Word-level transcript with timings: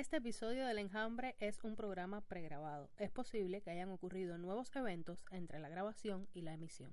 Este 0.00 0.16
episodio 0.16 0.66
del 0.66 0.78
Enjambre 0.78 1.36
es 1.40 1.62
un 1.62 1.76
programa 1.76 2.22
pregrabado. 2.22 2.88
Es 2.96 3.10
posible 3.10 3.60
que 3.60 3.68
hayan 3.68 3.90
ocurrido 3.90 4.38
nuevos 4.38 4.74
eventos 4.74 5.26
entre 5.30 5.58
la 5.58 5.68
grabación 5.68 6.26
y 6.32 6.40
la 6.40 6.54
emisión. 6.54 6.90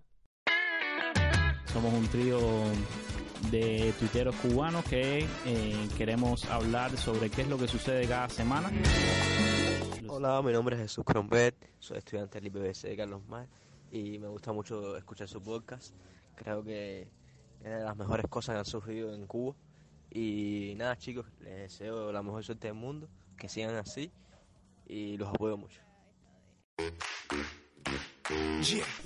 Somos 1.67 1.93
un 1.93 2.05
trío 2.09 2.37
de 3.49 3.93
tuiteros 3.97 4.35
cubanos 4.35 4.83
que 4.83 5.25
eh, 5.45 5.87
queremos 5.97 6.43
hablar 6.49 6.97
sobre 6.97 7.29
qué 7.29 7.43
es 7.43 7.47
lo 7.47 7.57
que 7.57 7.69
sucede 7.69 8.05
cada 8.09 8.27
semana. 8.27 8.69
Hola, 10.09 10.41
mi 10.41 10.51
nombre 10.51 10.75
es 10.75 10.81
Jesús 10.81 11.05
Crombet, 11.05 11.55
soy 11.79 11.99
estudiante 11.99 12.41
del 12.41 12.47
IPBC 12.47 12.89
de 12.89 12.97
Carlos 12.97 13.25
Mar 13.29 13.47
y 13.89 14.19
me 14.19 14.27
gusta 14.27 14.51
mucho 14.51 14.97
escuchar 14.97 15.29
su 15.29 15.41
podcast. 15.41 15.95
Creo 16.35 16.61
que 16.61 17.03
es 17.03 17.71
de 17.71 17.85
las 17.85 17.95
mejores 17.95 18.27
cosas 18.27 18.55
que 18.55 18.59
han 18.59 18.65
surgido 18.65 19.13
en 19.13 19.25
Cuba. 19.27 19.55
Y 20.11 20.73
nada, 20.77 20.97
chicos, 20.97 21.25
les 21.39 21.55
deseo 21.57 22.11
la 22.11 22.23
mejor 22.23 22.43
suerte 22.43 22.67
del 22.67 22.75
mundo, 22.75 23.09
que 23.37 23.49
sigan 23.49 23.75
así 23.75 24.11
y 24.85 25.17
los 25.17 25.29
apoyo 25.29 25.57
mucho. 25.57 25.81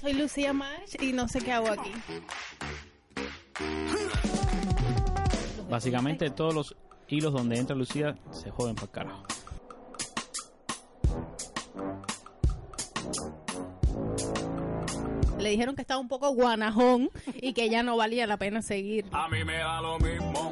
Soy 0.01 0.13
Lucía 0.13 0.53
March 0.53 1.01
y 1.01 1.13
no 1.13 1.27
sé 1.27 1.39
qué 1.39 1.51
hago 1.51 1.69
aquí. 1.69 1.91
Básicamente 5.69 6.29
todos 6.29 6.53
los 6.53 6.75
hilos 7.07 7.33
donde 7.33 7.57
entra 7.57 7.75
Lucía 7.75 8.15
se 8.31 8.49
joden 8.51 8.75
para 8.75 8.91
carajo. 8.91 9.23
Le 15.39 15.49
dijeron 15.49 15.75
que 15.75 15.81
estaba 15.81 15.99
un 15.99 16.07
poco 16.07 16.29
guanajón 16.31 17.09
y 17.35 17.53
que 17.53 17.69
ya 17.69 17.83
no 17.83 17.97
valía 17.97 18.27
la 18.27 18.37
pena 18.37 18.61
seguir. 18.61 19.05
A 19.11 19.27
mí 19.27 19.43
me 19.43 19.57
da 19.57 19.81
lo 19.81 19.97
mismo. 19.99 20.51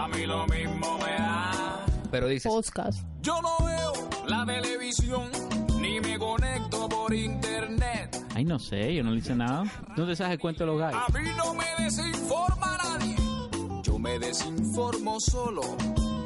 A 0.00 0.08
mí 0.08 0.24
lo 0.24 0.46
mismo 0.46 0.96
me 0.96 1.12
da. 1.12 1.84
Pero 2.10 2.26
dices, 2.26 2.50
Podcast. 2.50 3.04
Yo 3.20 3.34
no 3.42 3.66
veo 3.66 3.92
la 4.26 4.46
televisión 4.46 5.30
ni 5.78 6.00
me 6.00 6.18
conecto 6.18 6.88
por 6.88 7.12
internet. 7.12 8.16
Ay, 8.34 8.46
no 8.46 8.58
sé, 8.58 8.94
yo 8.94 9.04
no 9.04 9.10
le 9.10 9.18
hice 9.18 9.34
nada. 9.34 9.64
¿No 9.98 10.06
te 10.06 10.16
sabes 10.16 10.32
el 10.32 10.38
cuento 10.38 10.64
de 10.64 10.68
los 10.68 10.80
gallos? 10.80 11.02
A 11.06 11.12
mí 11.12 11.28
no 11.36 11.52
me 11.52 11.84
desinforma 11.84 12.78
nadie. 12.82 13.16
Yo 13.82 13.98
me 13.98 14.18
desinformo 14.18 15.20
solo. 15.20 15.60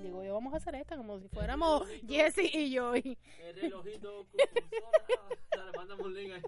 Digo 0.02 0.24
yo, 0.24 0.34
vamos 0.34 0.54
a 0.54 0.58
hacer 0.58 0.76
esta 0.76 0.98
como 0.98 1.20
si 1.20 1.28
fuéramos 1.30 1.88
Jesse 2.08 2.54
y 2.54 2.76
Joy. 2.76 3.18
El 3.40 3.56
relojito 3.56 4.26
con 4.26 4.38
Dale, 5.52 5.72
mándame 5.78 6.04
un 6.04 6.14
link 6.14 6.34
ahí. 6.34 6.42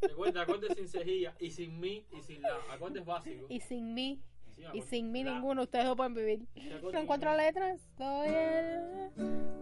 Recuerda, 0.00 0.42
acordes 0.42 0.76
sin 0.76 0.88
cejilla 0.88 1.34
y 1.38 1.50
sin 1.50 1.80
mi 1.80 2.06
y 2.10 2.22
sin 2.22 2.42
la. 2.42 2.56
Acordes 2.70 3.04
básicos. 3.04 3.50
Y 3.50 3.60
sin 3.60 3.94
mí. 3.94 4.22
Sí, 4.56 4.64
Y 4.74 4.82
sin 4.82 5.12
mí 5.12 5.22
la. 5.22 5.34
ninguno, 5.34 5.62
ustedes 5.62 5.84
no 5.84 5.96
pueden 5.96 6.14
vivir. 6.14 6.46
Son 6.90 7.06
cuatro 7.06 7.36
letras. 7.36 7.80
Soy 7.96 8.28
el 8.28 9.10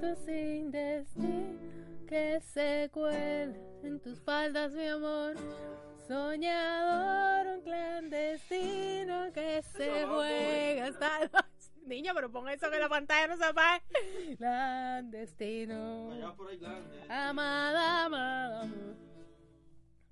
tu 0.01 0.15
sin 0.25 0.71
destino 0.71 1.59
que 2.07 2.41
se 2.41 2.89
cuela 2.93 3.55
en 3.83 4.01
tus 4.01 4.21
faldas, 4.21 4.73
mi 4.73 4.87
amor. 4.87 5.35
Soñador, 6.07 7.47
un 7.57 7.63
clandestino 7.63 9.33
que 9.33 9.63
se 9.63 10.05
juega 10.07 10.87
hasta 10.87 11.21
Niña, 11.87 12.13
pero 12.15 12.31
pon 12.31 12.49
eso 12.49 12.71
que 12.71 12.79
la 12.79 12.89
pantalla 12.89 13.27
no 13.27 13.37
se 13.37 13.45
apague. 13.45 13.83
Clandestino. 14.39 16.11
Amada, 17.09 18.05
amada. 18.07 18.63
amor. 18.63 18.97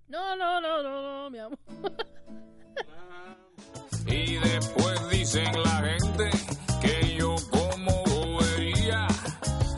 No, 0.08 0.36
no, 0.36 0.60
no, 0.60 0.82
no, 0.82 1.02
no, 1.02 1.30
mi 1.30 1.38
amor. 1.38 1.58
Y 4.12 4.36
después 4.36 5.08
dicen 5.08 5.50
la 5.62 5.76
gente 5.88 6.30
que 6.82 7.16
yo 7.16 7.34
como 7.50 8.04
bobería. 8.04 9.06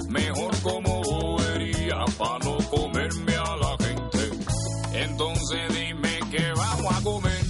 Mejor 0.09 0.61
como 0.61 1.03
bobería 1.03 2.05
para 2.19 2.41
no 2.41 2.59
comerme 2.69 3.37
a 3.37 3.57
la 3.57 3.77
gente. 3.79 4.31
Entonces 4.93 5.61
dime 5.73 6.19
qué 6.33 6.53
vamos 6.57 6.99
a 6.99 7.03
comer. 7.05 7.45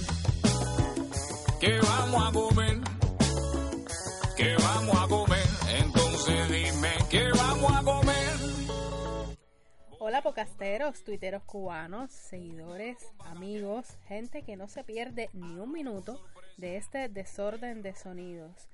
¿Qué 1.59 1.79
vamos 1.79 2.27
a 2.27 2.31
comer? 2.31 2.77
¿Qué 4.37 4.55
vamos 4.55 4.95
a 4.95 5.07
comer? 5.07 5.47
Entonces 5.79 6.49
dime 6.51 6.93
qué 7.09 7.31
vamos 7.35 7.71
a 7.75 7.81
comer. 7.83 8.35
Hola 9.97 10.21
pocasteros, 10.21 11.03
tuiteros 11.03 11.41
cubanos, 11.45 12.11
seguidores, 12.11 12.97
amigos, 13.21 13.87
gente 14.07 14.43
que 14.43 14.55
no 14.55 14.67
se 14.67 14.83
pierde 14.83 15.31
ni 15.33 15.57
un 15.57 15.71
minuto 15.71 16.21
de 16.57 16.77
este 16.77 17.09
desorden 17.09 17.81
de 17.81 17.95
sonidos. 17.95 18.69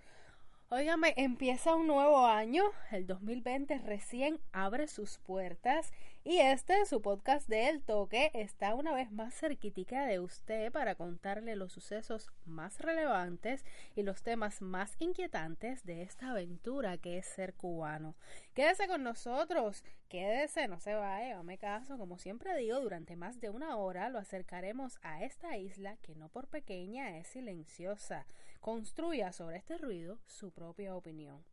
Óigame, 0.69 1.13
empieza 1.17 1.75
un 1.75 1.87
nuevo 1.87 2.25
año, 2.25 2.63
el 2.91 3.05
2020 3.05 3.77
recién 3.79 4.39
abre 4.53 4.87
sus 4.87 5.17
puertas 5.17 5.91
y 6.23 6.37
este, 6.37 6.85
su 6.85 7.01
podcast 7.01 7.47
de 7.47 7.67
El 7.69 7.81
Toque, 7.81 8.29
está 8.35 8.75
una 8.75 8.93
vez 8.93 9.11
más 9.11 9.33
cerquitica 9.33 10.05
de 10.05 10.19
usted 10.19 10.71
para 10.71 10.93
contarle 10.93 11.55
los 11.55 11.71
sucesos 11.73 12.29
más 12.45 12.79
relevantes 12.79 13.65
y 13.95 14.03
los 14.03 14.21
temas 14.21 14.61
más 14.61 14.95
inquietantes 14.99 15.83
de 15.83 16.03
esta 16.03 16.29
aventura 16.29 16.99
que 16.99 17.17
es 17.17 17.25
ser 17.25 17.55
cubano. 17.55 18.15
Quédese 18.53 18.87
con 18.87 19.01
nosotros, 19.01 19.83
quédese, 20.09 20.67
no 20.67 20.79
se 20.79 20.93
vaya, 20.93 21.33
hágame 21.33 21.57
caso, 21.57 21.97
como 21.97 22.19
siempre 22.19 22.55
digo, 22.55 22.79
durante 22.79 23.15
más 23.15 23.41
de 23.41 23.49
una 23.49 23.75
hora 23.77 24.09
lo 24.09 24.19
acercaremos 24.19 24.99
a 25.01 25.23
esta 25.23 25.57
isla 25.57 25.97
que 26.03 26.13
no 26.13 26.29
por 26.29 26.47
pequeña 26.47 27.17
es 27.17 27.29
silenciosa. 27.29 28.27
Construya 28.59 29.31
sobre 29.31 29.57
este 29.57 29.79
ruido 29.79 30.19
su 30.27 30.51
propia 30.51 30.95
opinión. 30.95 31.43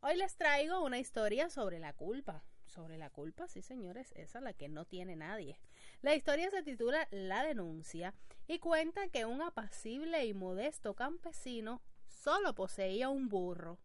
Hoy 0.00 0.16
les 0.16 0.34
traigo 0.36 0.84
una 0.84 0.98
historia 0.98 1.50
sobre 1.50 1.78
la 1.78 1.92
culpa. 1.92 2.42
Sobre 2.68 2.98
la 2.98 3.08
culpa, 3.08 3.48
sí 3.48 3.62
señores, 3.62 4.12
esa 4.14 4.40
la 4.40 4.52
que 4.52 4.68
no 4.68 4.84
tiene 4.84 5.16
nadie. 5.16 5.58
La 6.02 6.14
historia 6.14 6.50
se 6.50 6.62
titula 6.62 7.08
La 7.10 7.42
denuncia 7.42 8.14
y 8.46 8.58
cuenta 8.58 9.08
que 9.08 9.24
un 9.24 9.40
apacible 9.40 10.26
y 10.26 10.34
modesto 10.34 10.94
campesino 10.94 11.80
solo 12.06 12.54
poseía 12.54 13.08
un 13.08 13.28
burro. 13.28 13.78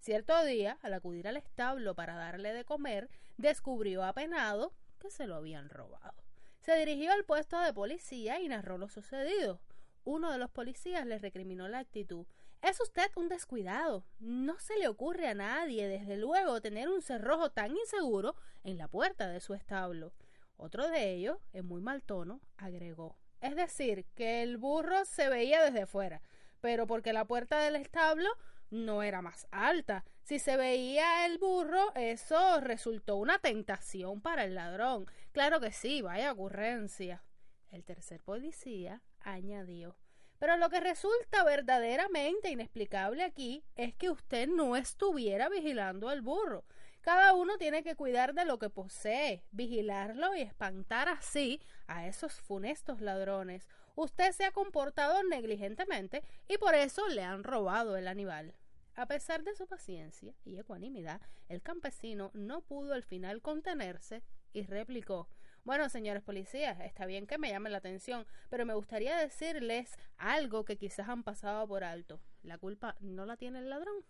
Cierto 0.00 0.44
día, 0.44 0.78
al 0.82 0.94
acudir 0.94 1.28
al 1.28 1.36
establo 1.36 1.94
para 1.94 2.16
darle 2.16 2.52
de 2.52 2.64
comer, 2.64 3.08
descubrió 3.36 4.02
apenado 4.04 4.74
que 4.98 5.10
se 5.10 5.26
lo 5.26 5.36
habían 5.36 5.70
robado. 5.70 6.24
Se 6.60 6.76
dirigió 6.76 7.12
al 7.12 7.24
puesto 7.24 7.60
de 7.60 7.72
policía 7.72 8.40
y 8.40 8.48
narró 8.48 8.78
lo 8.78 8.88
sucedido. 8.88 9.60
Uno 10.02 10.32
de 10.32 10.38
los 10.38 10.50
policías 10.50 11.06
le 11.06 11.18
recriminó 11.18 11.68
la 11.68 11.78
actitud. 11.78 12.26
Es 12.64 12.80
usted 12.80 13.10
un 13.16 13.28
descuidado. 13.28 14.06
No 14.20 14.58
se 14.58 14.78
le 14.78 14.88
ocurre 14.88 15.28
a 15.28 15.34
nadie, 15.34 15.86
desde 15.86 16.16
luego, 16.16 16.62
tener 16.62 16.88
un 16.88 17.02
cerrojo 17.02 17.50
tan 17.50 17.76
inseguro 17.76 18.36
en 18.62 18.78
la 18.78 18.88
puerta 18.88 19.28
de 19.28 19.40
su 19.40 19.52
establo. 19.52 20.14
Otro 20.56 20.88
de 20.88 21.12
ellos, 21.12 21.36
en 21.52 21.66
muy 21.66 21.82
mal 21.82 22.02
tono, 22.02 22.40
agregó. 22.56 23.18
Es 23.42 23.54
decir, 23.54 24.06
que 24.14 24.42
el 24.42 24.56
burro 24.56 25.04
se 25.04 25.28
veía 25.28 25.62
desde 25.62 25.84
fuera, 25.84 26.22
pero 26.62 26.86
porque 26.86 27.12
la 27.12 27.26
puerta 27.26 27.58
del 27.58 27.76
establo 27.76 28.30
no 28.70 29.02
era 29.02 29.20
más 29.20 29.46
alta. 29.50 30.06
Si 30.22 30.38
se 30.38 30.56
veía 30.56 31.26
el 31.26 31.36
burro, 31.36 31.94
eso 31.94 32.62
resultó 32.62 33.16
una 33.16 33.38
tentación 33.40 34.22
para 34.22 34.44
el 34.44 34.54
ladrón. 34.54 35.04
Claro 35.32 35.60
que 35.60 35.70
sí, 35.70 36.00
vaya 36.00 36.32
ocurrencia. 36.32 37.22
El 37.70 37.84
tercer 37.84 38.22
policía 38.22 39.02
añadió. 39.20 39.98
Pero 40.38 40.56
lo 40.56 40.68
que 40.68 40.80
resulta 40.80 41.44
verdaderamente 41.44 42.50
inexplicable 42.50 43.22
aquí 43.22 43.64
es 43.76 43.94
que 43.94 44.10
usted 44.10 44.48
no 44.48 44.76
estuviera 44.76 45.48
vigilando 45.48 46.08
al 46.08 46.22
burro. 46.22 46.64
Cada 47.00 47.34
uno 47.34 47.58
tiene 47.58 47.82
que 47.82 47.96
cuidar 47.96 48.34
de 48.34 48.44
lo 48.44 48.58
que 48.58 48.70
posee, 48.70 49.44
vigilarlo 49.50 50.34
y 50.34 50.40
espantar 50.40 51.08
así 51.08 51.60
a 51.86 52.06
esos 52.06 52.40
funestos 52.40 53.00
ladrones. 53.00 53.68
Usted 53.94 54.32
se 54.32 54.44
ha 54.44 54.52
comportado 54.52 55.22
negligentemente 55.22 56.24
y 56.48 56.58
por 56.58 56.74
eso 56.74 57.06
le 57.08 57.22
han 57.22 57.44
robado 57.44 57.96
el 57.96 58.08
animal. 58.08 58.54
A 58.96 59.06
pesar 59.06 59.42
de 59.42 59.54
su 59.54 59.66
paciencia 59.66 60.34
y 60.44 60.56
ecuanimidad, 60.56 61.20
el 61.48 61.62
campesino 61.62 62.30
no 62.32 62.62
pudo 62.62 62.94
al 62.94 63.02
final 63.02 63.42
contenerse 63.42 64.22
y 64.52 64.62
replicó 64.62 65.28
Bueno, 65.64 65.88
señores 65.88 66.22
policías, 66.22 66.78
está 66.80 67.06
bien 67.06 67.26
que 67.26 67.38
me 67.38 67.48
llamen 67.48 67.72
la 67.72 67.78
atención, 67.78 68.26
pero 68.50 68.66
me 68.66 68.74
gustaría 68.74 69.16
decirles 69.16 69.96
algo 70.18 70.66
que 70.66 70.76
quizás 70.76 71.08
han 71.08 71.22
pasado 71.22 71.66
por 71.66 71.84
alto. 71.84 72.20
La 72.42 72.58
culpa 72.58 72.96
no 73.00 73.24
la 73.24 73.38
tiene 73.38 73.60
el 73.60 73.70
ladrón. 73.70 74.04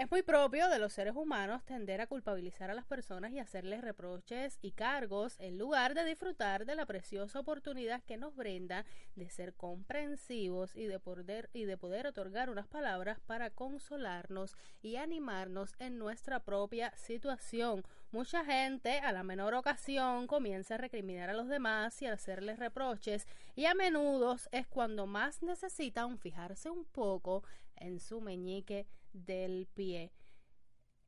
Es 0.00 0.10
muy 0.10 0.22
propio 0.22 0.70
de 0.70 0.78
los 0.78 0.94
seres 0.94 1.14
humanos 1.14 1.62
tender 1.66 2.00
a 2.00 2.06
culpabilizar 2.06 2.70
a 2.70 2.74
las 2.74 2.86
personas 2.86 3.32
y 3.32 3.38
hacerles 3.38 3.82
reproches 3.82 4.58
y 4.62 4.70
cargos 4.70 5.36
en 5.38 5.58
lugar 5.58 5.92
de 5.92 6.06
disfrutar 6.06 6.64
de 6.64 6.74
la 6.74 6.86
preciosa 6.86 7.38
oportunidad 7.38 8.02
que 8.04 8.16
nos 8.16 8.34
brinda 8.34 8.86
de 9.14 9.28
ser 9.28 9.52
comprensivos 9.52 10.74
y 10.74 10.86
de 10.86 10.98
poder, 10.98 11.50
y 11.52 11.66
de 11.66 11.76
poder 11.76 12.06
otorgar 12.06 12.48
unas 12.48 12.66
palabras 12.66 13.20
para 13.20 13.50
consolarnos 13.50 14.56
y 14.80 14.96
animarnos 14.96 15.74
en 15.78 15.98
nuestra 15.98 16.40
propia 16.40 16.96
situación. 16.96 17.84
Mucha 18.10 18.42
gente 18.42 19.00
a 19.00 19.12
la 19.12 19.22
menor 19.22 19.52
ocasión 19.52 20.26
comienza 20.26 20.76
a 20.76 20.78
recriminar 20.78 21.28
a 21.28 21.34
los 21.34 21.48
demás 21.48 22.00
y 22.00 22.06
a 22.06 22.14
hacerles 22.14 22.58
reproches 22.58 23.26
y 23.54 23.66
a 23.66 23.74
menudo 23.74 24.38
es 24.50 24.66
cuando 24.66 25.06
más 25.06 25.42
necesitan 25.42 26.16
fijarse 26.16 26.70
un 26.70 26.86
poco 26.86 27.44
en 27.76 28.00
su 28.00 28.22
meñique 28.22 28.86
del 29.12 29.66
pie. 29.74 30.12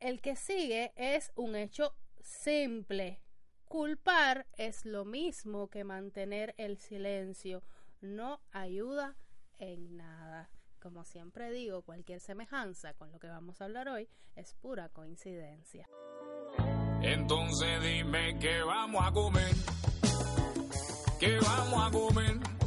El 0.01 0.21
que 0.21 0.37
sigue 0.37 0.93
es 0.97 1.33
un 1.37 1.55
hecho 1.55 1.95
simple. 2.21 3.21
Culpar 3.67 4.47
es 4.57 4.85
lo 4.85 5.05
mismo 5.05 5.69
que 5.69 5.85
mantener 5.85 6.55
el 6.59 6.79
silencio. 6.79 7.63
No 8.01 8.41
ayuda 8.51 9.17
en 9.59 9.97
nada. 9.97 10.51
Como 10.81 11.05
siempre 11.05 11.53
digo, 11.53 11.83
cualquier 11.83 12.21
semejanza 12.21 12.95
con 12.95 13.13
lo 13.13 13.21
que 13.21 13.29
vamos 13.29 13.61
a 13.61 13.65
hablar 13.67 13.89
hoy 13.89 14.09
es 14.35 14.55
pura 14.55 14.89
coincidencia. 14.89 15.89
Entonces 17.01 17.83
dime 17.83 18.39
qué 18.41 18.63
vamos 18.63 19.05
a 19.07 19.13
comer. 19.13 19.55
¿Qué 21.21 21.39
vamos 21.39 21.87
a 21.87 21.91
comer? 21.91 22.62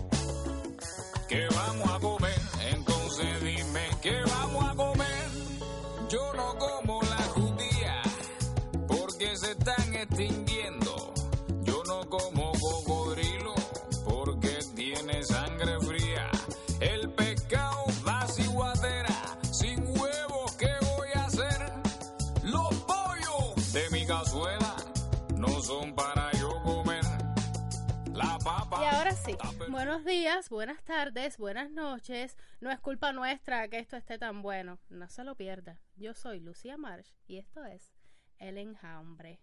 Buenos 29.95 30.12
días, 30.12 30.50
buenas 30.50 30.83
tardes, 30.83 31.38
buenas 31.38 31.71
noches. 31.71 32.36
No 32.59 32.69
es 32.69 32.81
culpa 32.81 33.13
nuestra 33.13 33.69
que 33.69 33.80
esto 33.80 33.95
esté 33.95 34.18
tan 34.18 34.42
bueno. 34.42 34.77
No 34.89 35.07
se 35.07 35.24
lo 35.24 35.36
pierda. 35.36 35.80
Yo 35.95 36.13
soy 36.13 36.42
Lucía 36.42 36.75
Marsh 36.75 37.13
y 37.27 37.38
esto 37.38 37.63
es 37.63 37.94
El 38.38 38.57
Enjambre. 38.57 39.39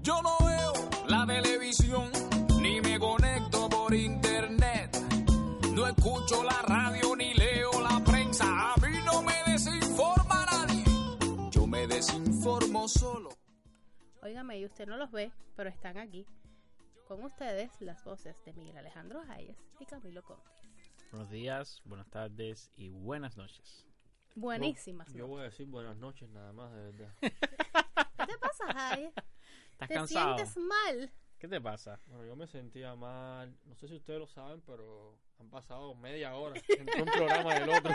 Yo 0.00 0.22
no 0.22 0.38
veo 0.46 0.72
la 1.08 1.26
televisión 1.26 2.12
ni 2.60 2.80
me 2.80 3.00
conecto 3.00 3.68
por 3.68 3.92
internet. 3.92 4.96
No 5.74 5.88
escucho 5.88 6.44
la 6.44 6.62
radio 6.62 7.16
ni 7.16 7.34
leo 7.34 7.72
la 7.82 7.98
prensa. 8.04 8.44
A 8.46 8.76
mí 8.76 8.96
no 9.04 9.22
me 9.22 9.52
desinforma 9.52 10.46
nadie. 10.52 10.84
Yo 11.50 11.66
me 11.66 11.88
desinformo 11.88 12.86
solo. 12.86 13.30
Óigame, 14.22 14.60
y 14.60 14.66
usted 14.66 14.86
no 14.86 14.96
los 14.96 15.10
ve, 15.10 15.32
pero 15.56 15.68
están 15.68 15.98
aquí. 15.98 16.24
Con 17.06 17.22
ustedes 17.22 17.70
las 17.80 18.02
voces 18.04 18.36
de 18.44 18.52
Miguel 18.54 18.76
Alejandro 18.78 19.22
Hayes 19.28 19.56
y 19.78 19.86
Camilo 19.86 20.22
Conti. 20.24 20.50
Buenos 21.12 21.30
días, 21.30 21.80
buenas 21.84 22.08
tardes 22.10 22.70
y 22.76 22.88
buenas 22.88 23.36
noches. 23.36 23.86
Buenísimas. 24.34 25.12
Yo 25.14 25.26
voy 25.26 25.40
a 25.40 25.44
decir 25.44 25.66
buenas 25.66 25.96
noches 25.96 26.28
nada 26.30 26.52
más, 26.52 26.72
de 26.74 26.82
verdad. 26.92 27.14
¿Qué 27.20 27.30
te 28.26 28.38
pasa, 28.38 28.64
Hayes? 28.92 29.12
¿Estás 29.72 29.88
¿Te 29.88 29.94
cansado? 29.94 30.36
sientes 30.36 30.56
mal? 30.56 31.12
¿Qué 31.38 31.48
te 31.48 31.60
pasa? 31.60 32.00
Bueno, 32.06 32.24
yo 32.26 32.34
me 32.36 32.46
sentía 32.46 32.94
mal. 32.96 33.56
No 33.64 33.74
sé 33.76 33.86
si 33.88 33.94
ustedes 33.94 34.18
lo 34.18 34.26
saben, 34.26 34.60
pero 34.62 35.16
han 35.38 35.48
pasado 35.50 35.94
media 35.94 36.34
hora 36.34 36.60
entre 36.68 37.02
un 37.02 37.08
programa 37.08 37.54
y 37.56 37.62
el 37.62 37.68
otro. 37.70 37.92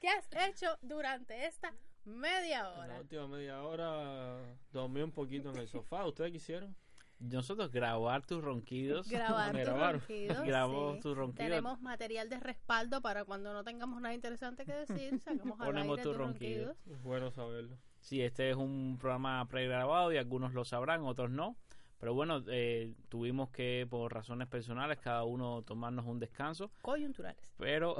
¿Qué 0.00 0.08
has 0.08 0.26
hecho 0.48 0.78
durante 0.80 1.44
esta 1.46 1.74
media 2.04 2.58
En 2.58 2.62
la 2.64 2.70
hora? 2.78 3.00
última 3.00 3.28
media 3.28 3.62
hora 3.62 4.38
dormí 4.72 5.02
un 5.02 5.12
poquito 5.12 5.50
en 5.50 5.58
el 5.58 5.68
sofá. 5.68 6.06
¿Ustedes 6.06 6.32
quisieron? 6.32 6.74
Nosotros 7.20 7.70
grabar 7.70 8.26
tus 8.26 8.42
ronquidos. 8.42 9.08
Grabar 9.08 9.52
tus 9.64 9.66
ronquidos. 9.66 10.42
Grabó 10.46 10.94
sí. 10.94 11.00
tus 11.00 11.16
ronquidos. 11.16 11.48
Tenemos 11.48 11.80
material 11.80 12.28
de 12.28 12.40
respaldo 12.40 13.00
para 13.00 13.24
cuando 13.24 13.52
no 13.52 13.64
tengamos 13.64 14.00
nada 14.00 14.14
interesante 14.14 14.64
que 14.64 14.72
decir. 14.72 15.18
Sacamos 15.24 15.60
al 15.60 15.66
Ponemos 15.66 15.98
aire 15.98 16.02
tus 16.02 16.16
ronquidos. 16.16 16.66
ronquidos. 16.76 16.96
Es 16.98 17.02
bueno 17.02 17.30
saberlo. 17.30 17.78
Sí, 18.00 18.20
este 18.20 18.50
es 18.50 18.56
un 18.56 18.98
programa 19.00 19.46
pregrabado 19.48 20.12
y 20.12 20.18
algunos 20.18 20.52
lo 20.52 20.64
sabrán, 20.64 21.02
otros 21.04 21.30
no. 21.30 21.56
Pero 21.98 22.12
bueno, 22.12 22.42
eh, 22.48 22.92
tuvimos 23.08 23.48
que, 23.48 23.86
por 23.88 24.12
razones 24.12 24.46
personales, 24.48 24.98
cada 24.98 25.24
uno 25.24 25.62
tomarnos 25.62 26.04
un 26.04 26.18
descanso. 26.18 26.70
Coyunturales. 26.82 27.54
Pero 27.56 27.96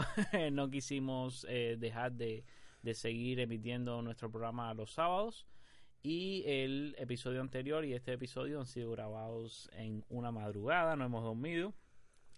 no 0.52 0.69
quisimos 0.69 1.46
eh, 1.49 1.76
dejar 1.78 2.12
de, 2.12 2.44
de 2.82 2.94
seguir 2.94 3.40
emitiendo 3.40 4.02
nuestro 4.02 4.31
programa 4.31 4.75
los 4.75 4.93
sábados. 4.93 5.46
Y 6.06 6.45
el 6.47 6.95
episodio 6.99 7.41
anterior 7.41 7.83
y 7.87 7.95
este 7.95 8.12
episodio 8.12 8.61
han 8.61 8.67
sido 8.67 8.91
grabados 8.91 9.71
en 9.73 10.05
una 10.11 10.31
madrugada, 10.31 10.97
no 10.97 11.05
hemos 11.06 11.25
dormido. 11.25 11.73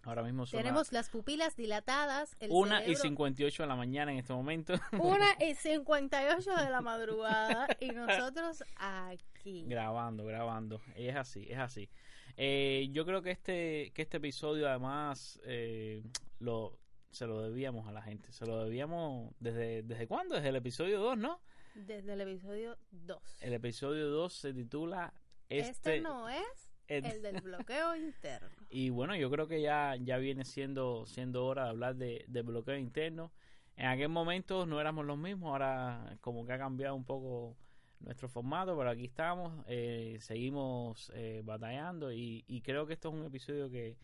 Ahora 0.05 0.23
mismo 0.23 0.47
son 0.47 0.59
Tenemos 0.61 0.93
las 0.93 1.11
pupilas 1.11 1.57
dilatadas. 1.57 2.37
El 2.39 2.51
las 2.51 2.57
1 2.59 2.77
y 2.77 2.83
cerebro- 2.95 3.03
58 3.03 3.63
de 3.65 3.67
la 3.69 3.75
mañana 3.75 4.13
en 4.13 4.19
este 4.19 4.33
momento. 4.33 4.75
Una 5.01 5.27
y 5.45 5.55
58 5.57 6.55
de 6.65 6.71
la 6.71 6.81
madrugada 6.81 7.67
y 7.81 7.89
nosotros 7.91 8.63
aquí. 8.77 9.65
grabando, 9.67 10.25
grabando. 10.25 10.81
Es 10.95 11.17
así, 11.17 11.49
es 11.51 11.59
así. 11.59 11.91
Eh, 12.37 12.87
yo 12.93 13.05
creo 13.05 13.21
que 13.21 13.33
este, 13.33 13.91
que 13.95 14.03
este 14.03 14.19
episodio 14.19 14.69
además 14.69 15.41
eh, 15.45 16.05
lo, 16.39 16.79
se 17.11 17.27
lo 17.27 17.43
debíamos 17.43 17.89
a 17.89 17.93
la 17.93 18.03
gente. 18.03 18.31
Se 18.31 18.47
lo 18.47 18.63
debíamos 18.63 19.35
desde, 19.41 19.83
¿desde 19.83 20.07
cuándo? 20.07 20.37
Desde 20.37 20.51
el 20.51 20.57
episodio 20.57 21.01
2, 21.01 21.19
¿no? 21.19 21.41
Desde 21.77 22.13
el 22.15 22.21
episodio 22.23 22.79
2. 22.91 23.43
El 23.43 23.53
episodio 23.53 24.09
2 24.09 24.33
se 24.33 24.55
titula 24.55 25.13
Este, 25.49 25.71
Este... 25.71 26.01
no 26.01 26.29
es 26.29 26.73
el- 26.89 27.05
el 27.05 27.23
del 27.23 27.41
bloqueo 27.43 27.95
interno. 27.97 28.49
Y 28.71 28.91
bueno, 28.91 29.15
yo 29.17 29.31
creo 29.31 29.47
que 29.47 29.61
ya, 29.61 29.95
ya 30.01 30.17
viene 30.19 30.45
siendo, 30.45 31.07
siendo 31.07 31.45
hora 31.47 31.65
de 31.65 31.69
hablar 31.71 31.97
de, 31.97 32.25
de 32.29 32.43
bloqueo 32.43 32.77
interno. 32.77 33.33
En 33.77 33.87
aquel 33.87 34.09
momento 34.09 34.65
no 34.67 34.81
éramos 34.81 35.05
los 35.05 35.19
mismos, 35.19 35.51
ahora 35.51 36.17
como 36.23 36.47
que 36.47 36.53
ha 36.55 36.59
cambiado 36.59 36.95
un 36.95 37.05
poco 37.05 37.57
nuestro 38.01 38.29
formato, 38.29 38.77
pero 38.77 38.91
aquí 38.91 39.05
estamos, 39.05 39.65
eh, 39.69 40.17
seguimos 40.21 41.11
eh, 41.15 41.43
batallando 41.45 42.11
y, 42.13 42.45
y 42.47 42.63
creo 42.63 42.87
que 42.87 42.95
esto 42.95 43.09
es 43.11 43.15
un 43.15 43.25
episodio 43.27 43.71
que, 43.71 43.97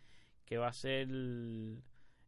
que 0.44 0.58
va 0.58 0.68
a 0.68 0.72
ser 0.74 1.08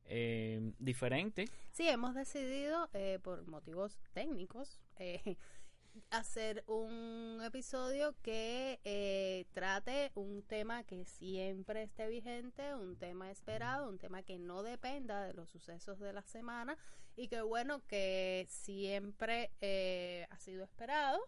eh, 0.06 0.72
diferente. 0.78 1.46
Sí, 1.70 1.88
hemos 1.88 2.14
decidido, 2.14 2.88
eh, 2.94 3.18
por 3.22 3.46
motivos 3.46 3.98
técnicos, 4.12 4.80
eh, 4.98 5.36
hacer 6.10 6.64
un 6.66 7.40
episodio 7.44 8.14
que 8.22 8.80
eh, 8.84 9.46
trate 9.52 10.10
un 10.14 10.42
tema 10.42 10.84
que 10.84 11.04
siempre 11.04 11.84
esté 11.84 12.08
vigente, 12.08 12.74
un 12.74 12.96
tema 12.96 13.30
esperado, 13.30 13.88
un 13.88 13.98
tema 13.98 14.22
que 14.22 14.38
no 14.38 14.62
dependa 14.62 15.22
de 15.24 15.34
los 15.34 15.50
sucesos 15.50 15.98
de 16.00 16.12
la 16.12 16.22
semana 16.22 16.76
y 17.16 17.28
que 17.28 17.42
bueno, 17.42 17.80
que 17.86 18.46
siempre 18.48 19.52
eh, 19.60 20.26
ha 20.30 20.38
sido 20.38 20.64
esperado. 20.64 21.20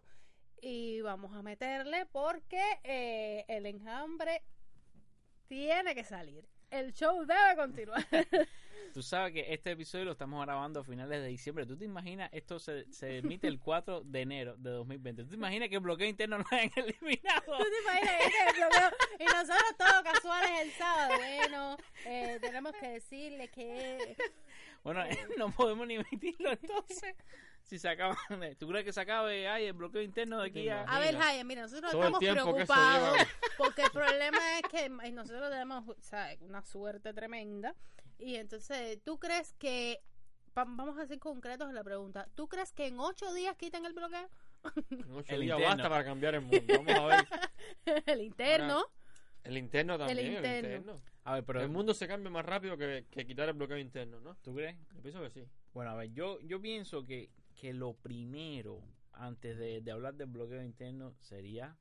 Y 0.60 1.02
vamos 1.02 1.36
a 1.36 1.42
meterle 1.42 2.06
porque 2.06 3.44
el 3.46 3.66
enjambre 3.66 4.42
tiene 5.48 5.94
que 5.94 6.02
salir. 6.02 6.48
El 6.70 6.92
show 6.92 7.24
debe 7.24 7.56
continuar. 7.56 8.04
Tú 8.92 9.02
sabes 9.02 9.32
que 9.34 9.52
este 9.52 9.72
episodio 9.72 10.06
lo 10.06 10.12
estamos 10.12 10.42
grabando 10.44 10.80
a 10.80 10.84
finales 10.84 11.20
de 11.20 11.28
diciembre. 11.28 11.66
¿Tú 11.66 11.76
te 11.76 11.84
imaginas? 11.84 12.30
Esto 12.32 12.58
se, 12.58 12.90
se 12.92 13.18
emite 13.18 13.46
el 13.46 13.60
4 13.60 14.02
de 14.04 14.22
enero 14.22 14.56
de 14.56 14.70
2020. 14.70 15.24
¿Tú 15.24 15.28
te 15.30 15.36
imaginas 15.36 15.68
que 15.68 15.76
el 15.76 15.82
bloqueo 15.82 16.08
interno 16.08 16.38
lo 16.38 16.44
hayan 16.50 16.72
eliminado? 16.76 17.58
¿Tú 17.58 17.64
te 17.64 17.82
imaginas 17.82 18.14
ese 18.20 18.58
bloqueo? 18.58 18.90
Y 19.18 19.24
nosotros 19.24 19.76
todos 19.76 20.02
casuales 20.02 20.50
el 20.62 20.70
sábado. 20.72 21.14
Bueno, 21.18 21.76
eh, 22.06 22.38
tenemos 22.40 22.72
que 22.72 22.88
decirle 22.88 23.48
que... 23.48 24.16
Bueno, 24.82 25.04
no 25.38 25.50
podemos 25.50 25.86
ni 25.86 25.96
emitirlo 25.96 26.52
entonces. 26.52 27.14
Si 27.66 27.78
se 27.80 27.88
acaba, 27.88 28.16
¿tú 28.58 28.68
crees 28.68 28.84
que 28.84 28.92
se 28.92 29.00
acabe 29.00 29.48
ay, 29.48 29.66
el 29.66 29.72
bloqueo 29.72 30.00
interno 30.00 30.40
de 30.40 30.48
aquí 30.48 30.68
a... 30.68 30.82
A 30.82 31.00
ver, 31.00 31.16
Jaime, 31.16 31.42
mira, 31.44 31.62
nosotros 31.62 31.90
Todo 31.90 32.00
el 32.02 32.06
estamos 32.06 32.20
tiempo 32.20 32.54
que 32.54 32.62
eso 32.62 32.72
preocupados 32.74 33.18
porque 33.58 33.82
el 33.82 33.90
problema 33.90 34.38
es 34.58 34.62
que 34.70 34.84
eh, 34.84 35.12
nosotros 35.12 35.50
tenemos 35.50 35.84
¿sabes? 36.00 36.40
una 36.42 36.62
suerte 36.62 37.12
tremenda. 37.12 37.74
Y 38.18 38.36
entonces, 38.36 38.98
¿tú 39.04 39.18
crees 39.18 39.52
que... 39.58 40.00
va- 40.56 40.64
Vamos 40.64 40.96
a 40.98 41.06
ser 41.06 41.18
concretos 41.18 41.68
en 41.68 41.74
la 41.74 41.82
pregunta. 41.82 42.28
¿Tú 42.36 42.46
crees 42.48 42.72
que 42.72 42.86
en 42.86 43.00
ocho 43.00 43.34
días 43.34 43.56
quitan 43.56 43.84
el 43.84 43.92
bloqueo? 43.94 44.28
En 44.90 45.10
ocho 45.12 45.34
El 45.34 45.40
días 45.42 45.58
interno. 45.58 45.76
basta 45.76 45.88
para 45.88 46.04
cambiar 46.04 46.34
el 46.36 46.42
mundo. 46.42 46.60
Vamos 46.68 46.94
a 46.94 47.06
ver. 47.06 48.02
el 48.06 48.20
interno. 48.22 48.86
El 49.42 49.58
interno 49.58 49.98
también. 49.98 50.18
El 50.18 50.26
interno. 50.36 50.56
interno. 50.68 51.02
A 51.24 51.34
ver, 51.34 51.44
pero... 51.44 51.60
el 51.62 51.68
mundo 51.68 51.94
se 51.94 52.06
cambia 52.06 52.30
más 52.30 52.44
rápido 52.46 52.76
que, 52.76 53.06
que 53.10 53.26
quitar 53.26 53.48
el 53.48 53.54
bloqueo 53.54 53.76
interno, 53.78 54.20
¿no? 54.20 54.36
¿Tú 54.36 54.54
crees? 54.54 54.76
Yo 54.94 55.02
pienso 55.02 55.20
que 55.20 55.30
sí. 55.30 55.44
Bueno, 55.74 55.90
a 55.90 55.94
ver, 55.96 56.12
yo, 56.12 56.38
yo 56.42 56.60
pienso 56.60 57.04
que 57.04 57.28
que 57.56 57.72
lo 57.72 57.94
primero, 57.94 58.80
antes 59.12 59.58
de, 59.58 59.80
de 59.80 59.90
hablar 59.90 60.14
del 60.14 60.28
bloqueo 60.28 60.62
interno, 60.62 61.14
sería 61.20 61.76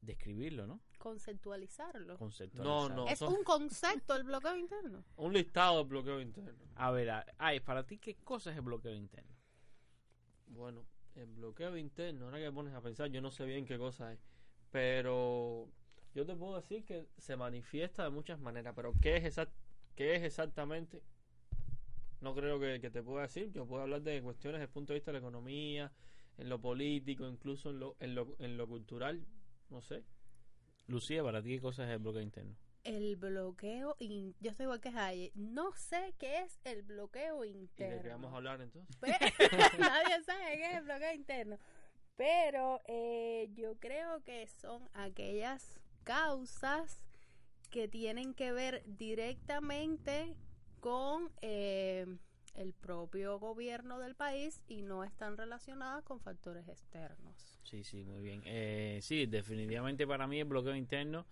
describirlo, 0.00 0.66
¿no? 0.66 0.80
Conceptualizarlo. 0.98 2.12
No, 2.14 2.18
Conceptualizarlo. 2.18 2.94
no. 3.04 3.08
Es 3.08 3.18
son- 3.18 3.34
un 3.34 3.42
concepto 3.44 4.14
el 4.14 4.24
bloqueo 4.24 4.56
interno. 4.56 5.04
Un 5.16 5.32
listado 5.32 5.78
de 5.82 5.88
bloqueo 5.88 6.20
interno. 6.20 6.64
A 6.76 6.90
ver, 6.90 7.10
a- 7.10 7.26
ay, 7.38 7.60
para 7.60 7.84
ti, 7.86 7.98
¿qué 7.98 8.14
cosa 8.16 8.50
es 8.50 8.56
el 8.56 8.62
bloqueo 8.62 8.94
interno? 8.94 9.34
Bueno, 10.48 10.86
el 11.14 11.26
bloqueo 11.26 11.76
interno, 11.76 12.26
ahora 12.26 12.38
que 12.38 12.52
pones 12.52 12.74
a 12.74 12.80
pensar, 12.82 13.08
yo 13.08 13.20
no 13.20 13.30
sé 13.30 13.44
bien 13.46 13.64
qué 13.64 13.78
cosa 13.78 14.12
es. 14.12 14.20
Pero 14.70 15.68
yo 16.14 16.26
te 16.26 16.34
puedo 16.36 16.56
decir 16.56 16.84
que 16.84 17.08
se 17.16 17.36
manifiesta 17.36 18.04
de 18.04 18.10
muchas 18.10 18.38
maneras. 18.38 18.74
Pero 18.76 18.92
¿qué 19.00 19.16
es, 19.16 19.24
exact 19.24 19.52
qué 19.94 20.14
es 20.14 20.22
exactamente? 20.22 21.02
No 22.20 22.34
creo 22.34 22.58
que, 22.58 22.80
que 22.80 22.90
te 22.90 23.02
pueda 23.02 23.22
decir. 23.22 23.52
Yo 23.52 23.66
puedo 23.66 23.82
hablar 23.82 24.02
de 24.02 24.22
cuestiones 24.22 24.58
desde 24.60 24.66
el 24.68 24.72
punto 24.72 24.92
de 24.92 24.98
vista 24.98 25.10
de 25.10 25.14
la 25.14 25.18
economía, 25.26 25.92
en 26.38 26.48
lo 26.48 26.60
político, 26.60 27.26
incluso 27.28 27.70
en 27.70 27.80
lo, 27.80 27.96
en 28.00 28.14
lo, 28.14 28.36
en 28.38 28.56
lo 28.56 28.66
cultural. 28.66 29.24
No 29.70 29.80
sé. 29.82 30.04
Lucía, 30.86 31.22
para 31.22 31.42
ti, 31.42 31.50
¿qué 31.50 31.60
cosa 31.60 31.84
es 31.84 31.90
el 31.90 31.98
bloqueo 31.98 32.22
interno? 32.22 32.56
El 32.84 33.16
bloqueo, 33.16 33.96
in- 33.98 34.36
yo 34.38 34.50
estoy 34.52 34.64
igual 34.64 34.80
que 34.80 34.92
Jaye, 34.92 35.32
no 35.34 35.72
sé 35.72 36.14
qué 36.18 36.42
es 36.42 36.60
el 36.62 36.82
bloqueo 36.82 37.44
¿Y 37.44 37.52
de 37.52 37.58
interno. 37.58 38.02
qué 38.02 38.08
vamos 38.10 38.32
a 38.32 38.36
hablar 38.36 38.60
entonces? 38.60 38.96
Nadie 39.78 40.22
sabe 40.24 40.56
qué 40.56 40.70
es 40.70 40.76
el 40.78 40.84
bloqueo 40.84 41.12
interno. 41.14 41.58
Pero 42.16 42.80
eh, 42.86 43.50
yo 43.54 43.76
creo 43.80 44.22
que 44.22 44.46
son 44.46 44.88
aquellas 44.94 45.80
causas 46.04 47.02
que 47.70 47.88
tienen 47.88 48.32
que 48.34 48.52
ver 48.52 48.84
directamente 48.86 50.36
con 50.86 51.32
eh, 51.42 52.06
el 52.54 52.72
propio 52.72 53.40
gobierno 53.40 53.98
del 53.98 54.14
país 54.14 54.62
y 54.68 54.82
no 54.82 55.02
están 55.02 55.36
relacionadas 55.36 56.04
con 56.04 56.20
factores 56.20 56.68
externos. 56.68 57.58
Sí, 57.64 57.82
sí, 57.82 58.04
muy 58.04 58.20
bien. 58.20 58.40
Eh, 58.44 59.00
sí, 59.02 59.26
definitivamente 59.26 60.06
para 60.06 60.28
mí 60.28 60.38
el 60.38 60.44
bloqueo 60.44 60.76
interno 60.76 61.26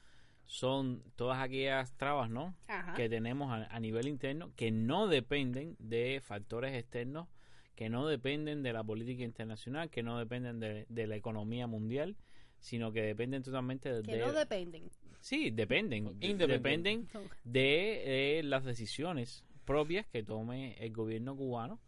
son 0.45 1.05
todas 1.15 1.39
aquellas 1.39 1.93
trabas, 1.93 2.31
¿no? 2.31 2.57
Ajá. 2.67 2.95
que 2.95 3.09
tenemos 3.09 3.53
a, 3.53 3.73
a 3.73 3.79
nivel 3.79 4.09
interno 4.09 4.51
que 4.57 4.73
no 4.73 5.07
dependen 5.07 5.77
de 5.79 6.21
factores 6.21 6.75
externos, 6.75 7.29
que 7.77 7.89
no 7.89 8.09
dependen 8.09 8.65
de 8.65 8.73
la 8.73 8.83
política 8.83 9.23
internacional, 9.23 9.89
que 9.89 10.03
no 10.03 10.19
dependen 10.19 10.59
de, 10.59 10.85
de 10.89 11.07
la 11.07 11.15
economía 11.15 11.69
mundial, 11.69 12.17
sino 12.65 12.91
que 12.93 13.03
dependen 13.03 13.43
totalmente 13.43 13.93
de... 13.93 14.03
que 14.03 14.17
no 14.17 14.33
dependen. 14.33 14.85
sí, 15.21 15.51
dependen. 15.51 16.07
Independiente. 16.21 16.47
Dependen 16.47 17.09
de 17.45 18.39
eh, 18.39 18.43
las 18.43 18.65
decisiones 18.65 19.45
propias 19.67 20.07
que 20.07 20.23
tome 20.23 20.75
el 20.79 20.91
gobierno 20.93 21.37
cubano 21.37 21.79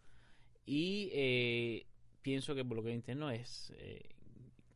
y 0.66 1.08
eh, 1.12 1.86
pienso 2.20 2.54
que 2.54 2.60
el 2.60 2.66
bloqueo 2.66 2.92
interno 2.92 3.30
es 3.30 3.72
eh, 3.78 4.02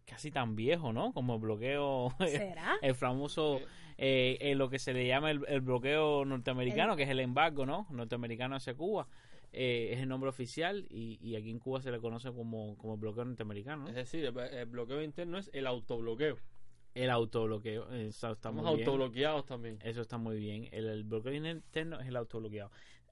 casi 0.06 0.30
tan 0.30 0.56
viejo, 0.56 0.90
¿no? 0.92 1.12
Como 1.12 1.34
el 1.34 1.40
bloqueo... 1.40 2.14
¿Será? 2.18 2.76
el 2.82 2.94
famoso 2.94 3.60
eh, 3.98 4.38
eh, 4.40 4.54
lo 4.54 4.70
que 4.70 4.78
se 4.78 4.94
le 4.94 5.06
llama 5.06 5.30
el, 5.30 5.44
el 5.48 5.60
bloqueo 5.60 6.24
norteamericano, 6.24 6.92
El- 6.92 6.96
que 6.96 7.02
es 7.02 7.10
el 7.10 7.20
embargo, 7.20 7.66
¿no? 7.66 7.86
Norteamericano 7.90 8.56
hacia 8.56 8.72
Cuba. 8.72 9.06
Eh, 9.52 9.90
es 9.94 10.00
el 10.00 10.08
nombre 10.08 10.30
oficial 10.30 10.86
y, 10.90 11.18
y 11.20 11.34
aquí 11.36 11.50
en 11.50 11.58
Cuba 11.58 11.82
se 11.82 11.90
le 11.90 11.98
conoce 12.00 12.30
como, 12.32 12.76
como 12.78 12.96
bloqueo 12.96 13.24
norteamericano, 13.24 13.88
Es 13.88 13.94
decir, 13.96 14.24
el, 14.24 14.38
el 14.38 14.66
bloqueo 14.66 15.02
interno 15.02 15.38
es 15.38 15.50
el 15.52 15.66
autobloqueo. 15.66 16.38
El 16.94 17.10
autobloqueo. 17.10 17.88
Eso 17.92 18.08
está 18.08 18.30
Estamos 18.32 18.64
muy 18.64 18.76
bien. 18.76 18.88
autobloqueados 18.88 19.46
también. 19.46 19.78
Eso 19.82 20.00
está 20.02 20.18
muy 20.18 20.36
bien. 20.38 20.68
El, 20.72 20.86
el 20.88 21.04
bloqueo 21.04 21.32
interno 21.34 22.00
es 22.00 22.06
el 22.08 22.16
autobloqueado. 22.16 22.70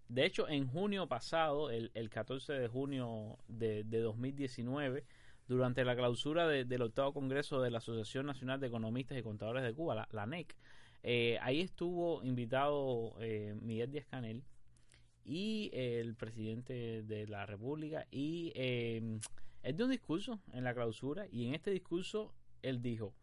De 0.08 0.24
hecho, 0.24 0.48
en 0.48 0.66
junio 0.68 1.06
pasado, 1.06 1.70
el, 1.70 1.90
el 1.94 2.08
14 2.08 2.52
de 2.54 2.68
junio 2.68 3.36
de, 3.48 3.84
de 3.84 3.98
2019, 4.00 5.04
durante 5.48 5.84
la 5.84 5.94
clausura 5.96 6.46
de- 6.48 6.64
del 6.64 6.82
octavo 6.82 7.12
congreso 7.12 7.60
de 7.60 7.70
la 7.70 7.78
Asociación 7.78 8.26
Nacional 8.26 8.58
de 8.60 8.68
Economistas 8.68 9.18
y 9.18 9.22
Contadores 9.22 9.62
de 9.64 9.74
Cuba, 9.74 9.94
la, 9.94 10.08
la 10.12 10.26
NEC, 10.26 10.54
eh, 11.02 11.38
ahí 11.42 11.60
estuvo 11.60 12.22
invitado 12.24 13.14
eh, 13.20 13.54
Miguel 13.60 13.90
Díaz 13.90 14.06
Canel 14.06 14.42
y 15.28 15.70
el 15.74 16.14
presidente 16.16 17.02
de 17.02 17.26
la 17.26 17.44
República 17.44 18.06
y 18.10 18.50
eh, 18.54 19.20
él 19.62 19.76
dio 19.76 19.84
un 19.84 19.92
discurso 19.92 20.40
en 20.54 20.64
la 20.64 20.72
clausura 20.72 21.26
y 21.30 21.46
en 21.46 21.54
este 21.54 21.70
discurso 21.70 22.34
él 22.62 22.80
dijo, 22.80 23.14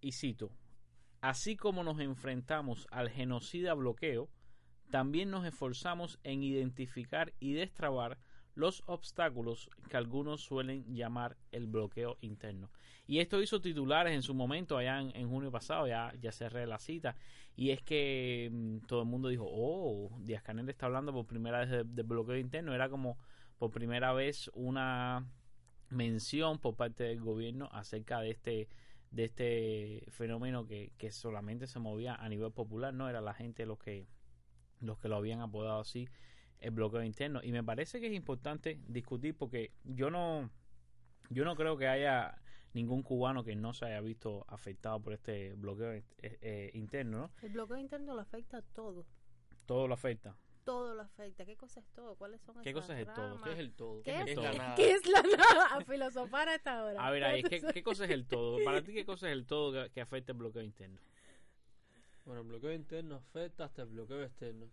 y 0.00 0.12
cito, 0.12 0.50
Así 1.20 1.56
como 1.56 1.82
nos 1.82 1.98
enfrentamos 1.98 2.86
al 2.92 3.10
genocida 3.10 3.74
bloqueo, 3.74 4.28
también 4.90 5.30
nos 5.30 5.44
esforzamos 5.44 6.20
en 6.22 6.44
identificar 6.44 7.34
y 7.40 7.54
destrabar 7.54 8.18
los 8.58 8.82
obstáculos 8.86 9.70
que 9.88 9.96
algunos 9.96 10.40
suelen 10.40 10.84
llamar 10.92 11.36
el 11.52 11.68
bloqueo 11.68 12.18
interno. 12.22 12.70
Y 13.06 13.20
esto 13.20 13.40
hizo 13.40 13.60
titulares 13.60 14.12
en 14.12 14.22
su 14.22 14.34
momento, 14.34 14.76
allá 14.76 15.00
en, 15.00 15.14
en 15.14 15.28
junio 15.28 15.52
pasado, 15.52 15.86
ya, 15.86 16.12
ya 16.20 16.32
cerré 16.32 16.66
la 16.66 16.80
cita, 16.80 17.14
y 17.54 17.70
es 17.70 17.80
que 17.82 18.50
mm, 18.52 18.78
todo 18.86 19.02
el 19.02 19.08
mundo 19.08 19.28
dijo, 19.28 19.46
oh, 19.48 20.10
Díaz 20.22 20.42
Canel 20.42 20.68
está 20.68 20.86
hablando 20.86 21.12
por 21.12 21.24
primera 21.24 21.60
vez 21.60 21.70
de, 21.70 21.84
de 21.84 22.02
bloqueo 22.02 22.36
interno, 22.36 22.74
era 22.74 22.88
como 22.88 23.16
por 23.58 23.70
primera 23.70 24.12
vez 24.12 24.50
una 24.54 25.24
mención 25.88 26.58
por 26.58 26.74
parte 26.74 27.04
del 27.04 27.20
gobierno 27.20 27.68
acerca 27.72 28.20
de 28.20 28.30
este 28.30 28.68
de 29.10 29.24
este 29.24 30.04
fenómeno 30.10 30.66
que, 30.66 30.92
que 30.98 31.10
solamente 31.12 31.66
se 31.66 31.78
movía 31.78 32.14
a 32.14 32.28
nivel 32.28 32.52
popular, 32.52 32.92
no 32.92 33.08
era 33.08 33.22
la 33.22 33.32
gente 33.32 33.64
los 33.64 33.78
que 33.78 34.06
los 34.80 34.98
que 34.98 35.08
lo 35.08 35.16
habían 35.16 35.40
apodado 35.40 35.80
así 35.80 36.08
el 36.60 36.70
bloqueo 36.70 37.02
interno 37.02 37.40
y 37.42 37.52
me 37.52 37.62
parece 37.62 38.00
que 38.00 38.08
es 38.08 38.14
importante 38.14 38.80
discutir 38.86 39.36
porque 39.36 39.72
yo 39.84 40.10
no 40.10 40.50
yo 41.30 41.44
no 41.44 41.56
creo 41.56 41.76
que 41.76 41.88
haya 41.88 42.40
ningún 42.72 43.02
cubano 43.02 43.44
que 43.44 43.56
no 43.56 43.74
se 43.74 43.86
haya 43.86 44.00
visto 44.00 44.44
afectado 44.48 45.00
por 45.00 45.12
este 45.12 45.54
bloqueo 45.54 45.92
eh, 45.92 46.04
eh, 46.22 46.70
interno, 46.74 47.18
¿no? 47.18 47.30
El 47.42 47.52
bloqueo 47.52 47.76
interno 47.76 48.14
lo 48.14 48.20
afecta 48.20 48.58
a 48.58 48.62
todo. 48.62 49.06
Todo 49.66 49.88
lo 49.88 49.94
afecta. 49.94 50.36
Todo 50.64 50.94
lo 50.94 51.02
afecta. 51.02 51.44
¿Qué 51.46 51.56
cosa 51.56 51.80
es 51.80 51.86
todo? 51.92 52.16
¿Cuáles 52.16 52.40
son 52.42 52.60
¿Qué 52.62 52.72
cosa 52.72 52.94
es 52.94 53.06
el 53.06 53.14
todo? 53.14 53.40
¿Qué 53.42 53.52
es 53.52 53.58
el 53.58 53.72
todo? 53.72 54.02
¿Qué 54.02 54.16
es 54.16 54.28
es, 54.28 54.34
todo? 54.34 54.44
la 54.44 54.52
nada? 54.52 54.74
¿Qué 54.74 54.92
es 54.92 55.06
la 55.06 55.22
nada? 55.22 55.66
A 55.72 55.80
filosofar 55.82 56.48
a 56.48 56.54
esta 56.54 56.84
hora. 56.84 57.06
A 57.06 57.10
ver, 57.10 57.24
ahí, 57.24 57.42
¿qué, 57.42 57.60
qué 57.60 57.82
cosa 57.82 58.04
es 58.04 58.10
el 58.10 58.26
todo? 58.26 58.58
Para 58.64 58.82
ti, 58.82 58.92
¿qué 58.92 59.04
cosa 59.04 59.28
es 59.28 59.32
el 59.32 59.46
todo 59.46 59.72
que, 59.72 59.90
que 59.90 60.00
afecta 60.00 60.32
el 60.32 60.38
bloqueo 60.38 60.62
interno? 60.62 61.00
Bueno, 62.24 62.42
el 62.42 62.48
bloqueo 62.48 62.72
interno 62.72 63.16
afecta 63.16 63.64
hasta 63.64 63.82
el 63.82 63.88
bloqueo 63.88 64.22
externo. 64.22 64.66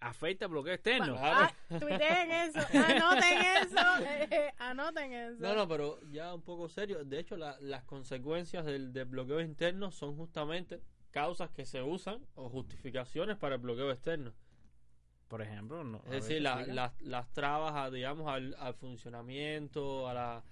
¿Afecta 0.00 0.46
el 0.46 0.50
bloqueo 0.50 0.72
externo? 0.72 1.14
Ah, 1.18 1.52
tuiteen 1.68 2.30
eso, 2.30 2.58
anoten 2.72 3.38
eso, 3.62 4.04
eh, 4.04 4.28
eh, 4.30 4.52
anoten 4.58 5.12
eso. 5.12 5.36
No, 5.40 5.54
no, 5.54 5.68
pero 5.68 6.00
ya 6.10 6.34
un 6.34 6.40
poco 6.42 6.68
serio. 6.70 7.04
De 7.04 7.18
hecho, 7.18 7.36
la- 7.36 7.58
las 7.60 7.84
consecuencias 7.84 8.64
del, 8.64 8.92
del 8.94 9.04
bloqueo 9.04 9.40
interno 9.40 9.90
son 9.90 10.16
justamente 10.16 10.80
causas 11.10 11.50
que 11.50 11.66
se 11.66 11.82
usan 11.82 12.24
o 12.34 12.48
justificaciones 12.48 13.36
para 13.36 13.56
el 13.56 13.60
bloqueo 13.60 13.90
externo. 13.90 14.32
Por 15.28 15.42
ejemplo, 15.42 15.84
no. 15.84 15.98
Es 16.06 16.10
decir, 16.24 16.40
la- 16.40 16.64
las- 16.66 17.00
las 17.02 17.30
trabas, 17.34 17.74
a, 17.74 17.90
digamos, 17.90 18.26
al, 18.32 18.56
al 18.58 18.72
funcionamiento, 18.74 20.08
a, 20.08 20.14
la, 20.14 20.44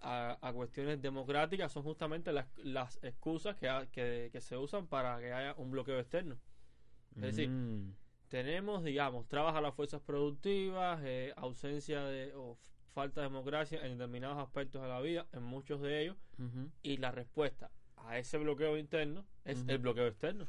a, 0.00 0.36
a 0.40 0.52
cuestiones 0.52 1.00
democráticas 1.00 1.70
son 1.70 1.84
justamente 1.84 2.32
las, 2.32 2.46
las 2.58 2.98
excusas 3.04 3.56
que, 3.56 3.68
ha- 3.68 3.86
que, 3.86 4.30
que 4.32 4.40
se 4.40 4.56
usan 4.56 4.88
para 4.88 5.20
que 5.20 5.32
haya 5.32 5.54
un 5.58 5.70
bloqueo 5.70 5.98
externo. 6.00 6.36
Es 7.14 7.22
decir, 7.22 7.48
Mm. 7.48 7.94
Tenemos, 8.28 8.82
digamos, 8.84 9.26
trabas 9.28 9.54
a 9.56 9.60
las 9.60 9.74
fuerzas 9.74 10.00
productivas, 10.02 11.00
eh, 11.04 11.32
ausencia 11.36 12.04
de 12.04 12.32
o 12.34 12.58
falta 12.92 13.20
de 13.20 13.26
democracia 13.28 13.84
en 13.84 13.98
determinados 13.98 14.38
aspectos 14.38 14.80
de 14.82 14.88
la 14.88 15.00
vida, 15.00 15.26
en 15.32 15.42
muchos 15.42 15.80
de 15.82 16.02
ellos, 16.02 16.16
y 16.82 16.96
la 16.96 17.10
respuesta 17.10 17.70
a 17.96 18.18
ese 18.18 18.38
bloqueo 18.38 18.76
interno 18.78 19.24
es 19.44 19.64
el 19.68 19.78
bloqueo 19.78 20.06
externo. 20.06 20.46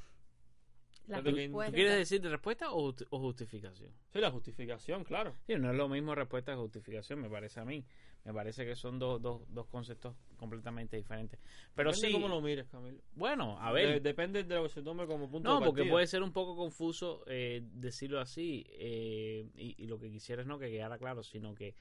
La 1.07 1.17
¿Tú- 1.24 1.29
tú 1.29 1.36
respuesta. 1.38 1.72
¿Tú 1.72 1.75
quieres 1.75 1.96
decir 1.96 2.22
de 2.22 2.29
respuesta 2.29 2.72
o 2.72 2.93
justificación? 3.19 3.91
Sí, 4.12 4.19
la 4.19 4.29
justificación, 4.31 5.03
claro. 5.05 5.34
Sí, 5.46 5.55
no 5.55 5.72
es 5.72 5.77
lo 5.77 5.88
mismo 5.88 6.13
respuesta 6.15 6.51
que 6.51 6.57
justificación, 6.57 7.22
me 7.22 7.29
parece 7.29 7.60
a 7.62 7.65
mí. 7.65 7.86
Me 8.25 8.33
parece 8.33 8.65
que 8.65 8.75
son 8.75 9.00
dos, 9.00 9.21
dos, 9.21 9.41
dos 9.53 9.67
conceptos 9.67 10.15
completamente 10.36 10.97
diferentes. 10.97 11.39
Pero 11.74 11.91
Depende 11.91 12.07
sí, 12.07 12.13
cómo 12.13 12.27
lo 12.27 12.41
mires, 12.41 12.67
Camilo. 12.67 13.00
bueno, 13.15 13.57
a 13.62 13.71
De- 13.74 13.86
ver. 13.86 14.01
depende 14.01 14.43
de 14.43 14.55
lo 14.55 14.63
que 14.63 14.69
se 14.69 14.81
tome 14.83 15.07
como 15.07 15.29
punto 15.31 15.47
No, 15.50 15.59
de 15.62 15.65
porque 15.65 15.86
puede 15.86 16.07
ser 16.07 16.21
un 16.24 16.33
poco 16.33 16.55
confuso 16.57 17.24
eh, 17.27 17.62
decirlo 17.71 18.19
así. 18.19 18.65
eh, 18.69 19.47
y, 19.55 19.81
y 19.81 19.88
lo 19.88 19.97
que 19.97 20.12
quisiera 20.12 20.41
es 20.41 20.47
no 20.47 20.59
que 20.59 20.69
quedara 20.69 20.97
claro, 20.97 21.24
sino 21.24 21.55
que 21.55 21.74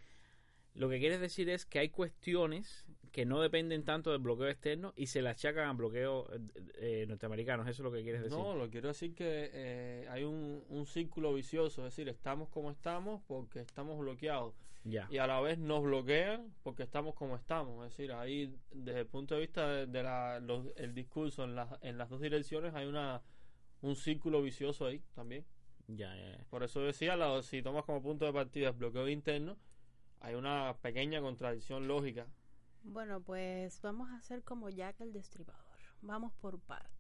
lo 0.74 0.88
que 0.90 0.98
quieres 1.00 1.20
decir 1.20 1.48
es 1.48 1.64
que 1.64 1.78
hay 1.78 1.88
cuestiones 1.88 2.84
que 3.10 3.24
no 3.24 3.40
dependen 3.40 3.82
tanto 3.82 4.10
del 4.12 4.20
bloqueo 4.20 4.46
externo 4.48 4.92
y 4.94 5.06
se 5.06 5.22
le 5.22 5.30
achacan 5.30 5.68
al 5.70 5.76
bloqueo 5.76 6.30
eh, 6.32 6.38
eh, 6.74 7.06
norteamericano. 7.08 7.62
Eso 7.62 7.70
es 7.70 7.78
lo 7.80 7.90
que 7.90 8.02
quieres 8.02 8.22
decir. 8.22 8.36
No, 8.38 8.54
lo 8.54 8.68
quiero 8.70 8.88
decir 8.88 9.14
que 9.14 9.50
eh, 9.52 10.06
hay 10.10 10.22
un, 10.24 10.62
un 10.68 10.84
círculo 10.86 11.32
vicioso, 11.32 11.80
es 11.86 11.96
decir, 11.96 12.08
estamos 12.10 12.50
como 12.50 12.70
estamos 12.70 13.22
porque 13.26 13.60
estamos 13.60 13.98
bloqueados 13.98 14.54
ya. 14.86 15.06
y 15.10 15.18
a 15.18 15.26
la 15.26 15.40
vez 15.40 15.58
nos 15.58 15.82
bloquean 15.82 16.54
porque 16.62 16.82
estamos 16.82 17.14
como 17.14 17.36
estamos. 17.36 17.84
Es 17.86 17.92
decir, 17.96 18.12
ahí 18.12 18.54
desde 18.70 19.00
el 19.00 19.06
punto 19.06 19.34
de 19.34 19.40
vista 19.42 19.68
de, 19.68 19.86
de 19.86 20.02
la, 20.02 20.40
los- 20.40 20.68
el 20.76 20.94
discurso 20.94 21.44
en, 21.44 21.54
las 21.54 21.68
en 21.82 21.98
las 21.98 22.08
dos 22.08 22.20
direcciones 22.20 22.74
hay 22.74 22.86
una 22.86 23.22
un 23.82 23.94
círculo 23.96 24.40
vicioso 24.42 24.86
ahí 24.86 25.02
también. 25.14 25.44
Ya, 25.88 26.14
ya, 26.16 26.38
ya. 26.38 26.44
Por 26.50 26.62
eso 26.64 26.80
decía, 26.80 27.16
la- 27.16 27.42
si 27.42 27.62
tomas 27.62 27.84
como 27.84 28.02
punto 28.02 28.24
de 28.24 28.32
partida 28.32 28.68
el 28.68 28.74
bloqueo 28.74 29.08
interno, 29.08 29.56
hay 30.20 30.34
una 30.34 30.74
pequeña 30.80 31.20
contradicción 31.20 31.86
lógica. 31.86 32.26
Bueno, 32.82 33.20
pues 33.20 33.80
vamos 33.82 34.08
a 34.10 34.16
hacer 34.16 34.42
como 34.42 34.68
Jack 34.70 35.00
el 35.00 35.12
Destripador. 35.12 35.62
Vamos 36.02 36.32
por 36.34 36.58
partes. 36.60 36.95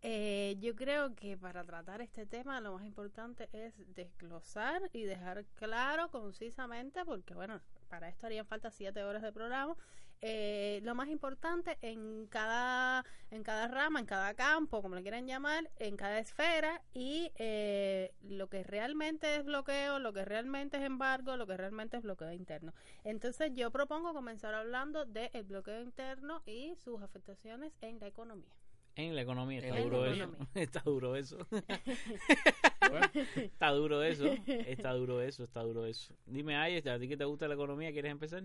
Eh, 0.00 0.56
yo 0.60 0.76
creo 0.76 1.14
que 1.16 1.36
para 1.36 1.64
tratar 1.64 2.00
este 2.00 2.24
tema 2.24 2.60
lo 2.60 2.74
más 2.74 2.84
importante 2.84 3.48
es 3.52 3.74
desglosar 3.94 4.88
y 4.92 5.02
dejar 5.02 5.44
claro 5.54 6.08
concisamente, 6.10 7.04
porque 7.04 7.34
bueno, 7.34 7.60
para 7.88 8.08
esto 8.08 8.26
harían 8.26 8.46
falta 8.46 8.70
siete 8.70 9.02
horas 9.02 9.22
de 9.22 9.32
programa, 9.32 9.76
eh, 10.20 10.80
lo 10.82 10.94
más 10.94 11.08
importante 11.08 11.78
en 11.80 12.26
cada, 12.26 13.04
en 13.30 13.42
cada 13.42 13.68
rama, 13.68 14.00
en 14.00 14.06
cada 14.06 14.34
campo, 14.34 14.82
como 14.82 14.96
le 14.96 15.02
quieran 15.02 15.26
llamar, 15.26 15.70
en 15.76 15.96
cada 15.96 16.18
esfera 16.18 16.82
y 16.92 17.30
eh, 17.36 18.12
lo 18.22 18.48
que 18.48 18.64
realmente 18.64 19.36
es 19.36 19.44
bloqueo, 19.44 19.98
lo 19.98 20.12
que 20.12 20.24
realmente 20.24 20.76
es 20.78 20.84
embargo, 20.84 21.36
lo 21.36 21.46
que 21.46 21.56
realmente 21.56 21.96
es 21.96 22.02
bloqueo 22.02 22.32
interno. 22.32 22.72
Entonces 23.04 23.52
yo 23.54 23.70
propongo 23.70 24.12
comenzar 24.12 24.54
hablando 24.54 25.04
del 25.04 25.44
bloqueo 25.44 25.82
interno 25.82 26.42
y 26.46 26.74
sus 26.76 27.00
afectaciones 27.02 27.72
en 27.80 28.00
la 28.00 28.08
economía. 28.08 28.54
En 28.98 29.14
la 29.14 29.22
economía, 29.22 29.60
está 29.60 29.76
la 29.76 29.80
duro 29.80 30.06
eso. 30.06 30.28
Está 30.56 30.80
duro 30.80 31.14
eso. 31.14 31.38
está 33.36 33.70
duro 33.70 34.02
eso. 34.02 34.26
Está 34.66 34.92
duro 34.92 35.22
eso, 35.22 35.44
está 35.44 35.62
duro 35.62 35.86
eso. 35.86 36.16
Dime, 36.26 36.56
ay, 36.56 36.78
¿a 36.78 36.98
ti 36.98 37.06
que 37.06 37.16
te 37.16 37.24
gusta 37.24 37.46
la 37.46 37.54
economía? 37.54 37.92
¿Quieres 37.92 38.10
empezar? 38.10 38.42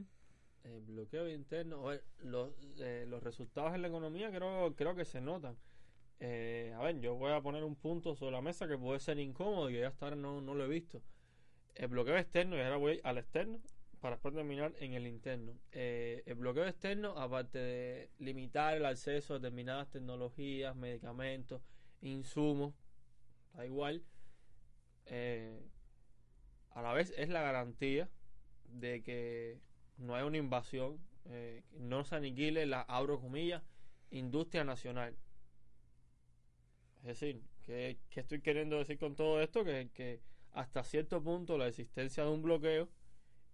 El 0.64 0.82
bloqueo 0.82 1.28
interno, 1.28 1.86
los, 2.20 2.52
eh, 2.78 3.06
los 3.08 3.24
resultados 3.24 3.74
en 3.74 3.82
la 3.82 3.88
economía 3.88 4.30
creo, 4.30 4.76
creo 4.76 4.96
que 4.96 5.06
se 5.06 5.22
notan. 5.22 5.58
Eh, 6.20 6.72
a 6.78 6.84
ver, 6.84 7.00
yo 7.00 7.16
voy 7.16 7.32
a 7.32 7.42
poner 7.42 7.64
un 7.64 7.76
punto 7.76 8.14
sobre 8.14 8.34
la 8.34 8.42
mesa 8.42 8.68
que 8.68 8.78
puede 8.78 9.00
ser 9.00 9.18
incómodo 9.18 9.72
y 9.72 9.82
hasta 9.82 10.06
ahora 10.06 10.18
no, 10.18 10.40
no 10.40 10.54
lo 10.54 10.66
he 10.66 10.70
visto. 10.70 11.02
El 11.74 11.88
bloqueo 11.88 12.16
externo, 12.16 12.56
y 12.58 12.62
ahora 12.62 12.78
voy 12.78 13.02
al 13.04 13.18
externo 13.18 13.60
para 14.04 14.18
después 14.18 14.36
terminar 14.36 14.74
en 14.80 14.92
el 14.96 15.08
interno. 15.08 15.58
Eh, 15.72 16.24
el 16.26 16.36
bloqueo 16.36 16.68
externo, 16.68 17.18
aparte 17.18 17.58
de 17.58 18.10
limitar 18.20 18.76
el 18.76 18.86
acceso 18.86 19.34
a 19.34 19.40
determinadas 19.40 19.90
tecnologías, 19.92 20.76
medicamentos, 20.76 21.62
insumos, 22.02 22.76
da 23.54 23.66
igual, 23.66 24.04
eh, 25.06 25.58
a 26.72 26.82
la 26.82 26.92
vez 26.92 27.14
es 27.16 27.30
la 27.30 27.44
garantía 27.44 28.10
de 28.66 29.02
que 29.04 29.62
no 29.96 30.16
hay 30.16 30.24
una 30.26 30.36
invasión, 30.36 31.00
eh, 31.24 31.64
no 31.72 32.04
se 32.04 32.18
aniquile 32.18 32.66
la, 32.66 32.82
abro 32.82 33.22
comillas, 33.22 33.64
industria 34.12 34.66
nacional. 34.66 35.16
Es 36.98 37.04
decir, 37.06 37.42
que, 37.62 38.00
que 38.10 38.20
estoy 38.20 38.42
queriendo 38.42 38.80
decir 38.80 38.98
con 39.00 39.16
todo 39.16 39.42
esto? 39.42 39.64
Que, 39.64 39.92
que 39.94 40.20
hasta 40.52 40.84
cierto 40.84 41.24
punto 41.24 41.58
la 41.58 41.70
existencia 41.70 42.26
de 42.26 42.32
un 42.32 42.42
bloqueo 42.42 42.90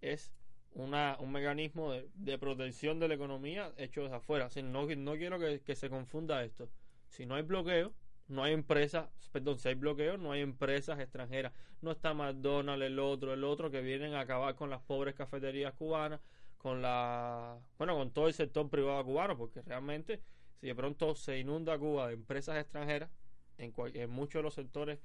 es 0.00 0.32
una, 0.74 1.16
un 1.20 1.32
mecanismo 1.32 1.92
de, 1.92 2.38
protección 2.38 2.98
de 3.00 3.08
la 3.08 3.14
economía 3.14 3.72
hecho 3.76 4.02
desde 4.02 4.16
afuera. 4.16 4.46
Así, 4.46 4.62
no, 4.62 4.86
no 4.86 5.16
quiero 5.16 5.38
que, 5.38 5.60
que 5.60 5.74
se 5.76 5.90
confunda 5.90 6.44
esto. 6.44 6.68
Si 7.08 7.26
no 7.26 7.34
hay 7.34 7.42
bloqueo, 7.42 7.92
no 8.28 8.44
hay 8.44 8.52
empresas, 8.52 9.08
perdón, 9.32 9.58
si 9.58 9.68
hay 9.68 9.74
bloqueo, 9.74 10.16
no 10.16 10.32
hay 10.32 10.42
empresas 10.42 11.00
extranjeras. 11.00 11.52
No 11.82 11.90
está 11.90 12.14
McDonald's, 12.14 12.84
el 12.86 12.98
otro, 12.98 13.32
el 13.34 13.42
otro, 13.44 13.70
que 13.70 13.80
vienen 13.80 14.14
a 14.14 14.20
acabar 14.20 14.54
con 14.54 14.70
las 14.70 14.80
pobres 14.82 15.14
cafeterías 15.14 15.74
cubanas, 15.74 16.20
con 16.58 16.82
la, 16.82 17.58
bueno, 17.78 17.96
con 17.96 18.10
todo 18.12 18.28
el 18.28 18.34
sector 18.34 18.68
privado 18.68 19.04
cubano, 19.04 19.36
porque 19.36 19.62
realmente, 19.62 20.20
si 20.60 20.66
de 20.66 20.74
pronto 20.74 21.14
se 21.14 21.38
inunda 21.38 21.78
Cuba 21.78 22.08
de 22.08 22.14
empresas 22.14 22.58
extranjeras, 22.58 23.10
en, 23.58 23.72
cual- 23.72 23.96
en 23.96 24.10
muchos 24.10 24.40
de 24.40 24.42
los 24.44 24.54
sectores 24.54 24.98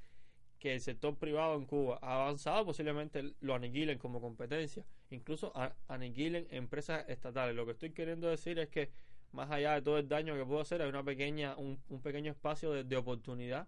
que 0.60 0.74
el 0.74 0.82
sector 0.82 1.16
privado 1.18 1.56
en 1.56 1.66
Cuba 1.66 1.98
ha 2.02 2.24
avanzado, 2.24 2.66
posiblemente 2.66 3.34
lo 3.40 3.56
aniquilen 3.56 3.98
como 3.98 4.20
competencia, 4.22 4.86
incluso 5.10 5.54
aniquilen 5.88 6.48
empresas 6.52 7.06
estatales. 7.10 7.56
Lo 7.56 7.66
que 7.66 7.72
estoy 7.74 7.92
queriendo 7.92 8.28
decir 8.30 8.60
es 8.60 8.70
que 8.70 8.92
más 9.32 9.52
allá 9.52 9.74
de 9.74 9.82
todo 9.82 9.98
el 9.98 10.08
daño 10.08 10.36
que 10.36 10.46
puedo 10.46 10.62
hacer, 10.62 10.82
hay 10.82 10.90
una 10.90 11.04
pequeña, 11.04 11.56
un, 11.58 11.78
pequeño 12.02 12.32
espacio 12.32 12.72
de, 12.72 12.98
oportunidad 12.98 13.68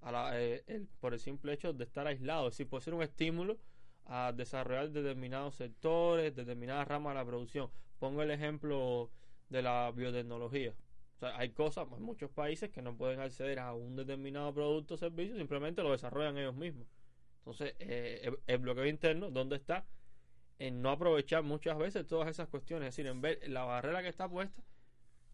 a 0.00 0.12
la- 0.12 0.40
eh, 0.40 0.86
por 1.00 1.12
el 1.14 1.20
simple 1.20 1.52
hecho 1.52 1.72
de 1.72 1.84
estar 1.84 2.06
aislado. 2.06 2.48
Es 2.48 2.54
decir, 2.54 2.68
puede 2.68 2.82
ser 2.82 2.94
un 2.94 3.02
estímulo 3.02 3.58
a 4.06 4.32
desarrollar 4.32 4.90
determinados 4.90 5.54
sectores, 5.56 6.34
determinadas 6.34 6.88
ramas 6.88 7.14
de 7.14 7.20
la 7.20 7.26
producción. 7.26 7.70
Pongo 7.98 8.22
el 8.22 8.30
ejemplo 8.30 9.10
de 9.48 9.62
la 9.62 9.92
biotecnología. 9.94 10.74
O 11.16 11.18
sea, 11.20 11.36
hay 11.38 11.50
cosas, 11.50 11.86
hay 11.92 12.00
muchos 12.00 12.30
países 12.30 12.70
que 12.70 12.82
no 12.82 12.96
pueden 12.96 13.20
acceder 13.20 13.58
a 13.60 13.74
un 13.74 13.94
determinado 13.96 14.52
producto 14.52 14.94
o 14.94 14.96
servicio, 14.96 15.36
simplemente 15.36 15.82
lo 15.82 15.92
desarrollan 15.92 16.36
ellos 16.38 16.54
mismos. 16.56 16.86
Entonces, 17.38 17.74
eh, 17.78 18.20
el, 18.24 18.38
el 18.46 18.58
bloqueo 18.58 18.86
interno, 18.86 19.30
¿dónde 19.30 19.56
está? 19.56 19.84
En 20.58 20.80
no 20.82 20.90
aprovechar 20.90 21.42
muchas 21.42 21.76
veces 21.78 22.06
todas 22.06 22.28
esas 22.28 22.48
cuestiones, 22.48 22.88
es 22.88 22.96
decir, 22.96 23.10
en 23.10 23.20
ver 23.20 23.40
la 23.48 23.64
barrera 23.64 24.02
que 24.02 24.08
está 24.08 24.28
puesta 24.28 24.62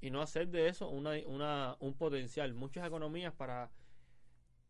y 0.01 0.11
no 0.11 0.23
hacer 0.23 0.49
de 0.49 0.69
eso 0.69 0.89
una, 0.89 1.13
una, 1.27 1.77
un 1.81 1.95
potencial. 1.95 2.55
Muchas 2.55 2.87
economías 2.87 3.33
para, 3.35 3.71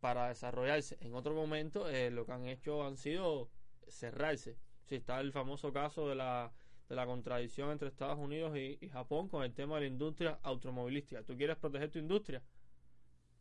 para 0.00 0.28
desarrollarse 0.28 0.96
en 1.00 1.14
otro 1.14 1.34
momento 1.34 1.88
eh, 1.88 2.10
lo 2.10 2.24
que 2.24 2.32
han 2.32 2.46
hecho 2.46 2.84
han 2.84 2.96
sido 2.96 3.50
cerrarse. 3.88 4.56
Si 4.84 4.96
está 4.96 5.20
el 5.20 5.32
famoso 5.32 5.72
caso 5.72 6.08
de 6.08 6.14
la, 6.14 6.50
de 6.88 6.96
la 6.96 7.06
contradicción 7.06 7.70
entre 7.70 7.88
Estados 7.88 8.18
Unidos 8.18 8.56
y, 8.56 8.78
y 8.80 8.88
Japón 8.88 9.28
con 9.28 9.44
el 9.44 9.52
tema 9.52 9.74
de 9.76 9.82
la 9.82 9.86
industria 9.88 10.38
automovilística. 10.42 11.22
Tú 11.22 11.36
quieres 11.36 11.56
proteger 11.56 11.90
tu 11.90 11.98
industria. 11.98 12.42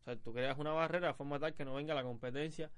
O 0.02 0.04
sea, 0.04 0.16
tú 0.18 0.34
creas 0.34 0.58
una 0.58 0.74
barrera 0.74 1.08
de 1.08 1.14
forma 1.14 1.40
tal 1.40 1.54
que 1.54 1.66
no 1.66 1.76
venga 1.76 1.94
la 1.94 2.04
competencia 2.04 2.70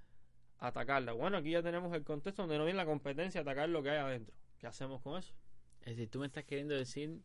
atacarla. 0.60 1.13
Bueno, 1.13 1.38
aquí 1.38 1.52
ya 1.52 1.63
tenemos 1.63 1.93
el 1.93 2.04
contexto 2.04 2.43
donde 2.43 2.58
no 2.58 2.65
viene 2.65 2.78
la 2.78 2.86
competencia 2.86 3.39
a 3.39 3.43
atacar 3.43 3.69
lo 3.69 3.82
que 3.84 3.89
hay 3.91 3.98
adentro. 3.98 4.36
¿Qué 4.58 4.67
hacemos 4.67 5.02
con 5.02 5.17
eso? 5.17 5.34
Es 5.82 5.95
decir, 5.95 6.10
tú 6.10 6.19
me 6.19 6.26
estás 6.28 6.43
queriendo 6.43 6.76
decir 6.76 7.22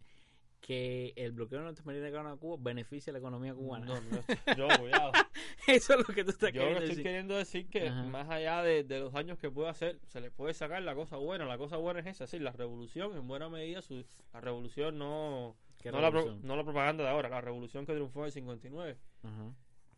que 0.60 1.12
el 1.16 1.32
bloqueo 1.32 1.60
norteamericano 1.60 2.30
a 2.30 2.36
Cuba 2.38 2.56
beneficia 2.58 3.10
a 3.10 3.12
la 3.14 3.18
economía 3.18 3.52
cubana. 3.54 3.84
No, 3.84 3.94
no, 4.00 4.54
yo, 4.56 4.68
cuidado. 4.80 5.12
Eso 5.66 5.92
es 5.98 6.08
lo 6.08 6.14
que 6.14 6.24
tú 6.24 6.30
estás 6.30 6.52
Yo 6.52 6.60
queriendo 6.60 6.78
que 6.80 6.84
estoy 6.84 6.88
decir. 6.88 7.02
queriendo 7.04 7.36
decir 7.36 7.68
que 7.68 7.88
Ajá. 7.88 8.02
más 8.04 8.30
allá 8.30 8.62
de, 8.62 8.82
de 8.84 9.00
los 9.00 9.12
daños 9.12 9.38
que 9.38 9.50
puede 9.50 9.68
hacer, 9.68 9.98
se 10.06 10.22
le 10.22 10.30
puede 10.30 10.54
sacar 10.54 10.80
la 10.82 10.94
cosa 10.94 11.16
buena. 11.18 11.44
La 11.44 11.58
cosa 11.58 11.76
buena 11.76 12.00
es 12.00 12.06
esa, 12.06 12.24
es 12.24 12.30
decir, 12.30 12.42
la 12.42 12.52
revolución 12.52 13.14
en 13.14 13.28
buena 13.28 13.50
medida, 13.50 13.82
su, 13.82 14.06
la 14.32 14.40
revolución 14.40 14.96
no, 14.96 15.54
¿Qué 15.82 15.92
no, 15.92 16.00
la, 16.00 16.10
pro- 16.10 16.34
no 16.42 16.56
la 16.56 16.64
propaganda 16.64 17.04
de 17.04 17.10
ahora, 17.10 17.28
la 17.28 17.42
revolución 17.42 17.84
que 17.84 17.92
triunfó 17.92 18.20
en 18.20 18.26
el 18.26 18.32
59. 18.32 18.96
Ajá. 19.22 19.52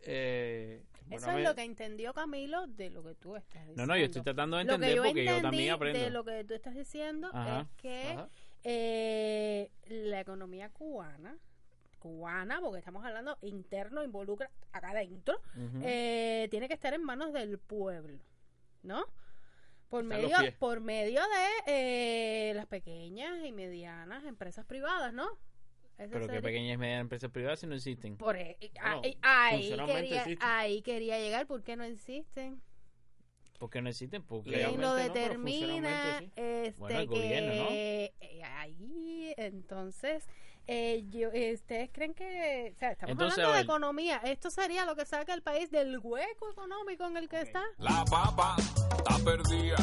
Eh, 0.07 0.83
Eso 1.11 1.31
es 1.31 1.45
lo 1.45 1.55
que 1.55 1.63
entendió 1.63 2.13
Camilo 2.15 2.67
de 2.67 2.91
lo 2.91 3.03
que 3.03 3.15
tú 3.15 3.37
estás 3.37 3.63
diciendo. 3.63 3.83
No, 3.83 3.87
no, 3.87 3.99
yo 3.99 4.07
estoy 4.07 4.23
tratando 4.23 4.57
de 4.57 4.63
entender 4.63 4.97
yo 4.97 5.03
porque 5.05 5.25
yo 5.25 5.43
también 5.43 5.73
aprendo. 5.73 6.01
de 6.01 6.11
lo 6.11 6.25
que 6.25 6.45
tú 6.45 6.55
estás 6.55 6.75
diciendo 6.75 7.31
Ajá. 7.33 7.61
es 7.61 7.69
que 7.77 8.19
eh, 8.65 9.71
la 9.89 10.21
economía 10.21 10.71
cubana, 10.71 11.39
cubana, 11.99 12.61
porque 12.61 12.79
estamos 12.79 13.05
hablando 13.05 13.39
interno, 13.43 14.03
involucra 14.03 14.51
acá 14.73 14.91
adentro, 14.91 15.41
eh, 15.83 16.49
tiene 16.51 16.69
que 16.69 16.75
estar 16.75 16.93
en 16.95 17.03
manos 17.05 17.33
del 17.33 17.59
pueblo, 17.59 18.19
¿no? 18.83 19.05
Por 19.89 20.03
medio, 20.03 20.37
por 20.59 20.81
medio 20.81 21.21
de 21.21 22.51
eh, 22.51 22.55
las 22.55 22.67
pequeñas 22.67 23.45
y 23.45 23.53
medianas 23.53 24.25
empresas 24.25 24.67
privadas, 24.67 25.13
¿no? 25.13 25.29
Pero 25.97 26.11
que 26.21 26.27
sería- 26.27 26.43
pequeñas 26.43 26.75
y 26.75 26.77
medianas 26.79 27.01
empresas 27.03 27.31
privadas 27.31 27.61
si 27.61 27.67
no 27.67 27.75
existen. 27.75 28.17
por 28.17 28.37
e- 28.37 28.57
Bueno, 28.61 29.01
ahí, 29.03 29.19
ahí 29.23 29.71
quería, 29.87 30.19
existen. 30.23 30.49
ahí 30.49 30.83
quería 30.83 31.19
llegar, 31.19 31.47
¿por 31.47 31.63
qué 31.63 31.77
no 31.77 31.85
existen? 31.85 32.61
¿Por 33.59 33.71
qué 33.71 33.81
no 33.81 33.89
existen? 33.89 34.23
Porque 34.23 34.51
¿Quién 34.51 34.59
Legalmente 34.79 34.83
lo 34.87 34.91
no, 34.91 34.97
determina? 34.97 35.67
funcionalmente 35.67 36.67
este, 36.67 36.79
Bueno, 36.81 36.99
el 37.01 37.07
gobierno, 37.07 37.55
¿no? 37.63 37.69
que 37.71 38.15
eh, 38.21 38.43
ahí, 38.45 39.35
entonces, 39.39 40.29
eh, 40.67 41.05
yo, 41.09 41.31
eh, 41.33 41.55
¿ustedes 41.55 41.89
creen 41.91 42.13
que, 42.13 42.73
o 42.75 42.79
sea, 42.79 42.91
estamos 42.91 43.13
Entonces, 43.13 43.39
hablando 43.39 43.57
de 43.57 43.63
economía, 43.65 44.19
esto 44.25 44.51
sería 44.51 44.85
lo 44.85 44.95
que 44.95 45.07
saca 45.07 45.33
el 45.33 45.43
país 45.43 45.71
del 45.71 45.99
hueco 45.99 46.51
económico 46.51 47.07
en 47.07 47.17
el 47.17 47.31
que 47.31 47.41
está? 47.41 47.63
La 47.79 48.05
papa 48.05 48.57
está 48.59 49.25
perdida, 49.25 49.77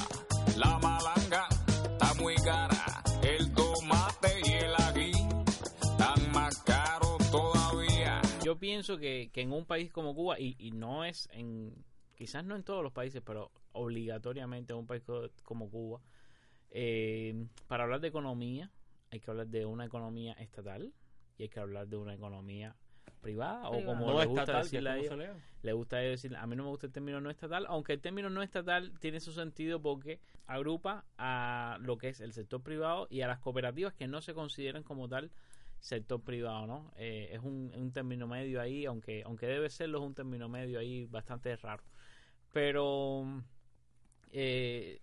la 0.56 0.78
malanga 0.78 1.48
está 1.84 2.14
muy 2.22 2.36
cara, 2.36 3.02
el 3.24 3.52
tomate 3.54 4.33
yo 8.54 8.60
pienso 8.60 8.98
que, 8.98 9.30
que 9.34 9.42
en 9.42 9.52
un 9.52 9.66
país 9.66 9.92
como 9.92 10.14
Cuba, 10.16 10.40
y, 10.40 10.56
y 10.60 10.72
no 10.72 11.04
es 11.06 11.28
en, 11.32 11.74
quizás 12.16 12.44
no 12.46 12.56
en 12.56 12.64
todos 12.64 12.84
los 12.84 12.92
países, 12.94 13.22
pero 13.26 13.52
obligatoriamente 13.72 14.74
en 14.74 14.80
un 14.80 14.88
país 14.88 15.04
co- 15.04 15.30
como 15.44 15.70
Cuba, 15.70 16.02
eh, 16.72 17.46
para 17.68 17.84
hablar 17.84 18.00
de 18.02 18.08
economía 18.08 18.72
hay 19.12 19.20
que 19.20 19.30
hablar 19.30 19.48
de 19.48 19.66
una 19.66 19.86
economía 19.86 20.34
estatal 20.34 20.92
y 21.38 21.44
hay 21.44 21.50
que 21.50 21.60
hablar 21.60 21.88
de 21.88 21.98
una 21.98 22.14
economía 22.16 22.76
privada, 23.22 23.70
o 23.70 23.74
como 23.86 24.06
no 24.08 24.20
le 24.20 24.26
gusta 24.26 24.42
estatal, 24.44 24.62
que 24.62 24.64
decirle 24.64 24.90
a 24.90 24.94
ellos, 24.98 25.10
le 25.62 25.74
gusta 25.74 25.98
decir, 25.98 26.36
a 26.36 26.46
mí 26.48 26.56
no 26.56 26.64
me 26.64 26.70
gusta 26.70 26.88
el 26.88 26.94
término 26.94 27.22
no 27.22 27.30
estatal, 27.30 27.66
aunque 27.70 27.94
el 27.94 28.02
término 28.02 28.30
no 28.30 28.42
estatal 28.44 28.92
tiene 29.00 29.20
su 29.20 29.32
sentido 29.32 29.82
porque 29.82 30.20
agrupa 30.46 31.06
a 31.18 31.78
lo 31.80 31.98
que 31.98 32.10
es 32.10 32.20
el 32.22 32.34
sector 32.34 32.62
privado 32.62 33.08
y 33.10 33.22
a 33.22 33.28
las 33.28 33.40
cooperativas 33.40 33.94
que 33.94 34.08
no 34.08 34.22
se 34.22 34.34
consideran 34.34 34.84
como 34.84 35.08
tal 35.08 35.32
sector 35.84 36.22
privado, 36.22 36.66
¿no? 36.66 36.94
Eh, 36.96 37.32
es 37.34 37.40
un, 37.42 37.70
un 37.76 37.92
término 37.92 38.26
medio 38.26 38.62
ahí, 38.62 38.86
aunque 38.86 39.22
aunque 39.26 39.48
debe 39.48 39.70
serlo, 39.70 40.00
es 40.00 40.06
un 40.06 40.16
término 40.16 40.48
medio 40.48 40.80
ahí 40.80 41.06
bastante 41.08 41.54
raro. 41.58 41.84
Pero 42.54 43.26
eh, 44.32 45.02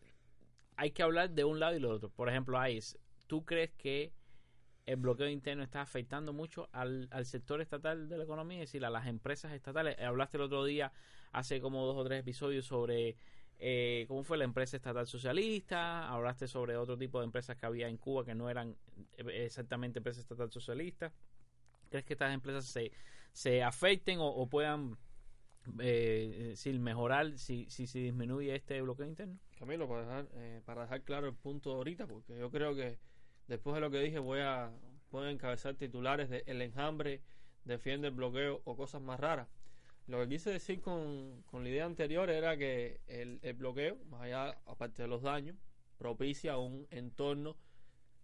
hay 0.77 0.91
que 0.93 1.03
hablar 1.03 1.31
de 1.31 1.45
un 1.45 1.61
lado 1.61 1.77
y 1.77 1.81
lo 1.81 1.91
otro. 1.91 2.09
Por 2.09 2.31
ejemplo, 2.31 2.59
Ais, 2.59 2.99
¿tú 3.27 3.45
crees 3.45 3.73
que 3.73 4.15
el 4.87 4.97
bloqueo 4.97 5.29
interno 5.29 5.63
está 5.63 5.83
afectando 5.83 6.33
mucho 6.33 6.71
al, 6.73 7.09
al 7.11 7.27
sector 7.27 7.61
estatal 7.61 8.09
de 8.09 8.17
la 8.17 8.25
economía, 8.25 8.63
es 8.63 8.71
decir, 8.71 8.83
a 8.87 8.91
las 8.91 9.07
empresas 9.07 9.53
estatales? 9.53 9.99
Hablaste 9.99 10.39
el 10.39 10.45
otro 10.45 10.65
día, 10.65 10.93
hace 11.33 11.61
como 11.61 11.85
dos 11.85 11.99
o 11.99 12.05
tres 12.05 12.21
episodios, 12.21 12.65
sobre 12.65 13.17
eh, 13.63 14.07
cómo 14.09 14.23
fue 14.23 14.39
la 14.39 14.45
empresa 14.45 14.77
estatal 14.77 15.07
socialista, 15.07 16.09
hablaste 16.09 16.49
sobre 16.49 16.77
otro 16.79 16.97
tipo 16.97 17.19
de 17.21 17.27
empresas 17.27 17.59
que 17.59 17.67
había 17.67 17.89
en 17.89 17.99
Cuba 17.99 18.25
que 18.25 18.35
no 18.35 18.49
eran 18.49 18.75
eh, 19.19 19.45
exactamente 19.45 19.99
empresas 19.99 20.23
estatal 20.23 20.51
socialistas. 20.51 21.13
¿Crees 21.91 22.07
que 22.07 22.15
estas 22.15 22.33
empresas 22.33 22.65
se, 22.65 22.91
se 23.33 23.63
afecten 23.63 24.19
o, 24.21 24.47
puedan 24.49 24.97
eh, 25.79 26.55
mejorar 26.79 27.37
si, 27.37 27.69
si 27.69 27.87
se 27.87 27.99
disminuye 27.99 28.55
este 28.55 28.81
bloqueo 28.81 29.07
interno? 29.07 29.39
Camilo, 29.59 29.87
para 29.87 30.01
dejar, 30.07 30.29
eh, 30.37 30.63
para 30.65 30.83
dejar 30.83 31.03
claro 31.03 31.29
el 31.29 31.35
punto 31.35 31.73
ahorita, 31.73 32.07
porque 32.07 32.39
yo 32.39 32.51
creo 32.51 32.75
que 32.75 32.99
después 33.47 33.75
de 33.75 33.81
lo 33.81 33.91
que 33.91 33.99
dije 33.99 34.19
voy 34.19 34.41
a, 34.41 34.73
voy 35.11 35.27
a 35.27 35.31
encabezar 35.31 35.75
titulares 35.75 36.31
de 36.31 36.45
El 36.47 36.63
enjambre 36.63 37.21
defiende 37.65 38.09
el 38.09 38.15
bloqueo 38.15 38.63
o 38.65 38.75
cosas 38.75 39.03
más 39.03 39.21
raras. 39.21 39.49
Lo 40.07 40.21
que 40.21 40.29
quise 40.29 40.51
decir 40.51 40.81
con, 40.81 41.43
con 41.51 41.63
la 41.63 41.71
idea 41.71 41.85
anterior 41.85 42.31
era 42.31 42.57
que 42.57 43.01
el, 43.07 43.39
el 43.43 43.55
bloqueo, 43.55 43.97
más 44.11 44.23
allá, 44.23 44.59
aparte 44.67 45.03
de 45.03 45.09
los 45.09 45.23
daños, 45.23 45.57
propicia 45.99 46.57
un 46.57 46.87
entorno 46.91 47.57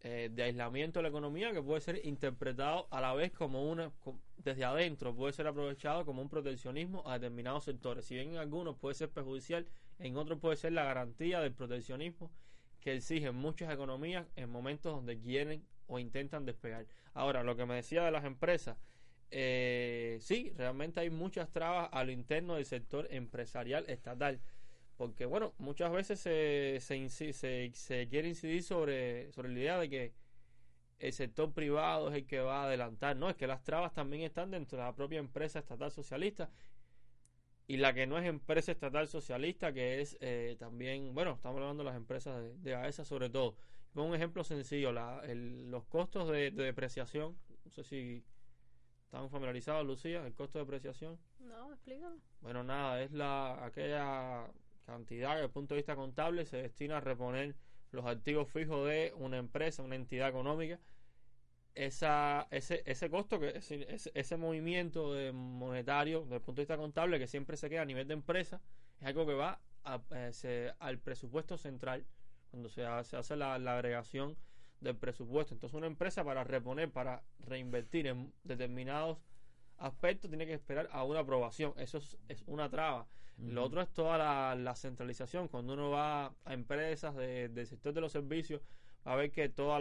eh, 0.00 0.30
de 0.32 0.42
aislamiento 0.42 0.98
de 0.98 1.04
la 1.04 1.08
economía 1.08 1.52
que 1.52 1.62
puede 1.62 1.80
ser 1.80 2.04
interpretado 2.04 2.86
a 2.90 3.00
la 3.00 3.14
vez 3.14 3.32
como 3.32 3.70
una, 3.70 3.90
desde 4.36 4.64
adentro, 4.64 5.14
puede 5.14 5.32
ser 5.32 5.46
aprovechado 5.46 6.04
como 6.04 6.22
un 6.22 6.28
proteccionismo 6.28 7.02
a 7.08 7.18
determinados 7.18 7.64
sectores. 7.64 8.04
Si 8.04 8.14
bien 8.14 8.30
en 8.30 8.36
algunos 8.36 8.76
puede 8.76 8.94
ser 8.94 9.10
perjudicial, 9.10 9.66
en 9.98 10.16
otros 10.16 10.38
puede 10.38 10.56
ser 10.56 10.72
la 10.72 10.84
garantía 10.84 11.40
del 11.40 11.54
proteccionismo 11.54 12.30
que 12.80 12.94
exigen 12.94 13.34
muchas 13.34 13.72
economías 13.72 14.26
en 14.36 14.48
momentos 14.48 14.94
donde 14.94 15.18
quieren 15.18 15.66
o 15.86 15.98
intentan 15.98 16.44
despegar. 16.44 16.86
Ahora, 17.14 17.42
lo 17.42 17.56
que 17.56 17.66
me 17.66 17.74
decía 17.74 18.04
de 18.04 18.10
las 18.10 18.24
empresas, 18.24 18.76
eh, 19.30 20.18
sí, 20.20 20.52
realmente 20.56 21.00
hay 21.00 21.10
muchas 21.10 21.50
trabas 21.50 21.88
a 21.92 22.04
lo 22.04 22.12
interno 22.12 22.56
del 22.56 22.64
sector 22.66 23.08
empresarial 23.10 23.84
estatal. 23.88 24.40
Porque, 24.96 25.26
bueno, 25.26 25.54
muchas 25.58 25.92
veces 25.92 26.20
se, 26.20 26.78
se, 26.80 27.72
se, 27.74 28.08
quiere 28.08 28.28
incidir 28.28 28.62
sobre, 28.62 29.32
sobre 29.32 29.50
la 29.50 29.58
idea 29.60 29.78
de 29.78 29.90
que 29.90 30.14
el 31.00 31.12
sector 31.12 31.52
privado 31.52 32.08
es 32.10 32.16
el 32.16 32.26
que 32.26 32.40
va 32.40 32.62
a 32.62 32.66
adelantar. 32.66 33.16
No, 33.16 33.30
es 33.30 33.36
que 33.36 33.46
las 33.46 33.64
trabas 33.64 33.92
también 33.94 34.22
están 34.24 34.50
dentro 34.50 34.78
de 34.78 34.84
la 34.84 34.94
propia 34.94 35.18
empresa 35.20 35.58
estatal 35.60 35.90
socialista. 35.92 36.50
Y 37.68 37.78
la 37.78 37.92
que 37.94 38.06
no 38.06 38.16
es 38.18 38.24
empresa 38.26 38.70
estatal 38.72 39.08
socialista, 39.08 39.72
que 39.72 40.00
es 40.00 40.16
eh, 40.20 40.56
también, 40.58 41.14
bueno, 41.14 41.32
estamos 41.32 41.58
hablando 41.60 41.82
de 41.82 41.88
las 41.90 41.96
empresas 41.96 42.40
de, 42.40 42.56
de 42.58 42.74
AESA 42.76 43.04
sobre 43.04 43.28
todo. 43.28 43.56
Pongo 43.92 44.08
un 44.10 44.14
ejemplo 44.14 44.44
sencillo, 44.44 44.92
la, 44.92 45.20
el- 45.26 45.70
los 45.70 45.84
costos 45.86 46.28
de 46.30 46.50
depreciación, 46.52 47.36
no 47.64 47.70
sé 47.72 47.82
si 47.82 48.24
están 49.06 49.30
familiarizados, 49.30 49.86
Lucía, 49.86 50.26
el 50.26 50.34
costo 50.34 50.58
de 50.58 50.64
depreciación. 50.64 51.18
No, 51.38 51.72
explícalo. 51.72 52.16
Bueno, 52.40 52.62
nada, 52.64 53.02
es 53.02 53.12
la 53.12 53.64
aquella 53.64 54.46
cantidad 54.84 55.30
que 55.30 55.34
desde 55.36 55.46
el 55.46 55.50
punto 55.52 55.74
de 55.74 55.78
vista 55.78 55.96
contable 55.96 56.44
se 56.44 56.58
destina 56.58 56.98
a 56.98 57.00
reponer 57.00 57.54
los 57.92 58.04
activos 58.04 58.48
fijos 58.50 58.86
de 58.88 59.12
una 59.16 59.38
empresa, 59.38 59.82
una 59.82 59.94
entidad 59.96 60.28
económica. 60.28 60.78
Esa, 61.74 62.48
ese, 62.50 62.82
ese 62.86 63.10
costo, 63.10 63.38
que 63.38 63.48
ese, 63.58 63.86
ese- 64.14 64.36
movimiento 64.36 65.12
de 65.12 65.30
monetario 65.32 66.22
desde 66.22 66.36
el 66.36 66.40
punto 66.40 66.60
de 66.60 66.62
vista 66.62 66.76
contable 66.78 67.18
que 67.18 67.26
siempre 67.26 67.56
se 67.58 67.68
queda 67.68 67.82
a 67.82 67.86
nivel 67.86 68.08
de 68.08 68.14
empresa, 68.14 68.60
es 69.00 69.06
algo 69.06 69.26
que 69.26 69.34
va 69.34 69.60
a- 69.84 70.00
eh, 70.10 70.32
se- 70.32 70.72
al 70.78 70.98
presupuesto 70.98 71.58
central 71.58 72.06
cuando 72.50 72.70
se 72.70 72.84
hace, 72.86 73.10
se 73.10 73.16
hace 73.18 73.36
la, 73.36 73.58
la 73.58 73.74
agregación 73.74 74.36
del 74.80 74.96
presupuesto. 74.96 75.54
Entonces 75.54 75.76
una 75.76 75.86
empresa 75.86 76.24
para 76.24 76.44
reponer, 76.44 76.90
para 76.90 77.22
reinvertir 77.40 78.06
en 78.06 78.32
determinados 78.44 79.18
aspectos 79.78 80.30
tiene 80.30 80.46
que 80.46 80.54
esperar 80.54 80.88
a 80.92 81.04
una 81.04 81.20
aprobación. 81.20 81.72
Eso 81.76 81.98
es, 81.98 82.16
es 82.28 82.42
una 82.46 82.68
traba. 82.68 83.06
Lo 83.38 83.64
otro 83.64 83.82
es 83.82 83.90
toda 83.92 84.16
la, 84.16 84.54
la 84.54 84.74
centralización. 84.74 85.48
Cuando 85.48 85.74
uno 85.74 85.90
va 85.90 86.32
a 86.44 86.54
empresas 86.54 87.14
de- 87.14 87.50
del 87.50 87.66
sector 87.66 87.92
de 87.92 88.00
los 88.00 88.10
servicios, 88.12 88.62
va 89.06 89.12
a 89.12 89.16
ver 89.16 89.30
que 89.30 89.50
todos 89.50 89.78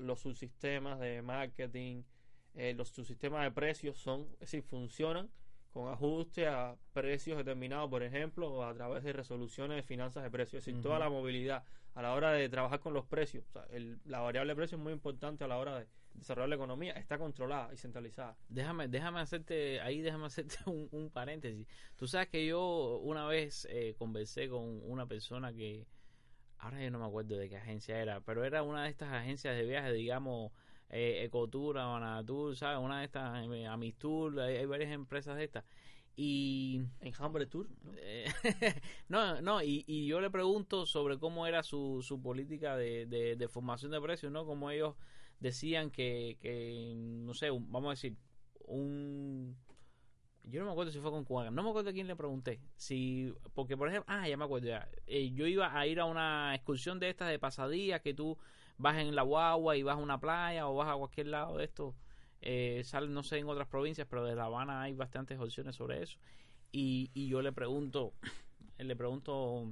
los 0.00 0.20
subsistemas 0.20 0.98
de 1.00 1.20
marketing, 1.20 2.02
eh, 2.54 2.72
los 2.74 2.88
subsistemas 2.88 3.44
de 3.44 3.50
precios 3.50 3.98
son, 3.98 4.22
es 4.34 4.40
decir, 4.40 4.62
funcionan 4.62 5.28
con 5.70 5.92
ajuste 5.92 6.46
a 6.48 6.76
precios 6.94 7.36
determinados, 7.36 7.90
por 7.90 8.02
ejemplo, 8.02 8.50
o 8.50 8.62
a 8.62 8.72
través 8.72 9.02
de 9.04 9.12
resoluciones 9.12 9.76
de 9.76 9.82
finanzas 9.82 10.22
de 10.22 10.30
precios. 10.30 10.60
Es 10.60 10.66
decir, 10.66 10.80
toda 10.80 10.98
la 10.98 11.10
movilidad 11.10 11.64
a 11.94 12.02
la 12.02 12.12
hora 12.12 12.32
de 12.32 12.48
trabajar 12.48 12.80
con 12.80 12.92
los 12.92 13.06
precios. 13.06 13.44
La 14.04 14.20
variable 14.20 14.52
de 14.52 14.56
precio 14.56 14.76
es 14.76 14.82
muy 14.82 14.92
importante 14.92 15.44
a 15.44 15.48
la 15.48 15.58
hora 15.58 15.78
de 15.78 15.86
desarrollar 16.14 16.48
la 16.48 16.54
economía. 16.56 16.92
Está 16.94 17.18
controlada 17.18 17.72
y 17.72 17.76
centralizada. 17.76 18.36
Déjame, 18.48 18.88
déjame 18.88 19.20
hacerte, 19.20 19.80
ahí 19.80 20.00
déjame 20.00 20.26
hacerte 20.26 20.56
un, 20.66 20.88
un 20.92 21.10
paréntesis. 21.10 21.66
Tú 21.96 22.06
sabes 22.06 22.28
que 22.28 22.46
yo 22.46 22.98
una 23.02 23.26
vez 23.26 23.66
eh, 23.70 23.94
conversé 23.98 24.48
con 24.48 24.80
una 24.84 25.06
persona 25.06 25.52
que, 25.52 25.86
ahora 26.58 26.82
yo 26.82 26.90
no 26.90 26.98
me 26.98 27.06
acuerdo 27.06 27.36
de 27.36 27.48
qué 27.48 27.56
agencia 27.56 28.00
era, 28.00 28.20
pero 28.20 28.44
era 28.44 28.62
una 28.62 28.84
de 28.84 28.90
estas 28.90 29.12
agencias 29.12 29.56
de 29.56 29.64
viaje, 29.64 29.92
digamos, 29.92 30.52
eh, 30.90 31.24
Ecotour, 31.24 31.78
Anatur, 31.78 32.56
¿sabes? 32.56 32.78
Una 32.78 33.00
de 33.00 33.06
estas, 33.06 33.46
eh, 33.48 33.66
Amistur, 33.66 34.40
hay 34.40 34.64
varias 34.66 34.92
empresas 34.92 35.36
de 35.36 35.44
estas. 35.44 35.64
Y 36.16 36.80
Enjambre 37.00 37.46
Tour, 37.46 37.68
¿no? 37.82 37.92
eh, 37.96 38.26
no, 39.08 39.40
no, 39.42 39.62
y, 39.62 39.84
y 39.88 40.06
yo 40.06 40.20
le 40.20 40.30
pregunto 40.30 40.86
sobre 40.86 41.18
cómo 41.18 41.46
era 41.46 41.62
su, 41.64 42.02
su 42.02 42.22
política 42.22 42.76
de, 42.76 43.06
de, 43.06 43.34
de 43.36 43.48
formación 43.48 43.90
de 43.90 44.00
precios, 44.00 44.30
¿no? 44.30 44.46
Como 44.46 44.70
ellos 44.70 44.94
decían 45.40 45.90
que, 45.90 46.38
que 46.40 46.92
no 46.96 47.34
sé, 47.34 47.50
un- 47.50 47.70
vamos 47.72 47.88
a 47.88 47.90
decir, 47.92 48.16
un... 48.60 49.56
Yo 50.44 50.60
no 50.60 50.66
me 50.66 50.72
acuerdo 50.72 50.92
si 50.92 51.00
fue 51.00 51.10
con 51.10 51.24
Cuaga, 51.24 51.50
no 51.50 51.62
me 51.62 51.70
acuerdo 51.70 51.90
a 51.90 51.92
quién 51.94 52.06
le 52.06 52.16
pregunté. 52.16 52.60
Si, 52.76 53.32
porque 53.54 53.76
por 53.76 53.88
ejemplo, 53.88 54.12
ah, 54.14 54.28
ya 54.28 54.36
me 54.36 54.44
acuerdo 54.44 54.68
ya. 54.68 54.88
Eh, 55.06 55.32
yo 55.32 55.46
iba 55.46 55.76
a 55.78 55.86
ir 55.86 56.00
a 56.00 56.04
una 56.04 56.54
excursión 56.54 57.00
de 57.00 57.08
estas 57.08 57.30
de 57.30 57.38
pasadías 57.38 58.02
que 58.02 58.12
tú 58.14 58.36
vas 58.76 58.98
en 58.98 59.14
la 59.14 59.22
guagua 59.22 59.76
y 59.76 59.82
vas 59.82 59.96
a 59.96 60.00
una 60.02 60.20
playa 60.20 60.68
o 60.68 60.74
vas 60.76 60.88
a 60.90 60.96
cualquier 60.96 61.28
lado 61.28 61.56
de 61.56 61.64
esto. 61.64 61.94
Eh, 62.46 62.84
no 63.08 63.22
sé, 63.22 63.38
en 63.38 63.48
otras 63.48 63.66
provincias, 63.68 64.06
pero 64.08 64.22
de 64.22 64.34
La 64.34 64.44
Habana 64.44 64.82
hay 64.82 64.92
bastantes 64.92 65.40
opciones 65.40 65.76
sobre 65.76 66.02
eso. 66.02 66.18
Y, 66.70 67.10
y 67.14 67.26
yo 67.28 67.40
le 67.40 67.52
pregunto, 67.52 68.12
le 68.78 68.94
pregunto 68.94 69.66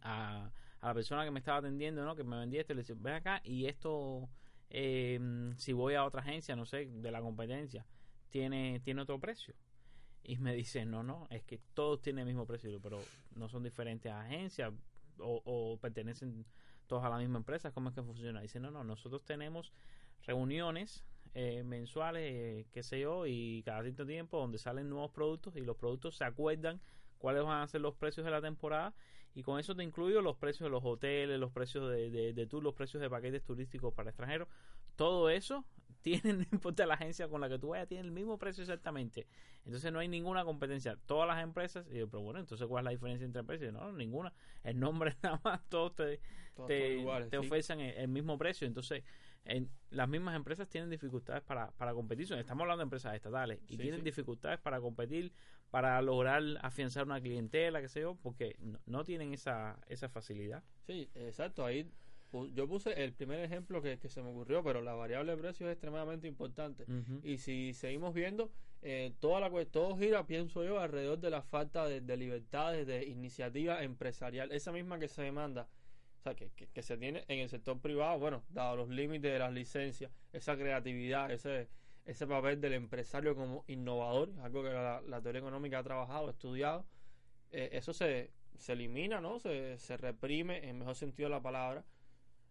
a, 0.00 0.50
a 0.80 0.86
la 0.86 0.94
persona 0.94 1.26
que 1.26 1.30
me 1.30 1.40
estaba 1.40 1.58
atendiendo, 1.58 2.02
¿no? 2.02 2.16
Que 2.16 2.24
me 2.24 2.38
vendía 2.38 2.62
esto, 2.62 2.72
le 2.72 2.80
dice, 2.80 2.94
ven 2.96 3.14
acá 3.16 3.42
y 3.44 3.66
esto, 3.66 4.30
eh, 4.70 5.52
si 5.58 5.74
voy 5.74 5.92
a 5.92 6.04
otra 6.06 6.22
agencia, 6.22 6.56
no 6.56 6.64
sé, 6.64 6.86
de 6.86 7.10
la 7.10 7.20
competencia, 7.20 7.84
tiene, 8.30 8.80
tiene 8.80 9.02
otro 9.02 9.20
precio. 9.20 9.54
Y 10.22 10.38
me 10.38 10.54
dice, 10.54 10.86
no, 10.86 11.02
no, 11.02 11.26
es 11.28 11.42
que 11.42 11.58
todos 11.74 12.00
tienen 12.00 12.20
el 12.20 12.26
mismo 12.28 12.46
precio, 12.46 12.80
pero 12.80 12.98
no 13.34 13.50
son 13.50 13.62
diferentes 13.62 14.10
agencias 14.10 14.72
o, 15.18 15.42
o 15.44 15.76
pertenecen 15.76 16.46
todos 16.86 17.04
a 17.04 17.10
la 17.10 17.18
misma 17.18 17.36
empresa, 17.36 17.72
¿cómo 17.72 17.90
es 17.90 17.94
que 17.94 18.02
funciona? 18.02 18.40
Dice, 18.40 18.58
no, 18.58 18.70
no, 18.70 18.84
nosotros 18.84 19.22
tenemos 19.22 19.74
reuniones 20.22 21.04
eh, 21.34 21.62
mensuales, 21.64 22.22
eh, 22.34 22.66
qué 22.72 22.82
sé 22.82 23.00
yo, 23.00 23.26
y 23.26 23.62
cada 23.64 23.82
cierto 23.82 24.06
tiempo 24.06 24.38
donde 24.38 24.58
salen 24.58 24.88
nuevos 24.88 25.10
productos 25.12 25.56
y 25.56 25.60
los 25.60 25.76
productos 25.76 26.16
se 26.16 26.24
acuerdan 26.24 26.80
cuáles 27.18 27.44
van 27.44 27.62
a 27.62 27.66
ser 27.66 27.80
los 27.80 27.94
precios 27.94 28.24
de 28.24 28.30
la 28.32 28.40
temporada 28.40 28.94
y 29.34 29.42
con 29.42 29.60
eso 29.60 29.76
te 29.76 29.84
incluyo 29.84 30.22
los 30.22 30.36
precios 30.36 30.66
de 30.66 30.70
los 30.70 30.84
hoteles, 30.84 31.38
los 31.38 31.52
precios 31.52 31.88
de, 31.90 32.10
de, 32.10 32.32
de 32.32 32.46
tour, 32.46 32.62
los 32.62 32.74
precios 32.74 33.00
de 33.00 33.08
paquetes 33.08 33.44
turísticos 33.44 33.94
para 33.94 34.10
extranjeros, 34.10 34.48
todo 34.96 35.30
eso 35.30 35.64
tiene, 36.02 36.32
no 36.32 36.44
importa 36.50 36.86
la 36.86 36.94
agencia 36.94 37.28
con 37.28 37.40
la 37.40 37.48
que 37.48 37.58
tú 37.58 37.68
vayas, 37.68 37.86
tiene 37.86 38.04
el 38.04 38.10
mismo 38.10 38.38
precio 38.38 38.62
exactamente. 38.62 39.26
Entonces 39.64 39.92
no 39.92 39.98
hay 39.98 40.08
ninguna 40.08 40.44
competencia. 40.44 40.96
Todas 41.06 41.28
las 41.28 41.42
empresas, 41.42 41.86
y 41.90 41.98
yo, 41.98 42.08
pero 42.08 42.22
bueno, 42.22 42.40
entonces 42.40 42.66
¿cuál 42.66 42.82
es 42.82 42.84
la 42.86 42.90
diferencia 42.92 43.24
entre 43.24 43.44
precios? 43.44 43.72
No, 43.72 43.92
ninguna. 43.92 44.32
El 44.64 44.80
nombre 44.80 45.14
nada 45.22 45.40
más, 45.44 45.60
todos 45.68 45.94
te, 45.94 46.20
Todos 46.54 46.68
te, 46.68 46.94
iguales, 46.94 47.28
te 47.28 47.38
sí. 47.38 47.46
ofrecen 47.46 47.80
el, 47.80 47.96
el 47.96 48.08
mismo 48.08 48.38
precio. 48.38 48.66
Entonces, 48.66 49.04
en, 49.44 49.70
las 49.90 50.08
mismas 50.08 50.36
empresas 50.36 50.68
tienen 50.68 50.90
dificultades 50.90 51.42
para, 51.42 51.70
para 51.72 51.92
competir. 51.94 52.32
Estamos 52.32 52.62
hablando 52.62 52.78
de 52.78 52.84
empresas 52.84 53.14
estatales 53.14 53.60
y 53.66 53.76
Sí, 53.76 53.82
tienen 53.82 54.00
sí. 54.00 54.04
dificultades 54.04 54.60
para 54.60 54.80
competir, 54.80 55.32
para 55.70 56.00
lograr 56.02 56.42
afianzar 56.62 57.04
una 57.06 57.20
clientela, 57.20 57.80
qué 57.80 57.88
sé 57.88 58.00
yo, 58.02 58.16
porque 58.16 58.56
no, 58.60 58.78
no 58.86 59.04
tienen 59.04 59.32
esa, 59.32 59.78
esa 59.86 60.08
facilidad. 60.08 60.62
Sí, 60.86 61.10
exacto. 61.14 61.64
Ahí 61.64 61.90
yo 62.52 62.68
puse 62.68 63.02
el 63.02 63.12
primer 63.12 63.40
ejemplo 63.40 63.82
que, 63.82 63.98
que 63.98 64.08
se 64.08 64.22
me 64.22 64.30
ocurrió, 64.30 64.62
pero 64.62 64.80
la 64.82 64.94
variable 64.94 65.32
de 65.32 65.38
precio 65.38 65.66
es 65.66 65.72
extremadamente 65.72 66.28
importante. 66.28 66.86
Y 67.24 67.38
si 67.38 67.74
seguimos 67.74 68.14
viendo, 68.14 68.52
eh, 68.82 69.12
toda 69.18 69.40
la, 69.40 69.64
todo 69.66 69.96
gira, 69.96 70.26
pienso 70.26 70.62
yo, 70.64 70.78
alrededor 70.78 71.18
de 71.18 71.30
la 71.30 71.42
falta 71.42 71.86
de, 71.86 72.00
de 72.00 72.16
libertades, 72.16 72.86
de 72.86 73.04
iniciativa 73.06 73.82
empresarial, 73.82 74.52
esa 74.52 74.70
misma 74.70 75.00
que 75.00 75.08
se 75.08 75.22
demanda, 75.22 75.68
o 76.20 76.22
sea, 76.22 76.34
que, 76.34 76.50
que, 76.50 76.66
que 76.66 76.82
se 76.82 76.98
tiene 76.98 77.24
en 77.28 77.38
el 77.38 77.48
sector 77.48 77.80
privado, 77.80 78.18
bueno, 78.18 78.44
dado 78.50 78.76
los 78.76 78.90
límites 78.90 79.32
de 79.32 79.38
las 79.38 79.52
licencias, 79.52 80.12
esa 80.34 80.54
creatividad, 80.54 81.30
ese, 81.30 81.68
ese 82.04 82.26
papel 82.26 82.60
del 82.60 82.74
empresario 82.74 83.34
como 83.34 83.64
innovador, 83.68 84.30
algo 84.42 84.62
que 84.62 84.68
la, 84.68 85.20
teoría 85.22 85.40
económica 85.40 85.78
ha 85.78 85.82
trabajado, 85.82 86.28
estudiado, 86.28 86.84
eh, 87.52 87.70
eso 87.72 87.94
se, 87.94 88.32
se 88.58 88.74
elimina, 88.74 89.22
¿no? 89.22 89.38
Se, 89.40 89.78
se 89.78 89.96
reprime, 89.96 90.68
en 90.68 90.78
mejor 90.78 90.94
sentido 90.94 91.30
de 91.30 91.36
la 91.36 91.42
palabra, 91.42 91.84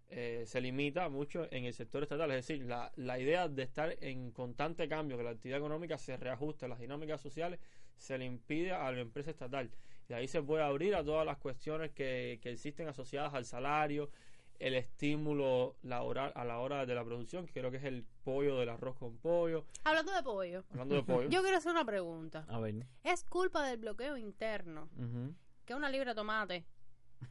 eh, 0.09 0.45
se 0.47 0.59
limita 0.61 1.07
mucho 1.09 1.47
en 1.51 1.65
el 1.65 1.73
sector 1.73 2.01
estatal. 2.01 2.31
Es 2.31 2.47
decir, 2.47 2.65
la, 2.65 2.91
la 2.95 3.19
idea 3.19 3.47
de 3.47 3.61
estar 3.61 3.95
en 4.01 4.31
constante 4.31 4.89
cambio, 4.89 5.15
que 5.15 5.23
la 5.23 5.29
actividad 5.29 5.59
económica 5.59 5.99
se 5.99 6.17
reajuste 6.17 6.67
las 6.67 6.79
dinámicas 6.79 7.21
sociales, 7.21 7.59
se 7.95 8.17
le 8.17 8.25
impide 8.25 8.71
a 8.71 8.91
la 8.91 8.99
empresa 8.99 9.29
estatal. 9.29 9.69
Y 10.09 10.13
ahí 10.13 10.27
se 10.27 10.41
puede 10.41 10.63
abrir 10.63 10.95
a 10.95 11.03
todas 11.03 11.25
las 11.25 11.37
cuestiones 11.37 11.91
que, 11.91 12.39
que 12.41 12.51
existen 12.51 12.87
asociadas 12.87 13.33
al 13.35 13.45
salario, 13.45 14.09
el 14.57 14.73
estímulo 14.73 15.75
laboral 15.83 16.33
a 16.35 16.43
la 16.43 16.57
hora 16.59 16.85
de 16.85 16.95
la 16.95 17.05
producción, 17.05 17.45
que 17.45 17.53
creo 17.53 17.69
que 17.71 17.77
es 17.77 17.83
el 17.83 18.03
pollo 18.23 18.57
del 18.57 18.69
arroz 18.69 18.97
con 18.97 19.17
pollo. 19.17 19.65
Hablando 19.83 20.11
de 20.11 20.23
pollo, 20.23 20.63
Hablando 20.71 20.95
de 20.95 21.03
pollo. 21.03 21.29
yo 21.29 21.41
quiero 21.43 21.57
hacer 21.57 21.71
una 21.71 21.85
pregunta. 21.85 22.43
A 22.49 22.59
ver. 22.59 22.85
¿Es 23.03 23.23
culpa 23.23 23.63
del 23.67 23.77
bloqueo 23.79 24.17
interno 24.17 24.89
Ujú. 24.97 25.33
que 25.65 25.75
una 25.75 25.89
libra 25.89 26.11
de 26.11 26.15
tomate, 26.15 26.65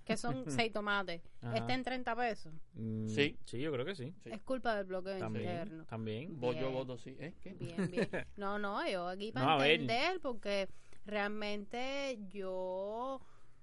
que 0.05 0.17
son 0.17 0.45
seis 0.51 0.73
tomates, 0.73 1.21
esté 1.55 1.73
en 1.73 1.83
30 1.83 2.15
pesos? 2.17 2.55
Mm, 2.75 3.09
Sí. 3.09 3.37
Sí, 3.45 3.59
yo 3.61 3.73
creo 3.73 3.85
que 3.85 3.97
sí. 3.97 4.15
Sí. 4.23 4.31
Es 4.31 4.41
culpa 4.43 4.77
del 4.77 4.87
bloqueo 4.87 5.19
También. 5.19 5.51
interno. 5.51 5.85
También. 5.87 6.39
Voy- 6.41 6.55
yo 6.55 6.69
Bien. 6.69 6.75
voto 6.75 6.97
sí. 6.97 7.17
¿Eh? 7.19 7.35
¿Qué? 7.43 7.55
Bien, 7.55 7.91
bien. 7.91 8.09
No, 8.37 8.57
no, 8.59 8.89
yo 8.89 9.09
aquí 9.09 9.33
No, 9.35 9.41
para 9.43 9.57
ver. 9.59 9.81
entender, 9.81 10.21
porque 10.21 10.69
realmente 11.09 12.19
yo 12.29 13.21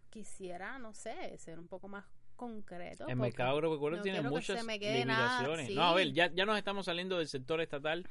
quisiera, 0.09 0.79
no 0.79 0.93
sé, 0.93 1.37
ser 1.37 1.59
un 1.59 1.67
poco 1.67 1.87
más 1.87 2.05
concreto. 2.35 3.07
El 3.07 3.15
mercado 3.15 3.51
agropecuario 3.51 3.97
no 3.97 4.03
tiene 4.03 4.21
que 4.21 4.27
muchas 4.29 4.65
nada, 4.65 4.77
limitaciones. 4.77 5.67
sí. 5.67 5.75
No, 5.75 5.83
a 5.83 5.93
ver, 5.93 6.11
ya, 6.11 6.31
ya 6.33 6.45
nos 6.45 6.57
estamos 6.57 6.85
saliendo 6.85 7.17
del 7.17 7.27
sector 7.27 7.61
estatal 7.61 8.07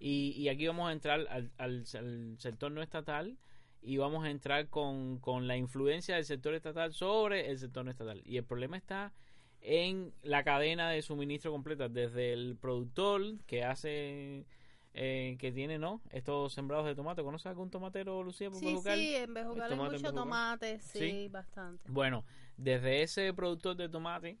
y, 0.00 0.32
y 0.36 0.48
aquí 0.48 0.66
vamos 0.66 0.88
a 0.88 0.92
entrar 0.92 1.20
al, 1.28 1.52
al- 1.58 1.84
al 1.94 2.36
sector 2.38 2.72
no 2.72 2.82
estatal 2.82 3.38
y 3.80 3.96
vamos 3.98 4.24
a 4.24 4.30
entrar 4.30 4.68
con, 4.68 5.18
con 5.18 5.46
la 5.46 5.56
influencia 5.56 6.16
del 6.16 6.24
sector 6.24 6.54
estatal 6.54 6.92
sobre 6.92 7.50
el 7.50 7.58
sector 7.58 7.84
no 7.84 7.90
estatal. 7.92 8.20
Y 8.24 8.36
el 8.36 8.44
problema 8.44 8.76
está 8.76 9.12
en 9.60 10.12
la 10.22 10.42
cadena 10.44 10.90
de 10.90 11.02
suministro 11.02 11.52
completa, 11.52 11.88
desde 11.88 12.32
el 12.32 12.56
productor 12.60 13.38
que 13.46 13.64
hace... 13.64 14.46
eh, 14.94 15.36
que 15.38 15.52
tiene, 15.52 15.78
¿no? 15.78 16.00
Estos 16.10 16.52
sembrados 16.52 16.86
de 16.86 16.94
tomate. 16.94 17.22
¿Conoces 17.22 17.46
algún 17.46 17.70
tomatero, 17.70 18.22
Lucía, 18.22 18.50
por 18.50 18.58
Sí, 18.58 18.66
Bejucal? 18.66 18.98
sí, 18.98 19.14
en 19.14 19.34
Bejucal 19.34 19.72
hay 19.72 19.78
mucho 19.78 20.12
tomate, 20.12 20.80
sí, 20.80 20.98
Sí. 20.98 21.28
bastante. 21.28 21.90
Bueno, 21.90 22.24
desde 22.56 23.02
ese 23.02 23.32
productor 23.32 23.76
de 23.76 23.88
tomate 23.88 24.38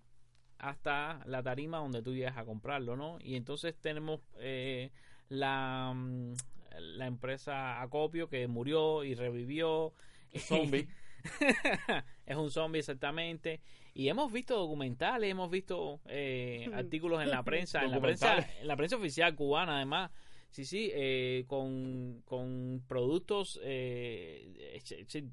hasta 0.58 1.20
la 1.26 1.42
tarima 1.42 1.78
donde 1.78 2.02
tú 2.02 2.14
llegas 2.14 2.36
a 2.36 2.44
comprarlo, 2.44 2.96
¿no? 2.96 3.18
Y 3.20 3.36
entonces 3.36 3.76
tenemos 3.80 4.20
eh, 4.38 4.90
la, 5.28 5.92
mm, 5.94 6.32
la 6.80 7.06
empresa 7.06 7.80
Acopio 7.80 8.28
que 8.28 8.46
murió 8.48 9.04
y 9.04 9.14
revivió. 9.14 9.92
Zombie. 10.36 10.88
es 12.26 12.36
un 12.36 12.50
zombie 12.50 12.80
exactamente. 12.80 13.60
Y 13.94 14.08
hemos 14.08 14.32
visto 14.32 14.56
documentales, 14.56 15.30
hemos 15.30 15.50
visto 15.50 16.00
eh, 16.06 16.68
artículos 16.74 17.22
en 17.22 17.30
la 17.30 17.42
prensa, 17.42 17.82
en 17.84 17.90
la 17.90 18.00
prensa, 18.00 18.38
en 18.60 18.66
la 18.68 18.76
prensa 18.76 18.96
oficial 18.96 19.34
cubana 19.34 19.76
además. 19.76 20.10
Sí, 20.50 20.64
sí, 20.64 20.90
eh, 20.92 21.44
con, 21.46 22.22
con 22.26 22.82
productos, 22.88 23.60
eh, 23.62 24.80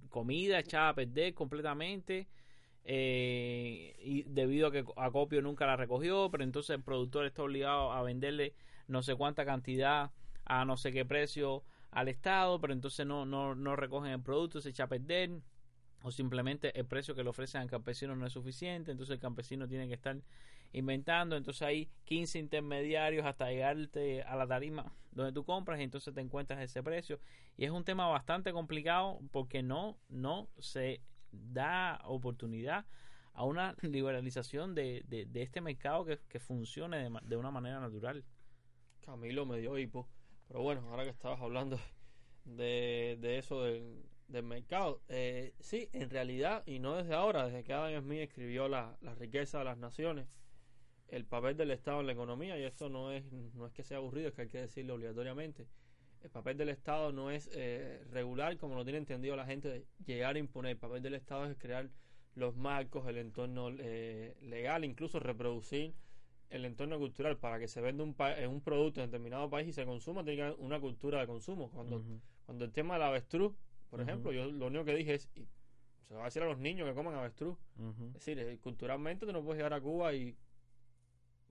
comida 0.09 0.59
echada 0.59 0.89
a 0.89 0.95
perder 0.95 1.33
completamente. 1.33 2.27
eh, 2.85 3.95
y 3.99 4.23
debido 4.23 4.67
a 4.67 4.71
que 4.71 4.85
Acopio 4.97 5.41
nunca 5.41 5.65
la 5.67 5.75
recogió, 5.77 6.29
pero 6.31 6.43
entonces 6.45 6.75
el 6.77 6.83
productor 6.83 7.25
está 7.25 7.43
obligado 7.43 7.91
a 7.93 8.03
venderle 8.03 8.55
no 8.87 9.03
sé 9.03 9.15
cuánta 9.15 9.45
cantidad 9.45 10.11
a 10.45 10.65
no 10.65 10.77
sé 10.77 10.91
qué 10.93 11.05
precio 11.05 11.63
al 11.91 12.07
Estado, 12.09 12.59
pero 12.61 12.73
entonces 12.73 13.05
no, 13.07 13.25
no, 13.25 13.55
no 13.55 13.75
recogen 13.75 14.11
el 14.13 14.21
producto, 14.21 14.61
se 14.61 14.69
echa 14.69 14.85
a 14.85 14.87
perder 14.89 15.31
o 16.05 16.11
simplemente 16.11 16.79
el 16.79 16.85
precio 16.85 17.15
que 17.15 17.23
le 17.23 17.29
ofrecen 17.31 17.61
al 17.61 17.67
campesino 17.67 18.15
no 18.15 18.27
es 18.27 18.33
suficiente, 18.33 18.91
entonces 18.91 19.15
el 19.15 19.19
campesino 19.19 19.67
tiene 19.67 19.87
que 19.87 19.95
estar 19.95 20.15
inventando, 20.71 21.35
entonces 21.35 21.63
hay 21.63 21.89
15 22.03 22.37
intermediarios 22.37 23.25
hasta 23.25 23.49
llegarte 23.49 24.21
a 24.21 24.35
la 24.35 24.45
tarima 24.45 24.93
donde 25.13 25.33
tú 25.33 25.43
compras 25.43 25.79
y 25.79 25.83
entonces 25.83 26.13
te 26.13 26.21
encuentras 26.21 26.61
ese 26.61 26.83
precio 26.83 27.19
y 27.57 27.65
es 27.65 27.71
un 27.71 27.83
tema 27.83 28.07
bastante 28.07 28.53
complicado 28.53 29.19
porque 29.31 29.63
no 29.63 29.97
no 30.07 30.47
se 30.59 31.01
da 31.31 31.99
oportunidad 32.03 32.85
a 33.33 33.43
una 33.43 33.75
liberalización 33.81 34.75
de, 34.75 35.03
de, 35.07 35.25
de 35.25 35.41
este 35.41 35.59
mercado 35.59 36.05
que, 36.05 36.19
que 36.29 36.39
funcione 36.39 36.97
de, 36.97 37.19
de 37.23 37.35
una 37.35 37.49
manera 37.49 37.79
natural. 37.79 38.23
Camilo 39.01 39.47
me 39.47 39.57
dio 39.57 39.75
hipo. 39.77 40.07
Pero 40.47 40.61
bueno, 40.61 40.87
ahora 40.89 41.03
que 41.03 41.09
estabas 41.09 41.41
hablando 41.41 41.79
de, 42.45 43.17
de 43.19 43.37
eso 43.39 43.63
del, 43.63 44.05
del 44.27 44.43
mercado, 44.43 45.01
eh, 45.07 45.53
sí, 45.59 45.89
en 45.93 46.09
realidad, 46.09 46.63
y 46.65 46.79
no 46.79 46.95
desde 46.95 47.13
ahora, 47.13 47.45
desde 47.45 47.63
que 47.63 47.73
Adam 47.73 48.01
Smith 48.03 48.21
escribió 48.21 48.67
la, 48.67 48.97
la 49.01 49.13
riqueza 49.15 49.59
de 49.59 49.65
las 49.65 49.77
naciones, 49.77 50.27
el 51.07 51.25
papel 51.25 51.55
del 51.55 51.69
Estado 51.71 51.99
en 51.99 52.07
la 52.07 52.13
economía, 52.13 52.57
y 52.57 52.63
esto 52.63 52.89
no 52.89 53.11
es, 53.11 53.23
no 53.31 53.67
es 53.67 53.73
que 53.73 53.83
sea 53.83 53.97
aburrido, 53.97 54.29
es 54.29 54.33
que 54.33 54.41
hay 54.43 54.47
que 54.47 54.61
decirlo 54.61 54.95
obligatoriamente. 54.95 55.67
El 56.23 56.31
papel 56.31 56.57
del 56.57 56.69
Estado 56.69 57.11
no 57.11 57.29
es 57.29 57.51
eh, 57.53 58.03
regular, 58.09 58.57
como 58.57 58.73
lo 58.73 58.83
tiene 58.83 58.97
entendido 58.97 59.35
la 59.35 59.45
gente, 59.45 59.69
de 59.69 59.85
llegar 60.05 60.35
a 60.35 60.39
imponer. 60.39 60.71
El 60.71 60.77
papel 60.77 61.03
del 61.03 61.13
Estado 61.13 61.45
es 61.45 61.55
crear 61.57 61.89
los 62.33 62.55
marcos, 62.55 63.07
el 63.07 63.17
entorno 63.17 63.69
eh, 63.77 64.35
legal, 64.41 64.83
incluso 64.83 65.19
reproducir 65.19 65.93
el 66.49 66.65
entorno 66.65 66.97
cultural 66.97 67.37
para 67.37 67.59
que 67.59 67.67
se 67.67 67.81
venda 67.81 68.03
un, 68.03 68.15
pa- 68.15 68.39
eh, 68.39 68.47
un 68.47 68.61
producto 68.61 69.01
en 69.01 69.11
determinado 69.11 69.49
país 69.51 69.67
y 69.67 69.73
se 69.73 69.85
consuma, 69.85 70.23
tiene 70.23 70.41
haber 70.41 70.55
una 70.59 70.79
cultura 70.79 71.19
de 71.19 71.27
consumo. 71.27 71.69
Cuando, 71.69 72.03
cuando 72.45 72.65
el 72.65 72.71
tema 72.71 72.95
del 72.95 73.03
avestruz, 73.03 73.53
por 73.89 74.01
ejemplo, 74.01 74.31
yo 74.31 74.45
lo 74.45 74.67
único 74.67 74.85
que 74.85 74.95
dije 74.95 75.15
es, 75.15 75.29
y 75.35 75.47
se 76.07 76.13
lo 76.13 76.19
va 76.19 76.25
a 76.25 76.27
decir 76.27 76.43
a 76.43 76.45
los 76.45 76.57
niños 76.59 76.87
que 76.87 76.95
coman 76.95 77.15
avestruz. 77.15 77.57
Ujú. 77.77 78.07
Es 78.07 78.13
decir, 78.13 78.39
eh, 78.39 78.57
culturalmente 78.59 79.25
tú 79.25 79.33
no 79.33 79.43
puedes 79.43 79.57
llegar 79.57 79.73
a 79.73 79.81
Cuba 79.81 80.13
y 80.13 80.37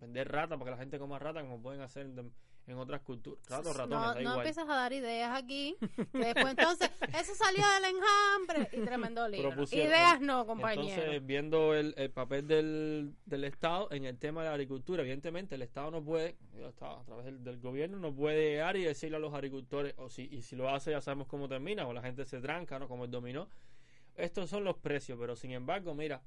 vender 0.01 0.31
rata 0.31 0.57
para 0.57 0.65
que 0.65 0.71
la 0.73 0.77
gente 0.77 0.99
coma 0.99 1.19
rata 1.19 1.41
como 1.41 1.61
pueden 1.61 1.81
hacer 1.81 2.07
en, 2.07 2.33
en 2.67 2.79
otras 2.79 3.03
culturas. 3.03 3.41
Ratos, 3.49 3.77
ratones, 3.77 3.99
no, 3.99 4.07
da 4.07 4.15
no 4.15 4.21
igual. 4.21 4.37
empiezas 4.39 4.69
a 4.69 4.75
dar 4.75 4.93
ideas 4.93 5.37
aquí. 5.37 5.77
después 6.13 6.47
entonces, 6.47 6.91
eso 7.19 7.35
salió 7.35 7.63
del 7.75 7.95
enjambre 7.97 8.69
y 8.73 8.81
tremendo 8.85 9.29
libro. 9.29 9.51
Propusieron- 9.51 9.89
Ideas 9.89 10.21
no, 10.21 10.47
compañero. 10.47 10.83
Entonces, 10.89 11.27
viendo 11.27 11.75
el, 11.75 11.95
el 11.99 12.11
papel 12.11 12.47
del, 12.49 13.15
del 13.27 13.45
Estado 13.45 13.89
en 13.93 14.05
el 14.07 14.19
tema 14.19 14.43
de 14.43 14.49
la 14.49 14.55
agricultura, 14.55 15.03
evidentemente 15.03 15.55
el 15.57 15.63
Estado 15.63 15.91
no 15.91 16.03
puede, 16.03 16.37
el 16.57 16.65
Estado, 16.65 17.01
a 17.01 17.05
través 17.05 17.27
del, 17.27 17.45
del 17.45 17.61
gobierno, 17.61 17.99
no 17.99 18.15
puede 18.15 18.51
llegar 18.53 18.77
y 18.77 18.85
decirle 18.85 19.17
a 19.19 19.21
los 19.21 19.35
agricultores, 19.35 19.95
o 19.99 20.09
si, 20.09 20.29
y 20.33 20.43
si 20.43 20.57
lo 20.57 20.71
hace 20.71 20.93
ya 20.93 21.01
sabemos 21.01 21.27
cómo 21.27 21.49
termina, 21.49 21.87
o 21.87 21.93
la 21.93 22.01
gente 22.03 22.25
se 22.25 22.41
tranca, 22.41 22.79
¿no? 22.79 22.89
Como 22.89 23.05
el 23.05 23.11
dominó. 23.11 23.49
Estos 24.17 24.49
son 24.49 24.65
los 24.65 24.77
precios, 24.79 25.19
pero 25.21 25.35
sin 25.37 25.51
embargo, 25.51 25.93
mira, 25.95 26.23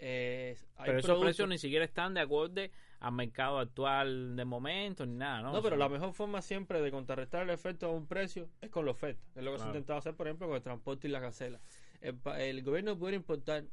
eh, 0.00 0.56
hay 0.76 0.86
Pero 0.86 0.98
esos 0.98 1.20
precios 1.20 1.48
ni 1.48 1.58
siquiera 1.58 1.84
están 1.84 2.14
de 2.14 2.20
acuerdo 2.20 2.62
al 3.00 3.12
mercado 3.12 3.58
actual 3.58 4.34
de 4.34 4.44
momento 4.44 5.04
ni 5.04 5.14
nada, 5.14 5.42
¿no? 5.42 5.52
No, 5.52 5.58
O 5.58 5.62
pero 5.62 5.76
sea, 5.76 5.84
la 5.86 5.88
mejor 5.88 6.12
forma 6.14 6.40
siempre 6.42 6.80
de 6.80 6.90
contrarrestar 6.90 7.42
el 7.42 7.50
efecto 7.50 7.88
de 7.88 7.94
un 7.94 8.06
precio 8.06 8.48
es 8.60 8.70
con 8.70 8.84
la 8.86 8.92
oferta. 8.92 9.22
Es 9.34 9.44
lo 9.44 9.52
que 9.52 9.58
se 9.58 9.64
ha 9.64 9.68
intentado 9.68 9.98
hacer, 9.98 10.14
por 10.14 10.26
ejemplo, 10.26 10.46
con 10.46 10.56
el 10.56 10.62
transporte 10.62 11.06
y 11.06 11.10
la 11.10 11.20
gacela. 11.20 11.60
El, 12.00 12.18
el 12.38 12.62
gobierno 12.62 12.98
puede 12.98 13.16
importar, 13.16 13.64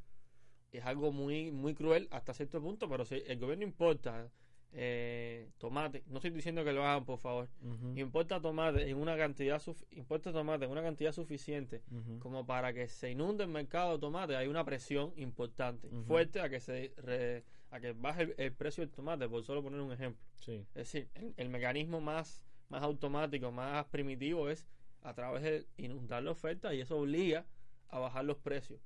es 0.71 0.85
algo 0.85 1.11
muy 1.13 1.51
muy 1.51 1.73
cruel 1.73 2.07
hasta 2.11 2.33
cierto 2.33 2.61
punto, 2.61 2.89
pero 2.89 3.05
si 3.05 3.23
el 3.25 3.39
gobierno 3.39 3.63
importa 3.63 4.29
eh, 4.73 5.49
tomate, 5.57 6.03
no 6.07 6.17
estoy 6.17 6.31
diciendo 6.31 6.63
que 6.63 6.73
lo 6.73 6.83
hagan, 6.85 7.05
por 7.05 7.17
favor, 7.19 7.47
importa 7.95 8.41
tomate 8.41 8.89
en 8.89 8.97
una 8.97 9.17
cantidad 9.17 9.61
importa 9.91 10.31
tomate 10.31 10.65
en 10.65 10.71
una 10.71 10.83
cantidad 10.83 11.11
suficiente 11.11 11.81
como 12.19 12.45
para 12.45 12.73
que 12.73 12.87
se 12.87 13.11
inunde 13.11 13.43
el 13.45 13.49
mercado 13.49 13.93
de 13.93 13.99
tomate, 13.99 14.35
hay 14.35 14.47
una 14.47 14.63
presión 14.65 15.13
importante, 15.15 15.89
fuerte 16.05 16.41
a 16.41 16.49
que 16.49 16.59
se 16.59 16.93
re- 16.97 17.43
a 17.71 17.79
que 17.79 17.93
baje 17.93 18.23
el, 18.23 18.35
el 18.37 18.53
precio 18.53 18.81
del 18.81 18.91
tomate, 18.91 19.27
por 19.27 19.43
solo 19.43 19.61
poner 19.61 19.79
un 19.81 19.91
ejemplo. 19.91 20.23
Sí. 20.35 20.65
Es 20.69 20.91
decir, 20.91 21.09
el, 21.15 21.33
el 21.35 21.49
mecanismo 21.49 21.99
más, 21.99 22.41
más 22.69 22.81
automático, 22.83 23.51
más 23.51 23.85
primitivo 23.87 24.49
es 24.49 24.65
a 25.01 25.13
través 25.13 25.43
de 25.43 25.65
inundar 25.77 26.23
la 26.23 26.31
oferta 26.31 26.73
y 26.73 26.79
eso 26.81 26.97
obliga 26.97 27.45
a 27.89 27.99
bajar 27.99 28.23
los 28.25 28.37
precios. 28.37 28.79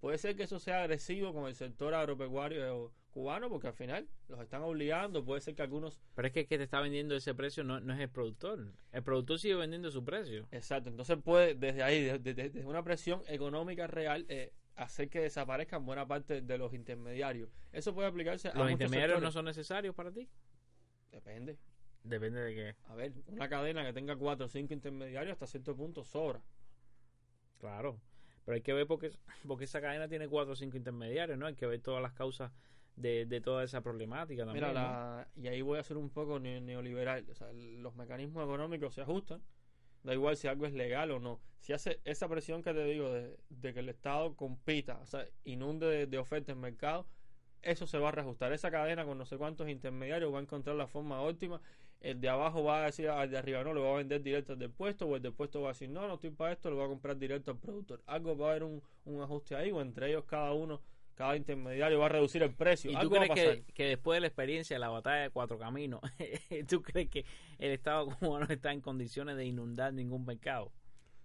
Puede 0.00 0.18
ser 0.18 0.36
que 0.36 0.44
eso 0.44 0.60
sea 0.60 0.82
agresivo 0.82 1.32
con 1.32 1.46
el 1.48 1.54
sector 1.56 1.94
agropecuario 1.94 2.92
cubano 3.10 3.48
porque 3.48 3.68
al 3.68 3.74
final 3.74 4.08
los 4.28 4.40
están 4.40 4.62
obligando, 4.62 5.24
puede 5.24 5.40
ser 5.40 5.54
que 5.54 5.62
algunos... 5.62 6.00
Pero 6.14 6.28
es 6.28 6.34
que 6.34 6.40
el 6.40 6.46
que 6.46 6.58
te 6.58 6.64
está 6.64 6.80
vendiendo 6.80 7.16
ese 7.16 7.34
precio 7.34 7.64
no, 7.64 7.80
no 7.80 7.94
es 7.94 8.00
el 8.00 8.08
productor. 8.08 8.72
El 8.92 9.02
productor 9.02 9.38
sigue 9.38 9.54
vendiendo 9.54 9.90
su 9.90 10.04
precio. 10.04 10.46
Exacto, 10.50 10.90
entonces 10.90 11.18
puede 11.22 11.54
desde 11.54 11.82
ahí, 11.82 12.04
desde, 12.04 12.34
desde 12.34 12.64
una 12.64 12.82
presión 12.82 13.22
económica 13.26 13.86
real, 13.86 14.26
eh, 14.28 14.52
hacer 14.76 15.08
que 15.08 15.20
desaparezcan 15.20 15.84
buena 15.84 16.06
parte 16.06 16.40
de 16.40 16.58
los 16.58 16.72
intermediarios. 16.72 17.50
Eso 17.72 17.94
puede 17.94 18.08
aplicarse 18.08 18.48
a 18.48 18.54
¿Los 18.54 18.70
intermediarios 18.70 19.20
no 19.20 19.32
son 19.32 19.44
necesarios 19.44 19.94
para 19.94 20.12
ti? 20.12 20.28
Depende. 21.10 21.58
Depende 22.04 22.40
de 22.40 22.54
qué. 22.54 22.76
A 22.86 22.94
ver, 22.94 23.12
una 23.26 23.48
cadena 23.48 23.84
que 23.84 23.92
tenga 23.92 24.16
cuatro 24.16 24.46
o 24.46 24.48
cinco 24.48 24.72
intermediarios 24.72 25.32
hasta 25.32 25.46
cierto 25.46 25.76
punto 25.76 26.04
sobra. 26.04 26.40
Claro. 27.58 28.00
Pero 28.44 28.54
hay 28.54 28.62
que 28.62 28.72
ver 28.72 28.86
porque, 28.86 29.10
porque 29.46 29.64
esa 29.64 29.80
cadena 29.80 30.08
tiene 30.08 30.28
cuatro 30.28 30.52
o 30.52 30.56
cinco 30.56 30.76
intermediarios, 30.76 31.36
¿no? 31.36 31.46
Hay 31.46 31.54
que 31.54 31.66
ver 31.66 31.80
todas 31.80 32.00
las 32.00 32.12
causas 32.12 32.52
de, 33.00 33.26
de 33.26 33.40
toda 33.40 33.64
esa 33.64 33.80
problemática 33.82 34.44
también. 34.44 34.64
Mira, 34.66 34.68
¿no? 34.68 34.74
la, 34.74 35.28
y 35.36 35.48
ahí 35.48 35.62
voy 35.62 35.78
a 35.78 35.82
ser 35.84 35.96
un 35.96 36.10
poco 36.10 36.38
ne- 36.40 36.60
neoliberal. 36.60 37.26
O 37.30 37.34
sea, 37.34 37.48
los 37.52 37.94
mecanismos 37.96 38.44
económicos 38.44 38.94
se 38.94 39.02
ajustan 39.02 39.42
Da 40.02 40.14
igual 40.14 40.36
si 40.36 40.46
algo 40.48 40.66
es 40.66 40.72
legal 40.72 41.10
o 41.10 41.18
no. 41.18 41.40
Si 41.60 41.72
hace 41.72 42.00
esa 42.04 42.28
presión 42.28 42.62
que 42.62 42.72
te 42.72 42.84
digo 42.84 43.12
de, 43.12 43.36
de 43.50 43.74
que 43.74 43.80
el 43.80 43.88
Estado 43.88 44.34
compita, 44.36 44.98
o 45.02 45.06
sea, 45.06 45.26
inunde 45.44 45.86
de, 45.86 46.06
de 46.06 46.18
oferta 46.18 46.52
en 46.52 46.60
mercado, 46.60 47.06
eso 47.62 47.86
se 47.86 47.98
va 47.98 48.08
a 48.08 48.12
reajustar. 48.12 48.52
Esa 48.52 48.70
cadena 48.70 49.04
con 49.04 49.18
no 49.18 49.26
sé 49.26 49.36
cuántos 49.36 49.68
intermediarios 49.68 50.32
va 50.32 50.38
a 50.38 50.42
encontrar 50.42 50.76
la 50.76 50.86
forma 50.86 51.20
óptima. 51.20 51.60
El 52.00 52.20
de 52.20 52.28
abajo 52.28 52.62
va 52.62 52.82
a 52.82 52.86
decir 52.86 53.08
al 53.08 53.28
de 53.30 53.38
arriba, 53.38 53.64
no, 53.64 53.72
lo 53.74 53.82
va 53.82 53.90
a 53.94 53.96
vender 53.98 54.22
directo 54.22 54.52
al 54.52 54.58
del 54.60 54.70
puesto, 54.70 55.06
o 55.06 55.16
el 55.16 55.22
del 55.22 55.32
puesto 55.32 55.60
va 55.62 55.70
a 55.70 55.72
decir, 55.72 55.90
no, 55.90 56.06
no 56.06 56.14
estoy 56.14 56.30
para 56.30 56.52
esto, 56.52 56.70
lo 56.70 56.76
va 56.76 56.84
a 56.84 56.88
comprar 56.88 57.18
directo 57.18 57.50
al 57.50 57.58
productor. 57.58 58.02
Algo 58.06 58.36
va 58.38 58.46
a 58.48 58.50
haber 58.50 58.62
un, 58.62 58.80
un 59.04 59.20
ajuste 59.20 59.56
ahí, 59.56 59.72
o 59.72 59.80
entre 59.80 60.10
ellos 60.10 60.24
cada 60.24 60.52
uno, 60.52 60.80
cada 61.18 61.36
intermediario 61.36 61.98
va 61.98 62.06
a 62.06 62.10
reducir 62.10 62.44
el 62.44 62.54
precio. 62.54 62.92
¿Y 62.92 62.96
tú 63.00 63.10
crees 63.10 63.30
que, 63.32 63.64
que 63.74 63.86
después 63.86 64.16
de 64.16 64.20
la 64.20 64.28
experiencia 64.28 64.76
de 64.76 64.78
la 64.78 64.88
batalla 64.88 65.22
de 65.22 65.30
Cuatro 65.30 65.58
Caminos, 65.58 66.00
tú 66.68 66.80
crees 66.80 67.10
que 67.10 67.24
el 67.58 67.72
Estado 67.72 68.06
cubano 68.20 68.46
está 68.48 68.72
en 68.72 68.80
condiciones 68.80 69.36
de 69.36 69.44
inundar 69.44 69.92
ningún 69.92 70.24
mercado? 70.24 70.70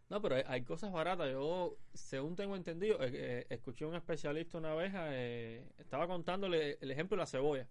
No, 0.10 0.20
pero 0.20 0.36
hay, 0.36 0.44
hay 0.48 0.64
cosas 0.64 0.92
baratas. 0.92 1.32
Yo, 1.32 1.78
según 1.94 2.36
tengo 2.36 2.56
entendido, 2.56 2.96
eh, 3.04 3.12
eh, 3.14 3.46
escuché 3.52 3.86
a 3.86 3.88
un 3.88 3.94
especialista 3.94 4.58
una 4.58 4.74
vez, 4.74 4.92
eh, 4.96 5.64
estaba 5.78 6.08
contándole 6.08 6.80
el 6.82 6.90
ejemplo 6.90 7.16
de 7.16 7.22
la 7.22 7.28
cebolla. 7.28 7.68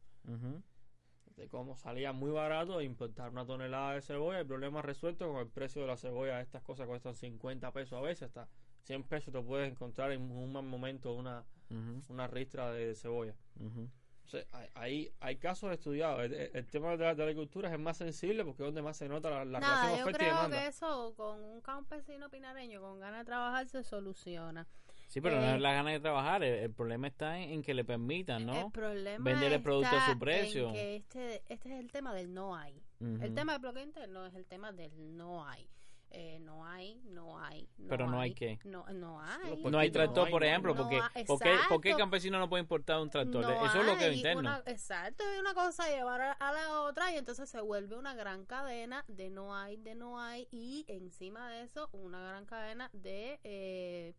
De 1.35 1.49
cómo 1.49 1.75
salía 1.75 2.13
muy 2.13 2.31
barato 2.31 2.81
importar 2.83 3.31
una 3.31 3.45
tonelada 3.45 3.95
de 3.95 4.03
cebolla, 4.03 4.39
el 4.39 4.47
problema 4.47 4.81
resuelto 4.81 5.27
con 5.27 5.39
el 5.41 5.49
precio 5.49 5.83
de 5.83 5.89
la 5.89 5.97
cebolla, 5.97 6.41
estas 6.41 6.63
cosas 6.63 6.87
cuestan 6.87 7.17
50 7.17 7.73
pesos 7.73 7.99
a 7.99 8.01
veces, 8.01 8.25
hasta 8.25 8.49
100 8.83 9.03
pesos 9.05 9.33
te 9.33 9.41
puedes 9.41 9.69
encontrar 9.69 10.13
en 10.13 10.23
un 10.31 10.53
mal 10.53 10.63
momento 10.63 11.15
una, 11.15 11.45
Una 12.09 12.27
ristra 12.27 12.71
de 12.73 12.95
cebolla. 12.95 13.35
O 14.25 14.29
sea, 14.29 14.45
hay, 14.53 14.69
hay, 14.75 15.13
hay 15.21 15.37
casos 15.37 15.73
estudiados. 15.73 16.21
El, 16.25 16.33
el- 16.33 16.51
el 16.57 16.67
tema 16.67 16.91
de 16.93 16.97
la, 16.99 17.15
de 17.15 17.19
la 17.19 17.25
agricultura 17.25 17.73
es 17.73 17.79
más 17.79 17.97
sensible 17.99 18.45
porque 18.45 18.63
es 18.63 18.67
donde 18.69 18.81
más 18.83 18.97
se 18.97 19.09
nota 19.09 19.29
la, 19.31 19.45
la 19.45 19.61
Nada, 19.61 19.75
relación 19.75 19.99
yo 19.99 20.05
oferta 20.05 20.11
y 20.11 20.27
creo 20.27 20.35
demanda. 20.37 20.61
que 20.61 20.67
eso 20.69 21.15
con 21.17 21.43
un 21.45 21.61
campesino 21.61 22.31
pinareño 22.31 22.81
con 22.81 22.99
ganas 23.01 23.21
de 23.21 23.25
trabajar 23.27 23.67
se 23.69 23.83
soluciona. 23.83 24.67
Sí, 25.09 25.21
pero 25.21 25.37
no 25.37 25.43
Eh, 25.49 25.55
es 25.57 25.61
la 25.61 25.73
gana 25.75 25.91
de 25.91 26.01
trabajar, 26.01 26.43
el, 26.43 26.55
el 26.55 26.73
problema 26.73 27.07
está 27.09 27.39
en, 27.39 27.51
en 27.51 27.63
que 27.63 27.75
le 27.75 27.85
permitan, 27.85 28.43
El 28.43 28.47
¿no? 28.47 28.71
problema 28.71 29.23
Vender 29.23 29.53
el 29.53 29.63
producto 29.63 29.95
a 29.95 30.07
su 30.11 30.19
precio. 30.19 30.69
en 30.69 30.73
que 30.73 30.97
este, 30.97 31.43
este 31.51 31.75
es 31.75 31.81
el 31.81 31.91
tema 31.93 32.15
del 32.15 32.33
no 32.33 32.57
hay. 32.57 32.81
El 33.01 33.35
tema 33.35 33.53
del 33.53 33.61
bloqueo 33.61 33.83
interno 33.83 34.25
es 34.25 34.35
el 34.35 34.47
tema 34.47 34.73
del 34.73 35.17
no 35.17 35.45
hay. 35.47 35.69
Eh, 36.15 36.39
no 36.41 36.67
hay, 36.67 37.01
no 37.07 37.39
hay, 37.43 37.67
no 37.79 37.89
Pero 37.89 38.07
no 38.07 38.21
hay 38.21 38.31
hay 38.31 38.35
qué. 38.35 38.59
No, 38.65 38.85
no 38.93 39.21
hay. 39.23 39.63
No 39.65 39.79
hay 39.79 39.89
no 39.89 39.93
tractor, 39.95 40.27
hay, 40.27 40.31
por 40.31 40.45
ejemplo, 40.45 40.75
No 40.75 40.83
porque 40.83 41.01
hay, 41.15 41.25
¿por, 41.25 41.39
qué, 41.41 41.57
por 41.71 41.81
qué 41.81 41.91
el 41.93 41.97
campesino 41.97 42.39
no 42.39 42.51
puede 42.51 42.61
importar 42.63 43.01
un 43.01 43.09
tractor? 43.09 43.43
No 43.43 43.67
Eso 43.67 43.81
es 43.81 43.87
lo 43.87 43.97
que 43.97 44.13
interno. 44.13 44.41
una- 44.41 44.63
exacto, 44.67 45.25
y 45.35 45.41
una 45.41 45.55
cosa 45.55 45.89
llevar 45.89 46.21
a, 46.21 46.33
a 46.33 46.53
la 46.53 46.83
otra 46.83 47.11
y 47.13 47.17
entonces 47.17 47.49
se 47.49 47.63
vuelve 47.63 47.97
una 47.97 48.15
gran 48.15 48.45
cadena 48.45 49.05
de 49.09 49.31
no 49.31 49.57
hay, 49.57 49.79
de 49.79 49.95
no 49.95 50.21
hay 50.21 50.47
y 50.51 50.85
encima 50.89 51.49
de 51.51 51.63
eso 51.63 51.89
una 51.93 52.21
gran 52.21 52.45
cadena 52.45 52.91
de 52.93 53.41
eh, 53.43 54.15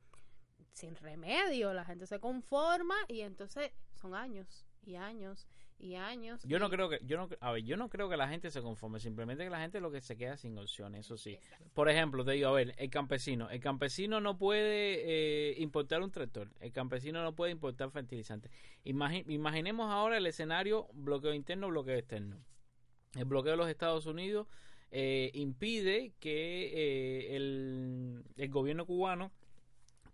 sin 0.72 0.96
remedio. 0.96 1.74
La 1.74 1.86
gente 1.86 2.08
se 2.08 2.20
conforma 2.20 2.96
y 3.08 3.22
entonces 3.22 3.72
son 3.94 4.16
años 4.16 4.66
y 4.82 4.96
años 4.96 5.48
y 5.84 5.96
años. 5.96 6.42
Yo 6.44 6.60
no 6.60 6.70
creo 6.70 6.90
que, 6.90 7.00
yo 7.04 7.18
no, 7.18 7.28
a 7.42 7.52
ver, 7.52 7.64
yo 7.64 7.76
no 7.76 7.90
creo 7.90 8.08
que 8.08 8.16
la 8.16 8.30
gente 8.30 8.50
se 8.50 8.62
conforme, 8.62 9.00
simplemente 9.00 9.44
que 9.44 9.50
la 9.50 9.60
gente 9.60 9.82
lo 9.82 9.92
que 9.92 10.00
se 10.02 10.16
queda 10.16 10.38
sin 10.38 10.58
opciones, 10.58 11.06
eso 11.06 11.18
sí. 11.18 11.34
Exacto. 11.34 11.70
Por 11.74 11.90
ejemplo, 11.90 12.24
te 12.24 12.32
digo, 12.32 12.48
a 12.48 12.54
ver, 12.54 12.74
el 12.78 12.90
campesino, 12.90 13.50
el 13.50 13.60
campesino 13.60 14.22
no 14.22 14.38
puede 14.38 15.02
eh, 15.04 15.56
importar 15.60 16.02
un 16.02 16.12
tractor, 16.12 16.50
el 16.62 16.72
campesino 16.72 17.22
no 17.22 17.36
puede 17.36 17.52
importar 17.52 17.92
fertilizantes. 17.92 18.50
Imagi- 18.86 19.26
imaginemos 19.28 19.92
ahora 19.92 20.18
el 20.18 20.26
escenario 20.26 20.88
bloqueo 20.94 21.34
interno, 21.34 21.68
bloqueo 21.68 21.98
externo. 21.98 22.38
El 23.16 23.26
bloqueo 23.26 23.52
de 23.52 23.58
los 23.58 23.70
Estados 23.70 24.06
Unidos 24.06 24.48
eh, 24.90 25.32
impide 25.34 26.14
que 26.20 26.72
eh, 26.74 27.36
el, 27.36 28.24
el 28.38 28.50
gobierno 28.50 28.86
cubano 28.86 29.32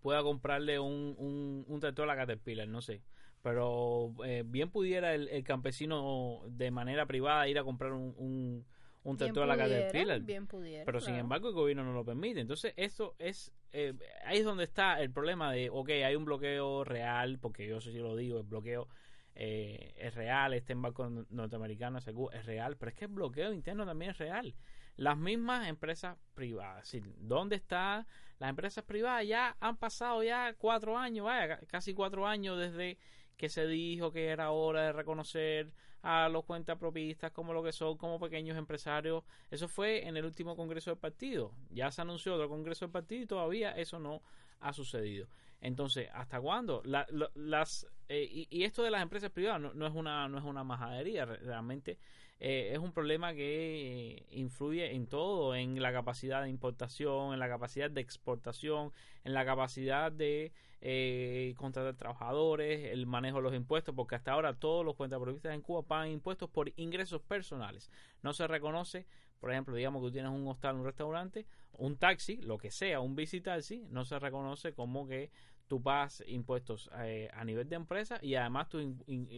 pueda 0.02 0.22
comprarle 0.22 0.78
un, 0.78 1.14
un, 1.18 1.64
un 1.68 1.80
tractor 1.80 2.04
a 2.04 2.14
la 2.14 2.16
Caterpillar, 2.16 2.66
no 2.66 2.80
sé. 2.80 3.02
Pero 3.42 4.14
eh, 4.24 4.42
bien 4.46 4.70
pudiera 4.70 5.14
el, 5.14 5.28
el 5.28 5.42
campesino 5.44 6.42
de 6.48 6.70
manera 6.70 7.06
privada 7.06 7.48
ir 7.48 7.58
a 7.58 7.64
comprar 7.64 7.92
un, 7.92 8.14
un, 8.18 8.66
un 9.02 9.16
tractor 9.16 9.44
a 9.44 9.46
la 9.46 9.56
Caterpillar. 9.56 10.20
bien 10.20 10.46
pudiera, 10.46 10.84
Pero 10.84 11.00
sin 11.00 11.14
embargo 11.20 11.48
el 11.48 11.54
gobierno 11.54 11.84
no 11.84 11.92
lo 11.92 12.04
permite. 12.04 12.40
Entonces 12.40 12.74
esto 12.76 13.14
es, 13.18 13.50
eh, 13.72 13.94
ahí 14.26 14.38
es 14.38 14.44
donde 14.44 14.64
está 14.64 15.00
el 15.00 15.10
problema 15.10 15.50
de, 15.52 15.70
ok, 15.70 15.88
hay 15.88 16.16
un 16.16 16.26
bloqueo 16.26 16.84
real, 16.84 17.38
porque 17.38 17.66
yo 17.66 17.80
sí 17.80 17.92
lo 17.98 18.14
digo, 18.14 18.40
el 18.40 18.46
bloqueo 18.46 18.88
eh, 19.34 19.94
es 19.96 20.14
real, 20.14 20.52
este 20.52 20.74
embarco 20.74 21.08
no- 21.08 21.24
norteamericano 21.30 21.98
es 21.98 22.44
real, 22.44 22.76
pero 22.76 22.90
es 22.90 22.94
que 22.96 23.06
el 23.06 23.10
bloqueo 23.12 23.52
interno 23.54 23.86
también 23.86 24.10
es 24.10 24.18
real. 24.18 24.54
Las 24.96 25.16
mismas 25.16 25.66
empresas 25.66 26.18
privadas, 26.34 26.84
es 26.92 27.00
decir, 27.02 27.14
¿dónde 27.16 27.56
está? 27.56 28.06
Las 28.38 28.50
empresas 28.50 28.84
privadas 28.84 29.26
ya 29.26 29.56
han 29.60 29.78
pasado 29.78 30.22
ya 30.22 30.52
cuatro 30.58 30.98
años, 30.98 31.24
vaya, 31.24 31.56
ca- 31.56 31.66
casi 31.68 31.94
cuatro 31.94 32.26
años 32.26 32.58
desde 32.58 32.98
que 33.40 33.48
se 33.48 33.66
dijo 33.66 34.12
que 34.12 34.26
era 34.26 34.50
hora 34.50 34.82
de 34.82 34.92
reconocer 34.92 35.72
a 36.02 36.28
los 36.28 36.44
cuentapropistas 36.44 37.32
como 37.32 37.54
lo 37.54 37.62
que 37.62 37.72
son, 37.72 37.96
como 37.96 38.20
pequeños 38.20 38.58
empresarios. 38.58 39.24
Eso 39.50 39.66
fue 39.66 40.06
en 40.06 40.18
el 40.18 40.26
último 40.26 40.54
congreso 40.56 40.90
del 40.90 40.98
partido. 40.98 41.50
Ya 41.70 41.90
se 41.90 42.02
anunció 42.02 42.34
otro 42.34 42.50
congreso 42.50 42.84
del 42.84 42.92
partido 42.92 43.22
y 43.22 43.26
todavía 43.26 43.70
eso 43.72 43.98
no 43.98 44.20
ha 44.60 44.74
sucedido. 44.74 45.26
Entonces, 45.62 46.10
¿hasta 46.12 46.38
cuándo? 46.38 46.82
La- 46.84 47.06
lo- 47.10 47.30
las 47.34 47.86
eh, 48.10 48.28
y, 48.30 48.46
y 48.50 48.64
esto 48.64 48.82
de 48.82 48.90
las 48.90 49.00
empresas 49.00 49.30
privadas 49.30 49.74
no, 49.74 49.86
es 49.86 49.94
una 49.94 50.28
no 50.28 50.36
es 50.36 50.44
una 50.44 50.62
majadería, 50.62 51.24
re- 51.24 51.38
realmente 51.38 51.96
eh, 52.40 52.70
es 52.74 52.78
un 52.78 52.92
problema 52.92 53.32
que 53.32 54.26
influye 54.32 54.92
en 54.94 55.06
todo, 55.06 55.54
en 55.54 55.80
la 55.80 55.92
capacidad 55.94 56.42
de 56.42 56.50
importación, 56.50 57.32
en 57.32 57.38
la 57.40 57.48
capacidad 57.48 57.90
de 57.90 58.02
exportación, 58.02 58.92
en 59.24 59.32
la 59.32 59.46
capacidad 59.46 60.12
de 60.12 60.52
eh, 60.82 61.54
contratar 61.56 61.94
trabajadores, 61.94 62.92
el 62.92 63.06
manejo 63.06 63.38
de 63.38 63.42
los 63.42 63.54
impuestos, 63.54 63.94
porque 63.94 64.14
hasta 64.14 64.32
ahora 64.32 64.54
todos 64.54 64.84
los 64.84 64.96
cuentapropistas 64.96 65.54
en 65.54 65.60
Cuba 65.60 65.82
pagan 65.82 66.08
impuestos 66.08 66.48
por 66.48 66.72
ingresos 66.76 67.20
personales. 67.22 67.90
No 68.22 68.32
se 68.32 68.46
reconoce, 68.46 69.06
por 69.40 69.50
ejemplo, 69.50 69.74
digamos 69.74 70.00
que 70.00 70.08
tú 70.08 70.12
tienes 70.12 70.32
un 70.32 70.46
hostal, 70.46 70.76
un 70.76 70.84
restaurante, 70.84 71.46
un 71.72 71.96
taxi, 71.96 72.38
lo 72.38 72.58
que 72.58 72.70
sea, 72.70 73.00
un 73.00 73.14
visitaxi, 73.14 73.86
no 73.90 74.04
se 74.04 74.18
reconoce 74.18 74.72
como 74.72 75.06
que 75.06 75.30
tú 75.68 75.82
pagas 75.82 76.24
impuestos 76.26 76.90
eh, 76.98 77.30
a 77.32 77.44
nivel 77.44 77.68
de 77.68 77.76
empresa 77.76 78.18
y 78.22 78.34
además 78.34 78.68
tus 78.68 78.84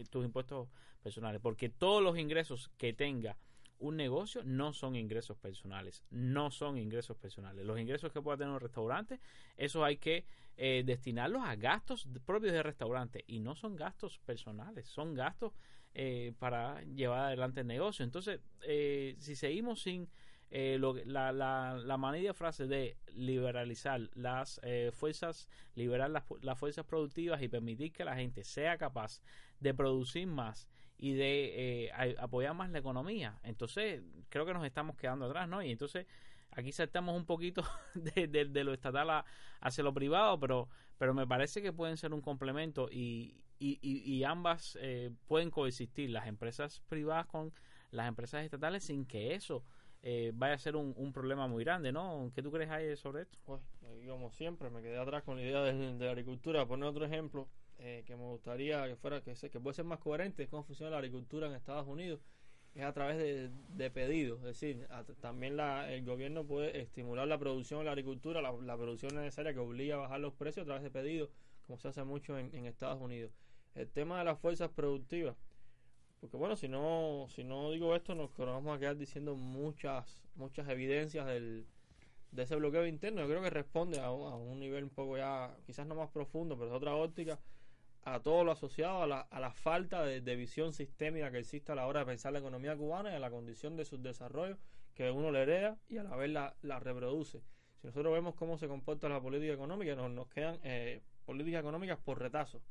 tus 0.09 0.25
impuestos 0.25 0.69
personales, 1.01 1.41
porque 1.41 1.69
todos 1.69 2.01
los 2.01 2.17
ingresos 2.17 2.71
que 2.77 2.93
tenga 2.93 3.37
un 3.79 3.97
negocio 3.97 4.43
no 4.43 4.73
son 4.73 4.95
ingresos 4.95 5.37
personales, 5.37 6.03
no 6.09 6.51
son 6.51 6.77
ingresos 6.77 7.17
personales. 7.17 7.65
Los 7.65 7.79
ingresos 7.79 8.11
que 8.11 8.21
pueda 8.21 8.37
tener 8.37 8.53
un 8.53 8.59
restaurante, 8.59 9.19
esos 9.57 9.83
hay 9.83 9.97
que 9.97 10.25
eh, 10.57 10.83
destinarlos 10.85 11.43
a 11.43 11.55
gastos 11.55 12.07
propios 12.25 12.53
de 12.53 12.63
restaurante 12.63 13.23
y 13.27 13.39
no 13.39 13.55
son 13.55 13.75
gastos 13.75 14.19
personales, 14.19 14.87
son 14.87 15.13
gastos 15.13 15.53
eh, 15.93 16.33
para 16.39 16.81
llevar 16.83 17.25
adelante 17.25 17.61
el 17.61 17.67
negocio. 17.67 18.05
Entonces, 18.05 18.39
eh, 18.61 19.15
si 19.19 19.35
seguimos 19.35 19.81
sin 19.81 20.07
eh, 20.55 20.77
lo 20.79 20.93
la, 21.05 21.31
la, 21.31 21.75
la 21.83 21.97
manida 21.97 22.31
frase 22.35 22.67
de 22.67 22.95
liberalizar 23.15 24.07
las 24.13 24.59
eh, 24.63 24.91
fuerzas, 24.93 25.49
liberar 25.73 26.11
las 26.11 26.59
fuerzas 26.59 26.85
productivas 26.85 27.41
y 27.41 27.47
permitir 27.47 27.91
que 27.91 28.05
la 28.05 28.15
gente 28.15 28.43
sea 28.43 28.77
capaz 28.77 29.21
de 29.59 29.73
producir 29.73 30.27
más 30.27 30.67
y 30.97 31.13
de 31.13 31.85
eh, 31.87 32.15
apoyar 32.19 32.53
más 32.55 32.69
la 32.71 32.79
economía. 32.79 33.39
Entonces, 33.43 34.01
creo 34.29 34.45
que 34.45 34.53
nos 34.53 34.65
estamos 34.65 34.95
quedando 34.97 35.25
atrás, 35.25 35.47
¿no? 35.49 35.61
Y 35.61 35.71
entonces, 35.71 36.07
aquí 36.51 36.71
saltamos 36.71 37.15
un 37.15 37.25
poquito 37.25 37.63
de, 37.93 38.27
de- 38.27 38.63
lo 38.63 38.73
estatal 38.73 39.09
a- 39.09 39.25
hacia 39.61 39.83
lo 39.83 39.93
privado, 39.93 40.39
pero, 40.39 40.69
pero 40.97 41.13
me 41.13 41.27
parece 41.27 41.61
que 41.61 41.73
pueden 41.73 41.97
ser 41.97 42.13
un 42.13 42.21
complemento 42.21 42.89
y, 42.91 43.35
y, 43.59 43.79
y- 43.81 44.23
ambas 44.23 44.77
eh, 44.81 45.11
pueden 45.27 45.49
coexistir, 45.51 46.09
las 46.09 46.27
empresas 46.27 46.81
privadas 46.89 47.25
con 47.27 47.53
las 47.91 48.07
empresas 48.07 48.43
estatales, 48.43 48.83
sin 48.83 49.05
que 49.05 49.35
eso 49.35 49.63
eh, 50.01 50.31
vaya 50.35 50.55
a 50.55 50.59
ser 50.59 50.75
un, 50.75 50.93
un 50.97 51.13
problema 51.13 51.47
muy 51.47 51.63
grande, 51.63 51.91
¿no? 51.91 52.31
¿Qué 52.35 52.41
tú 52.41 52.51
crees 52.51 52.69
ahí 52.71 52.95
sobre 52.97 53.21
esto? 53.23 53.37
Pues, 53.45 53.61
como 54.07 54.31
siempre, 54.31 54.69
me 54.69 54.81
quedé 54.81 54.97
atrás 54.97 55.23
con 55.23 55.37
la 55.37 55.43
idea 55.43 55.61
de, 55.61 55.73
de 55.97 56.05
la 56.05 56.11
agricultura. 56.11 56.65
Poner 56.65 56.89
otro 56.89 57.05
ejemplo 57.05 57.47
eh, 57.83 58.03
que 58.05 58.15
me 58.15 58.23
gustaría 58.23 58.87
que 58.87 58.95
fuera, 58.95 59.21
que, 59.21 59.35
se- 59.35 59.49
que 59.49 59.59
puede 59.59 59.75
ser 59.75 59.85
más 59.85 59.99
coherente, 59.99 60.43
es 60.43 60.49
cómo 60.49 60.63
funciona 60.63 60.91
la 60.91 60.97
agricultura 60.97 61.47
en 61.47 61.53
Estados 61.53 61.87
Unidos. 61.87 62.21
Es 62.75 62.83
a 62.83 62.93
través 62.93 63.17
de, 63.17 63.49
de 63.69 63.91
pedidos, 63.91 64.39
es 64.39 64.45
decir, 64.45 64.87
también 65.21 65.55
la, 65.57 65.93
el 65.93 66.03
gobierno 66.05 66.43
puede 66.43 66.79
estimular 66.81 67.27
la 67.27 67.37
producción 67.37 67.79
de 67.81 67.85
la 67.85 67.91
agricultura, 67.91 68.41
la, 68.41 68.77
producción 68.77 69.13
necesaria 69.15 69.53
que 69.53 69.59
obliga 69.59 69.95
a 69.95 69.99
bajar 69.99 70.19
los 70.21 70.33
precios 70.33 70.63
a 70.63 70.65
través 70.65 70.83
de 70.83 70.89
pedidos, 70.89 71.29
como 71.67 71.77
se 71.77 71.89
hace 71.89 72.03
mucho 72.03 72.37
en, 72.39 72.65
Estados 72.65 72.99
Unidos. 72.99 73.31
El 73.75 73.89
tema 73.89 74.17
de 74.19 74.25
las 74.25 74.39
fuerzas 74.39 74.69
productivas, 74.71 75.35
porque 76.19 76.37
bueno, 76.37 76.55
si 76.55 76.67
no, 76.69 77.27
si 77.29 77.43
no 77.43 77.71
digo 77.71 77.95
esto, 77.95 78.15
nos, 78.15 78.35
vamos 78.37 78.75
a 78.75 78.79
quedar 78.79 78.97
diciendo 78.97 79.35
muchas, 79.35 80.23
muchas 80.35 80.67
evidencias 80.69 81.27
del, 81.27 81.65
de 82.31 82.43
ese 82.43 82.55
bloqueo 82.55 82.85
interno. 82.87 83.21
Yo 83.21 83.27
creo 83.27 83.41
que 83.43 83.49
responde 83.49 83.99
a, 83.99 84.05
a 84.05 84.11
un 84.35 84.59
nivel 84.59 84.85
un 84.85 84.89
poco 84.89 85.17
ya, 85.17 85.55
quizás 85.65 85.85
no 85.87 85.95
más 85.95 86.09
profundo, 86.09 86.55
pero 86.57 86.71
es 86.71 86.77
otra 86.77 86.95
óptica, 86.95 87.39
a 88.05 88.19
todo 88.21 88.43
lo 88.43 88.51
asociado 88.51 89.01
a 89.03 89.07
la, 89.07 89.21
a 89.21 89.39
la 89.39 89.51
falta 89.53 90.03
de, 90.03 90.21
de 90.21 90.35
visión 90.35 90.73
sistémica 90.73 91.31
que 91.31 91.39
existe 91.39 91.71
a 91.71 91.75
la 91.75 91.87
hora 91.87 92.01
de 92.01 92.05
pensar 92.05 92.33
la 92.33 92.39
economía 92.39 92.75
cubana 92.75 93.11
y 93.11 93.15
a 93.15 93.19
la 93.19 93.31
condición 93.31 93.75
de 93.77 93.85
su 93.85 94.01
desarrollo, 94.01 94.57
que 94.93 95.09
uno 95.09 95.31
le 95.31 95.41
hereda 95.41 95.77
y 95.87 95.97
a 95.97 96.03
la 96.03 96.15
vez 96.15 96.29
la, 96.29 96.55
la 96.61 96.79
reproduce. 96.79 97.41
Si 97.81 97.87
nosotros 97.87 98.13
vemos 98.13 98.35
cómo 98.35 98.57
se 98.57 98.67
comporta 98.67 99.09
la 99.09 99.21
política 99.21 99.53
económica, 99.53 99.95
nos, 99.95 100.11
nos 100.11 100.27
quedan 100.27 100.59
eh, 100.63 101.01
políticas 101.25 101.61
económicas 101.61 101.97
por 101.99 102.19
retazo. 102.19 102.61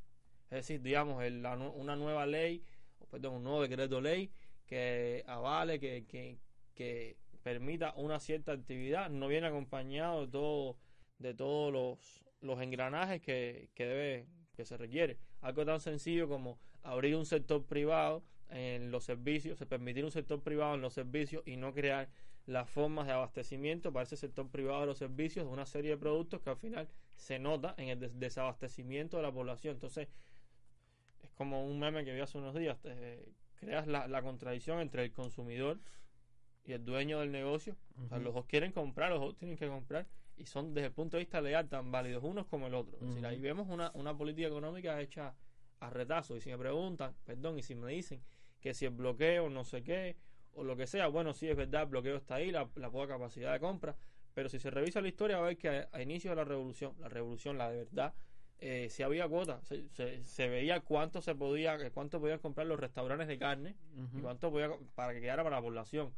Es 0.51 0.59
decir, 0.59 0.83
digamos, 0.83 1.23
el- 1.25 1.43
la 1.43 1.57
una 1.57 1.97
nueva 1.97 2.27
ley, 2.27 2.63
perdón, 3.11 3.35
un 3.37 3.45
nuevo 3.45 3.63
decreto 3.63 4.01
ley 4.01 4.31
que 4.67 5.25
avale, 5.27 5.81
que, 5.81 6.07
que, 6.07 6.39
que 6.75 7.17
permita 7.43 7.93
una 7.97 8.21
cierta 8.21 8.53
actividad, 8.53 9.11
no 9.11 9.29
viene 9.29 9.47
acompañado 9.49 10.27
de 10.27 10.33
todo, 10.33 10.77
de 11.19 11.35
todos 11.35 11.73
los, 11.73 12.25
los 12.41 12.61
engranajes 12.63 13.21
que, 13.21 13.71
que 13.75 13.85
debe, 13.87 14.27
que 14.57 14.65
se 14.65 14.77
requiere. 14.77 15.17
Algo 15.41 15.65
tan 15.65 15.81
sencillo 15.81 16.29
como 16.29 16.59
abrir 16.83 17.17
un 17.17 17.27
sector 17.27 17.65
privado 17.65 18.23
en 18.51 18.91
los 18.91 19.05
servicios, 19.05 19.59
se 19.59 19.67
permitir 19.67 20.05
un 20.05 20.11
sector 20.11 20.41
privado 20.43 20.75
en 20.75 20.83
los 20.83 20.93
servicios 20.95 21.43
y 21.47 21.57
no 21.57 21.73
crear 21.73 22.09
las 22.47 22.69
formas 22.69 23.07
de 23.07 23.13
abastecimiento 23.13 23.93
para 23.93 24.03
ese 24.03 24.17
sector 24.17 24.49
privado 24.49 24.81
de 24.81 24.87
los 24.87 24.99
servicios 24.99 25.47
de 25.47 25.53
una 25.53 25.65
serie 25.65 25.93
de 25.93 25.97
productos 25.97 26.41
que 26.43 26.51
al 26.51 26.57
final 26.57 26.89
se 27.17 27.39
nota 27.39 27.75
en 27.79 27.89
el 27.89 28.01
des- 28.01 28.19
desabastecimiento 28.19 29.17
de 29.17 29.23
la 29.23 29.33
población. 29.33 29.75
Entonces, 29.75 30.09
es 31.23 31.31
como 31.33 31.65
un 31.65 31.79
meme 31.79 32.05
que 32.05 32.13
vi 32.13 32.21
hace 32.21 32.37
unos 32.39 32.55
días. 32.55 32.79
eh, 32.85 33.27
creas 33.61 33.87
la, 33.87 34.09
la 34.09 34.23
contradicción 34.23 34.81
entre 34.81 35.05
el 35.05 35.13
consumidor 35.13 35.79
y 36.65 36.73
el 36.73 36.85
dueño 36.85 37.21
del 37.21 37.31
negocio. 37.31 37.77
O 38.05 38.09
sea, 38.09 38.19
los 38.19 38.35
dos 38.35 38.45
quieren 38.47 38.73
comprar, 38.73 39.11
los 39.11 39.21
dos 39.21 39.37
tienen 39.37 39.57
que 39.57 39.69
comprar 39.69 40.07
y 40.37 40.47
son 40.47 40.75
desde 40.75 40.89
el 40.89 40.93
punto 40.93 41.17
de 41.17 41.23
vista 41.23 41.41
legal 41.41 41.69
tan 41.69 41.91
válidos 41.93 42.25
unos 42.25 42.47
como 42.47 42.67
el 42.67 42.75
otro. 42.75 42.97
Es 42.97 43.07
decir, 43.09 43.19
Ujú. 43.19 43.27
ahí 43.27 43.39
vemos 43.41 43.69
una, 43.69 43.91
una 43.95 44.17
política 44.17 44.49
económica 44.49 45.01
hecha 45.01 45.35
a 45.81 45.91
retazo. 45.91 46.37
Y 46.37 46.41
si 46.41 46.51
me 46.51 46.59
preguntan, 46.59 47.15
perdón, 47.25 47.59
y 47.59 47.63
si 47.63 47.75
me 47.75 47.93
dicen 47.93 48.23
que 48.61 48.75
si 48.75 48.85
el 48.87 48.93
bloqueo, 48.93 49.49
no 49.51 49.65
sé 49.65 49.83
qué, 49.83 50.17
o 50.55 50.65
lo 50.65 50.77
que 50.77 50.87
sea, 50.87 51.09
bueno, 51.09 51.33
sí 51.33 51.49
es 51.49 51.57
verdad, 51.57 51.83
el 51.83 51.89
bloqueo 51.89 52.17
está 52.17 52.37
ahí, 52.37 52.51
la, 52.51 52.69
la 52.77 52.91
poca 52.91 53.09
capacidad 53.09 53.53
de 53.53 53.61
compra, 53.61 53.97
pero 54.35 54.49
si 54.49 54.59
se 54.59 54.71
revisa 54.71 55.01
la 55.01 55.09
historia 55.09 55.39
va 55.39 55.45
a 55.45 55.49
ver 55.49 55.59
que 55.59 55.69
a, 55.69 55.89
a 55.93 56.03
inicio 56.03 56.31
de 56.31 56.37
la 56.37 56.45
revolución, 56.45 56.95
la 57.01 57.09
revolución, 57.09 57.59
la 57.59 57.71
de 57.71 57.85
verdad, 57.85 58.15
eh, 58.59 58.89
si 58.91 59.03
había 59.03 59.27
cuotas, 59.29 59.67
se, 59.67 59.89
se, 59.89 60.23
se 60.25 60.49
veía 60.49 60.81
cuánto 60.81 61.21
se 61.21 61.35
podía, 61.35 61.91
cuánto 61.91 62.21
podían 62.21 62.39
comprar 62.39 62.67
los 62.67 62.79
restaurantes 62.79 63.27
de 63.27 63.37
carne 63.37 63.77
y 64.17 64.21
cuánto 64.21 64.53
podía 64.53 64.71
para 64.95 65.13
que 65.13 65.21
quedara 65.21 65.43
para 65.43 65.57
la 65.57 65.63
población. 65.63 66.15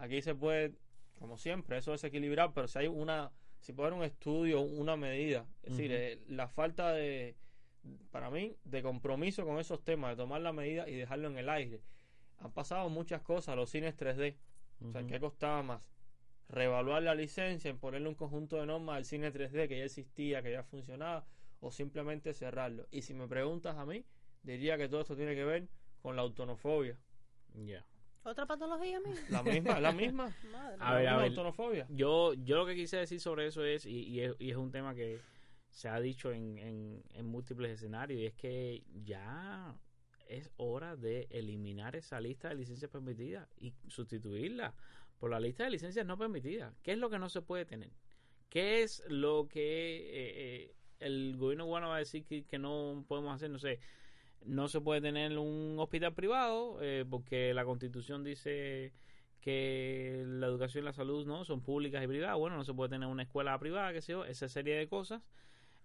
Aquí 0.00 0.20
se 0.20 0.34
puede, 0.34 0.74
como 1.18 1.38
siempre, 1.38 1.78
eso 1.78 1.94
es 1.94 2.02
equilibrar, 2.02 2.52
pero 2.52 2.66
si 2.66 2.80
hay 2.80 2.88
una, 2.88 3.30
si 3.64 3.72
puede 3.72 3.86
haber 3.86 3.98
un 3.98 4.04
estudio, 4.04 4.60
una 4.60 4.94
medida, 4.94 5.46
es 5.62 5.70
decir, 5.70 5.90
eh, 5.90 6.20
la 6.28 6.48
falta 6.48 6.92
de, 6.92 7.34
para 8.10 8.28
mí, 8.30 8.54
de 8.62 8.82
compromiso 8.82 9.46
con 9.46 9.58
esos 9.58 9.82
temas, 9.82 10.10
de 10.10 10.22
tomar 10.22 10.42
la 10.42 10.52
medida 10.52 10.86
y 10.86 10.94
dejarlo 10.94 11.28
en 11.28 11.38
el 11.38 11.48
aire. 11.48 11.80
Han 12.40 12.52
pasado 12.52 12.90
muchas 12.90 13.22
cosas, 13.22 13.56
los 13.56 13.70
cines 13.70 13.96
3D, 13.96 14.36
o 14.86 14.92
sea. 14.92 15.06
¿qué 15.06 15.18
costaba 15.18 15.62
más? 15.62 15.82
Revaluar 16.50 17.02
la 17.04 17.14
licencia, 17.14 17.70
imponerle 17.70 18.06
un 18.06 18.14
conjunto 18.14 18.60
de 18.60 18.66
normas 18.66 18.96
al 18.98 19.06
cine 19.06 19.32
3D 19.32 19.66
que 19.66 19.78
ya 19.78 19.84
existía, 19.84 20.42
que 20.42 20.52
ya 20.52 20.62
funcionaba, 20.62 21.24
o 21.60 21.72
simplemente 21.72 22.34
cerrarlo. 22.34 22.86
Y 22.90 23.00
si 23.00 23.14
me 23.14 23.26
preguntas 23.26 23.78
a 23.78 23.86
mí, 23.86 24.04
diría 24.42 24.76
que 24.76 24.90
todo 24.90 25.00
esto 25.00 25.16
tiene 25.16 25.34
que 25.34 25.44
ver 25.44 25.68
con 26.02 26.16
la 26.16 26.22
autonofobia. 26.22 26.98
Ya. 27.54 27.82
¿Otra 28.24 28.46
patología 28.46 29.00
mía? 29.00 29.14
La 29.30 29.42
misma, 29.42 29.80
la 29.80 29.92
misma. 29.92 30.34
Madre 30.52 30.76
A 30.80 30.94
ver. 30.94 31.08
autonofobia. 31.08 31.86
Yo, 31.90 32.32
yo 32.34 32.56
lo 32.56 32.66
que 32.66 32.74
quise 32.74 32.96
decir 32.96 33.20
sobre 33.20 33.46
eso 33.46 33.64
es, 33.64 33.84
y, 33.86 34.00
y 34.04 34.20
es, 34.20 34.34
y 34.38 34.50
es 34.50 34.56
un 34.56 34.70
tema 34.70 34.94
que 34.94 35.20
se 35.70 35.88
ha 35.88 36.00
dicho 36.00 36.32
en, 36.32 36.58
en, 36.58 37.02
en 37.12 37.26
múltiples 37.26 37.72
escenarios, 37.72 38.20
y 38.20 38.26
es 38.26 38.34
que 38.34 38.82
ya 39.04 39.74
es 40.26 40.50
hora 40.56 40.96
de 40.96 41.26
eliminar 41.30 41.96
esa 41.96 42.18
lista 42.20 42.48
de 42.48 42.54
licencias 42.54 42.90
permitidas 42.90 43.46
y 43.60 43.74
sustituirla 43.88 44.74
por 45.18 45.30
la 45.30 45.38
lista 45.38 45.64
de 45.64 45.70
licencias 45.70 46.06
no 46.06 46.16
permitidas. 46.16 46.74
¿Qué 46.82 46.92
es 46.92 46.98
lo 46.98 47.10
que 47.10 47.18
no 47.18 47.28
se 47.28 47.42
puede 47.42 47.64
tener? 47.66 47.90
¿Qué 48.48 48.82
es 48.82 49.02
lo 49.08 49.48
que 49.48 49.96
eh, 49.96 50.32
eh, 50.70 50.74
el 51.00 51.36
gobierno 51.36 51.66
cubano 51.66 51.88
va 51.88 51.96
a 51.96 51.98
decir 51.98 52.24
que, 52.24 52.44
que 52.44 52.58
no 52.58 53.04
podemos 53.06 53.34
hacer? 53.34 53.50
No 53.50 53.58
sé, 53.58 53.80
no 54.44 54.68
se 54.68 54.80
puede 54.80 55.00
tener 55.00 55.38
un 55.38 55.76
hospital 55.78 56.14
privado 56.14 56.78
eh, 56.82 57.04
porque 57.08 57.54
la 57.54 57.64
constitución 57.64 58.24
dice 58.24 58.92
que 59.40 60.24
la 60.26 60.46
educación 60.46 60.84
y 60.84 60.86
la 60.86 60.92
salud 60.92 61.26
no 61.26 61.44
son 61.44 61.60
públicas 61.60 62.02
y 62.02 62.06
privadas. 62.06 62.38
Bueno, 62.38 62.56
no 62.56 62.64
se 62.64 62.72
puede 62.72 62.90
tener 62.90 63.08
una 63.08 63.24
escuela 63.24 63.58
privada, 63.58 63.92
sé 64.00 64.12
yo, 64.12 64.24
esa 64.24 64.48
serie 64.48 64.74
de 64.74 64.88
cosas. 64.88 65.22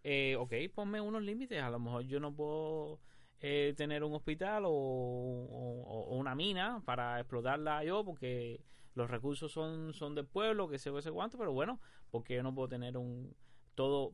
Eh, 0.04 0.36
ok, 0.38 0.54
ponme 0.74 1.02
unos 1.02 1.24
límites. 1.24 1.62
A 1.62 1.70
lo 1.70 1.80
mejor 1.80 2.04
yo 2.04 2.20
no 2.20 2.34
puedo 2.34 3.00
eh, 3.42 3.74
tener 3.78 4.04
un 4.04 4.14
hospital 4.14 4.64
o, 4.66 6.08
una 6.10 6.36
mina 6.36 6.82
para 6.86 7.20
explotarla 7.20 7.84
yo 7.84 8.04
porque 8.04 8.62
los 8.96 9.10
recursos 9.10 9.52
son, 9.52 9.94
son 9.94 10.16
del 10.16 10.26
pueblo, 10.26 10.68
que 10.68 10.78
qué 10.78 11.02
sé 11.02 11.12
cuánto, 11.12 11.38
pero 11.38 11.54
bueno, 11.54 11.80
porque 12.12 12.36
yo 12.36 12.44
no 12.44 12.54
puedo 12.54 12.70
tener 12.70 12.98
un 12.98 13.36
todo, 13.76 14.14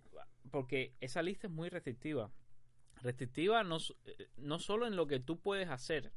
porque 0.52 0.94
esa 1.02 1.22
lista 1.22 1.48
es 1.48 1.54
muy 1.54 1.70
restrictiva. 1.70 2.30
Restrictiva 3.06 3.64
no, 3.64 3.78
eh, 4.06 4.30
no 4.38 4.58
solo 4.60 4.88
en 4.88 4.96
lo 4.96 5.06
que 5.08 5.20
tú 5.20 5.40
puedes 5.40 5.70
hacer, 5.70 6.12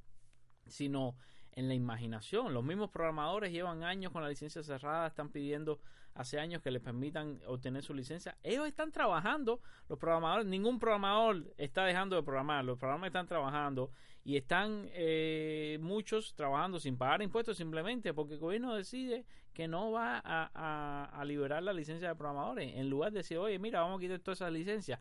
sino 0.66 1.16
en 1.52 1.68
la 1.68 1.74
imaginación. 1.74 2.54
Los 2.54 2.64
mismos 2.64 2.90
programadores 2.90 3.52
llevan 3.52 3.82
años 3.82 4.10
con 4.12 4.22
la 4.22 4.28
licencia 4.28 4.62
cerrada, 4.62 5.06
están 5.08 5.28
pidiendo 5.30 5.80
hace 6.14 6.40
años 6.40 6.62
que 6.62 6.70
les 6.70 6.82
permitan 6.82 7.40
obtener 7.46 7.82
su 7.82 7.94
licencia. 7.94 8.36
Ellos 8.42 8.66
están 8.66 8.90
trabajando, 8.90 9.60
los 9.88 9.98
programadores, 9.98 10.46
ningún 10.46 10.78
programador 10.78 11.52
está 11.58 11.84
dejando 11.84 12.16
de 12.16 12.22
programar, 12.22 12.64
los 12.64 12.78
programadores 12.78 13.10
están 13.10 13.26
trabajando 13.26 13.90
y 14.24 14.36
están 14.36 14.88
eh, 14.92 15.78
muchos 15.80 16.34
trabajando 16.34 16.80
sin 16.80 16.96
pagar 16.96 17.22
impuestos 17.22 17.56
simplemente 17.56 18.14
porque 18.14 18.34
el 18.34 18.40
gobierno 18.40 18.74
decide 18.74 19.26
que 19.52 19.68
no 19.68 19.92
va 19.92 20.18
a, 20.24 20.50
a- 20.54 21.04
a 21.20 21.24
liberar 21.24 21.62
la 21.62 21.72
licencia 21.72 22.08
de 22.08 22.14
programadores. 22.14 22.74
En 22.76 22.88
lugar 22.90 23.12
de 23.12 23.18
decir, 23.18 23.38
oye, 23.38 23.58
mira, 23.58 23.80
vamos 23.80 23.98
a 23.98 24.00
quitar 24.00 24.18
todas 24.20 24.38
esas 24.38 24.52
licencias 24.52 25.00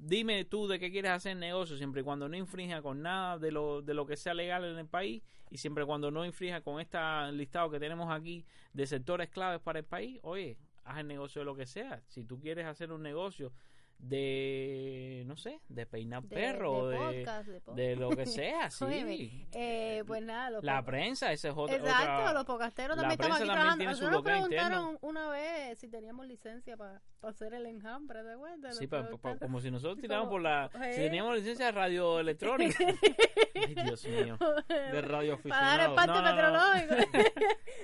dime 0.00 0.44
tú 0.44 0.68
de 0.68 0.78
qué 0.78 0.90
quieres 0.90 1.10
hacer 1.10 1.36
negocio 1.36 1.76
siempre 1.76 2.00
y 2.00 2.04
cuando 2.04 2.28
no 2.28 2.36
infrinja 2.36 2.82
con 2.82 3.02
nada 3.02 3.38
de 3.38 3.50
lo, 3.50 3.82
de 3.82 3.94
lo 3.94 4.06
que 4.06 4.16
sea 4.16 4.34
legal 4.34 4.64
en 4.64 4.78
el 4.78 4.86
país 4.86 5.22
y 5.50 5.58
siempre 5.58 5.84
y 5.84 5.86
cuando 5.86 6.10
no 6.10 6.24
infrinja 6.24 6.60
con 6.60 6.80
este 6.80 6.98
listado 7.32 7.70
que 7.70 7.80
tenemos 7.80 8.10
aquí 8.10 8.44
de 8.72 8.86
sectores 8.86 9.28
claves 9.28 9.60
para 9.60 9.80
el 9.80 9.84
país, 9.84 10.18
oye, 10.22 10.56
haz 10.84 10.98
el 10.98 11.08
negocio 11.08 11.40
de 11.40 11.46
lo 11.46 11.54
que 11.54 11.66
sea. 11.66 12.02
Si 12.08 12.24
tú 12.24 12.38
quieres 12.40 12.66
hacer 12.66 12.92
un 12.92 13.02
negocio 13.02 13.52
de, 13.98 15.22
no 15.26 15.36
sé, 15.36 15.60
de 15.68 15.86
peinar 15.86 16.22
De- 16.22 16.34
perro, 16.36 16.88
de 16.88 16.96
de, 16.98 17.04
podcast, 17.24 17.48
de 17.48 17.60
podcast. 17.60 17.76
de 17.76 17.96
lo 17.96 18.10
que 18.10 18.26
sea, 18.26 18.70
sí. 18.70 19.46
Eh, 19.52 20.02
pues 20.06 20.22
nada, 20.22 20.50
los 20.50 20.64
La 20.64 20.84
prensa, 20.84 21.32
ese 21.32 21.48
es 21.48 21.54
otro. 21.56 21.74
Exacto, 21.76 22.02
otra- 22.22 22.32
los 22.32 22.44
podcasteros 22.44 22.96
también 22.96 23.12
estamos 23.12 23.36
aquí 23.36 23.46
también 23.46 23.58
trabajando. 23.58 23.84
Nosotros 23.84 24.12
nos 24.12 24.22
preguntaron 24.22 24.78
interno. 24.92 24.98
una 25.08 25.28
vez 25.30 25.78
si 25.78 25.88
teníamos 25.88 26.26
licencia 26.26 26.76
para 26.76 27.02
hacer 27.22 27.54
el 27.54 27.66
enjambre, 27.66 28.22
¿te 28.22 28.32
acuerdas? 28.32 28.76
Sí, 28.76 28.84
Nos 28.84 28.90
pa- 28.90 28.96
pa- 28.98 29.02
preguntaron. 29.04 29.38
como 29.38 29.60
si 29.60 29.70
nosotros 29.70 30.06
como- 30.08 30.30
por 30.30 30.42
la... 30.42 30.70
¿eh? 30.74 30.92
Si 30.94 31.00
teníamos 31.00 31.36
licencia 31.36 31.66
de 31.66 31.72
radioelectrónica. 31.72 32.78
Ay, 33.54 33.74
Dios 33.74 34.06
mío. 34.06 34.38
De 34.68 35.00
radio 35.02 35.38
para 35.48 35.66
dar 35.76 35.80
el 35.90 35.94
parte 35.94 36.12
No, 36.12 36.22
no, 36.22 36.22
no. 36.22 36.74
meteorológico. 36.74 36.94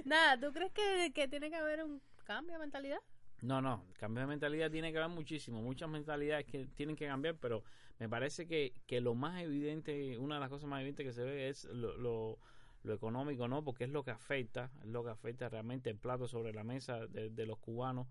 Nada, 0.05 0.39
¿tú 0.39 0.53
crees 0.53 0.73
que, 0.73 1.13
que 1.13 1.29
tiene 1.29 1.51
que 1.51 1.57
haber 1.57 1.85
un 1.85 2.01
cambio 2.25 2.55
de 2.55 2.59
mentalidad? 2.61 2.99
No, 3.45 3.61
no, 3.61 3.85
cambio 3.99 4.23
de 4.23 4.27
mentalidad 4.27 4.71
tiene 4.71 4.91
que 4.91 4.97
haber 4.97 5.15
muchísimo, 5.15 5.61
muchas 5.61 5.87
mentalidades 5.91 6.47
que 6.47 6.65
tienen 6.75 6.97
que 6.97 7.07
cambiar, 7.07 7.35
pero 7.35 7.63
me 7.99 8.09
parece 8.09 8.47
que, 8.47 8.73
que 8.87 9.03
lo 9.03 9.15
más 9.15 9.43
evidente, 9.43 10.17
una 10.17 10.37
de 10.37 10.41
las 10.41 10.49
cosas 10.49 10.67
más 10.67 10.81
evidentes 10.81 11.05
que 11.05 11.13
se 11.13 11.25
ve 11.25 11.51
es 11.51 11.65
lo, 11.67 11.95
lo, 11.99 12.39
lo 12.85 12.95
económico, 12.95 13.47
¿no? 13.47 13.63
Porque 13.63 13.85
es 13.85 13.91
lo 13.91 14.03
que 14.03 14.13
afecta, 14.13 14.71
es 14.81 14.87
lo 14.87 15.05
que 15.05 15.11
afecta 15.11 15.51
realmente 15.51 15.91
el 15.91 15.99
plato 15.99 16.27
sobre 16.27 16.55
la 16.55 16.65
mesa 16.65 17.07
de, 17.07 17.29
de 17.29 17.45
los 17.45 17.59
cubanos 17.59 18.07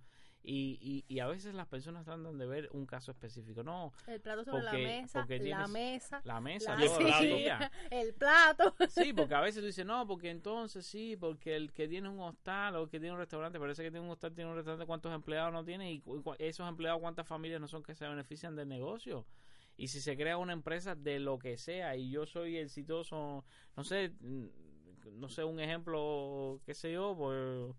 y, 0.45 0.77
y, 0.81 1.05
y 1.07 1.19
a 1.19 1.27
veces 1.27 1.53
las 1.55 1.67
personas 1.67 2.03
tratan 2.03 2.37
de 2.37 2.45
ver 2.45 2.69
un 2.73 2.85
caso 2.85 3.11
específico, 3.11 3.63
no, 3.63 3.93
El 4.07 4.19
plato 4.19 4.43
sobre 4.43 4.61
Porque- 4.61 4.77
la 4.77 4.87
mesa, 4.89 5.19
la 5.23 5.67
mesa, 5.69 6.21
la 6.25 6.41
mesa, 6.41 6.75
la 6.75 6.85
todo, 6.85 7.69
el 7.91 8.13
plato. 8.13 8.75
Sí, 8.89 9.13
porque 9.13 9.35
a 9.35 9.41
veces 9.41 9.61
tú 9.61 9.67
dices, 9.67 9.85
no, 9.85 10.05
porque 10.05 10.29
entonces 10.29 10.85
sí, 10.85 11.15
porque 11.15 11.55
el 11.55 11.71
que 11.71 11.87
tiene 11.87 12.09
un 12.09 12.19
hostal 12.19 12.75
o 12.75 12.83
el 12.83 12.89
que 12.89 12.99
tiene 12.99 13.13
un 13.13 13.19
restaurante, 13.19 13.57
parece 13.59 13.83
que 13.83 13.91
tiene 13.91 14.05
un 14.05 14.11
hostal, 14.11 14.33
tiene 14.33 14.49
un 14.49 14.55
restaurante, 14.57 14.85
¿cuántos 14.85 15.13
empleados 15.13 15.53
no 15.53 15.63
tiene? 15.63 15.91
Y 15.93 15.99
cu- 16.01 16.35
esos 16.39 16.67
empleados, 16.67 16.99
¿cuántas 16.99 17.25
familias 17.27 17.61
no 17.61 17.67
son 17.69 17.81
que 17.81 17.95
se 17.95 18.05
benefician 18.07 18.55
del 18.55 18.67
negocio? 18.67 19.25
Y 19.77 19.87
si 19.87 20.01
se 20.01 20.15
crea 20.17 20.37
una 20.37 20.53
empresa 20.53 20.93
de 20.93 21.19
lo 21.19 21.39
que 21.39 21.57
sea 21.57 21.95
y 21.95 22.09
yo 22.11 22.25
soy 22.25 22.57
exitoso, 22.57 23.43
no 23.75 23.83
sé, 23.83 24.11
mm, 24.19 24.45
no 25.19 25.29
sé, 25.29 25.43
un 25.43 25.59
ejemplo, 25.59 26.59
qué 26.65 26.73
sé 26.73 26.91
yo, 26.93 27.15
pues 27.17 27.73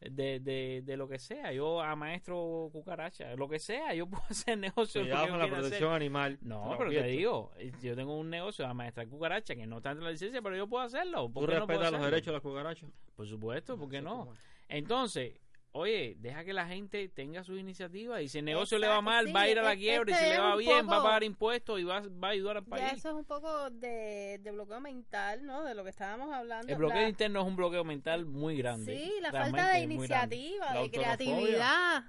de, 0.00 0.40
de, 0.40 0.82
de 0.84 0.96
lo 0.96 1.08
que 1.08 1.18
sea, 1.18 1.52
yo 1.52 1.80
a 1.80 1.96
maestro 1.96 2.68
cucaracha, 2.72 3.34
lo 3.36 3.48
que 3.48 3.58
sea, 3.58 3.94
yo 3.94 4.06
puedo 4.10 4.22
hacer 4.28 4.58
negocio. 4.58 5.02
Cuidado 5.02 5.28
con 5.28 5.38
la 5.38 5.58
hacer. 5.58 5.84
animal. 5.84 6.38
No, 6.42 6.74
pero 6.78 6.90
te 6.90 7.02
digo, 7.04 7.52
yo 7.82 7.96
tengo 7.96 8.16
un 8.18 8.30
negocio 8.30 8.66
de 8.66 8.74
maestra 8.74 9.06
cucaracha 9.06 9.54
que 9.54 9.66
no 9.66 9.78
está 9.78 9.92
en 9.92 10.02
la 10.04 10.10
licencia, 10.10 10.42
pero 10.42 10.56
yo 10.56 10.68
puedo 10.68 10.84
hacerlo. 10.84 11.30
¿Por 11.30 11.44
¿Tú 11.46 11.52
qué 11.52 11.58
no 11.58 11.66
puedo 11.66 11.78
respetas 11.80 11.92
los 11.92 11.98
hacerlo? 12.00 12.06
derechos 12.06 12.26
de 12.26 12.32
las 12.32 12.42
cucarachas? 12.42 12.90
Por 13.14 13.26
supuesto, 13.26 13.78
¿por 13.78 13.88
qué 13.88 14.02
no? 14.02 14.28
Entonces, 14.68 15.34
oye, 15.76 16.16
deja 16.18 16.44
que 16.44 16.52
la 16.52 16.66
gente 16.66 17.08
tenga 17.08 17.44
sus 17.44 17.58
iniciativas 17.58 18.22
y 18.22 18.28
si 18.28 18.38
el 18.38 18.44
negocio 18.44 18.78
le 18.78 18.86
va 18.88 19.00
mal, 19.00 19.26
sí, 19.26 19.32
va 19.32 19.42
a 19.42 19.48
ir 19.48 19.58
a 19.58 19.62
la 19.62 19.72
este- 19.72 19.80
quiebra 19.84 20.10
y 20.10 20.12
este 20.14 20.24
si 20.24 20.30
le 20.30 20.34
es 20.36 20.40
va 20.42 20.56
bien, 20.56 20.88
va 20.88 20.96
a 20.98 21.02
pagar 21.02 21.22
impuestos 21.24 21.78
y 21.80 21.84
va, 21.84 22.00
va 22.00 22.28
a 22.28 22.30
ayudar 22.32 22.56
al 22.58 22.64
Ya 22.64 22.70
país. 22.70 22.92
eso 22.94 23.08
es 23.10 23.14
un 23.14 23.24
poco 23.24 23.70
de, 23.70 24.38
de 24.42 24.50
bloqueo 24.50 24.80
mental, 24.80 25.44
¿no? 25.44 25.64
De 25.64 25.74
lo 25.74 25.84
que 25.84 25.90
estábamos 25.90 26.32
hablando. 26.32 26.70
El 26.72 26.78
bloqueo 26.78 27.02
La- 27.02 27.08
interno 27.08 27.40
es 27.42 27.46
un 27.46 27.56
bloqueo 27.56 27.84
mental 27.84 28.26
muy 28.26 28.56
grande. 28.56 28.96
Sí, 28.96 29.12
la 29.20 29.30
falta 29.32 29.68
de 29.72 29.78
es 29.78 29.84
iniciativa, 29.84 30.74
La 30.74 30.82
de 30.82 30.90
creatividad, 30.90 32.04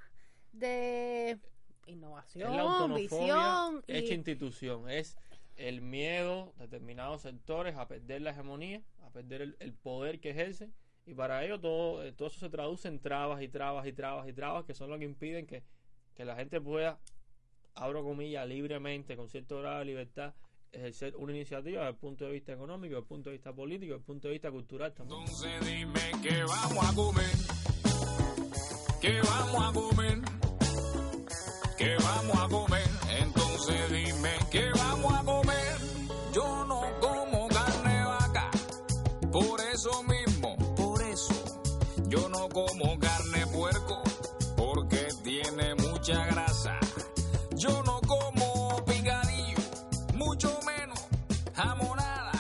de 0.54 1.32
Es 1.32 1.40
innovación, 1.88 2.56
la 2.56 2.62
autonofobia 2.64 3.36
visión. 3.36 3.84
y- 3.88 3.96
hecha 3.98 4.14
institución. 4.14 4.90
Es 4.90 5.18
el 5.56 5.82
miedo 5.82 6.54
de 6.58 6.64
determinados 6.68 7.22
sectores 7.24 7.76
a 7.76 7.88
perder 7.88 8.22
la 8.22 8.32
hegemonía, 8.32 8.82
a 9.04 9.10
perder 9.10 9.42
el, 9.42 9.58
el 9.60 9.74
poder 9.74 10.20
que 10.20 10.30
ejercen. 10.32 10.74
Y 11.08 11.14
para 11.14 11.44
ello 11.46 11.58
todo, 11.58 12.04
eh, 12.04 12.12
todo 12.12 12.28
eso 12.28 12.38
se 12.38 12.50
traduce 12.50 12.90
en 12.90 13.00
trabas 13.00 13.42
y 13.42 13.48
trabas 13.48 13.88
y 13.88 13.94
trabas 13.94 14.28
y 14.28 14.34
trabas 14.34 14.66
que 14.66 14.74
son 14.74 14.90
lo 14.90 15.00
que 15.00 15.06
impiden 15.06 15.48
que, 15.48 15.64
que 16.14 16.26
la 16.26 16.36
gente 16.36 16.60
pueda, 16.60 17.00
abro 17.76 18.04
comillas, 18.04 18.46
libremente, 18.46 19.16
con 19.16 19.30
cierto 19.30 19.62
grado 19.62 19.80
de 19.80 19.86
libertad, 19.86 20.34
ejercer 20.70 21.16
una 21.16 21.32
iniciativa 21.32 21.80
desde 21.80 21.92
el 21.92 21.96
punto 21.96 22.26
de 22.26 22.32
vista 22.34 22.52
económico, 22.52 22.96
desde 22.96 23.04
el 23.04 23.08
punto 23.08 23.30
de 23.30 23.38
vista 23.38 23.54
político, 23.54 23.94
desde 23.94 24.00
el 24.00 24.06
punto 24.06 24.28
de 24.28 24.34
vista 24.34 24.52
cultural 24.52 24.94
también. 24.94 25.22
Entonces 25.22 25.66
dime 25.66 26.12
qué 26.22 26.44
vamos 26.44 26.90
a 26.90 26.94
comer. 26.94 27.36
¿Qué 29.00 29.22
vamos 29.22 29.64
a 29.64 29.74
comer? 29.74 30.22
¿Qué 31.78 31.96
vamos 32.04 32.38
a 32.38 32.48
comer? 32.50 32.88
Entonces 33.22 33.92
dime 33.92 34.32
qué 34.52 34.70
vamos 34.76 35.14
a 35.14 35.24
comer. 35.24 35.78
Yo 36.34 36.66
no 36.66 36.82
como 37.00 37.48
carne 37.48 38.04
vaca. 38.04 38.52
Por 39.32 39.62
eso 39.62 40.04
eso. 40.04 40.17
Yo 42.10 42.30
no 42.30 42.48
como 42.50 42.98
carne 43.00 43.46
puerco. 43.54 44.02
Porque 44.56 45.08
tiene 45.24 45.76
mucha 45.76 46.26
grasa. 46.28 46.80
Yo 47.56 47.84
no 47.84 48.00
como 48.08 48.84
picadillo. 48.86 49.58
Mucho 50.16 50.60
menos 50.66 51.08
jamonada. 51.54 52.32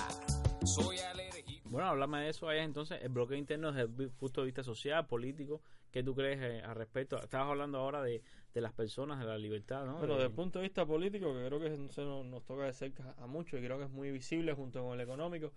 Soy 0.65 0.97
alérgico. 0.99 1.70
Bueno, 1.70 1.89
háblame 1.89 2.22
de 2.22 2.30
eso, 2.30 2.47
ahí 2.49 2.59
entonces, 2.59 2.99
el 3.01 3.09
bloqueo 3.09 3.38
interno 3.38 3.72
desde 3.72 4.03
el 4.03 4.09
punto 4.11 4.41
de 4.41 4.45
vista 4.45 4.63
social, 4.63 5.05
político, 5.05 5.61
¿qué 5.91 6.01
tú 6.03 6.15
crees 6.15 6.39
eh, 6.41 6.61
al 6.63 6.76
respecto? 6.76 7.18
Estabas 7.22 7.49
hablando 7.49 7.78
ahora 7.80 8.01
de, 8.01 8.22
de 8.53 8.61
las 8.61 8.74
personas, 8.74 9.20
de 9.20 9.26
la 9.26 9.38
libertad, 9.38 9.86
¿no? 9.86 9.97
Bueno, 9.97 10.13
De- 10.13 10.20
desde 10.22 10.28
el 10.30 10.34
punto 10.36 10.59
de 10.59 10.63
vista 10.63 10.86
político, 10.86 11.34
que 11.34 11.45
creo 11.45 11.59
que 11.59 11.74
eso 11.74 12.03
nos, 12.05 12.26
nos 12.26 12.43
toca 12.45 12.63
de 12.63 12.74
cerca 12.74 13.13
a 13.18 13.28
muchos 13.28 13.59
y 13.59 13.63
creo 13.63 13.78
que 13.78 13.84
es 13.86 13.91
muy 13.91 14.11
visible 14.11 14.53
junto 14.53 14.82
con 14.84 14.93
el 14.93 15.01
económico, 15.01 15.51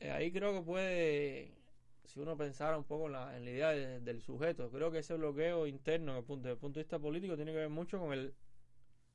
eh, 0.00 0.10
ahí 0.10 0.30
creo 0.32 0.52
que 0.54 0.60
puede, 0.62 1.52
si 2.06 2.20
uno 2.20 2.36
pensara 2.36 2.76
un 2.78 2.84
poco 2.84 3.06
en 3.06 3.12
la, 3.12 3.36
en 3.36 3.44
la 3.44 3.50
idea 3.50 3.70
de- 3.70 4.00
del 4.00 4.20
sujeto, 4.22 4.70
creo 4.70 4.90
que 4.90 4.98
ese 4.98 5.14
bloqueo 5.14 5.66
interno 5.66 6.12
desde 6.12 6.20
el 6.20 6.24
punto, 6.26 6.42
desde 6.44 6.52
el 6.54 6.58
punto 6.58 6.78
de 6.80 6.84
vista 6.84 6.98
político 6.98 7.36
tiene 7.36 7.52
que 7.52 7.58
ver 7.58 7.68
mucho 7.68 7.98
con 7.98 8.12
el, 8.12 8.34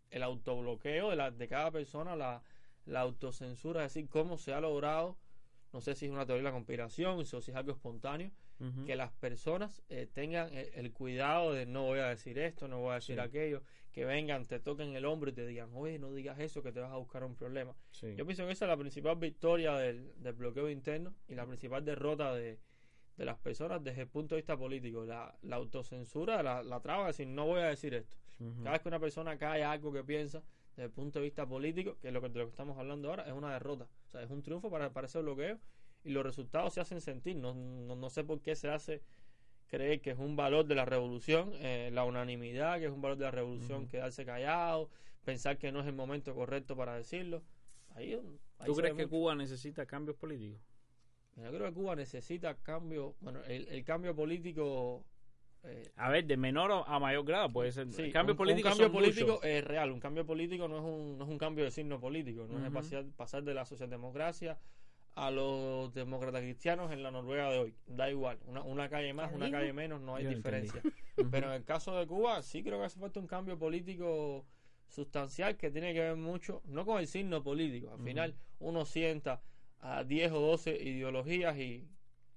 el 0.10 0.24
autobloqueo 0.24 1.10
de, 1.10 1.16
la, 1.16 1.32
de 1.32 1.48
cada 1.48 1.72
persona, 1.72 2.16
la, 2.16 2.44
la 2.86 3.02
autocensura, 3.02 3.86
es 3.86 3.94
decir, 3.94 4.10
cómo 4.10 4.38
se 4.38 4.54
ha 4.54 4.60
logrado, 4.62 5.18
no 5.74 5.82
sé 5.82 5.96
si 5.96 6.06
es 6.06 6.12
una 6.12 6.26
teoría 6.26 6.42
de 6.44 6.50
la 6.50 6.52
conspiración 6.52 7.20
o 7.20 7.24
si 7.26 7.38
es 7.38 7.56
algo 7.56 7.72
espontáneo, 7.72 8.32
que 8.86 8.96
las 8.96 9.12
personas 9.14 9.82
eh, 9.90 10.06
tengan 10.14 10.54
el, 10.54 10.70
el 10.76 10.94
cuidado 10.94 11.52
de 11.52 11.66
no 11.66 11.86
voy 11.86 11.98
a 11.98 12.10
decir 12.10 12.38
esto, 12.38 12.68
no 12.68 12.80
voy 12.80 12.92
a 12.92 12.96
decir 12.96 13.16
Sí. 13.16 13.20
aquello, 13.20 13.64
que 13.92 14.06
vengan, 14.06 14.46
te 14.46 14.60
toquen 14.60 14.96
el 14.96 15.06
hombro 15.06 15.32
y 15.32 15.34
te 15.34 15.48
digan, 15.48 15.72
oye, 15.74 15.98
no 15.98 16.14
digas 16.14 16.38
eso, 16.40 16.62
que 16.62 16.72
te 16.72 16.80
vas 16.80 16.92
a 16.92 16.98
buscar 16.98 17.24
un 17.24 17.36
problema. 17.36 17.76
Sí. 17.90 18.14
Yo 18.16 18.24
pienso 18.24 18.46
que 18.46 18.52
esa 18.52 18.66
es 18.66 18.70
la 18.70 18.78
principal 18.78 19.16
victoria 19.16 19.74
del, 19.78 20.14
del 20.22 20.34
bloqueo 20.34 20.70
interno 20.70 21.16
y 21.28 21.34
la 21.34 21.48
principal 21.48 21.84
derrota 21.84 22.36
de, 22.36 22.60
de 23.22 23.26
las 23.26 23.38
personas 23.38 23.84
desde 23.84 24.02
el 24.02 24.08
punto 24.08 24.34
de 24.34 24.42
vista 24.42 24.58
político. 24.58 25.06
La, 25.06 25.32
la 25.44 25.58
autocensura, 25.58 26.42
la, 26.42 26.64
la 26.64 26.80
traba, 26.80 27.08
es 27.08 27.18
decir, 27.18 27.32
no 27.32 27.46
voy 27.46 27.60
a 27.60 27.66
decir 27.66 27.94
esto. 27.94 28.18
Cada 28.64 28.72
vez 28.72 28.82
que 28.82 28.88
una 28.88 29.00
persona 29.00 29.38
cae 29.38 29.64
a 29.64 29.72
algo 29.72 29.94
que 29.94 30.04
piensa 30.04 30.42
desde 30.72 30.86
el 30.86 30.90
punto 30.90 31.20
de 31.20 31.26
vista 31.26 31.46
político, 31.46 32.00
que 32.02 32.08
es 32.08 32.14
lo 32.14 32.20
que, 32.20 32.30
de 32.30 32.40
lo 32.40 32.46
que 32.46 32.50
estamos 32.50 32.76
hablando 32.80 33.10
ahora, 33.10 33.28
es 33.28 33.34
una 33.34 33.54
derrota. 33.54 33.88
O 34.08 34.10
sea, 34.10 34.24
es 34.24 34.32
un 34.32 34.42
triunfo 34.42 34.72
para, 34.72 34.92
para 34.92 35.06
ese 35.06 35.22
bloqueo 35.22 35.60
y 36.04 36.10
los 36.10 36.24
resultados 36.24 36.74
se 36.74 36.82
hacen 36.82 37.00
sentir. 37.00 37.36
No, 37.36 37.54
no, 37.54 37.96
no 37.96 38.10
sé 38.10 38.24
por 38.24 38.42
qué 38.42 38.56
se 38.56 38.70
hace 38.70 39.04
creer 39.68 40.02
que 40.02 40.10
es 40.10 40.18
un 40.18 40.36
valor 40.36 40.66
de 40.66 40.74
la 40.74 40.86
revolución, 40.86 41.52
eh, 41.60 41.92
la 41.94 42.04
unanimidad, 42.06 42.80
que 42.80 42.86
es 42.86 42.92
un 42.92 43.04
valor 43.04 43.20
de 43.20 43.26
la 43.26 43.32
revolución, 43.32 43.88
quedarse 43.88 44.26
callado, 44.26 44.90
pensar 45.24 45.60
que 45.60 45.72
no 45.72 45.82
es 45.82 45.86
el 45.86 45.94
momento 45.94 46.34
correcto 46.34 46.76
para 46.76 46.96
decirlo. 46.96 47.44
Ahí, 47.94 48.20
ahí 48.58 48.66
¿Tú 48.66 48.74
crees 48.74 48.96
que 48.96 49.04
mucho. 49.04 49.16
Cuba 49.16 49.36
necesita 49.36 49.86
cambios 49.86 50.18
políticos? 50.18 50.60
Yo 51.38 51.50
creo 51.50 51.68
que 51.68 51.74
Cuba 51.74 51.96
necesita 51.96 52.56
cambio, 52.56 53.16
bueno, 53.22 53.40
el, 53.48 53.68
el 53.70 53.84
cambio 53.84 54.16
político... 54.16 55.04
eh, 55.64 55.92
A 55.96 56.10
ver, 56.10 56.26
de 56.26 56.38
menor 56.38 56.84
a 56.86 57.00
mayor 57.00 57.26
grado 57.26 57.50
puede 57.52 57.72
ser. 57.72 57.92
Sí, 57.92 58.04
el 58.04 58.12
cambio 58.14 58.34
un- 58.34 58.38
político 58.38 58.68
un 58.68 58.72
cambio 58.78 58.92
político 58.92 59.42
es 59.44 59.64
real. 59.64 59.92
Un 59.92 60.00
cambio 60.00 60.26
político 60.26 60.68
no 60.68 60.78
es 60.78 60.84
un, 60.84 61.18
no 61.18 61.24
es 61.24 61.30
un 61.30 61.38
cambio 61.38 61.64
de 61.64 61.72
signo 61.72 62.00
político. 62.00 62.48
No 62.48 62.64
es 62.66 62.72
pasar, 62.72 63.06
pasar 63.16 63.44
de 63.44 63.54
la 63.54 63.66
socialdemocracia 63.66 64.60
a 65.16 65.30
los 65.32 65.94
demócratas 65.94 66.42
cristianos 66.42 66.92
en 66.92 67.02
la 67.04 67.12
Noruega 67.12 67.50
de 67.50 67.60
hoy. 67.60 67.76
Da 67.88 68.10
igual. 68.10 68.38
Una, 68.46 68.62
una 68.64 68.90
calle 68.90 69.14
más, 69.14 69.30
¿Qué 69.30 69.36
una 69.36 69.52
calle 69.52 69.74
menos, 69.74 70.02
no 70.02 70.16
hay 70.16 70.24
Yo 70.26 70.30
diferencia. 70.32 70.82
Pero 71.32 71.48
en 71.48 71.54
el 71.54 71.64
caso 71.66 71.98
de 71.98 72.08
Cuba, 72.08 72.42
sí 72.44 72.62
creo 72.64 72.78
que 72.80 72.86
hace 72.86 73.00
falta 73.00 73.20
un 73.20 73.28
cambio 73.28 73.58
político 73.58 74.46
sustancial 74.88 75.56
que 75.58 75.72
tiene 75.72 75.94
que 75.94 76.00
ver 76.02 76.16
mucho, 76.18 76.62
no 76.66 76.86
con 76.86 77.00
el 77.00 77.08
signo 77.08 77.42
político. 77.44 77.92
Al 77.92 78.00
final, 78.00 78.36
uno 78.60 78.86
sienta 78.86 79.42
a 79.82 80.04
10 80.04 80.32
o 80.32 80.40
12 80.40 80.72
ideologías 80.82 81.58
y 81.58 81.88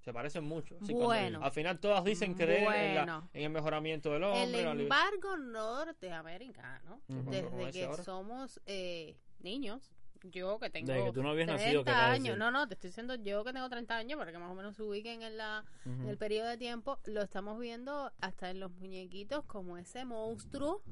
se 0.00 0.12
parecen 0.12 0.44
mucho. 0.44 0.76
Así 0.82 0.92
cuando 0.92 1.06
Bueno. 1.06 1.40
al 1.42 1.50
final 1.52 1.78
todas 1.78 2.04
dicen 2.04 2.34
creer 2.34 2.62
en, 2.74 2.94
la- 3.06 3.28
en 3.32 3.42
el 3.44 3.50
mejoramiento 3.50 4.12
del 4.12 4.24
hombre. 4.24 4.42
El 4.44 4.54
en 4.54 4.80
embargo 4.80 5.36
norteamericano, 5.36 7.00
Ujú. 7.08 7.30
¿Qué 7.30 7.42
pasó 7.42 7.50
con 7.50 7.58
desde 7.66 7.78
que 7.80 7.84
ahora? 7.86 8.02
somos 8.04 8.60
eh, 8.66 9.16
niños, 9.40 9.90
yo 10.24 10.58
que 10.58 10.70
tengo 10.70 10.86
Desde 10.92 11.04
que 11.06 11.12
tú 11.12 11.22
no 11.22 11.30
habías 11.30 11.46
30 11.46 11.62
nacido, 11.64 11.84
¿qué 11.84 11.90
acabas 11.90 12.10
de 12.10 12.16
años, 12.16 12.38
no, 12.38 12.50
no, 12.50 12.66
te 12.68 12.74
estoy 12.74 12.88
diciendo 12.90 13.14
yo 13.16 13.44
que 13.44 13.52
tengo 13.52 13.68
30 13.68 13.96
años 13.96 14.18
para 14.18 14.32
que 14.32 14.38
más 14.38 14.50
o 14.50 14.54
menos 14.54 14.74
se 14.76 14.82
ubiquen 14.82 15.22
en 15.22 15.36
la 15.36 15.64
en 15.84 16.00
Ujú, 16.00 16.08
el 16.10 16.16
periodo 16.18 16.48
de 16.48 16.56
tiempo, 16.56 16.98
lo 17.04 17.20
estamos 17.22 17.58
viendo 17.58 18.10
hasta 18.20 18.50
en 18.50 18.60
los 18.60 18.70
muñequitos 18.72 19.44
como 19.44 19.76
ese 19.78 20.04
monstruo. 20.06 20.82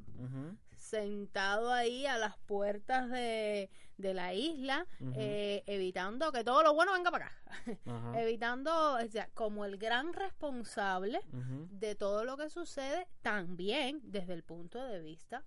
Sentado 0.92 1.72
ahí 1.72 2.04
a 2.04 2.18
las 2.18 2.36
puertas 2.36 3.08
de, 3.08 3.70
de 3.96 4.12
la 4.12 4.34
isla, 4.34 4.86
eh, 5.14 5.62
evitando 5.66 6.30
que 6.32 6.44
todo 6.44 6.62
lo 6.62 6.74
bueno 6.74 6.92
venga 6.92 7.10
para 7.10 7.28
acá, 7.28 7.36
evitando, 8.14 8.96
o 8.96 9.08
sea, 9.08 9.30
como 9.32 9.64
el 9.64 9.78
gran 9.78 10.12
responsable 10.12 11.22
de 11.70 11.94
todo 11.94 12.26
lo 12.26 12.36
que 12.36 12.50
sucede 12.50 13.08
también 13.22 14.00
desde 14.04 14.34
el 14.34 14.42
punto 14.42 14.84
de 14.84 15.00
vista 15.00 15.42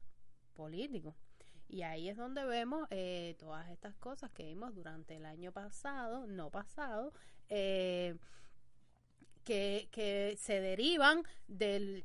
político. 0.56 1.16
Y 1.68 1.84
ahí 1.84 2.10
es 2.10 2.18
donde 2.18 2.44
vemos 2.46 2.88
eh, 2.90 3.36
todas 3.38 3.70
estas 3.70 3.96
cosas 3.98 4.32
que 4.32 4.46
vimos 4.46 4.74
durante 4.74 5.16
el 5.16 5.28
año 5.28 5.52
pasado, 5.52 6.26
no 6.26 6.50
pasado, 6.50 7.14
eh, 7.50 8.18
que, 9.44 9.90
que 9.92 10.38
se 10.40 10.60
derivan 10.60 11.22
del 11.48 12.04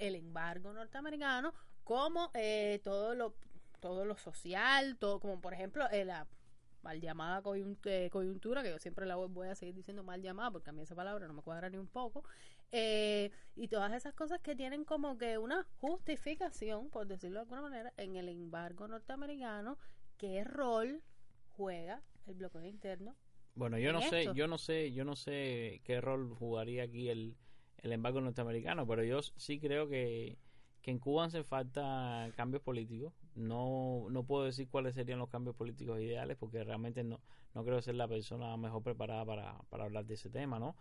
el 0.00 0.14
embargo 0.16 0.72
norteamericano, 0.72 1.54
como 1.88 2.30
eh, 2.34 2.80
todo 2.84 3.14
lo 3.14 3.34
todo 3.80 4.04
lo 4.04 4.16
social, 4.18 4.98
todo 4.98 5.20
como 5.20 5.40
por 5.40 5.54
ejemplo 5.54 5.88
eh, 5.90 6.04
la 6.04 6.26
mal 6.82 7.00
llamada 7.00 7.42
eh, 7.86 8.10
coyuntura, 8.12 8.62
que 8.62 8.68
yo 8.70 8.78
siempre 8.78 9.06
la 9.06 9.16
voy- 9.16 9.48
a 9.48 9.54
seguir 9.54 9.74
diciendo 9.74 10.02
mal 10.02 10.20
llamada 10.20 10.50
porque 10.50 10.68
a 10.68 10.72
mí 10.74 10.82
esa 10.82 10.94
palabra 10.94 11.26
no 11.26 11.32
me 11.32 11.40
cuadra 11.42 11.70
ni 11.70 11.78
un 11.78 11.86
poco, 11.88 12.24
eh, 12.72 13.30
y 13.56 13.68
todas 13.68 13.90
esas 13.94 14.12
cosas 14.12 14.38
que 14.40 14.54
tienen 14.54 14.84
como 14.84 15.16
que 15.16 15.38
una 15.38 15.66
justificación, 15.80 16.90
por 16.90 17.06
decirlo 17.06 17.36
de 17.38 17.42
alguna 17.44 17.62
manera, 17.62 17.94
en 17.96 18.16
el 18.16 18.28
embargo 18.28 18.86
norteamericano, 18.86 19.78
qué 20.18 20.44
rol 20.44 21.02
juega 21.56 22.02
el 22.26 22.34
bloqueo 22.34 22.64
interno. 22.66 23.16
Bueno, 23.54 23.78
yo 23.78 23.92
no 23.94 24.00
sé, 24.02 24.24
yo 24.34 24.46
no 24.46 24.58
sé, 24.58 24.92
yo 24.92 25.04
no 25.06 25.16
sé 25.16 25.80
qué 25.84 26.00
rol 26.02 26.34
jugaría 26.34 26.82
aquí 26.84 27.08
el, 27.08 27.34
el 27.78 27.92
embargo 27.92 28.20
norteamericano, 28.20 28.86
pero 28.86 29.02
yo 29.04 29.22
sí 29.22 29.58
creo 29.58 29.88
que, 29.88 30.36
que 30.88 30.92
en 30.92 31.00
Cuba 31.00 31.26
hace 31.26 31.44
falta 31.44 32.32
cambios 32.34 32.62
políticos. 32.62 33.12
No, 33.34 34.06
no 34.08 34.24
puedo 34.24 34.44
decir 34.44 34.70
cuáles 34.70 34.94
serían 34.94 35.18
los 35.18 35.28
cambios 35.28 35.54
políticos 35.54 36.00
ideales 36.00 36.38
porque 36.38 36.64
realmente 36.64 37.04
no, 37.04 37.20
no 37.54 37.62
creo 37.62 37.82
ser 37.82 37.94
la 37.94 38.08
persona 38.08 38.56
mejor 38.56 38.82
preparada 38.82 39.22
para, 39.26 39.58
para 39.68 39.84
hablar 39.84 40.06
de 40.06 40.14
ese 40.14 40.30
tema, 40.30 40.58
¿no? 40.58 40.76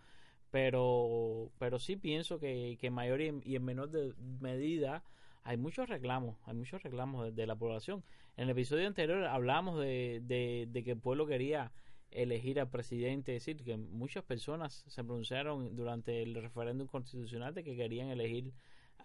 Pero, 0.49 1.51
pero 1.59 1.77
sí 1.77 1.97
pienso 1.97 2.39
que, 2.39 2.77
que 2.79 2.87
en 2.87 2.93
mayor 2.93 3.19
y 3.19 3.55
en, 3.57 3.65
menor 3.65 3.89
de- 3.89 4.13
medida 4.39 5.03
hay 5.43 5.57
muchos 5.57 5.89
reclamos, 5.89 6.37
hay 6.45 6.53
muchos 6.53 6.81
reclamos 6.83 7.25
de, 7.25 7.31
de 7.33 7.45
la 7.45 7.57
población. 7.57 8.01
En 8.37 8.45
el 8.45 8.51
episodio 8.51 8.87
anterior 8.87 9.25
hablamos 9.25 9.77
de, 9.77 10.21
de, 10.23 10.69
de 10.71 10.83
que 10.85 10.91
el 10.91 10.99
pueblo 10.99 11.27
quería 11.27 11.73
elegir 12.11 12.61
al 12.61 12.69
presidente, 12.69 13.35
es 13.35 13.45
decir, 13.45 13.61
que 13.61 13.75
muchas 13.75 14.23
personas 14.23 14.85
se 14.87 15.03
pronunciaron 15.03 15.75
durante 15.75 16.23
el 16.23 16.33
referéndum 16.35 16.87
constitucional 16.87 17.53
de 17.53 17.65
que 17.65 17.75
querían 17.75 18.07
elegir 18.07 18.53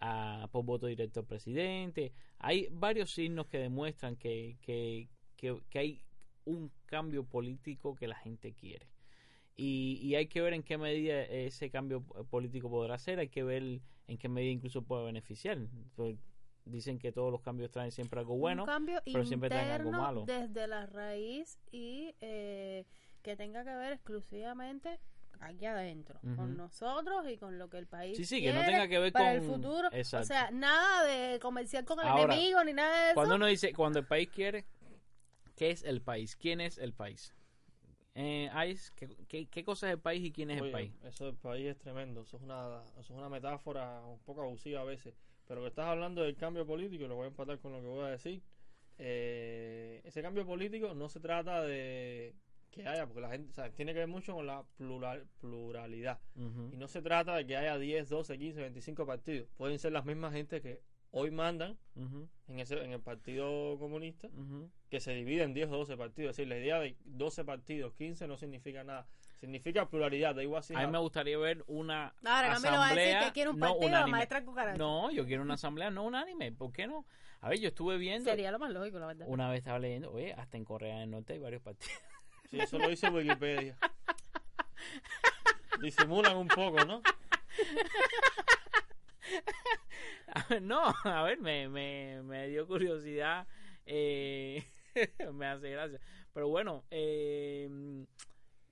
a, 0.03 0.49
por 0.51 0.65
voto 0.65 0.87
directo 0.87 1.21
al 1.21 1.27
presidente. 1.27 2.13
Hay 2.39 2.69
varios 2.73 3.13
signos 3.13 3.47
que 3.47 3.59
demuestran 3.59 4.17
que, 4.17 4.59
que, 4.61 5.09
que, 5.37 5.57
que 5.71 5.79
hay 5.79 6.05
un 6.45 6.73
cambio 6.87 7.25
político 7.25 7.95
que 7.95 8.09
la 8.09 8.17
gente 8.17 8.53
quiere. 8.53 8.89
Y, 9.55 10.01
y 10.03 10.17
hay 10.17 10.27
que 10.27 10.41
ver 10.41 10.55
en 10.55 10.65
qué 10.65 10.77
medida 10.77 11.23
ese 11.23 11.71
cambio 11.71 12.03
político 12.31 12.69
podrá 12.69 12.99
ser, 12.99 13.21
hay 13.21 13.29
que 13.29 13.45
ver 13.45 13.81
en 14.09 14.19
qué 14.19 14.29
medida 14.29 14.51
incluso 14.51 14.83
puede 14.83 15.05
beneficiar. 15.05 15.59
Pues, 15.95 16.17
dicen 16.65 16.99
que 16.99 17.13
todos 17.13 17.31
los 17.31 17.41
cambios 17.41 17.71
traen 17.71 17.93
siempre 17.93 18.21
algo 18.21 18.37
bueno, 18.37 18.67
pero 19.05 19.25
siempre 19.25 19.51
traen 19.51 19.71
algo 19.71 19.93
malo. 19.93 20.25
desde 20.27 20.67
la 20.67 20.87
raíz 20.87 21.59
y 21.71 22.15
eh, 22.21 22.87
que 23.23 23.37
tenga 23.37 23.65
que 23.65 23.75
ver 23.75 23.93
exclusivamente 23.93 25.01
aquí 25.43 25.67
adentro, 25.67 26.21
con 26.37 26.57
nosotros 26.57 27.29
y 27.29 27.37
con 27.37 27.59
lo 27.59 27.69
que 27.69 27.79
el 27.79 27.87
país 27.87 28.17
Sí, 28.17 28.25
sí, 28.25 28.41
que 28.41 28.49
no 28.53 28.61
quiere 28.61 28.73
tenga 28.73 28.89
que 28.89 28.99
ver 28.99 29.13
para 29.13 29.27
con- 29.27 29.35
el 29.35 29.43
futuro. 29.43 29.89
Exacto. 29.93 30.25
O 30.25 30.27
sea, 30.27 30.51
nada 30.51 31.05
de 31.05 31.39
comerciar 31.41 31.85
con 31.85 32.01
el 32.01 32.07
Ahora, 32.07 32.35
enemigo 32.35 32.63
ni 32.65 32.73
nada 32.73 32.97
de 32.97 33.07
eso. 33.09 33.15
Cuando 33.15 33.35
uno 33.37 33.47
dice, 33.47 33.73
cuando 33.73 33.99
el 33.99 34.07
país 34.07 34.29
quiere, 34.31 34.65
¿qué 35.57 35.71
es 35.71 35.83
el 35.85 36.01
país? 36.01 36.37
¿Quién 36.37 36.61
es 36.61 36.79
el 36.79 36.93
país? 36.95 37.35
Eh, 38.15 38.51
Ice, 38.69 38.93
¿qué, 38.95 39.09
qué, 39.27 39.47
qué 39.47 39.65
cosa 39.65 39.87
es 39.89 39.95
el 39.95 39.99
país 40.01 40.23
y 40.25 40.33
quién 40.33 40.51
es 40.51 40.61
el 40.61 40.71
país? 40.71 40.93
Eso 41.05 41.25
del 41.27 41.35
país 41.37 41.67
es 41.67 41.79
tremendo. 41.79 42.23
Eso 42.23 42.37
es 42.37 42.43
una, 42.43 42.83
eso 42.99 43.01
es 43.15 43.19
una 43.19 43.29
metáfora 43.29 44.01
un 44.05 44.19
poco 44.21 44.43
abusiva 44.43 44.81
a 44.81 44.85
veces. 44.85 45.15
Pero 45.49 45.63
que 45.63 45.69
estás 45.69 45.87
hablando 45.87 46.23
del 46.23 46.37
cambio 46.37 46.67
político, 46.67 47.05
y 47.05 47.09
lo 47.09 47.17
voy 47.17 47.25
a 47.25 47.29
empatar 47.29 47.59
con 47.59 47.73
lo 47.73 47.81
que 47.81 47.87
voy 47.87 48.05
a 48.05 48.09
decir. 48.09 48.43
eh, 48.99 50.01
ese 50.05 50.23
cambio 50.23 50.47
político 50.47 50.95
no 50.95 51.09
se 51.09 51.19
trata 51.21 51.63
de 51.63 52.35
que 52.73 52.89
haya, 52.89 53.07
porque 53.07 53.21
la 53.21 53.29
gente, 53.31 53.51
o 53.51 53.55
sea, 53.55 53.71
tiene 53.71 53.93
que 53.93 54.01
ver 54.01 54.09
mucho 54.09 54.35
con 54.35 54.47
la 54.47 54.65
plural, 54.77 55.29
pluralidad. 55.39 56.19
Ujú. 56.35 56.71
Y 56.73 56.77
no 56.77 56.89
se 56.89 57.03
trata 57.03 57.37
de 57.37 57.47
que 57.47 57.57
haya 57.57 57.79
10, 57.79 58.09
12, 58.09 58.39
15, 58.39 58.61
25 58.63 59.07
partidos. 59.07 59.49
Pueden 59.57 59.79
ser 59.79 59.93
las 59.93 60.05
mismas 60.05 60.33
gente 60.33 60.61
que 60.61 60.81
hoy 61.11 61.31
mandan 61.31 61.79
Ujú, 61.95 62.27
en, 62.49 62.59
ese, 62.59 62.83
en 62.83 62.93
el 62.93 63.01
Partido 63.01 63.79
Comunista, 63.79 64.29
ujú. 64.29 64.71
que 64.89 64.99
se 65.01 65.13
divide 65.13 65.43
en 65.43 65.53
10 65.53 65.69
o 65.69 65.77
12 65.77 65.97
partidos. 65.99 66.31
Es 66.31 66.37
decir, 66.39 66.49
la 66.49 66.59
idea 66.59 66.81
de 66.81 66.97
12 67.05 67.45
partidos, 67.45 67.93
15 67.95 68.27
no 68.27 68.37
significa 68.39 68.83
nada. 68.83 69.07
Significa 69.39 69.89
pluralidad, 69.89 70.35
da 70.37 70.43
igual 70.43 70.63
si 70.63 70.73
A 70.75 70.87
mí 70.87 70.87
me 70.87 70.99
gustaría 70.99 71.37
ver 71.37 71.65
una 71.67 72.15
Ahora, 72.25 72.53
Camilo 72.55 72.73
va 72.79 72.87
a 72.87 72.95
decir 72.95 73.09
asamblea 73.09 73.21
que 73.27 73.33
quiere 73.33 73.51
un 73.51 73.59
no 73.59 73.67
partido 73.67 73.89
unánime. 73.89 74.11
maestra 74.19 74.45
cucaracha. 74.45 74.79
No, 74.79 75.11
yo 75.11 75.27
quiero 75.27 75.43
una 75.43 75.55
asamblea 75.55 75.91
no 75.91 76.05
unánime. 76.05 76.53
¿Por 76.53 76.73
qué 76.73 76.87
no? 76.87 77.05
A 77.41 77.49
ver, 77.49 77.59
yo 77.59 77.69
estuve 77.69 77.99
viendo, 77.99 78.31
Sería 78.31 78.53
lo 78.53 78.61
más 78.61 78.71
lógico, 78.71 79.01
la 79.01 79.07
verdad. 79.09 79.27
una 79.29 79.51
vez 79.51 79.59
estaba 79.59 79.81
leyendo, 79.81 80.13
oye, 80.13 80.33
hasta 80.33 80.57
en 80.57 80.65
Corea 80.65 81.01
del 81.01 81.11
Norte 81.11 81.33
hay 81.33 81.41
varios 81.41 81.61
partidos. 81.61 81.93
Sí, 82.53 82.61
eso 82.61 82.79
lo 82.79 82.89
dice 82.91 83.09
Wikipedia. 83.09 83.79
Disimulan 85.81 86.37
un 86.37 86.49
poco, 86.49 86.85
¿no? 86.85 87.03
No, 90.61 90.93
a 91.05 91.23
ver, 91.23 91.41
me, 91.41 91.69
me, 91.69 92.23
me 92.23 92.49
dio 92.49 92.67
curiosidad, 92.67 93.47
eh, 93.87 94.63
me 95.33 95.47
hace 95.47 95.71
gracia. 95.71 95.99
Pero 96.35 96.49
bueno, 96.49 96.85
eh, 96.91 98.05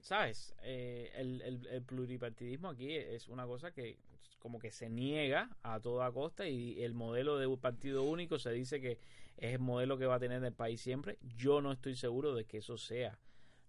¿sabes? 0.01 0.55
Eh, 0.63 1.11
el, 1.15 1.41
el, 1.41 1.67
el 1.67 1.83
pluripartidismo 1.83 2.69
aquí 2.69 2.95
es 2.95 3.29
una 3.29 3.47
cosa 3.47 3.73
que 3.73 3.99
como 4.39 4.59
que 4.59 4.71
se 4.71 4.91
niega 4.91 5.49
a 5.63 5.81
toda 5.81 6.13
costa 6.13 6.47
y 6.49 6.83
el 6.83 6.93
modelo 6.93 7.39
de 7.39 7.47
un 7.47 7.59
partido 7.59 8.03
único 8.03 8.39
se 8.39 8.53
dice 8.53 8.81
que 8.81 8.99
es 9.39 9.55
el 9.55 9.59
modelo 9.59 9.97
que 9.97 10.07
va 10.07 10.17
a 10.17 10.21
tener 10.21 10.45
el 10.45 10.53
país 10.53 10.83
siempre. 10.83 11.19
Yo 11.23 11.63
no 11.63 11.73
estoy 11.73 11.97
seguro 11.97 12.35
de 12.35 12.45
que 12.45 12.59
eso 12.59 12.77
sea 12.77 13.19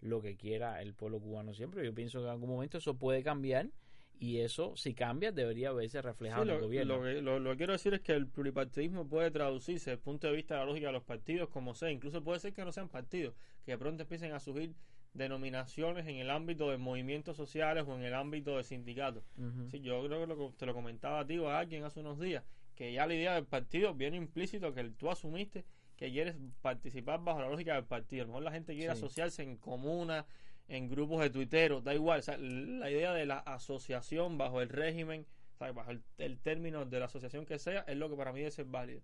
lo 0.02 0.20
que 0.20 0.36
quiera 0.36 0.82
el 0.82 0.92
pueblo 0.94 1.18
cubano 1.20 1.54
siempre. 1.54 1.84
Yo 1.84 1.94
pienso 1.94 2.18
que 2.18 2.26
en 2.26 2.30
algún 2.32 2.50
momento 2.50 2.76
eso 2.78 2.94
puede 2.98 3.22
cambiar 3.22 3.70
y 4.18 4.38
eso, 4.40 4.76
si 4.76 4.94
cambia, 4.94 5.32
debería 5.32 5.72
verse 5.72 6.00
reflejado 6.02 6.44
Sí, 6.44 6.50
en 6.50 6.54
el 6.56 6.60
gobierno. 6.60 6.96
lo 6.98 7.02
que, 7.04 7.22
lo, 7.22 7.38
lo 7.40 7.50
que 7.52 7.56
quiero 7.56 7.72
decir 7.72 7.94
es 7.94 8.00
que 8.02 8.12
el 8.12 8.26
pluripartidismo 8.28 9.08
puede 9.08 9.30
traducirse 9.30 9.90
desde 9.90 9.92
el 9.94 9.98
punto 9.98 10.26
de 10.28 10.34
vista 10.34 10.54
de 10.54 10.60
la 10.60 10.66
lógica 10.66 10.88
de 10.88 10.92
los 10.92 11.02
partidos 11.02 11.48
como 11.48 11.74
sea. 11.74 11.90
Incluso 11.90 12.22
puede 12.22 12.38
ser 12.38 12.52
que 12.52 12.64
no 12.64 12.70
sean 12.72 12.88
partidos, 12.88 13.34
que 13.64 13.72
de 13.72 13.78
pronto 13.78 14.02
empiecen 14.02 14.32
a 14.32 14.38
surgir 14.38 14.74
denominaciones 15.14 16.06
en 16.06 16.16
el 16.16 16.30
ámbito 16.30 16.70
de 16.70 16.78
movimientos 16.78 17.36
sociales 17.36 17.84
o 17.86 17.94
en 17.96 18.02
el 18.02 18.14
ámbito 18.14 18.56
de 18.56 18.64
sindicatos. 18.64 19.24
Sí, 19.70 19.80
yo 19.80 20.04
creo 20.06 20.20
que 20.20 20.26
lo 20.26 20.36
que 20.36 20.56
te 20.56 20.66
lo 20.66 20.74
comentaba 20.74 21.20
a 21.20 21.26
ti 21.26 21.38
o 21.38 21.48
a 21.48 21.58
alguien 21.58 21.84
hace 21.84 22.00
unos 22.00 22.18
días, 22.18 22.44
que 22.74 22.92
ya 22.92 23.06
la 23.06 23.14
idea 23.14 23.34
del 23.34 23.44
partido 23.44 23.94
viene 23.94 24.16
implícito 24.16 24.72
que 24.72 24.84
tú 24.90 25.10
asumiste 25.10 25.64
que 26.06 26.12
quieres 26.12 26.36
participar 26.60 27.22
bajo 27.22 27.40
la 27.40 27.48
lógica 27.48 27.74
del 27.74 27.84
partido. 27.84 28.22
A 28.22 28.26
lo 28.26 28.32
mejor 28.32 28.42
la 28.44 28.52
gente 28.52 28.74
quiere 28.74 28.92
Sí. 28.94 28.98
asociarse 28.98 29.42
en 29.42 29.56
comunas, 29.56 30.24
en 30.68 30.88
grupos 30.88 31.20
de 31.20 31.30
tuiteros, 31.30 31.84
da 31.84 31.94
igual. 31.94 32.18
O 32.20 32.22
sea, 32.22 32.36
la 32.38 32.90
idea 32.90 33.12
de 33.12 33.26
la 33.26 33.38
asociación 33.38 34.36
bajo 34.38 34.60
el 34.60 34.68
régimen, 34.68 35.26
bajo 35.58 35.90
el, 35.92 36.02
el 36.18 36.38
término 36.40 36.84
de 36.86 36.98
la 36.98 37.04
asociación 37.06 37.46
que 37.46 37.58
sea, 37.58 37.80
es 37.86 37.96
lo 37.96 38.08
que 38.10 38.16
para 38.16 38.32
mí 38.32 38.40
debe 38.40 38.50
ser 38.50 38.64
válido. 38.64 39.00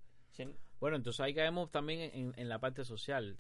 Bueno, 0.81 0.97
entonces 0.97 1.21
ahí 1.21 1.35
caemos 1.35 1.71
también 1.71 2.11
en, 2.15 2.33
en 2.37 2.49
la 2.49 2.59
parte 2.59 2.85
social. 2.85 3.37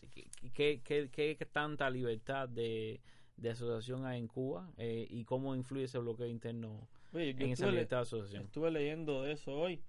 ¿Qué, 0.54 0.80
qué, 0.82 1.08
qué- 1.10 1.36
tanta 1.52 1.90
libertad 1.90 2.48
de, 2.48 3.00
de 3.36 3.50
asociación 3.50 4.06
hay 4.06 4.18
en 4.18 4.26
Cuba 4.28 4.70
eh, 4.78 5.06
y 5.10 5.24
cómo 5.24 5.54
influye 5.54 5.84
ese 5.84 5.98
bloqueo 5.98 6.26
interno 6.26 6.88
Oye, 7.12 7.30
en 7.30 7.42
esa 7.52 7.66
libertad 7.70 7.98
de 7.98 8.02
asociación? 8.02 8.44
estuve 8.44 8.70
leyendo 8.70 9.22
de 9.22 9.32
eso 9.32 9.52
hoy, 9.52 9.80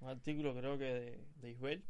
un 0.00 0.08
artículo 0.08 0.54
creo 0.54 0.76
que 0.78 0.84
de, 0.84 1.24
de 1.40 1.50
Isbel, 1.50 1.82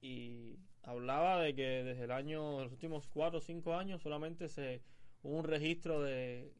y 0.00 0.58
hablaba 0.82 1.40
de 1.42 1.54
que 1.54 1.62
desde 1.84 2.04
el 2.04 2.10
año, 2.12 2.62
los 2.62 2.72
últimos 2.72 3.06
cuatro 3.08 3.38
o 3.38 3.42
cinco 3.42 3.74
años 3.74 4.00
solamente 4.02 4.48
se 4.48 4.82
hubo 5.22 5.36
un 5.38 5.44
registro 5.44 6.00
de 6.02 6.52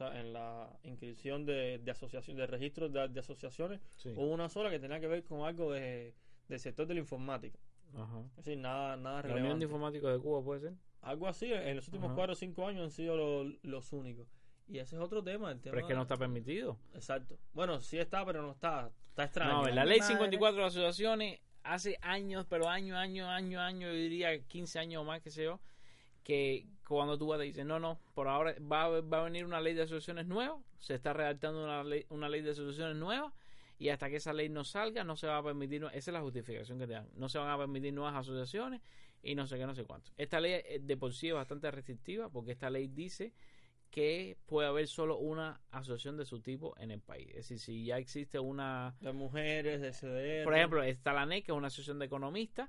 en 0.00 0.32
la 0.32 0.76
inscripción 0.82 1.46
de, 1.46 1.78
de 1.78 1.90
asociación 1.90 2.36
de 2.36 2.46
registros 2.48 2.92
de, 2.92 3.08
de 3.08 3.20
asociaciones 3.20 3.80
Sí. 3.96 4.10
hubo 4.16 4.26
una 4.32 4.48
sola 4.48 4.68
que 4.68 4.80
tenía 4.80 4.98
que 5.00 5.06
ver 5.06 5.22
con 5.22 5.42
algo 5.46 5.70
de, 5.72 6.14
del 6.48 6.58
sector 6.58 6.86
de 6.86 6.94
la 6.94 7.00
informática 7.00 7.58
Ajá. 7.96 8.20
es 8.36 8.44
decir 8.44 8.58
nada 8.58 8.96
nada 8.96 9.16
La 9.22 9.28
Unión 9.28 9.36
relevante 9.36 9.58
de 9.60 9.64
Informáticos 9.64 10.12
de 10.12 10.18
Cuba 10.18 10.42
puede 10.42 10.60
ser. 10.62 10.72
algo 11.02 11.28
así 11.28 11.52
en 11.52 11.76
los 11.76 11.86
últimos 11.86 12.06
Ajá. 12.06 12.16
cuatro 12.16 12.32
o 12.32 12.36
cinco 12.36 12.66
años 12.66 12.82
han 12.82 12.90
sido 12.90 13.16
lo- 13.16 13.56
los 13.62 13.92
únicos 13.92 14.26
y 14.66 14.78
ese 14.78 14.96
es 14.96 15.02
otro 15.02 15.22
tema 15.22 15.52
el 15.52 15.60
tema 15.60 15.74
Pero 15.74 15.86
es 15.86 15.88
que 15.88 15.94
no 15.94 16.02
está 16.02 16.16
permitido. 16.16 16.76
exacto 16.94 17.38
bueno 17.52 17.80
sí 17.80 17.96
está 17.98 18.26
pero 18.26 18.42
no 18.42 18.50
está 18.50 18.90
está 19.10 19.24
extraño 19.24 19.52
No, 19.62 19.68
la 19.68 19.84
ley 19.84 20.00
madre. 20.00 20.12
54 20.14 20.60
de 20.60 20.66
asociaciones 20.66 21.40
hace 21.64 21.98
años, 22.02 22.46
pero 22.48 22.68
años, 22.68 22.96
años, 22.96 23.28
años, 23.28 23.60
años, 23.60 23.92
yo 23.92 23.96
diría 23.96 24.38
15 24.38 24.78
años 24.78 25.02
o 25.02 25.04
más, 25.04 25.20
que 25.20 25.30
sé 25.30 25.44
yo, 25.44 25.60
que 26.22 26.66
cuando 26.86 27.18
tú 27.18 27.26
vas 27.26 27.38
te 27.38 27.44
dicen, 27.44 27.66
no, 27.66 27.80
no, 27.80 27.98
por 28.14 28.28
ahora 28.28 28.54
va, 28.60 29.00
va 29.00 29.20
a 29.20 29.24
venir 29.24 29.44
una 29.44 29.60
ley 29.60 29.74
de 29.74 29.82
asociaciones 29.82 30.26
nueva, 30.26 30.58
se 30.78 30.94
está 30.94 31.12
redactando 31.12 31.64
una 31.64 31.82
ley, 31.82 32.06
una 32.10 32.28
ley 32.28 32.42
de 32.42 32.50
asociaciones 32.50 32.96
nueva, 32.96 33.32
y 33.78 33.88
hasta 33.88 34.08
que 34.08 34.16
esa 34.16 34.32
ley 34.32 34.48
no 34.48 34.64
salga, 34.64 35.02
no 35.04 35.16
se 35.16 35.26
va 35.26 35.38
a 35.38 35.42
permitir, 35.42 35.84
esa 35.84 35.96
es 35.96 36.08
la 36.08 36.20
justificación 36.20 36.78
que 36.78 36.86
te 36.86 36.92
dan, 36.92 37.08
no 37.16 37.28
se 37.28 37.38
van 37.38 37.50
a 37.50 37.58
permitir 37.58 37.92
nuevas 37.92 38.14
asociaciones 38.14 38.80
y 39.22 39.34
no 39.34 39.46
sé 39.46 39.58
qué, 39.58 39.66
no 39.66 39.74
sé 39.74 39.84
cuánto. 39.84 40.12
Esta 40.16 40.38
ley 40.38 40.52
eh, 40.52 40.80
de 40.82 40.96
por 40.96 41.14
sí 41.14 41.28
es 41.28 41.34
bastante 41.34 41.70
restrictiva, 41.70 42.28
porque 42.28 42.52
esta 42.52 42.70
ley 42.70 42.88
dice 42.88 43.32
que 43.94 44.36
puede 44.46 44.66
haber 44.66 44.88
solo 44.88 45.18
una 45.18 45.60
asociación 45.70 46.16
de 46.16 46.24
su 46.26 46.40
tipo 46.40 46.76
en 46.78 46.90
el 46.90 47.00
país. 47.00 47.28
Es 47.28 47.48
decir, 47.48 47.60
si 47.60 47.84
ya 47.84 47.96
existe 47.96 48.40
una 48.40 48.96
de 49.00 49.12
mujeres, 49.12 49.80
de 49.80 49.92
CDR. 49.92 50.42
por 50.42 50.56
ejemplo, 50.56 50.82
está 50.82 51.12
la 51.12 51.26
NEC, 51.26 51.44
que 51.44 51.52
es 51.52 51.56
una 51.56 51.68
asociación 51.68 52.00
de 52.00 52.06
economistas. 52.06 52.68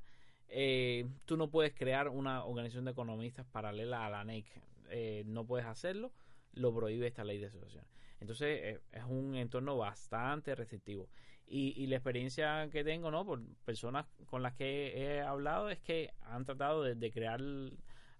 Eh, 0.49 1.07
tú 1.26 1.36
no 1.36 1.49
puedes 1.49 1.73
crear 1.73 2.09
una 2.09 2.45
organización 2.45 2.86
de 2.86 2.91
economistas 2.91 3.47
paralela 3.47 4.05
a 4.05 4.11
la 4.11 4.23
NEC. 4.23 4.45
Eh, 4.91 5.23
no 5.26 5.47
puedes 5.47 5.65
hacerlo. 5.65 6.13
Lo 6.53 6.71
prohíbe 6.76 7.07
esta 7.07 7.23
ley 7.23 7.39
de 7.39 7.47
asociaciones. 7.47 7.89
Entonces, 8.19 8.59
eh, 8.61 8.82
es 8.91 9.03
un 9.05 9.34
entorno 9.34 9.78
bastante 9.78 10.53
restrictivo. 10.53 11.09
Y, 11.47 11.73
y 11.76 11.88
la 11.88 11.95
experiencia 11.95 12.69
que 12.69 12.84
tengo, 12.84 13.09
¿no? 13.09 13.26
Por 13.26 13.41
personas 13.65 14.05
con 14.28 14.43
las 14.43 14.53
que 14.53 14.93
he 14.95 15.21
hablado, 15.21 15.71
es 15.71 15.80
que 15.80 16.11
han 16.21 16.45
tratado 16.45 16.84
de, 16.84 16.93
de 16.93 17.11
crear 17.11 17.41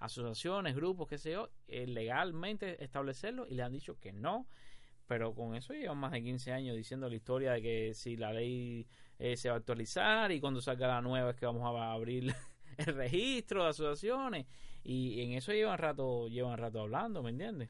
asociaciones, 0.05 0.75
grupos, 0.75 1.07
qué 1.07 1.17
sé 1.17 1.31
yo, 1.31 1.49
eh, 1.67 1.87
legalmente 1.87 2.83
establecerlo 2.83 3.47
y 3.47 3.55
le 3.55 3.63
han 3.63 3.71
dicho 3.71 3.99
que 3.99 4.13
no. 4.13 4.47
Pero 5.07 5.35
con 5.35 5.55
eso 5.55 5.73
llevan 5.73 5.99
más 5.99 6.11
de 6.11 6.23
15 6.23 6.51
años 6.51 6.75
diciendo 6.75 7.07
la 7.09 7.15
historia 7.15 7.53
de 7.53 7.61
que 7.61 7.93
si 7.93 8.17
la 8.17 8.33
ley 8.33 8.87
eh, 9.19 9.37
se 9.37 9.49
va 9.49 9.55
a 9.55 9.57
actualizar 9.59 10.31
y 10.31 10.39
cuando 10.39 10.61
salga 10.61 10.87
la 10.87 11.01
nueva 11.01 11.31
es 11.31 11.35
que 11.35 11.45
vamos 11.45 11.63
a 11.63 11.91
abrir 11.91 12.33
el 12.77 12.85
registro 12.95 13.63
de 13.63 13.69
asociaciones 13.69 14.47
y 14.83 15.21
en 15.21 15.33
eso 15.33 15.51
llevan 15.51 15.77
rato 15.77 16.27
llevan 16.27 16.57
rato 16.57 16.81
hablando 16.81 17.21
¿me 17.21 17.29
entiendes? 17.29 17.69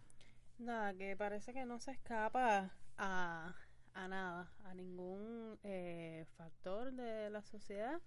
Nada, 0.58 0.94
que 0.94 1.18
parece 1.18 1.54
que 1.54 1.66
no 1.66 1.80
se 1.80 1.92
escapa 1.92 2.72
a, 2.98 3.54
a 3.94 4.08
nada, 4.08 4.52
a 4.64 4.74
ningún 4.74 5.60
eh, 5.64 6.26
factor 6.38 6.94
de 6.94 7.30
la 7.30 7.42
sociedad. 7.42 8.02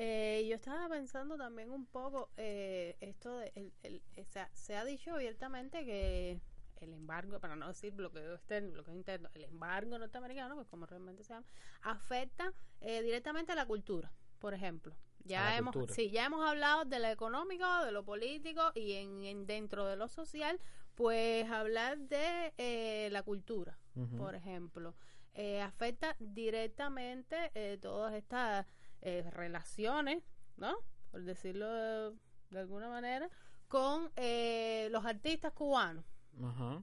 Eh, 0.00 0.46
yo 0.48 0.54
estaba 0.54 0.88
pensando 0.88 1.36
también 1.36 1.72
un 1.72 1.84
poco 1.84 2.30
eh, 2.36 2.96
esto 3.00 3.36
de, 3.38 3.50
el, 3.56 3.72
el- 3.82 4.00
o 4.16 4.24
sea, 4.26 4.48
se 4.54 4.76
ha 4.76 4.84
dicho 4.84 5.12
abiertamente 5.12 5.84
que 5.84 6.40
el 6.80 6.92
embargo, 6.92 7.40
para 7.40 7.56
no 7.56 7.66
decir 7.66 7.92
bloqueo 7.92 8.34
externo, 8.36 8.70
bloqueo 8.74 8.94
interno, 8.94 9.28
el 9.34 9.42
embargo 9.42 9.98
norteamericano, 9.98 10.54
pues 10.54 10.68
como 10.68 10.86
realmente 10.86 11.24
se 11.24 11.34
llama, 11.34 11.44
afecta 11.82 12.52
eh, 12.80 13.02
directamente 13.02 13.50
a 13.50 13.56
la 13.56 13.66
cultura, 13.66 14.12
por 14.38 14.54
ejemplo. 14.54 14.94
Ya 15.24 15.56
hemos, 15.56 15.72
cultura. 15.72 15.94
sí, 15.96 16.10
ya 16.10 16.26
hemos 16.26 16.48
hablado 16.48 16.84
de 16.84 17.00
lo 17.00 17.08
económico, 17.08 17.66
de 17.84 17.90
lo 17.90 18.04
político 18.04 18.70
y 18.76 18.92
en, 18.92 19.24
en 19.24 19.46
dentro 19.46 19.84
de 19.84 19.96
lo 19.96 20.06
social, 20.06 20.60
pues 20.94 21.50
hablar 21.50 21.98
de 21.98 22.54
eh, 22.56 23.08
la 23.10 23.24
cultura, 23.24 23.76
por 24.16 24.36
ejemplo, 24.36 24.94
eh, 25.34 25.60
afecta 25.60 26.14
directamente 26.20 27.50
eh, 27.54 27.78
todas 27.82 28.14
estas 28.14 28.64
eh, 29.02 29.28
relaciones, 29.32 30.22
¿no? 30.56 30.76
Por 31.10 31.22
decirlo 31.22 31.72
de, 31.72 32.16
de 32.50 32.58
alguna 32.60 32.88
manera, 32.88 33.30
con 33.68 34.10
eh, 34.16 34.88
los 34.90 35.04
artistas 35.04 35.52
cubanos, 35.52 36.04
Ajá. 36.42 36.82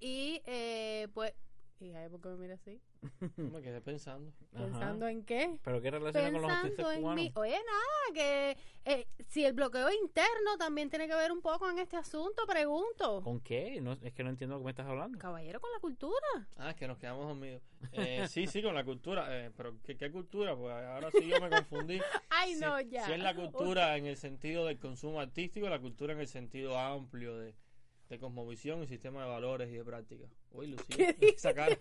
Y 0.00 0.42
eh, 0.46 1.08
pues... 1.14 1.32
¿Y 1.80 1.92
ahí 1.92 2.08
por 2.08 2.20
qué 2.20 2.28
me 2.30 2.36
mira 2.36 2.54
así? 2.54 2.80
Me 3.36 3.62
quedé 3.62 3.80
pensando. 3.80 4.32
Ajá. 4.54 4.64
¿Pensando 4.64 5.08
en 5.08 5.24
qué? 5.24 5.58
¿Pero 5.62 5.80
qué 5.82 5.90
relaciona 5.90 6.32
con 6.32 6.42
los 6.42 6.50
artistas 6.50 6.86
Pensando 6.86 6.92
en 6.92 7.00
cubanos? 7.02 7.36
Oye, 7.36 7.58
nada, 7.66 8.14
que 8.14 8.56
eh, 8.84 9.06
si 9.28 9.44
el 9.44 9.52
bloqueo 9.52 9.90
interno 9.90 10.56
también 10.58 10.90
tiene 10.90 11.06
que 11.08 11.14
ver 11.14 11.32
un 11.32 11.40
poco 11.42 11.68
en 11.70 11.78
este 11.78 11.96
asunto, 11.96 12.46
pregunto. 12.46 13.22
¿Con 13.22 13.40
qué? 13.40 13.80
No, 13.80 13.92
es 13.92 14.12
que 14.12 14.24
no 14.24 14.30
entiendo 14.30 14.56
de 14.56 14.60
qué 14.60 14.64
me 14.64 14.70
estás 14.70 14.86
hablando. 14.86 15.18
Caballero, 15.18 15.60
con 15.60 15.70
la 15.72 15.78
cultura. 15.80 16.48
Ah, 16.56 16.70
es 16.70 16.76
que 16.76 16.86
nos 16.88 16.98
quedamos 16.98 17.26
dormidos. 17.26 17.62
Eh, 17.92 18.26
sí, 18.28 18.46
sí, 18.46 18.62
con 18.62 18.74
la 18.74 18.84
cultura. 18.84 19.26
Eh, 19.30 19.50
pero 19.56 19.76
¿qué, 19.84 19.96
¿qué 19.96 20.10
cultura? 20.10 20.56
Pues 20.56 20.72
ahora 20.72 21.10
sí 21.10 21.26
yo 21.26 21.40
me 21.40 21.50
confundí. 21.50 22.00
Ay, 22.30 22.54
Si- 22.54 22.60
no, 22.60 22.80
ya. 22.80 23.04
Si 23.06 23.12
es 23.12 23.18
la 23.20 23.34
cultura 23.34 23.96
en 23.96 24.06
el 24.06 24.16
sentido 24.16 24.66
del 24.66 24.78
consumo 24.78 25.20
artístico, 25.20 25.68
la 25.68 25.80
cultura 25.80 26.12
en 26.14 26.20
el 26.20 26.28
sentido 26.28 26.78
amplio 26.78 27.36
de, 27.36 27.54
de 28.08 28.18
cosmovisión 28.18 28.82
y 28.82 28.86
sistema 28.86 29.22
de 29.24 29.28
valores 29.28 29.68
y 29.70 29.74
de 29.76 29.84
práctica. 29.84 30.26
Uy, 30.52 30.68
Lucía, 30.68 31.14
esa 31.20 31.52
cara. 31.54 31.78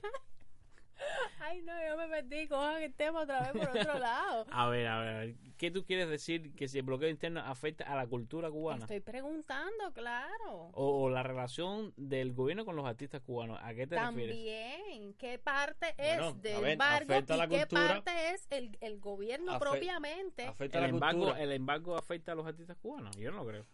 Ay, 1.40 1.62
no, 1.62 1.74
yo 1.88 1.98
me 1.98 2.08
perdí. 2.08 2.48
Cojan 2.48 2.82
el 2.84 2.94
tema 2.94 3.22
otra 3.22 3.42
vez 3.42 3.52
por 3.52 3.78
otro 3.78 4.00
lado. 4.00 4.46
A 4.52 4.70
ver, 4.70 4.88
a 4.88 5.00
ver, 5.00 5.10
a 5.16 5.20
ver. 5.20 5.36
¿Qué 5.58 5.72
tú 5.72 5.86
quieres 5.86 6.10
decir 6.10 6.54
que 6.56 6.68
si 6.68 6.80
el 6.80 6.84
bloqueo 6.84 7.10
interno 7.10 7.40
afecta 7.42 7.84
a 7.86 7.96
la 7.96 8.08
cultura 8.08 8.50
cubana? 8.50 8.82
Estoy 8.82 9.00
preguntando, 9.00 9.94
claro. 9.94 10.70
O, 10.74 11.04
o 11.04 11.10
la 11.10 11.24
relación 11.24 11.94
del 11.96 12.34
gobierno 12.34 12.66
con 12.66 12.76
los 12.76 12.86
artistas 12.86 13.22
cubanos. 13.22 13.60
¿A 13.62 13.74
qué 13.74 13.88
te 13.88 13.96
refieres? 14.00 14.36
También, 14.36 15.14
¿qué 15.16 15.40
parte 15.40 15.94
es 15.98 16.42
del 16.42 16.62
ver, 16.62 16.72
embargo 16.72 17.14
la 17.14 17.46
y 17.46 17.50
qué 17.50 17.68
parte 17.68 18.12
es 18.34 18.48
el, 18.50 18.78
el 18.82 19.00
gobierno 19.00 19.54
Afe- 19.54 19.60
propiamente? 19.60 20.46
Afecta 20.48 20.78
¿El 20.80 20.84
la 20.84 20.90
embargo, 20.90 21.20
cultura. 21.22 21.42
¿El 21.44 21.52
embargo 21.52 21.98
afecta 21.98 22.32
a 22.32 22.36
los 22.36 22.46
artistas 22.46 22.78
cubanos? 22.78 23.16
Yo 23.18 23.32
no 23.32 23.38
lo 23.38 23.46
creo. 23.48 23.66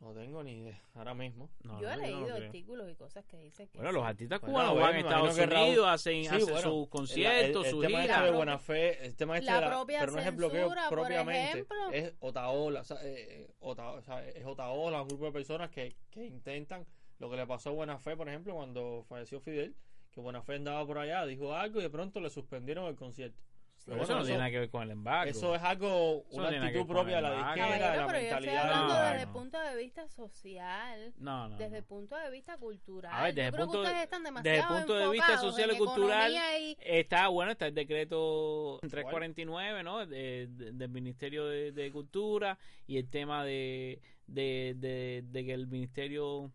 No 0.00 0.14
tengo 0.14 0.44
ni 0.44 0.58
idea. 0.58 0.80
Ahora 0.94 1.12
mismo. 1.12 1.50
No, 1.64 1.80
yo 1.80 1.90
he 1.90 1.96
no, 1.96 2.02
leído 2.02 2.34
artículos 2.36 2.88
y 2.88 2.94
cosas 2.94 3.24
que 3.24 3.36
dicen 3.38 3.66
que 3.68 3.78
Bueno, 3.78 3.90
los 3.92 4.04
artistas 4.04 4.40
Bueno, 4.40 4.52
cubanos 4.54 4.72
bueno, 4.74 4.86
van 4.86 4.94
a 4.94 4.98
Estados 5.00 5.38
Raúl- 5.50 5.66
Unidos, 5.66 5.86
hacen, 5.88 6.22
Sí, 6.22 6.26
hacen 6.28 6.40
bueno, 6.44 6.60
sus 6.70 6.82
el- 6.84 6.88
conciertos, 6.88 7.64
el, 7.64 7.70
sus 7.72 7.80
tema 7.84 7.98
este 7.98 8.02
giras. 8.12 8.22
de 8.24 8.30
La 8.30 8.36
buena 8.36 8.58
fe, 8.58 9.04
el 9.06 9.16
tema 9.16 9.38
este 9.38 9.46
la 9.50 9.54
de 9.56 9.60
la, 9.62 9.68
propia 9.70 9.98
pero 10.00 10.12
no 10.12 10.18
es 10.20 10.26
el 10.26 10.34
bloqueo 10.36 10.60
censura, 10.68 10.88
por 10.88 10.98
propiamente, 11.00 11.50
ejemplo. 11.50 11.90
es 11.92 12.14
Otaola, 12.20 12.80
o 12.80 12.84
sea, 12.84 12.98
eh, 13.02 13.50
o 13.58 13.74
sea, 14.02 14.24
es 14.28 14.46
Otaola, 14.46 15.02
un 15.02 15.08
grupo 15.08 15.24
de 15.24 15.32
personas 15.32 15.68
que, 15.70 15.96
que 16.10 16.24
intentan 16.26 16.86
lo 17.18 17.28
que 17.28 17.36
le 17.36 17.46
pasó 17.48 17.70
a 17.70 17.72
Buena 17.72 17.98
Fe, 17.98 18.16
por 18.16 18.28
ejemplo, 18.28 18.54
cuando 18.54 19.04
falleció 19.08 19.40
Fidel, 19.40 19.74
que 20.12 20.20
Buena 20.20 20.42
Fe 20.42 20.54
andaba 20.54 20.86
por 20.86 20.98
allá, 20.98 21.26
dijo 21.26 21.52
algo 21.56 21.80
y 21.80 21.82
de 21.82 21.90
pronto 21.90 22.20
le 22.20 22.30
suspendieron 22.30 22.86
el 22.86 22.94
concierto. 22.94 23.40
Pero 23.86 23.96
eso 24.02 24.06
bueno, 24.06 24.20
no 24.20 24.24
tiene 24.26 24.38
nada 24.38 24.50
que 24.50 24.58
ver 24.58 24.70
con 24.70 24.82
el 24.82 24.90
embargo. 24.90 25.30
Eso 25.30 25.54
es 25.54 25.62
algo, 25.62 26.24
Eso 26.30 26.36
una 26.40 26.48
actitud 26.66 26.86
propia 26.86 27.16
de 27.16 27.22
la 27.22 27.48
izquierda, 27.48 27.74
de 27.74 27.80
la 27.80 28.06
pero 28.06 28.18
yo 28.18 28.18
estoy 28.18 28.22
mentalidad. 28.22 28.62
hablando 28.64 28.94
No, 28.94 29.00
desde 29.02 29.20
el 29.22 29.26
no. 29.26 29.32
punto 29.32 29.60
de 29.60 29.76
vista 29.76 30.08
social, 30.08 31.14
No, 31.18 31.48
no, 31.48 31.56
desde 31.56 31.70
no. 31.70 31.76
el 31.78 31.84
punto 31.84 32.16
de 32.16 32.30
vista 32.30 32.56
cultural. 32.58 33.12
A 33.14 33.22
ver, 33.22 33.34
desde 33.34 33.42
yo 33.42 33.48
el 33.48 33.52
creo 33.54 33.64
punto 33.66 33.72
que 33.72 33.78
de- 33.88 33.92
ustedes 33.94 34.04
están 34.04 34.22
desde 34.42 34.58
el 34.58 34.64
punto 34.66 34.94
de 34.94 35.08
vista 35.10 35.38
social 35.38 35.70
y 35.72 35.78
cultural, 35.78 36.32
Está 36.80 37.28
bueno, 37.28 37.52
está 37.52 37.66
el 37.66 37.74
decreto 37.74 38.78
349, 38.82 39.82
¿no? 39.82 40.06
De- 40.06 40.46
de- 40.48 40.72
del 40.72 40.88
Ministerio 40.90 41.46
de, 41.46 41.72
de 41.72 41.90
Cultura 41.90 42.58
y 42.86 42.98
el 42.98 43.08
tema 43.08 43.44
de, 43.44 44.00
de, 44.26 44.74
de- 44.76 45.22
de 45.26 45.44
que 45.44 45.54
el 45.54 45.66
Ministerio 45.66 46.50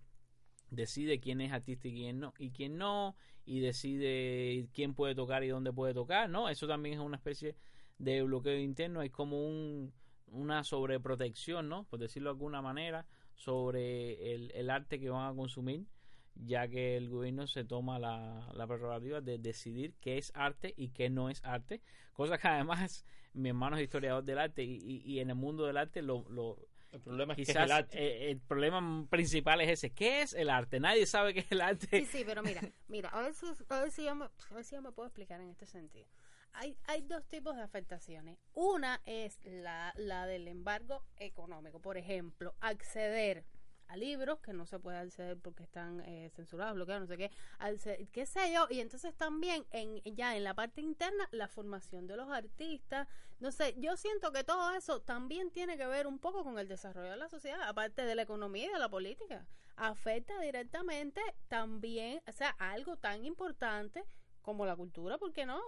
decide 0.70 1.20
quién 1.20 1.42
es 1.42 1.52
artista 1.52 1.88
y 1.88 1.94
quién 1.94 2.20
no, 2.20 2.34
y 2.38 2.52
quién 2.52 2.78
no, 2.78 3.16
y 3.46 3.60
decide 3.60 4.68
quién 4.74 4.94
puede 4.94 5.16
tocar 5.16 5.44
y 5.44 5.50
dónde 5.50 5.74
puede 5.74 5.94
tocar, 5.94 6.30
¿no? 6.30 6.50
Eso 6.50 6.68
también 6.68 6.96
es 6.96 7.02
una 7.02 7.18
especie 7.18 7.56
de 7.98 8.24
bloqueo 8.24 8.58
interno, 8.58 9.02
hay 9.02 9.10
como 9.10 9.48
un, 9.48 9.94
una 10.28 10.64
sobreprotección, 10.64 11.70
¿no? 11.70 11.86
Por 11.86 12.00
decirlo 12.00 12.30
de 12.30 12.34
alguna 12.36 12.62
manera, 12.62 13.06
sobre 13.36 14.34
el, 14.34 14.70
arte 14.70 15.00
que 15.00 15.10
van 15.10 15.32
a 15.32 15.36
consumir 15.36 15.86
ya 16.36 16.68
que 16.68 16.98
el 16.98 17.10
gobierno 17.10 17.48
se 17.48 17.64
toma 17.64 18.00
la, 18.00 18.50
la 18.54 18.68
prerrogativa 18.68 19.22
de 19.22 19.38
decidir 19.38 19.94
qué 20.00 20.18
es 20.18 20.32
arte 20.36 20.74
y 20.76 20.90
qué 20.90 21.10
no 21.10 21.30
es 21.30 21.44
arte, 21.44 21.82
cosa 22.14 22.38
que 22.38 22.48
además 22.48 23.06
mi 23.34 23.50
hermano 23.50 23.78
es 23.78 23.84
historiador 23.84 24.24
del 24.24 24.40
arte 24.40 24.64
y, 24.64 25.20
en 25.20 25.30
el 25.30 25.36
mundo 25.36 25.66
del 25.66 25.78
arte 25.78 26.02
lo- 26.02 26.26
El 26.94 27.02
problema 27.02 27.34
es 27.34 27.38
que 27.38 27.42
es 27.42 27.48
quizás 27.50 27.66
el 27.66 27.72
arte. 27.72 27.98
eh, 27.98 28.32
el 28.32 28.40
problema 28.40 29.08
principal 29.10 29.60
es 29.62 29.70
ese, 29.70 29.90
¿qué 29.90 30.22
es 30.22 30.34
el 30.34 30.50
arte? 30.50 30.80
Nadie 30.80 31.06
sabe 31.08 31.34
qué 31.34 31.40
es 31.42 31.52
el 31.52 31.62
arte. 31.62 31.88
Sí, 31.90 32.06
sí, 32.06 32.24
pero 32.26 32.44
mira, 32.44 32.62
mira, 32.88 33.10
a 33.10 33.22
ver 33.22 33.34
si, 33.34 33.48
a 33.70 33.80
ver 33.82 33.92
si, 33.92 34.04
yo, 34.06 34.16
me, 34.16 34.26
a 34.26 34.54
ver 34.54 34.64
si 34.64 34.76
yo 34.76 34.82
me 34.82 34.92
puedo 34.92 35.08
explicar 35.08 35.42
en 35.42 35.50
este 35.50 35.66
sentido. 35.66 36.08
Hay, 36.54 36.78
hay 36.86 37.02
dos 37.02 37.28
tipos 37.28 37.56
de 37.56 37.64
afectaciones. 37.64 38.38
Una 38.54 39.02
es 39.06 39.40
la, 39.44 39.92
la 39.98 40.28
del 40.28 40.48
embargo 40.48 41.04
económico. 41.18 41.82
Por 41.82 41.98
ejemplo, 41.98 42.54
acceder 42.62 43.44
a 43.88 43.98
libros 43.98 44.40
que 44.40 44.54
no 44.54 44.66
se 44.66 44.80
puede 44.80 44.98
acceder 44.98 45.38
porque 45.38 45.64
están 45.64 46.02
eh, 46.02 46.30
censurados, 46.36 46.76
bloqueados, 46.76 47.02
no 47.02 47.08
sé 47.08 47.18
qué, 47.18 47.32
acceder- 47.60 48.08
qué 48.12 48.26
sé 48.26 48.52
yo. 48.54 48.68
Y 48.70 48.80
entonces 48.80 49.14
también 49.16 49.66
en, 49.72 50.02
ya 50.16 50.36
en 50.36 50.44
la 50.44 50.54
parte 50.54 50.82
interna, 50.82 51.28
la 51.32 51.48
formación 51.48 52.08
de 52.08 52.18
los 52.18 52.30
artistas. 52.30 53.08
No 53.40 53.52
sé, 53.52 53.76
yo 53.78 53.98
siento 53.98 54.32
que 54.32 54.44
todo 54.44 54.74
eso 54.76 55.02
también 55.02 55.52
tiene 55.52 55.78
que 55.78 55.86
ver 55.86 56.08
un 56.08 56.20
poco 56.20 56.44
con 56.44 56.58
el 56.60 56.68
desarrollo 56.68 57.12
de 57.12 57.18
la 57.18 57.30
sociedad, 57.30 57.62
aparte 57.68 58.04
de 58.04 58.16
la 58.16 58.22
economía 58.24 58.68
y 58.68 58.74
de 58.74 58.80
la 58.80 58.90
política 58.90 59.46
afecta 59.76 60.40
directamente 60.40 61.20
también, 61.48 62.22
o 62.28 62.32
sea, 62.32 62.50
algo 62.60 62.96
tan 62.98 63.26
importante 63.26 64.04
como 64.42 64.66
la 64.66 64.76
cultura, 64.76 65.18
¿por 65.18 65.34
qué 65.34 65.46
no? 65.46 65.62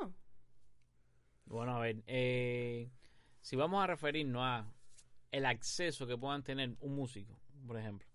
Bueno, 1.45 1.75
a 1.77 1.79
ver, 1.79 2.03
eh, 2.07 2.89
si 3.41 3.55
vamos 3.55 3.83
a 3.83 3.87
referirnos 3.87 4.41
a 4.43 4.71
el 5.31 5.45
acceso 5.45 6.07
que 6.07 6.17
puedan 6.17 6.43
tener 6.43 6.75
un 6.79 6.95
músico, 6.95 7.39
por 7.67 7.77
ejemplo, 7.77 8.07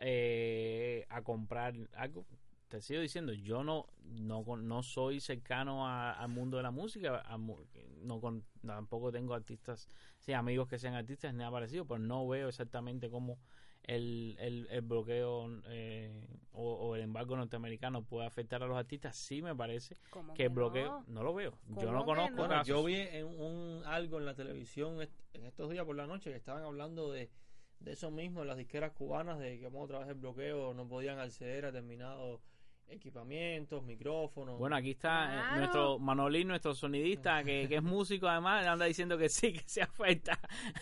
eh, 0.00 1.06
a 1.08 1.22
comprar 1.22 1.74
algo, 1.96 2.24
te 2.68 2.80
sigo 2.80 3.00
diciendo, 3.00 3.32
yo 3.32 3.64
no 3.64 3.86
no, 4.04 4.42
con- 4.44 4.66
no 4.68 4.82
soy 4.82 5.20
cercano 5.20 5.86
a- 5.86 6.12
al 6.12 6.28
mundo 6.28 6.56
de 6.56 6.62
la 6.62 6.70
música, 6.70 7.20
a 7.26 7.38
no 7.38 8.20
con, 8.20 8.44
tampoco 8.66 9.10
tengo 9.12 9.34
artistas, 9.34 9.88
sí, 10.18 10.32
amigos 10.32 10.68
que 10.68 10.78
sean 10.78 10.94
artistas, 10.94 11.32
ni 11.32 11.38
nada 11.38 11.50
parecido, 11.50 11.84
pero 11.84 11.98
no 11.98 12.26
veo 12.26 12.48
exactamente 12.48 13.10
cómo 13.10 13.38
el, 13.82 14.36
el, 14.38 14.66
el 14.70 14.80
bloqueo 14.82 15.48
eh, 15.66 16.26
o, 16.52 16.72
o 16.74 16.94
el 16.96 17.02
embargo 17.02 17.36
norteamericano 17.36 18.02
puede 18.02 18.26
afectar 18.26 18.62
a 18.62 18.66
los 18.66 18.76
artistas, 18.76 19.16
sí 19.16 19.42
me 19.42 19.54
parece 19.54 19.96
que 20.34 20.44
el 20.44 20.48
bloqueo, 20.50 21.00
no? 21.00 21.04
no 21.14 21.22
lo 21.22 21.34
veo, 21.34 21.52
yo 21.68 21.74
¿Cómo 21.74 21.92
no 21.92 22.04
conozco 22.04 22.30
no? 22.32 22.36
Bueno, 22.38 22.54
casos. 22.54 22.68
yo 22.68 22.84
vi 22.84 22.94
en 22.96 23.26
un 23.26 23.82
algo 23.86 24.18
en 24.18 24.26
la 24.26 24.34
televisión 24.34 25.00
en 25.32 25.44
estos 25.44 25.70
días 25.70 25.84
por 25.84 25.96
la 25.96 26.06
noche 26.06 26.30
que 26.30 26.36
estaban 26.36 26.62
hablando 26.62 27.10
de, 27.12 27.30
de 27.80 27.92
eso 27.92 28.10
mismo, 28.10 28.42
en 28.42 28.48
las 28.48 28.56
disqueras 28.56 28.92
cubanas, 28.92 29.38
de 29.38 29.58
que 29.58 29.64
como 29.64 29.82
otra 29.82 30.00
vez 30.00 30.08
el 30.08 30.14
bloqueo 30.14 30.74
no 30.74 30.86
podían 30.88 31.18
acceder 31.18 31.64
a 31.66 31.72
determinados 31.72 32.40
equipamientos, 32.90 33.82
micrófonos. 33.84 34.58
Bueno, 34.58 34.74
aquí 34.76 34.92
está 34.92 35.26
eh, 35.26 35.28
Claro. 35.38 35.56
nuestro 35.58 35.98
Manolín, 35.98 36.48
nuestro 36.48 36.74
sonidista, 36.74 37.44
que, 37.44 37.66
que 37.68 37.76
es 37.76 37.82
músico 37.82 38.26
además, 38.28 38.66
anda 38.66 38.86
diciendo 38.86 39.18
que 39.18 39.28
sí, 39.28 39.52
que 39.52 39.62
se 39.66 39.82
afecta. 39.82 40.38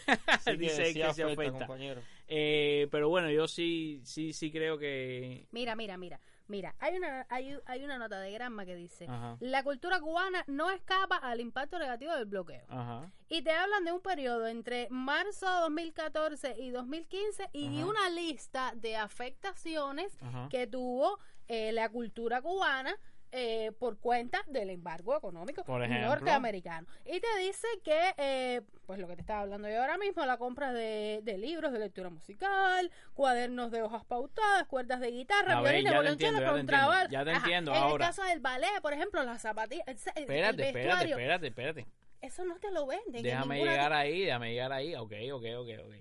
Sí 0.41 0.51
que 0.53 0.57
Dice 0.57 0.85
sí 0.87 0.95
que 0.95 1.13
se 1.13 1.23
afecta, 1.25 1.33
afecta. 1.43 1.59
compañero. 1.67 2.01
Eh, 2.29 2.87
pero 2.91 3.09
bueno, 3.09 3.31
yo 3.31 3.49
sí, 3.49 4.01
sí, 4.05 4.33
sí 4.33 4.51
creo 4.53 4.79
que... 4.79 5.47
Mira, 5.51 5.75
mira, 5.75 5.97
mira, 5.97 6.21
mira, 6.49 6.75
hay 6.79 6.97
una, 6.97 7.27
hay, 7.29 7.59
hay 7.67 7.85
una 7.85 7.99
nota 7.99 8.21
de 8.21 8.31
Gramma 8.33 8.65
que 8.65 8.75
dice, 8.77 9.07
Ajá, 9.09 9.37
la 9.41 9.63
cultura 9.63 10.01
cubana 10.01 10.45
no 10.47 10.71
escapa 10.71 11.17
al 11.17 11.41
impacto 11.41 11.79
negativo 11.79 12.13
del 12.15 12.27
bloqueo. 12.27 12.65
ajá. 12.69 13.11
Y 13.29 13.43
te 13.43 13.51
hablan 13.51 13.85
de 13.85 13.91
un 13.93 14.01
periodo 14.01 14.47
entre 14.47 14.87
marzo 14.91 15.47
de 15.53 15.61
2014 15.63 16.55
y 16.59 16.71
2015 16.71 17.51
y 17.53 17.79
Ajá. 17.81 17.87
una 17.87 18.09
lista 18.11 18.73
de 18.77 18.97
afectaciones 18.97 20.17
que 20.51 20.67
tuvo 20.67 21.19
eh, 21.49 21.73
la 21.73 21.89
cultura 21.89 22.41
cubana 22.43 22.95
eh, 23.39 23.71
por 23.79 23.99
cuenta 23.99 24.43
del 24.47 24.71
embargo 24.71 25.15
económico 25.17 25.63
Por 25.65 25.83
ejemplo. 25.85 26.09
norteamericano. 26.09 26.87
Y 27.05 27.21
te 27.21 27.39
dice 27.39 27.67
que, 27.85 28.15
eh, 28.17 28.63
pues 28.87 28.99
lo 28.99 29.07
que 29.07 29.15
te 29.15 29.21
estaba 29.21 29.41
hablando 29.43 29.69
yo 29.69 29.81
ahora 29.81 29.99
mismo, 29.99 30.25
la 30.25 30.39
compra 30.39 30.73
de, 30.73 31.21
de 31.23 31.37
libros 31.37 31.71
de 31.73 31.79
lectura 31.79 32.09
musical, 32.09 32.91
cuadernos 33.15 33.71
de 33.71 33.83
hojas 33.83 34.05
pautadas, 34.07 34.67
cuerdas 34.67 35.01
de 35.01 35.11
guitarra, 35.11 35.61
violines, 35.61 35.85
ya 35.85 35.91
te 35.91 35.95
violonchelo, 36.03 36.57
entiendo, 36.57 36.81
ya 37.11 37.25
te 37.25 37.31
entiendo, 37.31 37.31
Ajá, 37.31 37.37
entiendo, 37.47 37.71
En 37.73 37.77
ahora. 37.83 38.05
el 38.07 38.11
caso 38.11 38.23
del 38.25 38.41
ballet, 38.41 38.81
por 38.81 38.93
ejemplo, 38.95 39.23
las 39.23 39.43
zapatillas, 39.43 39.87
el 39.87 39.97
Espérate, 39.97 40.69
espérate, 40.69 41.11
espérate, 41.11 41.47
espérate. 41.49 41.87
eso 42.23 42.45
no 42.47 42.57
te 42.59 42.71
lo 42.71 42.87
venden. 42.87 43.17
en 43.17 43.23
Déjame 43.23 43.59
llegar 43.65 43.93
ahí, 43.93 44.23
déjame 44.23 44.51
llegar 44.53 44.73
ahí. 44.73 44.95
Ok, 44.95 45.13
ok, 45.33 45.45
ok, 45.59 45.69
ok. 45.87 45.95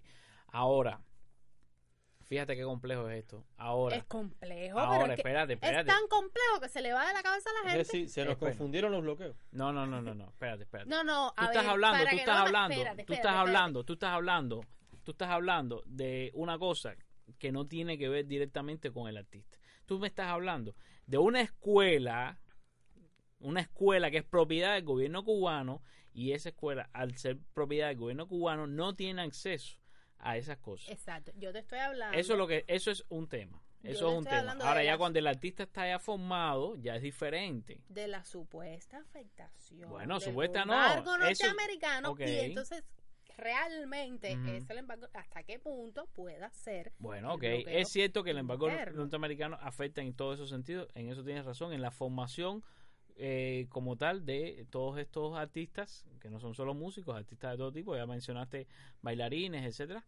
Ahora, 0.48 1.02
fíjate 2.26 2.56
qué 2.56 2.64
complejo 2.64 3.10
es 3.10 3.20
esto. 3.20 3.46
Ahora, 3.58 3.96
Es 3.98 4.04
complejo, 4.06 4.78
ahora, 4.80 5.00
pero 5.02 5.14
es, 5.14 5.20
espérate, 5.20 5.54
espérate. 5.54 5.90
es 5.90 5.96
tan 5.98 6.08
complejo 6.08 6.60
que 6.62 6.70
se 6.70 6.82
le 6.82 6.92
va 6.94 7.08
de 7.08 7.14
la 7.14 7.24
cabeza 7.24 7.50
a 7.50 7.54
la 7.54 7.60
Es 7.60 7.66
gente. 7.66 7.78
decir, 7.98 8.10
se 8.10 8.24
nos 8.26 8.34
Espera. 8.34 8.52
confundieron 8.52 8.92
los 8.92 9.02
bloqueos. 9.02 9.36
No, 9.52 9.72
no, 9.72 9.86
no, 9.88 10.02
no, 10.02 10.14
no, 10.14 10.26
espérate, 10.30 10.64
espérate. 10.64 10.90
No, 10.90 11.04
no, 11.04 11.34
tú 11.38 11.44
estás 11.46 11.64
ver, 11.64 11.70
hablando, 11.72 11.98
para 12.00 12.10
tú 12.10 12.16
que 12.16 12.20
estás 12.22 12.36
no 12.38 12.46
hablando, 12.46 12.74
espérate, 12.76 13.04
tú 13.06 13.14
estás 13.14 13.26
espérate. 13.32 13.40
hablando, 13.50 13.84
tú 13.84 13.94
estás 13.94 14.10
hablando, 14.12 14.66
tú 15.04 15.12
estás 15.12 15.30
hablando 15.30 15.84
de 15.86 16.32
una 16.34 16.60
cosa 16.60 16.96
que 17.40 17.52
no 17.52 17.66
tiene 17.68 17.98
que 17.98 18.10
ver 18.10 18.28
directamente 18.28 18.92
con 18.92 19.08
el 19.08 19.18
artista. 19.18 19.58
Tú 19.86 20.00
me 20.00 20.08
estás 20.08 20.28
hablando 20.28 20.76
de 21.06 21.18
una 21.18 21.42
escuela, 21.42 22.40
una 23.40 23.62
escuela 23.62 24.10
que 24.12 24.18
es 24.18 24.24
propiedad 24.24 24.74
del 24.74 24.84
gobierno 24.84 25.24
cubano 25.24 25.82
y 26.14 26.32
esa 26.32 26.50
escuela, 26.50 26.90
al 26.94 27.16
ser 27.18 27.38
propiedad 27.54 27.90
del 27.90 27.98
gobierno 27.98 28.28
cubano, 28.28 28.68
no 28.68 28.96
tiene 28.96 29.22
acceso 29.22 29.78
a 30.26 30.38
esas 30.38 30.58
cosas. 30.58 30.90
Exacto, 30.90 31.32
yo 31.38 31.52
te 31.54 31.60
estoy 31.60 31.80
hablando. 31.80 32.18
Eso 32.18 32.34
es 32.34 32.40
lo 32.40 32.48
que, 32.48 32.66
eso 32.68 32.92
es 32.92 33.06
un 33.10 33.28
tema. 33.28 33.62
Eso 33.84 34.10
es 34.10 34.18
un 34.18 34.26
tema. 34.26 34.54
Ahora 34.62 34.84
ya 34.84 34.94
la- 34.94 34.98
cuando 34.98 35.20
el 35.20 35.28
artista 35.28 35.62
está 35.64 35.88
ya 35.88 36.00
formado, 36.00 36.76
ya 36.78 36.96
es 36.96 37.04
diferente. 37.04 37.82
de 37.90 38.08
la 38.08 38.24
supuesta 38.24 38.98
afectación. 38.98 39.90
Bueno, 39.90 40.20
supuesta 40.20 40.66
no, 40.66 40.74
embargo 40.74 41.16
eso- 41.28 41.46
norteamericano 41.46 42.12
ok. 42.12 42.20
y 42.22 42.40
entonces 42.40 42.84
realmente 43.38 44.36
Ujú. 44.36 44.48
es 44.50 44.70
el 44.70 44.78
embargo 44.80 45.08
hasta 45.14 45.44
qué 45.44 45.60
punto 45.60 46.08
pueda 46.14 46.50
ser 46.52 46.94
Bueno, 47.00 47.34
ok. 47.34 47.44
Es 47.44 47.90
cierto 47.92 48.24
que 48.24 48.32
el 48.32 48.38
embargo 48.38 48.70
norteamericano 48.94 49.58
afecta 49.62 50.02
en 50.02 50.14
todos 50.16 50.36
esos 50.36 50.50
sentidos. 50.50 50.88
En 50.96 51.10
eso 51.10 51.24
tienes 51.24 51.46
razón. 51.46 51.74
En 51.74 51.82
la 51.82 51.92
formación 51.92 52.64
eh, 53.18 53.68
como 53.70 53.96
tal 53.96 54.26
de 54.26 54.66
todos 54.70 54.98
estos 55.00 55.38
artistas, 55.38 56.06
que 56.20 56.30
no 56.30 56.40
son 56.40 56.54
solo 56.54 56.74
músicos, 56.74 57.16
artistas 57.16 57.52
de 57.52 57.58
todo 57.58 57.72
tipo. 57.72 57.96
Ya 57.96 58.06
mencionaste 58.06 58.68
bailarines, 59.02 59.66
etcétera. 59.66 60.04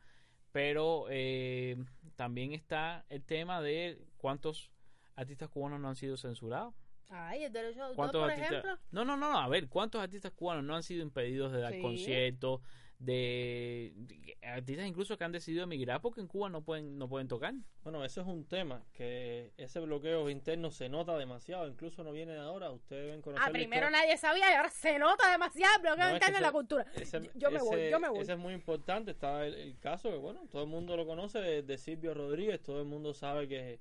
Pero 0.52 1.06
eh, 1.10 1.78
también 2.16 2.54
está 2.54 3.06
el 3.10 3.24
tema 3.24 3.62
de 3.62 4.00
cuántos 4.18 4.72
artistas 5.16 5.50
cubanos 5.50 5.80
no 5.80 5.90
han 5.90 5.96
sido 5.96 6.18
censurados. 6.18 6.74
Ay, 7.10 7.44
el 7.44 7.54
derecho 7.54 7.76
de 7.80 7.82
autor, 7.84 7.96
¿Cuántos 7.96 8.22
por 8.22 8.32
artistas? 8.32 8.52
ejemplo. 8.66 8.80
No, 8.92 9.06
no, 9.06 9.16
no, 9.16 9.32
no, 9.32 9.40
a 9.40 9.48
ver, 9.48 9.68
¿cuántos 9.70 10.02
artistas 10.02 10.32
cubanos 10.34 10.64
no 10.64 10.76
han 10.76 10.84
sido 10.84 11.04
impedidos 11.04 11.52
de 11.54 11.60
dar 11.62 11.74
Sí. 11.74 11.82
conciertos? 11.82 12.62
De, 13.00 13.94
artistas 14.42 14.88
incluso 14.88 15.18
que 15.18 15.24
han 15.24 15.32
decidido 15.32 15.64
emigrar 15.64 16.02
porque 16.02 16.20
en 16.20 16.28
Cuba 16.28 16.50
no 16.50 16.64
pueden 16.64 16.98
no 16.98 17.08
pueden 17.08 17.28
tocar. 17.28 17.54
Bueno, 17.84 18.04
eso 18.04 18.22
es 18.22 18.28
un 18.28 18.44
tema, 18.46 18.84
que 18.94 19.54
ese 19.58 19.80
bloqueo 19.80 20.30
interno 20.32 20.72
se 20.72 20.90
nota 20.90 21.16
demasiado, 21.16 21.68
incluso 21.68 22.04
no 22.04 22.12
viene 22.12 22.34
de 22.34 22.40
ahora, 22.40 22.72
ustedes 22.72 23.06
deben 23.06 23.22
conocer 23.22 23.48
Ah, 23.48 23.52
primero 23.52 23.90
nadie 23.92 24.18
sabía 24.18 24.52
y 24.52 24.56
ahora 24.56 24.70
se 24.70 24.98
nota 24.98 25.30
demasiado 25.32 25.76
el 25.76 25.82
bloqueo 25.84 26.06
No, 26.06 26.06
es 26.06 26.12
que 26.12 26.16
interno 26.16 26.38
en 26.38 26.44
la 26.44 26.52
cultura. 26.52 26.86
Ese- 26.96 27.30
yo 27.36 27.52
me 27.52 27.60
voy, 27.60 27.90
yo 27.92 28.00
me 28.00 28.10
voy. 28.10 28.20
Ese 28.20 28.32
es 28.34 28.40
muy 28.40 28.54
importante. 28.54 29.12
Está 29.12 29.46
el, 29.46 29.54
el 29.54 29.78
caso 29.80 30.10
que, 30.10 30.18
bueno, 30.18 30.48
todo 30.52 30.64
el 30.64 30.70
mundo 30.70 30.98
lo 30.98 31.06
conoce 31.06 31.40
de, 31.40 31.62
de 31.62 31.78
Silvio 31.78 32.16
Rodríguez. 32.16 32.62
Todo 32.64 32.80
el 32.82 32.88
mundo 32.88 33.14
sabe 33.14 33.48
que 33.48 33.80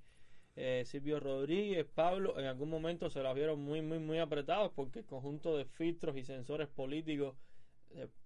eh, 0.57 0.85
Silvio 0.87 1.21
Rodríguez, 1.21 1.87
Pablo, 1.87 2.39
en 2.39 2.47
algún 2.47 2.69
momento 2.71 3.09
se 3.11 3.23
las 3.23 3.35
vieron 3.35 3.61
muy, 3.61 3.81
muy, 3.83 3.99
muy 3.99 4.19
apretados 4.19 4.73
porque 4.75 5.01
el 5.01 5.07
conjunto 5.07 5.57
de 5.57 5.64
filtros 5.64 6.17
y 6.17 6.25
sensores 6.25 6.69
políticos 6.69 7.35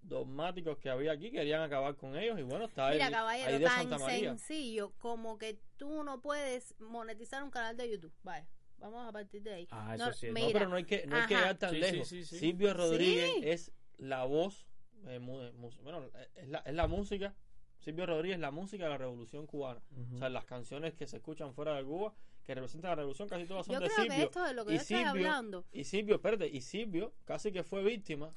dogmáticos 0.01 0.77
que 0.77 0.89
había 0.89 1.11
aquí 1.13 1.31
querían 1.31 1.61
acabar 1.61 1.95
con 1.95 2.15
ellos. 2.17 2.39
Y 2.39 2.43
bueno, 2.43 2.65
está 2.65 2.89
Mira, 2.91 3.07
el, 3.07 3.13
caballero, 3.13 3.47
ahí 3.49 3.59
de 3.59 3.65
tan 3.65 3.77
Santa 3.89 3.97
María. 3.99 4.29
sencillo 4.29 4.93
como 4.99 5.37
que 5.37 5.59
tú 5.77 6.03
no 6.03 6.21
puedes 6.21 6.75
monetizar 6.79 7.43
un 7.43 7.51
canal 7.51 7.77
de 7.77 7.89
YouTube. 7.89 8.13
Vaya, 8.23 8.47
vamos 8.77 9.07
a 9.07 9.11
partir 9.11 9.41
de 9.43 9.53
ahí. 9.53 9.67
Ah, 9.71 9.95
eso 9.95 10.05
No, 10.07 10.13
sí 10.13 10.27
es. 10.27 10.33
No, 10.33 10.39
pero 10.51 10.67
no 10.69 10.75
hay 10.75 10.83
que, 10.85 11.05
no 11.07 11.15
hay 11.15 11.27
que 11.27 11.35
llegar 11.35 11.57
tan 11.57 11.69
Sí, 11.71 11.75
sí, 11.75 11.81
lejos. 11.91 12.07
sí, 12.07 12.25
sí. 12.25 12.39
Silvio 12.39 12.73
Rodríguez 12.73 13.31
Sí. 13.35 13.49
es 13.49 13.71
la 13.97 14.25
voz, 14.25 14.67
eh, 15.05 15.19
mu- 15.19 15.41
eh, 15.41 15.51
bueno, 15.83 16.03
eh, 16.15 16.29
es 16.35 16.49
la, 16.49 16.59
es 16.59 16.73
la 16.73 16.87
música. 16.87 17.35
Silvio 17.79 18.05
Rodríguez 18.05 18.35
es 18.35 18.41
la 18.41 18.51
música 18.51 18.83
de 18.83 18.89
la 18.91 18.97
revolución 18.97 19.47
cubana. 19.47 19.81
O 20.13 20.17
sea, 20.17 20.29
las 20.29 20.45
canciones 20.45 20.93
que 20.93 21.07
se 21.07 21.17
escuchan 21.17 21.53
fuera 21.55 21.75
de 21.75 21.83
Cuba, 21.83 22.13
que 22.43 22.53
representan 22.53 22.89
la 22.91 22.95
revolución, 22.95 23.27
casi 23.27 23.45
todas 23.45 23.65
son 23.65 23.73
Yo 23.73 23.79
de 23.81 23.87
creo 23.87 23.97
que 23.97 24.11
Silvio. 24.11 24.25
esto 24.25 24.43
de 24.43 24.53
lo 24.53 24.65
que 24.65 24.71
Y 24.73 24.75
yo 24.75 24.81
estoy 24.81 24.97
Silvio- 24.97 25.09
hablando. 25.09 25.65
Y 25.71 25.83
Silvio, 25.85 26.15
espérate, 26.15 26.47
y 26.47 26.61
Silvio 26.61 27.13
casi 27.25 27.51
que 27.51 27.63
fue 27.63 27.83
víctima 27.83 28.33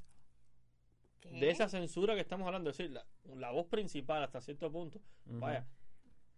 ¿Qué? 1.30 1.40
de 1.40 1.50
esa 1.50 1.68
censura 1.68 2.14
que 2.14 2.20
estamos 2.20 2.46
hablando. 2.46 2.70
Es 2.70 2.78
decir, 2.78 2.92
la, 2.92 3.06
la 3.36 3.50
voz 3.50 3.66
principal 3.66 4.22
hasta 4.22 4.40
cierto 4.40 4.70
punto. 4.70 5.00
Vaya, 5.24 5.66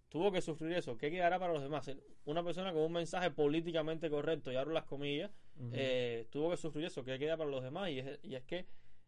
tuvo 0.09 0.33
que 0.33 0.41
sufrir 0.41 0.73
eso. 0.73 0.97
¿Qué 0.97 1.11
quedará 1.11 1.39
para 1.39 1.53
los 1.53 1.63
demás? 1.63 1.91
Una 2.25 2.43
persona 2.43 2.73
con 2.73 2.83
un 2.83 2.93
mensaje 2.93 3.31
políticamente 3.31 4.09
correcto, 4.11 4.51
y 4.53 4.57
abro 4.57 4.73
las 4.73 4.85
comillas, 4.85 5.31
eh, 5.73 6.27
tuvo 6.31 6.51
que 6.51 6.57
sufrir 6.57 6.87
eso. 6.87 7.05
¿Qué 7.05 7.19
queda 7.19 7.37
para 7.37 7.51
los 7.51 7.63
demás? 7.63 7.91
Y 7.91 7.99
es, 7.99 8.19
y 8.23 8.35
es 8.35 8.45
que 8.45 8.67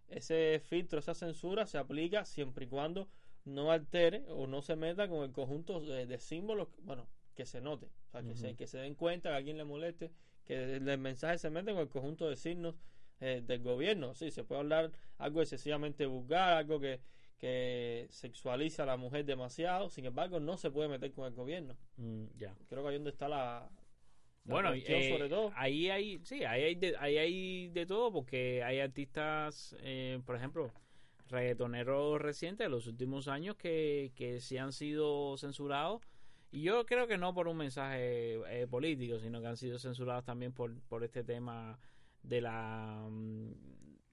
ese 0.09 0.61
filtro, 0.65 0.99
esa 0.99 1.15
censura 1.15 1.67
se 1.67 1.79
aplica 1.79 2.25
siempre 2.25 2.65
y 2.65 2.69
cuando 2.69 3.09
no 3.45 3.71
altere 3.73 4.25
o 4.29 4.47
no 4.47 4.63
se 4.63 4.77
meta 4.77 5.09
con 5.09 5.23
el 5.25 5.33
conjunto 5.33 5.81
de, 5.81 6.07
de 6.07 6.19
símbolos, 6.19 6.69
bueno, 6.83 7.09
que 7.35 7.47
se 7.47 7.61
note. 7.61 7.87
O 7.87 8.11
sea, 8.11 8.23
que, 8.23 8.35
se, 8.35 8.57
que 8.57 8.67
se 8.67 8.79
den 8.79 8.95
cuenta 8.95 9.31
que 9.31 9.35
a 9.35 9.37
alguien 9.37 9.57
le 9.57 9.65
moleste, 9.65 10.11
que 10.45 10.77
el, 10.77 10.89
el 10.89 10.99
mensaje 10.99 11.39
se 11.39 11.51
mete 11.51 11.73
con 11.73 11.83
el 11.83 11.89
conjunto 11.89 12.29
de 12.29 12.37
signos 12.37 12.75
eh, 13.21 13.43
del 13.45 13.63
gobierno. 13.63 14.15
Sí, 14.15 14.31
se 14.31 14.45
puede 14.45 14.61
hablar 14.61 14.93
algo 15.19 15.41
excesivamente 15.43 16.07
vulgar, 16.07 16.55
algo 16.55 16.81
que, 16.81 17.01
que 17.39 18.07
sexualiza 18.11 18.83
a 18.85 18.87
la 18.87 18.97
mujer 18.97 19.25
demasiado. 19.25 19.89
Sin 19.91 20.05
embargo, 20.07 20.41
no 20.41 20.57
se 20.57 20.71
puede 20.71 20.89
meter 20.89 21.13
con 21.13 21.27
el 21.27 21.35
gobierno. 21.35 21.77
Mm, 21.97 22.25
ya. 22.39 22.55
Creo 22.69 22.83
que 22.83 22.89
ahí 22.91 22.95
donde 22.97 23.11
está 23.11 23.29
la, 23.29 23.69
la 24.45 24.53
Bueno, 24.53 24.73
eh, 24.75 25.11
sobre 25.11 25.29
todo. 25.29 25.53
ahí 25.55 25.91
hay, 25.91 26.21
sí, 26.25 26.45
ahí 26.45 26.63
hay, 26.65 26.75
de, 26.75 26.97
ahí 26.99 27.19
hay 27.19 27.69
de 27.69 27.87
todo 27.87 28.13
porque 28.13 28.63
hay 28.63 28.81
artistas, 28.81 29.77
eh, 29.81 30.21
por 30.25 30.37
ejemplo, 30.37 30.73
reggaetoneros 31.29 32.21
recientes 32.21 32.65
de 32.65 32.71
los 32.71 32.87
últimos 32.87 33.29
años 33.29 33.57
que, 33.57 34.13
que 34.15 34.41
sí 34.41 34.57
han 34.57 34.73
sido 34.73 35.37
censurados 35.37 36.03
y 36.51 36.63
yo 36.63 36.87
creo 36.87 37.07
que 37.07 37.19
no 37.19 37.35
por 37.35 37.47
un 37.49 37.59
mensaje 37.59 38.41
eh, 38.63 38.67
político, 38.67 39.19
sino 39.19 39.41
que 39.41 39.49
han 39.49 39.57
sido 39.57 39.79
censurados 39.79 40.25
también 40.25 40.53
por, 40.53 40.81
por 40.89 41.05
este 41.05 41.23
tema 41.23 41.79
de 42.23 42.41
la 42.41 43.07
mm, 43.11 43.53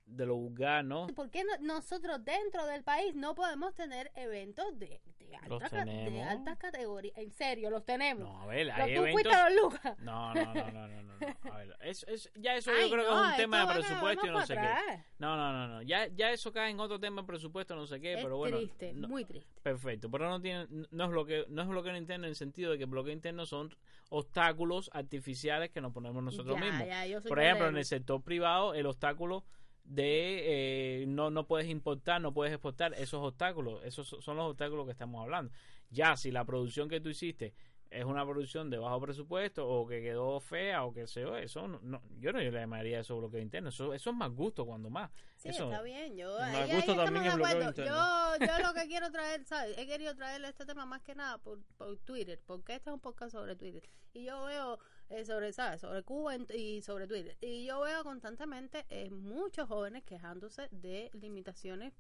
de 0.06 0.26
lo 0.26 0.36
vulgar, 0.36 0.86
¿no? 0.86 1.08
¿Por 1.08 1.30
qué 1.32 1.44
no- 1.44 1.58
nosotros 1.76 2.24
dentro 2.24 2.66
del 2.68 2.84
país 2.84 3.16
no 3.16 3.34
podemos 3.34 3.74
tener 3.74 4.12
eventos 4.16 4.78
de, 4.78 5.02
de, 5.20 5.36
alta, 5.36 5.84
de 5.86 6.22
altas 6.24 6.58
categorías? 6.58 7.18
En 7.18 7.32
serio, 7.32 7.70
los 7.72 7.84
tenemos. 7.86 8.24
No, 8.24 8.42
a 8.42 8.46
ver, 8.46 8.72
hay 8.72 8.94
tú 8.96 9.02
eventos... 9.02 9.34
a 9.34 9.50
los 9.50 9.62
Lucas. 9.64 10.00
No, 10.00 10.34
no, 10.34 10.54
no, 10.54 10.54
no, 10.54 10.88
no, 10.88 11.04
no, 11.04 11.14
no. 11.20 11.52
A 11.54 11.58
ver, 11.58 11.76
es, 11.82 12.04
es, 12.08 12.30
ya 12.36 12.56
eso 12.56 12.70
Ay, 12.72 12.90
yo 12.90 12.96
creo 12.96 13.06
que 13.08 13.12
es 13.14 13.32
un 13.32 13.36
tema 13.38 13.66
de 13.66 13.74
presupuesto 13.80 14.28
y 14.28 14.30
no 14.30 14.46
sé 14.46 14.54
qué. 14.56 15.04
No, 15.18 15.36
no, 15.36 15.52
no, 15.54 15.68
no. 15.68 15.82
Ya, 15.82 16.08
ya 16.08 16.30
eso 16.32 16.52
cae 16.52 16.70
en 16.70 16.80
otro 16.80 17.00
tema 17.00 17.22
de 17.22 17.28
presupuesto, 17.28 17.76
no 17.76 17.88
sé 17.88 18.00
qué, 18.00 18.14
Es 18.14 18.24
pero 18.24 18.38
bueno. 18.38 18.58
triste, 18.58 18.94
muy 18.94 19.26
triste. 19.26 19.60
Perfecto, 19.64 20.10
pero 20.12 20.30
no 20.30 20.40
tiene, 20.40 20.68
no 20.92 21.04
es 21.06 21.10
bloqueo, 21.10 21.46
no 21.50 21.64
es 21.64 21.68
bloqueo 21.68 21.96
interno 21.98 22.26
en 22.26 22.30
el 22.30 22.36
sentido 22.36 22.72
de 22.72 22.78
que 22.78 22.86
bloqueo 22.86 23.14
interno 23.14 23.46
son 23.48 23.76
obstáculos 24.10 24.92
artificiales 24.94 25.72
que 25.72 25.82
nos 25.82 25.92
ponemos 25.92 26.22
nosotros 26.24 26.56
Ya, 26.60 26.64
mismos. 26.64 26.88
ya, 26.88 27.22
Por 27.28 27.40
ejemplo, 27.40 27.68
en 27.68 27.78
el 27.78 27.86
sector 27.86 28.22
privado, 28.22 28.74
el 28.76 28.86
obstáculo 28.86 29.44
de 29.86 31.02
eh, 31.02 31.06
no, 31.08 31.30
no 31.30 31.46
puedes 31.48 31.70
importar, 31.70 32.20
no 32.22 32.34
puedes 32.34 32.52
exportar, 32.54 32.94
esos 32.96 33.22
obstáculos, 33.24 33.82
esos 33.86 34.08
son 34.08 34.38
los 34.38 34.50
obstáculos 34.52 34.86
que 34.86 34.92
estamos 34.92 35.22
hablando. 35.22 35.52
Ya, 35.92 36.18
si 36.18 36.32
la 36.32 36.44
producción 36.44 36.90
que 36.90 37.00
tú 37.00 37.10
hiciste 37.10 37.54
es 37.92 38.04
una 38.04 38.26
producción 38.26 38.70
de 38.72 38.80
bajo 38.80 39.00
presupuesto 39.00 39.66
o 39.70 39.88
que 39.88 40.02
quedó 40.02 40.40
fea 40.40 40.84
o 40.84 40.92
que 40.92 41.06
sea, 41.08 41.40
eso 41.40 41.68
no, 41.68 41.80
no- 41.84 42.02
yo 42.20 42.34
no 42.34 42.40
le 42.40 42.52
llamaría 42.52 43.00
eso 43.00 43.16
bloqueo 43.18 43.40
interno, 43.40 43.70
eso, 43.70 43.94
eso 43.94 44.10
es 44.10 44.16
más 44.16 44.32
gusto 44.32 44.66
cuando 44.66 44.90
más. 44.90 45.12
Sí, 45.38 45.50
eso, 45.50 45.66
está 45.66 45.84
bien. 45.84 46.18
Yo, 46.18 46.36
Mal 46.40 46.56
ahí, 46.56 46.62
gusto 46.76 46.92
estamos 46.92 47.06
también 47.06 47.24
de 47.24 47.30
es 47.30 47.36
bloqueo 47.36 47.52
acuerdo. 47.56 47.70
interno. 47.70 47.96
Yo, 48.40 48.46
yo 48.48 48.68
lo 48.68 48.74
que 48.74 48.88
quiero 48.88 49.12
traer, 49.12 49.46
¿sabes? 49.46 49.78
He 49.78 49.86
querido 49.86 50.16
traerle 50.16 50.50
este 50.50 50.66
tema 50.66 50.86
más 50.88 51.04
que 51.04 51.14
nada 51.16 51.38
por, 51.38 51.62
por 51.78 51.96
Twitter, 52.00 52.42
porque 52.48 52.74
este 52.74 52.90
es 52.90 52.94
un 52.96 53.00
podcast 53.00 53.32
sobre 53.34 53.56
Twitter. 53.56 53.88
Y 54.14 54.26
yo 54.26 54.44
veo 54.46 54.80
eh, 55.10 55.26
sobre, 55.26 55.54
¿sabes? 55.54 55.82
Sobre 55.82 56.04
Cuba 56.04 56.36
y 56.54 56.82
sobre 56.82 57.08
Twitter. 57.08 57.38
Y 57.42 57.66
yo 57.66 57.82
veo 57.82 58.04
constantemente 58.04 58.86
eh, 58.90 59.10
muchos 59.10 59.68
jóvenes 59.68 60.04
quejándose 60.04 60.68
de 60.72 61.10
limitaciones 61.14 61.94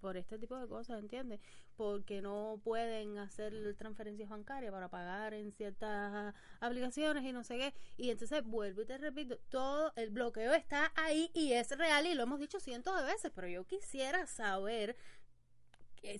por 0.00 0.16
este 0.16 0.38
tipo 0.38 0.56
de 0.56 0.68
cosas, 0.68 1.00
¿entiendes? 1.00 1.40
Porque 1.76 2.22
no 2.22 2.60
pueden 2.62 3.18
hacer 3.18 3.74
transferencias 3.76 4.28
bancarias 4.28 4.72
para 4.72 4.88
pagar 4.88 5.34
en 5.34 5.52
ciertas 5.52 6.34
aplicaciones 6.60 7.24
y 7.24 7.32
no 7.32 7.42
sé 7.44 7.58
qué. 7.58 7.74
Y 7.96 8.10
entonces 8.10 8.44
vuelvo 8.44 8.82
y 8.82 8.86
te 8.86 8.98
repito, 8.98 9.36
todo 9.48 9.92
el 9.96 10.10
bloqueo 10.10 10.52
está 10.54 10.92
ahí 10.96 11.30
y 11.34 11.52
es 11.52 11.76
real 11.76 12.06
y 12.06 12.14
lo 12.14 12.22
hemos 12.22 12.38
dicho 12.38 12.60
cientos 12.60 12.96
de 12.96 13.04
veces, 13.04 13.32
pero 13.34 13.48
yo 13.48 13.64
quisiera 13.64 14.26
saber 14.26 14.96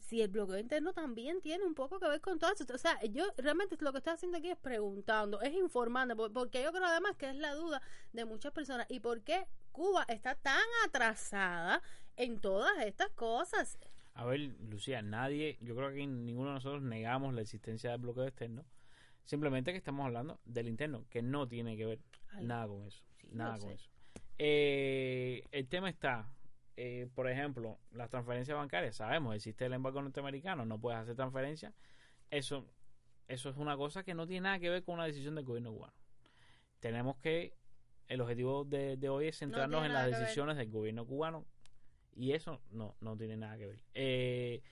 si 0.09 0.23
el 0.23 0.29
bloqueo 0.29 0.59
interno 0.59 0.93
también 0.93 1.41
tiene 1.41 1.65
un 1.65 1.75
poco 1.75 1.99
que 1.99 2.09
ver 2.09 2.21
con 2.21 2.39
todo 2.39 2.53
eso. 2.53 2.65
O 2.73 2.79
sea, 2.79 3.03
yo 3.05 3.25
realmente 3.39 3.77
lo 3.81 3.93
que 3.93 3.99
estoy 3.99 4.13
haciendo 4.15 4.39
aquí 4.39 4.51
es 4.51 4.57
preguntando, 4.59 5.41
es 5.41 5.55
informando, 5.55 6.17
por- 6.17 6.33
porque 6.33 6.63
yo 6.63 6.73
creo 6.73 6.85
además 6.85 7.17
que 7.17 7.31
es 7.31 7.37
la 7.37 7.55
duda 7.55 7.81
de 8.13 8.25
muchas 8.25 8.53
personas. 8.53 8.87
¿Y 8.91 9.01
por 9.01 9.23
qué 9.23 9.47
Cuba 9.73 10.05
está 10.09 10.35
tan 10.35 10.63
atrasada 10.87 11.83
en 12.17 12.39
todas 12.41 12.79
estas 12.85 13.11
cosas? 13.11 13.79
A 14.15 14.25
ver, 14.25 14.41
Lucía, 14.71 15.03
nadie, 15.03 15.59
yo 15.61 15.77
creo 15.77 15.91
que 15.93 16.07
ninguno 16.07 16.49
de 16.51 16.55
nosotros 16.55 16.83
negamos 16.83 17.35
la 17.35 17.43
existencia 17.43 17.91
del 17.91 18.01
bloqueo 18.01 18.25
externo. 18.25 18.65
Simplemente 19.25 19.73
que 19.73 19.79
estamos 19.79 20.07
hablando 20.07 20.41
del 20.45 20.69
interno, 20.69 21.05
que 21.11 21.21
no 21.21 21.47
tiene 21.49 21.77
que 21.77 21.85
ver 21.85 21.99
Ay, 22.31 22.45
nada 22.47 22.67
con 22.69 22.83
eso. 22.85 23.05
sí, 23.21 23.29
nada 23.33 23.59
con 23.59 23.69
sé. 23.69 23.75
eso. 23.75 23.91
Eh, 24.39 25.43
el 25.51 25.67
tema 25.69 25.89
está, 25.91 26.29
eh, 26.77 27.09
por 27.15 27.29
ejemplo, 27.29 27.79
las 27.91 28.11
transferencias 28.11 28.57
bancarias. 28.57 28.97
Sabemos, 28.97 29.35
existe 29.35 29.67
el 29.67 29.73
embargo 29.73 30.03
norteamericano, 30.03 30.65
no 30.65 30.79
puedes 30.79 31.01
hacer 31.01 31.17
transferencias. 31.17 31.75
Eso, 32.31 32.67
eso 33.29 33.51
es 33.51 33.57
una 33.57 33.77
cosa 33.77 34.03
que 34.03 34.15
no 34.15 34.27
tiene 34.27 34.43
nada 34.43 34.59
que 34.59 34.71
ver 34.71 34.85
con 34.85 34.97
una 34.97 35.07
decisión 35.07 35.35
del 35.35 35.45
gobierno 35.45 35.73
cubano. 35.73 35.95
Tenemos 36.81 37.17
que, 37.19 37.55
el 38.09 38.21
objetivo 38.21 38.65
de, 38.65 38.97
de 38.97 39.09
hoy 39.09 39.29
es 39.29 39.39
centrarnos 39.39 39.85
en 39.85 39.93
las 39.93 40.11
decisiones 40.11 40.57
del 40.57 40.71
gobierno 40.71 41.07
cubano 41.07 41.45
y 42.15 42.33
eso 42.33 42.63
no, 42.71 42.97
no 43.01 43.17
tiene 43.17 43.37
nada 43.37 43.59
que 43.59 43.67
ver. 43.67 43.83
Eh, 43.95 44.63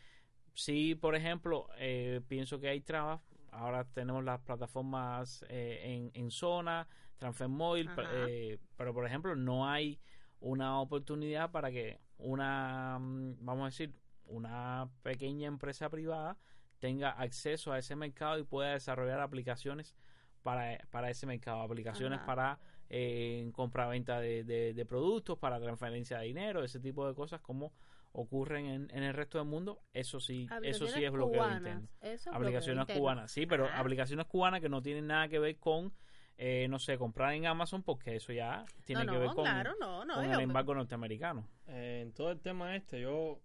sí, 0.55 0.95
por 0.95 1.15
ejemplo, 1.15 1.69
eh, 1.79 2.21
pienso 2.29 2.61
que 2.61 2.69
hay 2.69 2.81
trabas. 2.81 3.21
Ahora 3.51 3.85
tenemos 3.85 4.25
las 4.25 4.41
plataformas 4.41 5.45
eh, 5.49 5.81
en, 5.85 6.11
en 6.15 6.31
zona, 6.31 6.89
Transfer 7.19 7.49
Móvil, 7.49 7.89
eh, 8.13 8.59
pero 8.77 8.93
por 8.93 9.07
ejemplo 9.07 9.37
no 9.37 9.69
hay 9.69 10.01
una 10.41 10.81
oportunidad 10.81 11.51
para 11.51 11.71
que 11.71 12.01
una, 12.19 12.99
mm, 13.01 13.37
vamos 13.41 13.63
a 13.63 13.67
decir, 13.67 13.95
una 14.27 14.89
pequeña 15.03 15.49
empresa 15.49 15.89
privada 15.91 16.37
tenga 16.79 17.11
acceso 17.11 17.73
a 17.73 17.79
ese 17.79 17.97
mercado 17.97 18.39
y 18.39 18.45
pueda 18.45 18.73
desarrollar 18.73 19.21
aplicaciones 19.21 19.95
para, 20.43 20.79
para 20.91 21.09
ese 21.11 21.27
mercado, 21.27 21.63
aplicaciones 21.63 22.19
Ajá. 22.19 22.27
para 22.27 22.59
eh, 22.91 23.51
compra-venta 23.55 24.21
de, 24.21 24.45
de- 24.45 24.75
de 24.75 24.85
productos, 24.87 25.39
para 25.39 25.59
transferencia 25.61 26.19
de 26.19 26.27
dinero, 26.27 26.63
ese 26.63 26.81
tipo 26.81 27.07
de 27.09 27.15
cosas 27.15 27.41
como 27.41 27.73
ocurren 28.13 28.67
en, 28.67 28.89
en 28.93 29.03
el 29.03 29.15
resto 29.15 29.39
del 29.39 29.49
mundo, 29.49 29.81
eso 29.93 30.21
sí, 30.21 30.47
eso 30.63 30.87
sí 30.87 31.03
es 31.03 31.11
bloqueo 31.11 31.33
cubanas, 31.41 31.59
interno. 31.59 31.89
eso 32.03 32.13
es 32.13 32.25
bloqueo 32.25 32.37
Aplicaciones 32.37 32.83
interno. 32.83 33.01
cubanas, 33.01 33.31
sí, 33.33 33.47
pero 33.47 33.67
aplicaciones 33.75 34.27
cubanas 34.27 34.61
que 34.61 34.69
no 34.69 34.83
tienen 34.83 35.07
nada 35.09 35.29
que 35.29 35.39
ver 35.39 35.57
con, 35.57 35.93
eh, 36.37 36.67
no 36.69 36.79
sé, 36.79 36.99
comprar 36.99 37.35
en 37.35 37.47
Amazon, 37.47 37.83
porque 37.83 38.17
eso 38.17 38.33
ya 38.33 38.65
tiene 38.85 39.05
no, 39.05 39.13
que 39.13 39.19
ver 39.19 39.29
no, 39.29 39.35
con, 39.35 39.45
claro, 39.45 39.75
no, 39.81 40.05
no. 40.05 40.15
con 40.15 40.27
yo- 40.27 40.33
el 40.35 40.41
embargo 40.41 40.75
norteamericano. 40.75 41.49
Eh, 41.69 42.01
en 42.03 42.13
todo 42.13 42.31
el 42.31 42.41
tema 42.41 42.75
este, 42.77 43.01
yo 43.01 43.41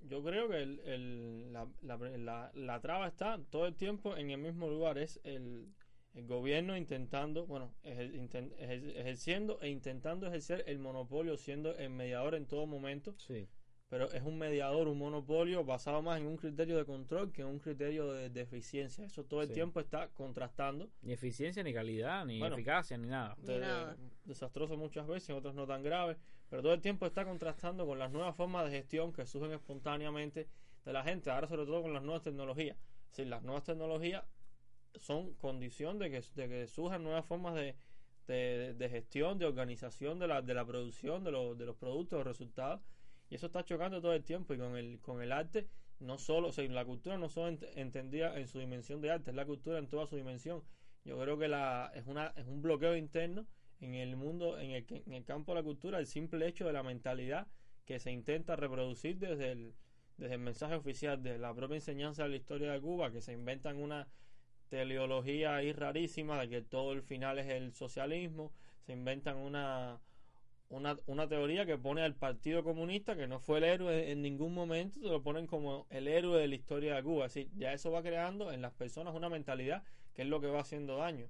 yo 0.00 0.22
creo 0.24 0.48
que 0.48 0.56
el, 0.62 0.80
el- 0.80 1.52
la, 1.52 1.68
la, 1.82 1.96
la- 1.96 2.50
la 2.54 2.80
traba 2.80 3.06
está 3.06 3.38
todo 3.50 3.66
el 3.66 3.74
tiempo 3.76 4.16
en 4.16 4.30
el 4.30 4.38
mismo 4.38 4.68
lugar. 4.68 4.98
Es 4.98 5.20
el, 5.22 5.68
el 6.14 6.26
gobierno 6.26 6.76
intentando, 6.76 7.46
bueno, 7.46 7.72
ejer- 7.84 8.12
inten- 8.14 8.52
ejer- 8.56 8.96
ejerciendo 8.96 9.60
e 9.60 9.68
intentando 9.68 10.26
ejercer 10.26 10.64
el 10.66 10.78
monopolio, 10.80 11.36
siendo 11.36 11.76
el 11.76 11.90
mediador 11.90 12.34
en 12.34 12.46
todo 12.46 12.66
momento. 12.66 13.14
Sí. 13.18 13.48
Pero 13.92 14.10
es 14.10 14.22
un 14.22 14.38
mediador, 14.38 14.88
un 14.88 14.96
monopolio 14.96 15.66
basado 15.66 16.00
más 16.00 16.18
en 16.18 16.26
un 16.26 16.38
criterio 16.38 16.78
de 16.78 16.86
control 16.86 17.30
que 17.30 17.42
en 17.42 17.48
un 17.48 17.58
criterio 17.58 18.10
de, 18.10 18.30
de 18.30 18.40
eficiencia. 18.40 19.04
Eso 19.04 19.22
todo 19.24 19.42
el 19.42 19.48
Sí. 19.48 19.52
tiempo 19.52 19.80
está 19.80 20.08
contrastando. 20.08 20.88
Ni 21.02 21.12
eficiencia, 21.12 21.62
ni 21.62 21.74
calidad, 21.74 22.24
ni 22.24 22.38
Bueno. 22.38 22.54
eficacia, 22.56 22.96
ni 22.96 23.06
nada. 23.08 23.36
Ni 23.42 23.48
de- 23.52 23.58
nada. 23.60 23.94
desastroso 24.24 24.78
muchas 24.78 25.06
veces, 25.06 25.28
en 25.28 25.36
otras 25.36 25.54
no 25.54 25.66
tan 25.66 25.82
graves, 25.82 26.16
pero 26.48 26.62
todo 26.62 26.72
el 26.72 26.80
tiempo 26.80 27.04
está 27.04 27.26
contrastando 27.26 27.84
con 27.84 27.98
las 27.98 28.10
nuevas 28.10 28.34
formas 28.34 28.64
de 28.64 28.70
gestión 28.70 29.12
que 29.12 29.26
surgen 29.26 29.52
espontáneamente 29.52 30.48
de 30.86 30.92
la 30.94 31.02
gente, 31.04 31.28
ahora 31.30 31.46
sobre 31.46 31.66
todo 31.66 31.82
con 31.82 31.92
las 31.92 32.02
nuevas 32.02 32.22
tecnologías. 32.22 32.78
Es 32.78 33.10
decir, 33.18 33.26
las 33.26 33.42
nuevas 33.42 33.64
tecnologías 33.64 34.24
son 34.94 35.34
condición 35.34 35.98
de 35.98 36.10
que, 36.10 36.22
de 36.34 36.48
que 36.48 36.66
surjan 36.66 37.02
nuevas 37.02 37.26
formas 37.26 37.54
de, 37.56 37.76
de, 38.26 38.72
de 38.72 38.88
gestión, 38.88 39.36
de 39.38 39.44
organización 39.44 40.18
de 40.18 40.28
la, 40.28 40.40
de 40.40 40.54
la 40.54 40.64
producción, 40.64 41.24
de, 41.24 41.30
los 41.30 41.58
de 41.58 41.66
los 41.66 41.76
productos, 41.76 42.16
los 42.20 42.26
resultados, 42.26 42.80
y 43.32 43.36
eso 43.36 43.46
está 43.46 43.64
chocando 43.64 44.02
todo 44.02 44.12
el 44.12 44.24
tiempo 44.24 44.52
y 44.52 44.58
con 44.58 44.76
el, 44.76 45.00
con 45.00 45.22
el 45.22 45.32
arte 45.32 45.66
no 46.00 46.18
solo, 46.18 46.48
o 46.48 46.52
sea, 46.52 46.68
la 46.68 46.84
cultura 46.84 47.16
no 47.16 47.30
solo 47.30 47.50
ent- 47.50 47.66
entendida 47.76 48.38
en 48.38 48.46
su 48.46 48.58
dimensión 48.58 49.00
de 49.00 49.10
arte, 49.10 49.30
es 49.30 49.36
la 49.36 49.46
cultura 49.46 49.78
en 49.78 49.88
toda 49.88 50.06
su 50.06 50.16
dimensión. 50.16 50.62
Yo 51.02 51.18
creo 51.18 51.38
que 51.38 51.48
la, 51.48 51.90
es, 51.94 52.06
una, 52.06 52.34
es 52.36 52.46
un 52.46 52.60
bloqueo 52.60 52.94
interno 52.94 53.46
en 53.80 53.94
el 53.94 54.16
mundo, 54.16 54.58
en 54.58 54.72
el, 54.72 54.84
en 55.06 55.14
el 55.14 55.24
campo 55.24 55.52
de 55.52 55.60
la 55.60 55.64
cultura, 55.64 55.98
el 55.98 56.06
simple 56.06 56.46
hecho 56.46 56.66
de 56.66 56.74
la 56.74 56.82
mentalidad 56.82 57.46
que 57.86 57.98
se 57.98 58.12
intenta 58.12 58.54
reproducir 58.54 59.18
desde 59.18 59.52
el, 59.52 59.74
desde 60.18 60.34
el 60.34 60.40
mensaje 60.40 60.74
oficial, 60.74 61.22
de 61.22 61.38
la 61.38 61.54
propia 61.54 61.76
enseñanza 61.76 62.24
de 62.24 62.28
la 62.28 62.36
historia 62.36 62.70
de 62.72 62.82
Cuba, 62.82 63.12
que 63.12 63.22
se 63.22 63.32
inventan 63.32 63.78
una 63.78 64.08
teleología 64.68 65.56
ahí 65.56 65.72
rarísima 65.72 66.38
de 66.38 66.50
que 66.50 66.60
todo 66.60 66.92
el 66.92 67.02
final 67.02 67.38
es 67.38 67.48
el 67.48 67.72
socialismo, 67.72 68.52
se 68.82 68.92
inventan 68.92 69.38
una, 69.38 70.02
una, 70.72 70.98
una 71.06 71.28
teoría 71.28 71.66
que 71.66 71.78
pone 71.78 72.02
al 72.02 72.14
Partido 72.16 72.64
Comunista, 72.64 73.14
que 73.16 73.26
no 73.26 73.38
fue 73.40 73.58
el 73.58 73.64
héroe 73.64 74.10
en 74.10 74.22
ningún 74.22 74.54
momento, 74.54 75.00
te 75.00 75.08
lo 75.08 75.22
ponen 75.22 75.46
como 75.46 75.86
el 75.90 76.08
héroe 76.08 76.40
de 76.40 76.48
la 76.48 76.54
historia 76.54 76.94
de 76.94 77.02
Cuba. 77.02 77.26
Es 77.26 77.34
decir, 77.34 77.50
ya 77.56 77.72
eso 77.72 77.90
va 77.92 78.02
creando 78.02 78.52
en 78.52 78.62
las 78.62 78.72
personas 78.72 79.14
una 79.14 79.28
mentalidad 79.28 79.84
que 80.14 80.22
es 80.22 80.28
lo 80.28 80.40
que 80.40 80.46
va 80.48 80.60
haciendo 80.60 80.96
daño. 80.96 81.28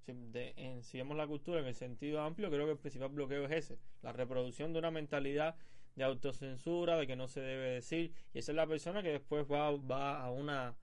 Si, 0.00 0.12
en- 0.12 0.82
si 0.82 0.98
vemos 0.98 1.16
la 1.16 1.26
cultura 1.26 1.60
en 1.60 1.66
el 1.66 1.74
sentido 1.74 2.20
amplio, 2.20 2.50
creo 2.50 2.66
que 2.66 2.72
el 2.72 2.78
principal 2.78 3.08
bloqueo 3.08 3.44
es 3.46 3.52
ese, 3.52 3.78
la 4.02 4.12
reproducción 4.12 4.72
de 4.72 4.78
una 4.78 4.90
mentalidad 4.90 5.56
de 5.96 6.04
autocensura, 6.04 6.96
de 6.96 7.06
que 7.06 7.16
no 7.16 7.28
se 7.28 7.40
debe 7.40 7.70
decir, 7.70 8.12
y 8.32 8.38
esa 8.38 8.52
es 8.52 8.56
la 8.56 8.66
persona 8.66 9.02
que 9.02 9.10
después 9.10 9.46
va, 9.50 9.70
va 9.76 10.22
a 10.24 10.30
una 10.30 10.76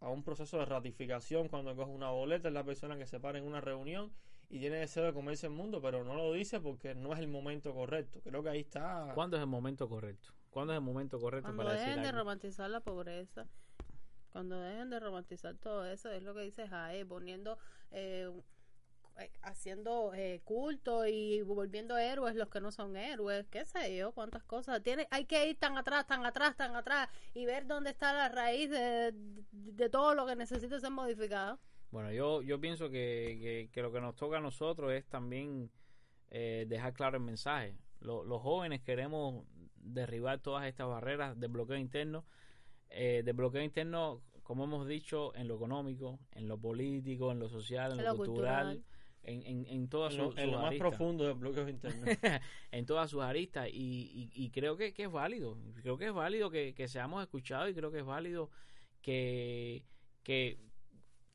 a 0.00 0.10
un 0.10 0.22
proceso 0.22 0.58
de 0.58 0.66
ratificación 0.66 1.48
cuando 1.48 1.74
coge 1.74 1.90
una 1.90 2.10
boleta, 2.10 2.48
es 2.48 2.54
la 2.54 2.64
persona 2.64 2.98
que 2.98 3.06
se 3.06 3.20
para 3.20 3.38
en 3.38 3.44
una 3.44 3.60
reunión 3.60 4.12
y 4.54 4.60
tiene 4.60 4.76
deseo 4.76 5.02
de 5.02 5.12
comerse 5.12 5.46
el 5.48 5.52
mundo, 5.52 5.82
pero 5.82 6.04
no 6.04 6.14
lo 6.14 6.32
dice 6.32 6.60
porque 6.60 6.94
no 6.94 7.12
es 7.12 7.18
el 7.18 7.26
momento 7.26 7.74
correcto. 7.74 8.20
Creo 8.22 8.40
que 8.40 8.50
ahí 8.50 8.60
está. 8.60 9.10
¿Cuándo 9.12 9.36
es 9.36 9.40
el 9.40 9.48
momento 9.48 9.88
correcto? 9.88 10.28
¿Cuándo 10.48 10.72
es 10.72 10.76
el 10.76 10.84
momento 10.84 11.18
correcto 11.18 11.52
Cuando 11.54 11.64
para 11.64 11.72
decir 11.72 11.88
dejen 11.88 12.02
de 12.02 12.08
algo? 12.08 12.20
romantizar 12.20 12.70
la 12.70 12.78
pobreza, 12.78 13.48
cuando 14.30 14.60
dejen 14.60 14.90
de 14.90 15.00
romantizar 15.00 15.56
todo 15.56 15.84
eso, 15.86 16.08
es 16.12 16.22
lo 16.22 16.34
que 16.36 16.42
dice 16.42 16.68
Jae, 16.68 17.04
poniendo, 17.04 17.58
eh, 17.90 18.30
eh, 19.18 19.32
haciendo 19.42 20.12
eh, 20.14 20.40
culto 20.44 21.04
y 21.04 21.42
volviendo 21.42 21.98
héroes 21.98 22.36
los 22.36 22.48
que 22.48 22.60
no 22.60 22.70
son 22.70 22.96
héroes, 22.96 23.48
qué 23.48 23.64
sé 23.64 23.96
yo, 23.96 24.12
cuántas 24.12 24.44
cosas. 24.44 24.80
Tiene, 24.84 25.08
hay 25.10 25.24
que 25.24 25.48
ir 25.48 25.58
tan 25.58 25.76
atrás, 25.78 26.06
tan 26.06 26.24
atrás, 26.24 26.56
tan 26.56 26.76
atrás 26.76 27.08
y 27.34 27.44
ver 27.44 27.66
dónde 27.66 27.90
está 27.90 28.12
la 28.12 28.28
raíz 28.28 28.70
de, 28.70 29.10
de, 29.10 29.12
de 29.50 29.88
todo 29.88 30.14
lo 30.14 30.26
que 30.26 30.36
necesita 30.36 30.78
ser 30.78 30.92
modificado. 30.92 31.58
Bueno, 31.94 32.10
yo, 32.10 32.42
yo 32.42 32.60
pienso 32.60 32.90
que, 32.90 33.38
que, 33.40 33.68
que 33.72 33.80
lo 33.80 33.92
que 33.92 34.00
nos 34.00 34.16
toca 34.16 34.38
a 34.38 34.40
nosotros 34.40 34.90
es 34.92 35.06
también 35.06 35.70
eh, 36.28 36.66
dejar 36.68 36.92
claro 36.92 37.18
el 37.18 37.22
mensaje. 37.22 37.76
Lo- 38.00 38.24
los 38.24 38.42
jóvenes 38.42 38.82
queremos 38.82 39.44
derribar 39.76 40.40
todas 40.40 40.66
estas 40.66 40.88
barreras 40.88 41.38
de 41.38 41.46
bloqueo 41.46 41.76
interno, 41.76 42.24
eh, 42.90 43.22
de 43.24 43.32
bloqueo 43.32 43.62
interno, 43.62 44.22
como 44.42 44.64
hemos 44.64 44.88
dicho, 44.88 45.32
en 45.36 45.46
lo 45.46 45.54
económico, 45.54 46.18
en 46.32 46.48
lo 46.48 46.58
político, 46.58 47.30
en 47.30 47.38
lo 47.38 47.48
social, 47.48 47.92
en, 47.92 48.00
En 48.00 48.04
lo, 48.06 48.10
lo 48.10 48.16
cultural, 48.16 48.66
cultural. 48.74 48.84
en, 49.22 49.42
en, 49.46 49.66
en 49.66 49.88
todas 49.88 50.14
en 50.14 50.18
lo, 50.18 50.30
sus, 50.32 50.38
en 50.40 50.44
sus 50.46 50.52
lo 50.52 50.58
más 50.62 50.74
profundo 50.74 51.24
de 51.28 51.32
bloqueos 51.34 51.70
internos. 51.70 52.08
en 52.72 52.86
todas 52.86 53.08
sus 53.08 53.22
aristas 53.22 53.68
y, 53.72 54.32
y, 54.34 54.44
y 54.44 54.50
creo 54.50 54.76
que, 54.76 54.92
que 54.92 55.04
es 55.04 55.12
válido 55.12 55.56
creo 55.80 55.96
que 55.96 56.06
es 56.06 56.12
válido 56.12 56.50
que, 56.50 56.74
que 56.74 56.88
seamos 56.88 57.22
escuchados 57.22 57.70
y 57.70 57.74
creo 57.74 57.92
que 57.92 58.00
es 58.00 58.04
válido 58.04 58.50
que, 59.00 59.84
que 60.24 60.58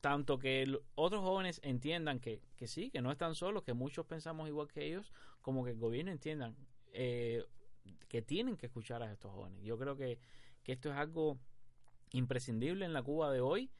tanto 0.01 0.39
que 0.39 0.63
el- 0.63 0.81
otros 0.95 1.21
jóvenes 1.23 1.59
entiendan 1.63 2.19
que, 2.19 2.41
que 2.55 2.67
sí, 2.67 2.89
que 2.91 3.01
no 3.01 3.11
están 3.11 3.35
solos, 3.35 3.63
que 3.63 3.73
muchos 3.73 4.05
pensamos 4.05 4.47
igual 4.47 4.67
que 4.67 4.85
ellos, 4.87 5.11
como 5.41 5.63
que 5.65 5.71
el 5.71 5.77
gobierno 5.79 6.11
entiendan 6.11 6.55
eh, 6.93 7.45
que 8.07 8.21
tienen 8.21 8.57
que 8.57 8.67
escuchar 8.67 9.03
a 9.03 9.11
estos 9.11 9.31
jóvenes. 9.31 9.63
Yo 9.63 9.77
creo 9.77 9.95
que, 9.97 10.19
que 10.63 10.73
esto 10.73 10.89
es 10.91 10.95
algo 10.97 11.39
imprescindible 12.11 12.85
en 12.85 12.93
la 12.93 13.03
Cuba 13.03 13.31
de 13.31 13.41
hoy, 13.41 13.71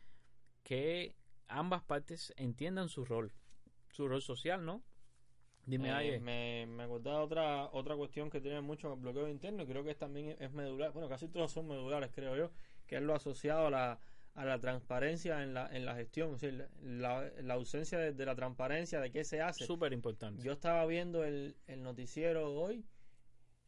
que 0.64 1.16
ambas 1.48 1.84
partes 1.84 2.34
entiendan 2.38 2.90
su 2.90 3.06
rol, 3.06 3.34
su 3.92 4.08
rol 4.08 4.22
social, 4.22 4.66
¿no? 4.66 4.84
Dime, 5.66 5.94
Eh, 6.00 6.20
me, 6.20 6.66
me 6.68 6.84
acordaba 6.84 7.22
otra 7.24 7.70
otra 7.72 7.96
cuestión 7.96 8.30
que 8.30 8.42
tiene 8.42 8.60
mucho 8.62 8.96
bloqueo 8.98 9.28
interno 9.30 9.64
y 9.64 9.68
creo 9.68 9.84
que 9.84 9.92
es 9.92 9.98
también 9.98 10.36
es 10.40 10.52
medular 10.52 10.92
bueno 10.94 11.08
casi 11.10 11.28
todos 11.28 11.52
son 11.52 11.68
medulares 11.68 12.12
creo 12.14 12.36
yo 12.36 12.52
que 12.88 12.96
es 12.98 13.02
lo 13.04 13.14
asociado 13.14 13.68
a 13.68 13.70
la, 13.70 14.00
a 14.36 14.46
la 14.46 14.60
transparencia 14.60 15.44
en 15.44 15.54
la, 15.54 15.68
en 15.76 15.86
la 15.86 15.96
gestión 15.96 16.36
es 16.36 16.42
decir, 16.42 16.68
la, 16.82 17.30
la 17.42 17.54
ausencia 17.56 17.98
de, 17.98 18.14
de 18.14 18.26
la 18.26 18.36
transparencia 18.36 19.00
de 19.02 19.12
qué 19.12 19.24
se 19.24 19.42
hace 19.42 19.66
Súper 19.66 19.92
importante. 19.94 20.44
yo 20.44 20.54
estaba 20.54 20.86
viendo 20.86 21.24
el, 21.24 21.56
el 21.68 21.84
noticiero 21.84 22.54
hoy 22.54 22.86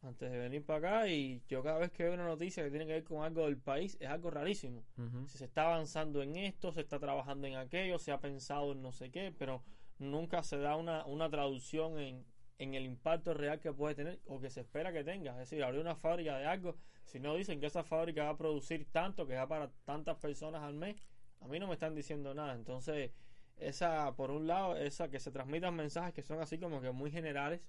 antes 0.02 0.32
de 0.32 0.38
venir 0.38 0.64
para 0.64 0.78
acá 0.78 1.08
y 1.08 1.42
yo 1.48 1.62
cada 1.62 1.78
vez 1.78 1.92
que 1.92 2.04
veo 2.04 2.14
una 2.14 2.26
noticia 2.26 2.64
que 2.64 2.70
tiene 2.70 2.86
que 2.86 2.92
ver 2.92 3.04
con 3.04 3.22
algo 3.22 3.44
del 3.46 3.56
país 3.58 3.96
es 4.00 4.08
algo 4.08 4.30
rarísimo 4.30 4.84
Ujú. 4.98 5.28
si 5.28 5.38
se 5.38 5.44
está 5.44 5.66
avanzando 5.66 6.22
en 6.22 6.36
esto, 6.36 6.72
se 6.72 6.80
está 6.80 6.98
trabajando 6.98 7.46
en 7.46 7.54
aquello, 7.56 7.98
se 7.98 8.10
ha 8.10 8.18
pensado 8.20 8.72
en 8.72 8.82
no 8.82 8.92
sé 8.92 9.10
qué, 9.10 9.32
pero 9.38 9.62
nunca 9.98 10.42
se 10.42 10.56
da 10.58 10.74
una, 10.76 11.04
una 11.06 11.30
traducción 11.30 11.98
en, 12.00 12.24
en 12.62 12.74
el 12.74 12.84
impacto 12.84 13.34
real 13.34 13.60
que 13.60 13.72
puede 13.72 13.94
tener 13.94 14.20
o 14.26 14.40
que 14.40 14.50
se 14.50 14.60
espera 14.60 14.92
que 14.92 15.04
tenga. 15.04 15.32
Es 15.32 15.38
decir, 15.38 15.62
abrir 15.64 15.80
una 15.80 15.96
fábrica 15.96 16.38
de 16.38 16.46
algo, 16.46 16.76
si 17.04 17.18
no 17.18 17.34
dicen 17.34 17.60
que 17.60 17.66
esa 17.66 17.82
fábrica 17.82 18.24
va 18.24 18.30
a 18.30 18.36
producir 18.36 18.86
tanto, 18.92 19.26
que 19.26 19.34
va 19.34 19.48
para 19.48 19.70
tantas 19.84 20.16
personas 20.18 20.62
al 20.62 20.74
mes, 20.74 20.96
a 21.40 21.48
mí 21.48 21.58
no 21.58 21.66
me 21.66 21.74
están 21.74 21.94
diciendo 21.94 22.34
nada. 22.34 22.54
Entonces, 22.54 23.10
esa, 23.56 24.14
por 24.16 24.30
un 24.30 24.46
lado, 24.46 24.76
esa 24.76 25.08
que 25.10 25.18
se 25.18 25.30
transmitan 25.30 25.74
mensajes 25.74 26.14
que 26.14 26.22
son 26.22 26.40
así 26.40 26.58
como 26.58 26.80
que 26.80 26.92
muy 26.92 27.10
generales, 27.10 27.60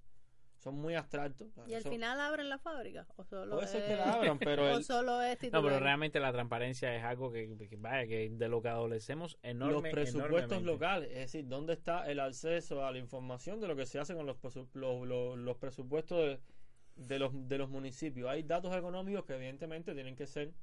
son 0.63 0.75
muy 0.75 0.95
abstractos. 0.95 1.49
Y 1.67 1.73
al 1.73 1.83
final 1.83 2.19
abren 2.21 2.47
la 2.47 2.57
fábrica. 2.57 3.05
O 3.17 3.23
solo 3.25 3.55
puede 3.55 3.67
ser 3.67 3.81
es- 3.81 3.87
que 3.89 3.95
la 3.97 4.13
abran, 4.13 4.39
pero 4.39 4.73
o 4.75 4.81
solo 4.81 5.21
es 5.21 5.37
No, 5.51 5.61
pero 5.61 5.79
realmente 5.79 6.19
la 6.21 6.31
transparencia 6.31 6.95
es 6.95 7.03
algo 7.03 7.31
que, 7.31 7.57
que 7.69 7.75
vaya, 7.75 8.07
que 8.07 8.29
de 8.29 8.47
lo 8.47 8.61
que 8.61 8.69
adolecemos 8.69 9.37
enorme, 9.43 9.73
los 9.73 9.81
presupuestos 9.91 10.29
enormemente. 10.43 10.65
locales, 10.65 11.09
es 11.11 11.17
decir, 11.17 11.47
dónde 11.47 11.73
está 11.73 12.09
el 12.09 12.19
acceso 12.21 12.85
a 12.85 12.91
la 12.91 12.97
información 12.97 13.59
de 13.59 13.67
lo 13.67 13.75
que 13.75 13.85
se 13.85 13.99
hace 13.99 14.15
con 14.15 14.25
los, 14.25 14.37
los- 14.73 15.37
los 15.37 15.57
presupuestos 15.57 16.17
de, 16.19 16.39
de 16.95 17.19
los, 17.19 17.31
de 17.49 17.57
los 17.57 17.69
municipios. 17.69 18.29
Hay 18.29 18.43
datos 18.43 18.73
económicos 18.75 19.25
que 19.25 19.33
evidentemente 19.35 19.93
tienen 19.93 20.15
que 20.15 20.27
ser, 20.27 20.53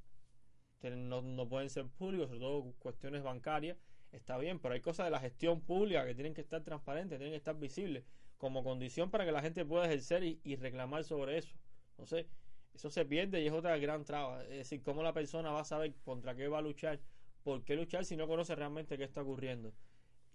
tienen- 0.79 1.09
no, 1.09 1.21
no 1.21 1.47
pueden 1.47 1.69
ser 1.69 1.85
públicos, 1.87 2.27
sobre 2.27 2.39
todo 2.39 2.73
cuestiones 2.79 3.21
bancarias, 3.21 3.77
está 4.11 4.37
bien, 4.37 4.59
pero 4.59 4.73
hay 4.73 4.81
cosas 4.81 5.05
de 5.05 5.11
la 5.11 5.19
gestión 5.19 5.61
pública 5.61 6.05
que 6.05 6.15
tienen 6.15 6.33
que 6.33 6.41
estar 6.41 6.63
transparentes, 6.63 7.17
tienen 7.19 7.33
que 7.33 7.37
estar 7.37 7.55
visibles, 7.55 8.03
como 8.41 8.63
condición 8.65 9.11
para 9.11 9.25
que 9.25 9.31
la 9.33 9.41
gente 9.43 9.65
pueda 9.65 9.85
ejercer 9.87 10.23
y, 10.25 10.57
reclamar 10.57 11.05
sobre 11.05 11.37
eso. 11.39 11.55
Entonces, 11.91 12.27
eso 12.73 12.89
se 12.91 13.05
pierde 13.05 13.41
y 13.43 13.47
es 13.47 13.53
otra 13.53 13.77
gran 13.77 14.05
traba. 14.05 14.43
Es 14.45 14.49
decir, 14.51 14.83
cómo 14.83 15.03
la 15.03 15.13
persona 15.13 15.51
va 15.51 15.61
a 15.61 15.65
saber 15.65 15.95
contra 16.05 16.35
qué 16.35 16.47
va 16.49 16.59
a 16.59 16.61
luchar, 16.63 17.01
por 17.43 17.63
qué 17.65 17.75
luchar 17.75 18.05
si 18.05 18.17
no 18.17 18.27
conoce 18.27 18.55
realmente 18.55 18.97
qué 18.97 19.05
está 19.05 19.23
ocurriendo. 19.23 19.73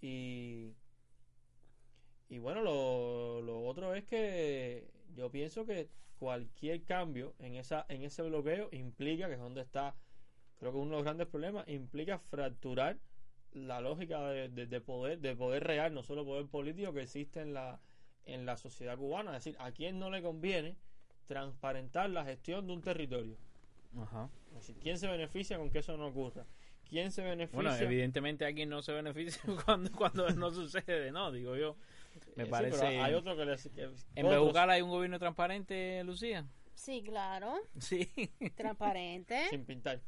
Y, 0.01 0.75
y 2.29 2.39
bueno, 2.39 2.61
lo, 2.61 3.41
lo 3.41 3.65
otro 3.65 3.93
es 3.95 4.03
que 4.05 4.91
yo 5.15 5.31
pienso 5.31 5.65
que 5.65 5.89
cualquier 6.19 6.83
cambio 6.83 7.35
en, 7.39 7.55
esa, 7.55 7.85
en 7.89 8.03
ese 8.03 8.21
bloqueo 8.23 8.69
implica, 8.71 9.27
que 9.27 9.33
es 9.35 9.39
donde 9.39 9.61
está, 9.61 9.95
creo 10.59 10.71
que 10.73 10.77
uno 10.79 10.91
de 10.91 10.95
los 10.97 11.03
grandes 11.05 11.27
problemas, 11.27 11.67
implica 11.69 12.19
fracturar 12.19 12.99
la 13.53 13.81
lógica 13.81 14.27
de, 14.29 14.49
de- 14.49 14.67
de 14.67 14.81
poder, 14.81 15.19
de 15.19 15.35
poder 15.35 15.63
real, 15.65 15.93
no 15.93 16.03
solo 16.03 16.25
poder 16.25 16.47
político 16.47 16.93
que 16.93 17.03
existe 17.03 17.41
en 17.41 17.53
la, 17.53 17.81
en 18.27 18.45
la 18.45 18.57
sociedad 18.57 18.97
cubana. 18.97 19.35
Es 19.35 19.43
decir, 19.43 19.59
a 19.59 19.71
quién 19.71 19.99
no 19.99 20.09
le 20.09 20.21
conviene 20.21 20.75
transparentar 21.27 22.09
la 22.09 22.23
gestión 22.25 22.67
de 22.67 22.73
un 22.73 22.81
territorio. 22.81 23.35
Ajá. 24.01 24.29
Es 24.51 24.67
decir, 24.67 24.75
¿quién 24.81 24.97
se 24.97 25.07
beneficia 25.07 25.57
con 25.57 25.69
que 25.69 25.79
eso 25.79 25.97
no 25.97 26.07
ocurra? 26.07 26.45
¿Quién 26.89 27.11
se 27.11 27.21
beneficia? 27.21 27.55
Bueno, 27.61 27.75
evidentemente 27.75 28.45
aquí 28.45 28.65
no 28.65 28.81
se 28.81 28.93
beneficia 28.93 29.41
cuando, 29.65 29.91
cuando 29.91 30.29
no 30.31 30.51
sucede, 30.51 31.11
¿no? 31.11 31.31
Digo 31.31 31.55
yo. 31.55 31.75
Me 32.35 32.43
Eh, 32.43 32.45
sí, 32.45 32.51
parece. 32.51 32.77
pero 32.79 33.03
hay 33.03 33.13
otro 33.13 33.35
que 33.35 33.45
le... 33.45 33.57
que- 33.57 33.81
¿En 34.15 34.25
otros- 34.25 34.41
Bejucal 34.41 34.69
hay 34.69 34.81
un 34.81 34.89
gobierno 34.89 35.19
transparente, 35.19 36.03
Lucía? 36.03 36.45
Sí, 36.75 37.01
claro. 37.03 37.55
Sí. 37.79 38.09
Transparente. 38.55 39.47
sin 39.49 39.65
pintar. 39.65 39.99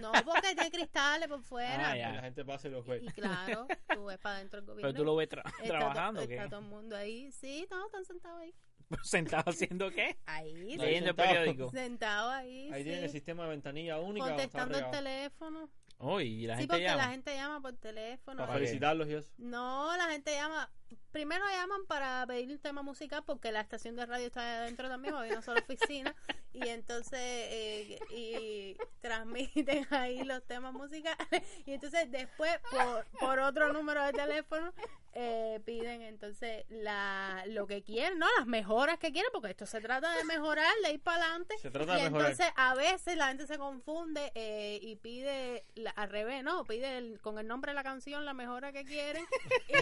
No, 0.00 0.12
porque 0.24 0.54
tiene 0.54 0.70
cristales 0.70 1.28
por 1.28 1.42
fuera. 1.42 1.90
Ah, 1.90 1.96
ya. 1.96 2.10
Que 2.10 2.16
la 2.16 2.22
gente 2.22 2.44
pase 2.44 2.68
y 2.68 2.70
los 2.70 2.86
ve. 2.86 2.98
Y 3.02 3.06
claro, 3.08 3.66
tú 3.94 4.04
ves 4.06 4.18
para 4.18 4.36
adentro 4.36 4.60
del 4.60 4.66
gobierno. 4.66 4.88
Pero 4.92 4.94
tú 4.98 5.04
lo 5.04 5.16
ves 5.16 5.28
tra- 5.28 5.42
Está 5.46 5.62
to- 5.62 5.68
trabajando, 5.68 6.22
¿o 6.22 6.26
¿qué? 6.28 6.34
Está 6.36 6.48
todo 6.48 6.60
el 6.60 6.66
mundo 6.66 6.96
ahí. 6.96 7.30
Sí, 7.32 7.66
todos 7.68 7.86
están 7.86 8.04
sentados 8.04 8.40
ahí. 8.40 8.54
¿Sentado 9.02 9.50
haciendo 9.50 9.90
qué? 9.90 10.16
Ahí, 10.26 10.76
Leyendo 10.76 11.10
el 11.10 11.16
periódico. 11.16 11.70
sentado 11.70 12.30
ahí. 12.30 12.70
Ahí 12.72 12.82
sí. 12.82 12.84
tienen 12.84 13.04
el 13.04 13.10
sistema 13.10 13.44
de 13.44 13.50
ventanilla 13.50 13.98
única. 13.98 14.26
Contestando 14.28 14.78
el 14.78 14.90
teléfono. 14.90 15.70
Uy, 15.98 16.24
y 16.44 16.46
la 16.46 16.54
sí, 16.56 16.60
gente 16.62 16.72
porque 16.74 16.84
llama. 16.84 17.02
la 17.04 17.10
gente 17.10 17.34
llama 17.34 17.60
por 17.62 17.72
teléfono. 17.78 18.38
Para 18.38 18.52
felicitarlos 18.52 19.08
y 19.08 19.14
eso. 19.14 19.32
No, 19.38 19.96
la 19.96 20.04
gente 20.10 20.32
llama. 20.34 20.70
Primero 21.12 21.44
llaman 21.48 21.86
para 21.86 22.24
pedir 22.26 22.50
un 22.50 22.58
tema 22.58 22.82
musical 22.82 23.22
porque 23.24 23.50
la 23.50 23.60
estación 23.62 23.96
de 23.96 24.04
radio 24.06 24.26
está 24.26 24.58
adentro 24.58 24.88
también, 24.88 25.14
hay 25.14 25.30
una 25.30 25.42
sola 25.42 25.60
oficina. 25.60 26.14
Y 26.56 26.68
entonces 26.70 27.18
eh, 27.20 27.98
y 28.16 28.76
transmiten 29.02 29.86
ahí 29.92 30.22
los 30.24 30.42
temas 30.46 30.72
musicales. 30.72 31.18
Y 31.66 31.74
entonces 31.74 32.10
después, 32.10 32.50
por, 32.70 33.04
por 33.20 33.38
otro 33.40 33.74
número 33.74 34.02
de 34.02 34.12
teléfono, 34.14 34.72
eh, 35.12 35.60
piden 35.66 36.00
entonces 36.00 36.64
la 36.70 37.44
lo 37.48 37.66
que 37.66 37.82
quieren, 37.82 38.18
¿no? 38.18 38.26
Las 38.38 38.46
mejoras 38.46 38.98
que 38.98 39.12
quieren, 39.12 39.30
porque 39.34 39.50
esto 39.50 39.66
se 39.66 39.82
trata 39.82 40.14
de 40.16 40.24
mejorar, 40.24 40.72
de 40.82 40.92
ir 40.92 41.00
para 41.02 41.24
adelante. 41.24 41.58
Se 41.58 41.70
trata 41.70 41.92
y 41.92 41.96
de 41.96 42.02
mejorar. 42.04 42.30
entonces 42.30 42.54
a 42.56 42.74
veces 42.74 43.16
la 43.18 43.28
gente 43.28 43.46
se 43.46 43.58
confunde 43.58 44.32
eh, 44.34 44.78
y 44.80 44.96
pide 44.96 45.66
la- 45.74 45.90
al 45.90 46.08
revés, 46.08 46.42
¿no? 46.42 46.64
Pide 46.64 46.96
el- 46.96 47.20
con 47.20 47.38
el 47.38 47.46
nombre 47.46 47.72
de 47.72 47.74
la 47.74 47.82
canción 47.82 48.24
la 48.24 48.32
mejora 48.32 48.72
que 48.72 48.84
quieren 48.86 49.26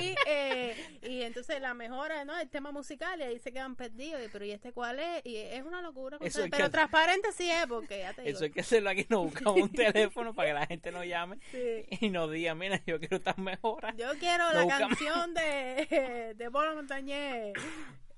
y, 0.01 0.17
eh, 0.27 0.94
y 1.03 1.23
entonces 1.23 1.61
la 1.61 1.75
mejora, 1.75 2.25
¿no? 2.25 2.39
El 2.39 2.49
tema 2.49 2.73
musical 2.73 3.19
y 3.21 3.23
ahí 3.25 3.39
se 3.39 3.53
quedan 3.53 3.77
perdidos. 3.77 4.23
Y, 4.25 4.29
pero 4.29 4.45
¿y 4.45 4.51
este 4.53 4.73
cuál 4.73 4.99
es? 5.01 5.25
Y 5.25 5.37
es 5.37 5.63
una 5.65 5.81
locura. 5.83 6.19
Eso 6.21 6.45
pero 6.51 6.71
transparente 6.71 7.33
sí 7.33 7.51
es 7.51 7.67
porque 7.67 7.99
ya 8.01 8.13
te 8.15 8.23
digo. 8.25 8.35
Eso 8.37 8.45
hay 8.45 8.51
que 8.51 8.61
hacerlo 8.61 8.91
aquí, 8.91 9.07
nos 9.09 9.25
buscamos 9.25 9.61
un 9.61 9.73
teléfono 9.73 10.35
para 10.35 10.49
que 10.49 10.55
la 10.55 10.67
gente 10.67 10.93
nos 10.93 11.05
llame 11.07 11.39
Sí. 11.51 11.85
y 12.01 12.11
nos 12.11 12.31
diga, 12.31 12.55
mira, 12.55 12.81
yo 12.87 12.99
quiero 12.99 13.17
estas 13.17 13.39
mejoras. 13.39 13.95
Yo 13.97 14.11
quiero 14.19 14.53
la 14.53 14.63
buscamos. 14.63 14.89
canción 14.99 15.35
de, 15.35 16.35
de 16.37 16.51
Polo 16.51 16.75
Montañez, 16.75 17.53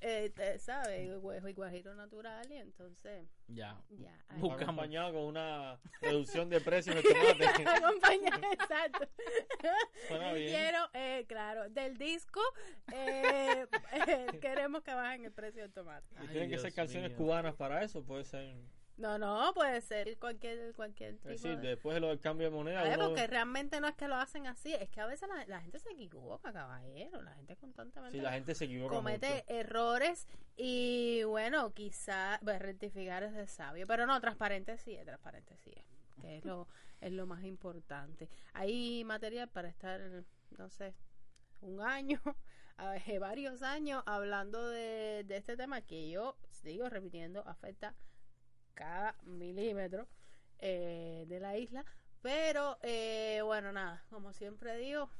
eh, 0.01 0.30
te- 0.34 0.59
¿sabes? 0.59 1.18
Guajo 1.20 1.49
y 1.49 1.53
Guajiro 1.53 1.94
Natural 1.94 2.51
y 2.51 2.57
entonces 2.57 3.26
Ya. 3.49 3.80
ya. 3.90 4.14
Acompañado 4.28 5.12
con 5.14 5.22
una 5.24 5.78
reducción 6.01 6.49
de 6.51 6.61
precios 6.61 6.97
de 6.97 7.03
tomate. 7.03 7.64
acompañar, 7.68 8.40
exacto. 8.53 9.09
Suena 10.09 10.32
bien. 10.32 10.49
Quiero, 10.55 10.78
eh, 10.94 11.24
claro, 11.28 11.68
del 11.70 11.97
disco, 11.97 12.40
eh, 12.92 13.66
eh, 13.92 14.38
queremos 14.40 14.82
que 14.82 14.92
bajen 14.94 15.24
el 15.24 15.32
precio 15.32 15.62
del 15.62 15.72
tomate. 15.72 16.07
Y 16.14 16.18
Ay, 16.18 16.26
tienen 16.28 16.42
que 16.49 16.57
Dios 16.57 16.62
ser 16.62 16.74
canciones 16.74 17.11
mío. 17.11 17.18
cubanas 17.18 17.55
para 17.55 17.82
eso, 17.82 18.05
puede 18.05 18.24
ser. 18.24 18.57
No, 18.97 19.18
no, 19.18 19.53
puede 19.55 19.80
ser 19.82 20.16
cualquier, 20.18 20.72
cualquier 20.74 21.16
tipo 21.18 21.28
Es 21.28 21.42
decir, 21.42 21.59
de... 21.61 21.68
después 21.68 21.94
de 21.94 22.01
lo 22.01 22.09
del 22.09 22.18
cambio 22.18 22.49
de 22.51 22.57
moneda, 22.57 22.82
ver, 22.82 22.97
uno- 22.97 23.09
porque 23.09 23.26
realmente 23.26 23.78
no 23.78 23.88
es 23.88 23.94
que 23.94 24.09
lo 24.09 24.16
hacen 24.16 24.47
así, 24.47 24.72
es 24.72 24.88
que 24.88 25.01
a 25.03 25.07
veces 25.07 25.28
la, 25.28 25.44
la 25.47 25.61
gente 25.61 25.78
se 25.78 25.90
equivoca, 25.90 26.51
caballero, 26.51 27.20
la 27.20 27.34
gente 27.34 27.57
constantemente 27.57 28.16
si 28.16 28.22
la 28.22 28.32
gente 28.32 28.55
se 28.55 28.64
equivoca 28.64 28.97
comete 28.97 29.28
mucho. 29.28 29.44
errores 29.49 30.26
y 30.57 31.22
bueno, 31.24 31.74
quizá 31.74 32.40
pues, 32.42 32.59
rectificar 32.59 33.22
es 33.22 33.34
de 33.34 33.47
sabio, 33.47 33.86
pero 33.86 34.07
no, 34.07 34.18
transparente 34.20 34.78
sí 34.78 34.94
es, 34.97 35.05
transparente 35.05 35.57
sí 35.59 35.72
es, 35.76 35.84
que 36.22 36.38
es 36.38 36.44
lo, 36.47 36.66
es 37.03 37.12
lo 37.12 37.26
más 37.26 37.44
importante. 37.44 38.30
Hay 38.55 39.05
material 39.05 39.49
para 39.51 39.68
estar, 39.68 40.01
no 40.57 40.70
sé, 40.70 40.94
un 41.61 41.82
año, 41.82 42.20
varios 43.20 43.61
años 43.62 44.03
hablando 44.07 44.66
de, 44.70 45.22
de 45.26 45.36
este 45.36 45.55
tema 45.57 45.82
que 45.82 46.09
yo 46.09 46.38
sigo 46.51 46.88
repitiendo, 46.88 47.47
afecta 47.47 47.94
cada 48.77 49.16
milímetro 49.24 50.07
eh, 50.61 51.24
de 51.27 51.41
la 51.41 51.59
isla, 51.59 51.85
pero 52.22 52.79
eh, 52.83 53.41
bueno, 53.43 53.72
nada, 53.72 54.05
como 54.11 54.33
siempre 54.33 54.77
digo, 54.77 55.11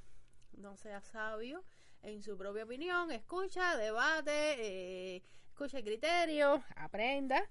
no 0.53 0.77
sea 0.77 1.01
sabio 1.01 1.65
en 2.03 2.23
su 2.23 2.37
propia 2.39 2.65
opinión, 2.65 3.11
escucha, 3.11 3.77
debate, 3.77 5.17
eh, 5.17 5.23
escucha 5.49 5.79
el 5.79 5.85
criterio, 5.85 6.63
aprenda. 6.77 7.43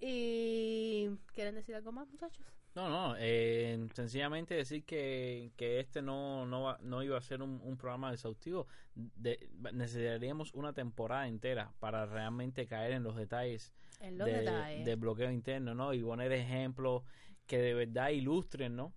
Y 0.00 1.08
¿quieren 1.32 1.54
decir 1.54 1.76
algo 1.76 1.92
más, 1.92 2.08
muchachos? 2.08 2.44
No, 2.74 2.88
no, 2.88 3.14
eh, 3.18 3.86
sencillamente 3.94 4.54
decir 4.54 4.84
que, 4.84 5.52
que 5.56 5.78
este 5.78 6.02
no, 6.02 6.44
no, 6.44 6.76
no 6.78 7.02
iba 7.04 7.16
a 7.16 7.20
ser 7.20 7.40
un, 7.40 7.60
un 7.62 7.76
programa 7.76 8.12
exhaustivo. 8.12 8.66
De- 8.96 9.48
necesitaríamos 9.72 10.52
una 10.54 10.72
temporada 10.72 11.28
entera 11.28 11.72
para 11.78 12.04
realmente 12.06 12.66
caer 12.66 12.92
en 12.92 13.04
los 13.04 13.14
detalles 13.14 13.72
En 14.00 14.18
los 14.18 14.26
de, 14.26 14.38
detalles. 14.38 14.84
de 14.84 14.94
bloqueo 14.96 15.30
interno, 15.30 15.74
¿no? 15.76 15.94
Y 15.94 16.02
poner 16.02 16.32
ejemplos 16.32 17.04
que 17.46 17.58
de 17.58 17.74
verdad 17.74 18.08
ilustren, 18.10 18.74
¿no? 18.74 18.92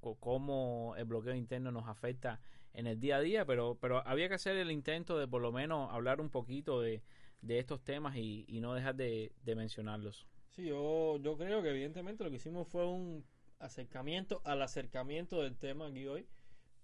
Co- 0.00 0.16
cómo 0.16 0.94
el 0.96 1.04
bloqueo 1.04 1.34
interno 1.36 1.70
nos 1.70 1.86
afecta 1.86 2.40
en 2.74 2.88
el 2.88 2.98
día 2.98 3.16
a 3.16 3.20
día, 3.20 3.44
pero, 3.44 3.78
pero 3.80 4.04
había 4.08 4.28
que 4.28 4.34
hacer 4.34 4.56
el 4.56 4.72
intento 4.72 5.18
de 5.18 5.28
por 5.28 5.40
lo 5.40 5.52
menos 5.52 5.92
hablar 5.92 6.20
un 6.20 6.30
poquito 6.30 6.80
de, 6.80 7.00
de 7.42 7.58
estos 7.60 7.80
temas 7.84 8.16
y, 8.16 8.44
y 8.48 8.60
no 8.60 8.74
dejar 8.74 8.96
de, 8.96 9.32
de 9.44 9.54
mencionarlos. 9.54 10.26
Yo, 10.62 11.16
yo 11.18 11.36
creo 11.36 11.62
que 11.62 11.70
evidentemente 11.70 12.24
lo 12.24 12.30
que 12.30 12.36
hicimos 12.36 12.68
fue 12.68 12.86
un 12.86 13.24
acercamiento 13.58 14.40
al 14.44 14.62
acercamiento 14.62 15.42
del 15.42 15.56
tema 15.56 15.86
aquí 15.86 16.06
hoy, 16.06 16.26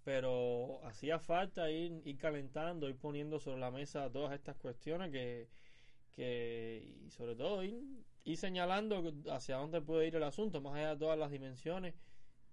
pero 0.05 0.85
hacía 0.85 1.19
falta 1.19 1.71
ir, 1.71 2.01
ir 2.05 2.19
calentando, 2.19 2.89
ir 2.89 2.97
poniendo 2.97 3.39
sobre 3.41 3.61
la 3.61 3.71
mesa 3.71 4.11
todas 4.11 4.33
estas 4.35 4.57
cuestiones 4.57 5.11
que, 5.11 5.49
que 6.13 7.03
y 7.05 7.11
sobre 7.11 7.35
todo 7.35 7.63
ir, 7.65 8.05
ir 8.25 8.37
señalando 8.37 9.13
hacia 9.31 9.57
dónde 9.57 9.81
puede 9.81 10.07
ir 10.07 10.17
el 10.17 10.23
asunto, 10.23 10.61
más 10.61 10.75
allá 10.75 10.91
de 10.91 10.99
todas 10.99 11.19
las 11.19 11.31
dimensiones, 11.31 11.95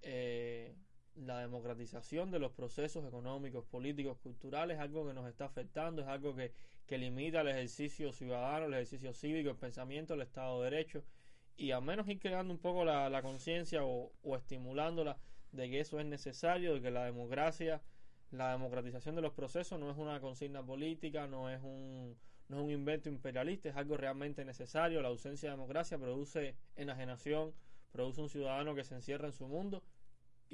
eh, 0.02 0.76
la 1.16 1.40
democratización 1.40 2.32
de 2.32 2.40
los 2.40 2.52
procesos 2.52 3.06
económicos, 3.06 3.66
políticos, 3.66 4.18
culturales, 4.18 4.78
es 4.78 4.82
algo 4.82 5.08
que 5.08 5.14
nos 5.14 5.28
está 5.28 5.46
afectando, 5.46 6.02
es 6.02 6.08
algo 6.08 6.36
que, 6.36 6.52
que 6.86 6.98
limita 6.98 7.42
el 7.42 7.50
ejercicio 7.50 8.12
ciudadano, 8.12 8.66
el 8.66 8.74
ejercicio 8.74 9.14
cívico, 9.14 9.50
el 9.50 9.58
pensamiento, 9.58 10.16
el 10.16 10.22
Estado 10.22 10.62
de 10.62 10.70
Derecho, 10.70 11.04
y 11.56 11.72
al 11.72 11.84
menos 11.84 12.08
ir 12.08 12.20
creando 12.20 12.54
un 12.54 12.60
poco 12.60 12.84
la, 12.84 13.10
la 13.10 13.22
conciencia 13.22 13.84
o, 13.84 14.12
o 14.24 14.36
estimulándola 14.36 15.18
de 15.52 15.70
que 15.70 15.80
eso 15.80 16.00
es 16.00 16.06
necesario, 16.06 16.74
de 16.74 16.82
que 16.82 16.92
la 16.92 17.06
democracia, 17.06 17.82
la 18.32 18.52
democratización 18.52 19.16
de 19.16 19.22
los 19.22 19.34
procesos 19.34 19.80
no 19.80 19.92
es 19.92 19.98
una 19.98 20.20
consigna 20.20 20.66
política, 20.66 21.28
no 21.28 21.50
es 21.52 21.62
un, 21.62 22.18
no 22.48 22.58
es 22.58 22.64
un 22.64 22.72
invento 22.72 23.08
imperialista, 23.10 23.70
es 23.70 23.76
algo 23.76 23.98
realmente 23.98 24.44
necesario. 24.46 25.02
La 25.02 25.10
ausencia 25.10 25.50
de 25.50 25.56
democracia 25.56 26.00
produce 26.00 26.56
enajenación, 26.76 27.54
produce 27.92 28.22
un 28.22 28.30
ciudadano 28.30 28.74
que 28.74 28.84
se 28.84 28.96
encierra 28.96 29.28
en 29.28 29.34
su 29.34 29.48
mundo 29.48 29.84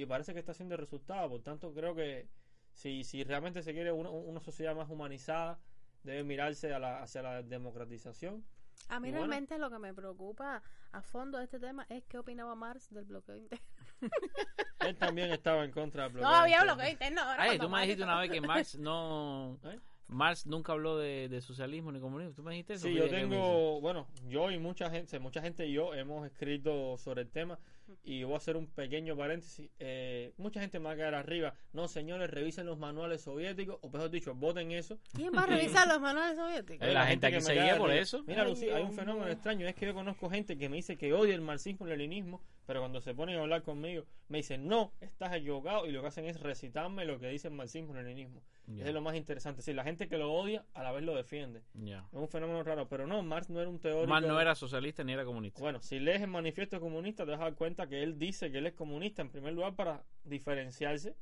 y 0.03 0.05
parece 0.05 0.33
que 0.33 0.39
está 0.39 0.51
haciendo 0.53 0.77
resultado. 0.77 1.29
Por 1.29 1.41
tanto, 1.41 1.73
creo 1.73 1.93
que 1.93 2.27
si, 2.73 3.03
si 3.03 3.23
realmente 3.23 3.61
se 3.61 3.73
quiere 3.73 3.91
una, 3.91 4.09
una 4.09 4.39
sociedad 4.39 4.75
más 4.75 4.89
humanizada, 4.89 5.59
debe 6.03 6.23
mirarse 6.23 6.73
a 6.73 6.79
la, 6.79 7.01
hacia 7.01 7.21
la 7.21 7.43
democratización. 7.43 8.43
A 8.87 8.99
mí 8.99 9.09
Y 9.09 9.11
bueno. 9.11 9.27
realmente 9.27 9.57
lo 9.57 9.69
que 9.69 9.77
me 9.77 9.93
preocupa 9.93 10.63
a 10.93 11.01
fondo 11.01 11.37
de 11.37 11.43
este 11.43 11.59
tema 11.59 11.85
es 11.89 12.05
qué 12.05 12.17
opinaba 12.17 12.55
Marx 12.55 12.89
del 12.93 13.05
bloqueo 13.05 13.35
interno. 13.35 13.65
Él 14.79 14.95
también 14.97 15.31
estaba 15.31 15.65
en 15.65 15.71
contra 15.71 16.03
del 16.03 16.13
No 16.13 16.19
bloqueo 16.19 16.35
había 16.37 16.55
interno. 16.55 16.75
bloqueo 16.75 16.91
interno. 16.93 17.21
ahora 17.21 17.43
Ay, 17.43 17.49
cuando 17.49 17.65
tú 17.65 17.69
me 17.71 17.81
dijiste 17.81 18.03
una 18.03 18.19
vez 18.21 18.31
que 18.31 18.41
Marx 18.41 18.77
no... 18.79 19.59
¿Eh? 19.65 19.79
Marx 20.07 20.47
nunca 20.47 20.71
habló 20.71 20.97
de, 20.97 21.27
de 21.29 21.39
socialismo 21.41 21.91
ni 21.91 21.99
comunismo. 21.99 22.33
¿Tú 22.33 22.41
me 22.41 22.51
dijiste 22.51 22.73
eso? 22.75 22.87
Sí, 22.87 22.95
yo 22.95 23.07
tengo, 23.09 23.79
bueno, 23.79 24.07
yo 24.27 24.49
y 24.49 24.57
mucha 24.57 24.89
gente, 24.89 25.19
mucha 25.19 25.39
gente 25.41 25.67
y 25.67 25.73
yo 25.73 25.93
hemos 25.93 26.25
escrito 26.25 26.97
sobre 26.97 27.21
el 27.21 27.29
tema 27.29 27.59
y 28.03 28.23
voy 28.23 28.33
a 28.33 28.37
hacer 28.37 28.57
un 28.57 28.67
pequeño 28.67 29.15
paréntesis. 29.15 29.69
Eh, 29.79 30.33
mucha 30.37 30.61
gente 30.61 30.79
me 30.79 30.85
va 30.85 30.91
a 30.91 30.95
quedar 30.95 31.15
arriba. 31.15 31.53
No, 31.73 31.87
señores, 31.87 32.29
revisen 32.29 32.65
los 32.65 32.77
manuales 32.77 33.21
soviéticos 33.21 33.77
o 33.81 33.89
mejor 33.89 34.09
dicho, 34.09 34.33
voten 34.35 34.71
eso. 34.71 34.99
¿Quién 35.13 35.31
va 35.35 35.43
a 35.43 35.45
revisar 35.47 35.87
los 35.87 35.99
manuales 35.99 36.37
soviéticos? 36.37 36.87
Eh, 36.87 36.93
la 36.93 37.07
gente 37.07 37.31
que 37.31 37.41
se 37.41 37.55
me 37.55 37.63
guía 37.63 37.77
por 37.77 37.89
arriba. 37.89 38.03
eso. 38.03 38.23
Mira, 38.25 38.43
Lucía, 38.45 38.75
hay 38.75 38.83
un 38.83 38.93
fenómeno 38.93 39.27
extraño. 39.27 39.67
Es 39.67 39.75
que 39.75 39.85
yo 39.85 39.93
conozco 39.93 40.29
gente 40.29 40.57
que 40.57 40.69
me 40.69 40.77
dice 40.77 40.97
que 40.97 41.13
odia 41.13 41.35
el 41.35 41.41
marxismo 41.41 41.87
y 41.87 41.91
el 41.91 41.99
leninismo, 41.99 42.41
pero 42.69 42.81
cuando 42.81 43.01
se 43.01 43.15
ponen 43.15 43.39
a 43.39 43.41
hablar 43.41 43.63
conmigo, 43.63 44.05
me 44.27 44.37
dicen, 44.37 44.67
no, 44.67 44.93
estás 45.01 45.33
equivocado. 45.33 45.87
Y 45.87 45.91
lo 45.91 46.01
que 46.01 46.07
hacen 46.09 46.25
es 46.25 46.39
recitarme 46.39 47.03
lo 47.03 47.19
que 47.19 47.27
dice 47.27 47.47
el 47.47 47.55
marxismo 47.55 47.95
y 47.95 47.97
el 47.97 48.05
leninismo. 48.05 48.43
Ya. 48.67 48.85
Es 48.85 48.93
lo 48.93 49.01
más 49.01 49.15
interesante. 49.15 49.63
Si 49.63 49.73
la 49.73 49.83
gente 49.83 50.07
que 50.07 50.19
lo 50.19 50.31
odia 50.31 50.63
a 50.75 50.83
la 50.83 50.91
vez 50.91 51.03
lo 51.03 51.15
defiende. 51.15 51.63
Es 51.73 52.03
un 52.11 52.27
fenómeno 52.27 52.61
raro, 52.61 52.87
pero 52.87 53.07
no, 53.07 53.23
Marx 53.23 53.49
no 53.49 53.59
era 53.59 53.67
un 53.67 53.79
teórico. 53.79 54.07
Marx 54.07 54.27
no 54.27 54.39
era 54.39 54.53
socialista 54.53 55.03
ni 55.03 55.13
era 55.13 55.25
comunista. 55.25 55.59
Bueno, 55.59 55.81
si 55.81 55.97
lees 55.99 56.21
el 56.21 56.27
manifiesto 56.27 56.79
comunista, 56.79 57.25
te 57.25 57.31
vas 57.31 57.39
a 57.39 57.45
dar 57.45 57.55
cuenta 57.55 57.87
que 57.87 58.03
él 58.03 58.19
dice 58.19 58.51
que 58.51 58.59
él 58.59 58.67
es 58.67 58.73
comunista 58.73 59.23
en 59.23 59.31
primer 59.31 59.53
lugar 59.53 59.75
para 59.75 60.03
diferenciarse 60.23 61.15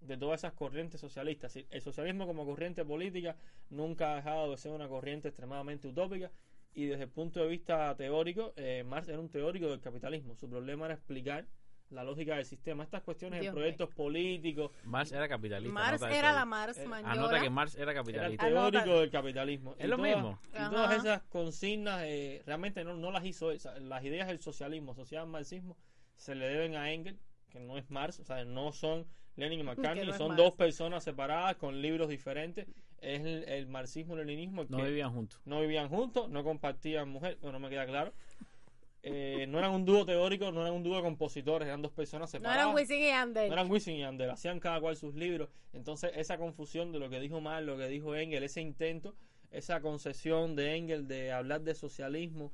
de 0.00 0.16
todas 0.16 0.40
esas 0.40 0.54
corrientes 0.54 1.00
socialistas. 1.00 1.54
El 1.54 1.82
socialismo 1.82 2.26
como 2.26 2.44
corriente 2.44 2.84
política 2.84 3.36
nunca 3.68 4.14
ha 4.14 4.16
dejado 4.16 4.50
de 4.50 4.56
ser 4.56 4.72
una 4.72 4.88
corriente 4.88 5.28
extremadamente 5.28 5.86
utópica 5.86 6.32
y 6.74 6.86
desde 6.86 7.04
el 7.04 7.10
punto 7.10 7.40
de 7.40 7.48
vista 7.48 7.94
teórico, 7.96 8.52
eh, 8.56 8.84
Marx 8.86 9.08
era 9.08 9.18
un 9.18 9.28
teórico 9.28 9.68
del 9.68 9.80
capitalismo. 9.80 10.34
Su 10.36 10.48
problema 10.48 10.86
era 10.86 10.94
explicar 10.94 11.46
la 11.90 12.04
lógica 12.04 12.36
del 12.36 12.44
sistema. 12.44 12.84
Estas 12.84 13.02
cuestiones 13.02 13.40
Dios 13.40 13.50
en 13.50 13.54
proyectos 13.56 13.88
políticos, 13.92 14.70
Marx 14.84 15.10
era 15.10 15.28
capitalista. 15.28 15.88
Anota 15.88 16.10
era 16.16 16.28
eso 16.30 16.38
la. 16.38 16.44
Mars 16.44 16.78
Eh. 16.78 16.86
Anota 17.04 17.40
que 17.40 17.50
Marx 17.50 17.74
era 17.74 17.82
era 17.82 17.90
el 17.92 17.96
capitalista. 17.98 18.46
Anota. 18.46 18.70
teórico 18.84 19.00
del 19.00 19.10
capitalismo. 19.10 19.74
Es 19.78 19.84
Y 19.86 19.88
lo 19.88 19.96
todas- 19.96 20.14
mismo. 20.14 20.38
Y 20.52 20.70
todas 20.70 20.98
esas 20.98 21.22
consignas 21.22 22.02
eh, 22.04 22.42
realmente 22.46 22.84
no, 22.84 22.94
no 22.96 23.10
las 23.10 23.24
hizo 23.24 23.50
él. 23.50 23.56
O 23.56 23.60
sea, 23.60 23.78
las 23.80 24.04
ideas 24.04 24.28
del 24.28 24.38
socialismo 24.40 24.92
asociadas 24.92 25.26
al 25.26 25.32
marxismo 25.32 25.76
se 26.14 26.34
le 26.36 26.46
deben 26.46 26.76
a 26.76 26.92
Engels, 26.92 27.18
que 27.48 27.58
no 27.58 27.76
es 27.78 27.90
Marx, 27.90 28.20
o 28.20 28.24
sea, 28.24 28.44
no 28.44 28.70
son 28.70 29.06
Lenin 29.34 29.58
y 29.58 29.62
McCartney, 29.96 30.06
no 30.06 30.12
son 30.16 30.28
Marx. 30.28 30.42
dos 30.44 30.54
personas 30.54 31.02
separadas 31.02 31.56
con 31.56 31.82
libros 31.82 32.08
diferentes. 32.08 32.68
Es 33.00 33.20
el, 33.20 33.44
el 33.48 33.66
marxismo-leninismo 33.66 34.62
el 34.62 34.70
No 34.70 34.84
vivían 34.84 35.12
juntos. 35.12 35.40
no 35.44 35.60
vivían 35.60 35.88
juntos, 35.88 36.28
no 36.28 36.44
compartían 36.44 37.08
mujer, 37.08 37.38
bueno, 37.40 37.58
no 37.58 37.66
me 37.66 37.70
queda 37.70 37.86
claro. 37.86 38.12
Eh, 39.02 39.46
no 39.48 39.58
eran 39.58 39.70
un 39.70 39.86
dúo 39.86 40.04
teórico, 40.04 40.52
no 40.52 40.60
eran 40.60 40.74
un 40.74 40.82
dúo 40.82 40.96
de 40.96 41.02
compositores, 41.02 41.66
eran 41.66 41.80
dos 41.80 41.92
personas 41.92 42.28
No 42.28 42.32
separadas. 42.32 42.62
eran 42.64 42.74
Wisin 42.74 42.98
y 43.02 43.06
Yandel. 43.08 43.48
No 43.48 43.54
eran 43.54 43.70
Wisin 43.70 43.94
y 43.96 44.00
Yandel, 44.00 44.28
hacían 44.30 44.60
cada 44.60 44.78
cual 44.80 44.94
sus 44.96 45.14
libros. 45.14 45.48
Entonces, 45.72 46.10
esa 46.16 46.36
confusión 46.36 46.92
de 46.92 46.98
lo 46.98 47.08
que 47.08 47.18
dijo 47.20 47.40
Marx, 47.40 47.64
lo 47.66 47.78
que 47.78 47.88
dijo 47.88 48.14
Engel, 48.14 48.42
ese 48.42 48.60
intento, 48.60 49.14
esa 49.50 49.80
concesión 49.80 50.54
de 50.54 50.76
Engel 50.76 51.08
de 51.08 51.32
hablar 51.32 51.62
de 51.62 51.74
socialismo 51.74 52.52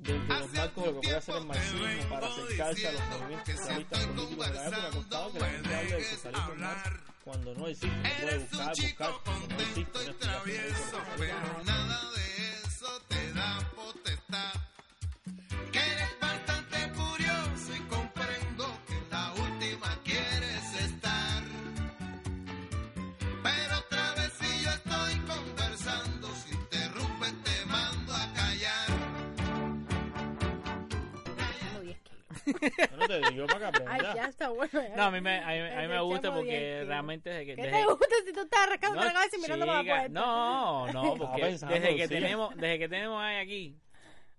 dentro 0.00 0.34
de 0.34 0.40
los 0.40 0.52
marcos 0.52 0.84
de 0.84 0.92
lo 0.92 1.00
que 1.00 1.06
puede 1.06 1.16
hacer 1.16 1.34
el 1.36 1.46
marxismo 1.46 2.08
para 2.10 2.26
acercarse 2.26 2.88
a 2.88 2.92
los 2.92 3.08
movimientos 3.08 3.54
socialistas 3.56 4.06
políticos 4.06 4.46
de 4.48 4.54
la 4.54 4.66
época, 4.66 4.86
ha 4.86 4.90
costado 4.90 5.32
que 5.32 5.38
la 5.40 5.46
gente 5.48 5.74
hable 5.74 5.92
del 5.94 6.02
socialismo 6.04 6.52
en 6.52 6.60
Marx 6.60 7.00
cuando 7.24 7.54
no 7.54 7.66
existe. 7.66 7.96
Puede 8.20 8.38
buscar, 8.38 8.76
buscar, 8.76 9.14
no 9.48 9.60
existe 9.60 10.14
Yo 32.46 32.96
no 32.96 33.06
te 33.08 33.20
digo 33.30 33.46
para 33.46 33.72
que 33.72 33.84
Ay, 33.86 34.00
ya 34.14 34.26
está 34.26 34.48
bueno. 34.50 34.70
ya. 34.72 34.96
No, 34.96 35.02
a 35.04 35.10
mí 35.10 35.20
me, 35.20 35.38
a 35.38 35.46
mí, 35.48 35.60
a 35.78 35.80
mí 35.82 35.88
me 35.88 36.00
gusta 36.00 36.32
porque 36.34 36.50
bien, 36.76 36.86
realmente 36.88 37.30
desde 37.30 37.46
que... 37.46 37.54
¿Qué 37.56 37.62
desde- 37.62 37.78
te 37.78 37.86
gusta 37.86 38.06
si 38.26 38.32
tú 38.32 38.40
estás 38.40 38.60
arrancando 38.60 39.04
la 39.04 39.12
cabeza 39.12 39.36
y 39.36 39.40
mirando 39.40 39.66
para 39.66 39.82
la 39.82 39.88
puerta? 39.94 40.08
No, 40.08 40.92
no, 40.92 41.14
porque 41.18 41.42
pensando, 41.42 41.74
desde 41.74 41.96
que 41.96 42.02
sí. 42.08 42.14
tenemos, 42.14 42.54
desde 42.56 42.78
que 42.78 42.88
tenemos 42.88 43.22
ahí 43.22 43.36
aquí, 43.36 43.78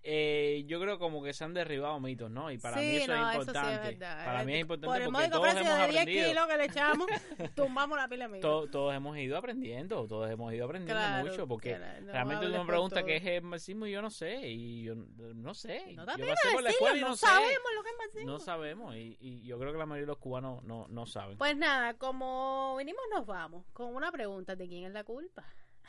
eh, 0.08 0.64
yo 0.68 0.80
creo 0.80 1.00
como 1.00 1.24
que 1.24 1.34
se 1.34 1.44
han 1.44 1.54
derribado 1.56 2.00
mitos, 2.00 2.30
¿no? 2.30 2.52
Y 2.52 2.58
para 2.60 2.78
sí, 2.78 2.84
mí 2.86 2.96
eso 2.98 3.16
no, 3.16 3.32
es 3.32 3.38
eso 3.38 3.52
sí 3.54 3.58
es 3.58 3.64
importante. 3.74 3.98
para 4.26 4.44
mí 4.44 4.54
es 4.54 4.62
importante 4.62 4.88
Por 4.88 4.98
el 4.98 5.04
porque 5.06 5.18
módico 5.18 5.32
todos 5.38 5.54
precio 5.54 5.62
hemos 5.72 5.78
de 5.80 5.88
10 5.92 6.02
aprendido. 6.02 6.28
kilos 6.30 6.48
que 6.48 6.58
le 6.58 6.66
echamos, 6.66 7.08
tumbamos 7.56 7.98
la 7.98 8.08
pila 8.08 8.28
de 8.28 8.34
mitos. 8.34 8.66
To- 8.66 8.70
todos 8.70 8.94
hemos 8.96 9.18
ido 9.18 9.38
aprendiendo, 9.38 10.08
todos 10.08 10.30
hemos 10.30 10.54
ido 10.54 10.66
aprendiendo 10.66 11.02
Claro, 11.02 11.26
mucho, 11.28 11.48
porque 11.48 11.76
claro, 11.76 12.02
no 12.02 12.12
realmente 12.12 12.46
tú 12.46 12.52
me 12.54 12.66
preguntas 12.66 13.04
qué 13.04 13.16
es 13.18 13.26
el 13.26 13.42
marxismo 13.42 13.86
y 13.88 13.92
yo 13.92 14.02
no 14.02 14.10
sé, 14.12 14.48
y 14.48 14.84
yo 14.84 14.94
no 14.96 15.54
sé. 15.56 15.94
No 15.96 16.06
yo 16.18 16.28
pasé 16.28 16.52
por 16.54 16.62
la 16.64 16.70
escuela 16.70 16.98
y 16.98 17.02
no, 17.02 17.16
sé. 17.16 17.26
sabemos 17.26 17.70
lo 17.76 17.84
que 17.84 17.90
es 17.90 17.96
marxismo. 17.98 18.32
No 18.32 18.40
sabemos, 18.40 18.96
y, 18.96 19.18
y 19.20 19.42
yo 19.44 19.58
creo 19.60 19.72
que 19.72 19.78
la 19.80 19.86
mayoría 19.86 20.04
de 20.04 20.08
los 20.12 20.18
cubanos 20.18 20.64
no, 20.64 20.86
no 20.90 21.06
saben. 21.08 21.38
Pues 21.38 21.58
nada, 21.58 21.96
como 21.96 22.76
vinimos 22.78 23.02
nos 23.14 23.26
vamos 23.26 23.66
con 23.74 23.96
una 23.96 24.12
pregunta 24.12 24.56
de 24.56 24.68
quién 24.68 24.86
es 24.86 24.92
la 24.94 25.04
culpa. 25.04 25.44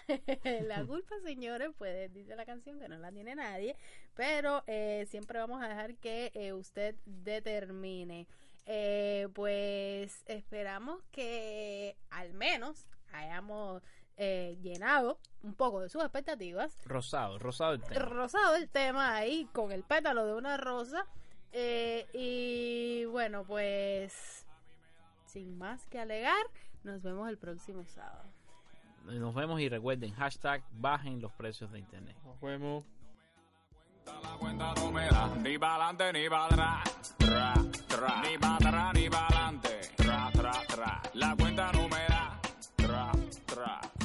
la 0.63 0.85
culpa, 0.85 1.15
señores, 1.25 1.71
pues 1.79 2.13
dice 2.13 2.37
la 2.37 2.45
canción 2.45 2.79
que 2.79 2.89
no 2.89 2.99
la 2.99 3.13
tiene 3.13 3.35
nadie, 3.35 3.77
pero 4.15 4.63
eh, 4.67 5.07
siempre 5.09 5.39
vamos 5.39 5.63
a 5.63 5.69
dejar 5.69 5.97
que 5.97 6.31
eh, 6.35 6.53
usted 6.53 6.95
determine. 7.05 8.27
Eh, 8.69 9.29
pues 9.33 10.25
esperamos 10.27 11.05
que 11.13 11.97
al 12.11 12.35
menos 12.35 12.87
hayamos 13.13 13.83
eh, 14.17 14.59
llenado 14.61 15.21
un 15.43 15.55
poco 15.55 15.81
de 15.83 15.89
sus 15.89 16.03
expectativas 16.03 16.77
Rosado, 16.85 17.39
rosado 17.39 17.75
el 17.75 17.83
tema. 17.83 18.01
rosado 18.01 18.57
el 18.57 18.69
tema 18.69 19.15
ahí 19.15 19.47
con 19.53 19.71
el 19.73 19.85
pétalo 19.85 20.27
de 20.27 20.35
una 20.35 20.57
rosa. 20.57 21.07
Eh, 21.53 22.07
y 22.13 23.05
bueno, 23.07 23.45
pues 23.45 24.47
sin 25.27 25.57
más 25.59 25.87
que 25.87 25.99
alegar, 26.01 26.45
nos 26.83 27.03
vemos 27.03 27.29
el 27.29 27.39
próximo 27.39 27.85
sábado. 27.85 28.29
Nos 29.07 29.35
vemos 29.35 29.61
y 29.61 29.69
recuerden, 29.69 30.13
hashtag 30.15 30.63
bajen 30.73 31.21
los 31.21 31.33
precios 31.33 31.71
de 31.71 31.79
internet. 31.79 32.17
Nos 32.25 32.41
vemos. 32.41 32.85
La 34.05 34.37
cuenta 34.39 34.75
no 34.75 34.93
me 34.93 35.07
da, 35.07 35.35
ni 35.37 35.59
pa'lante 35.59 36.13
ni 36.13 36.29
pa' 36.29 36.47
atrás, 36.47 37.17
tra, 37.19 37.55
tra, 37.89 38.23
ni 38.23 38.39
pa' 38.39 38.55
atrás 38.55 38.95
ni 38.95 39.09
pa'lante, 39.09 39.81
tra, 39.97 40.31
tra, 40.33 40.53
tra, 40.69 41.03
la 41.15 41.35
cuenta 41.37 41.73
no 41.73 41.89
me 41.89 42.07
da, 42.09 42.41
tra, 42.77 43.13
tra. 43.47 43.96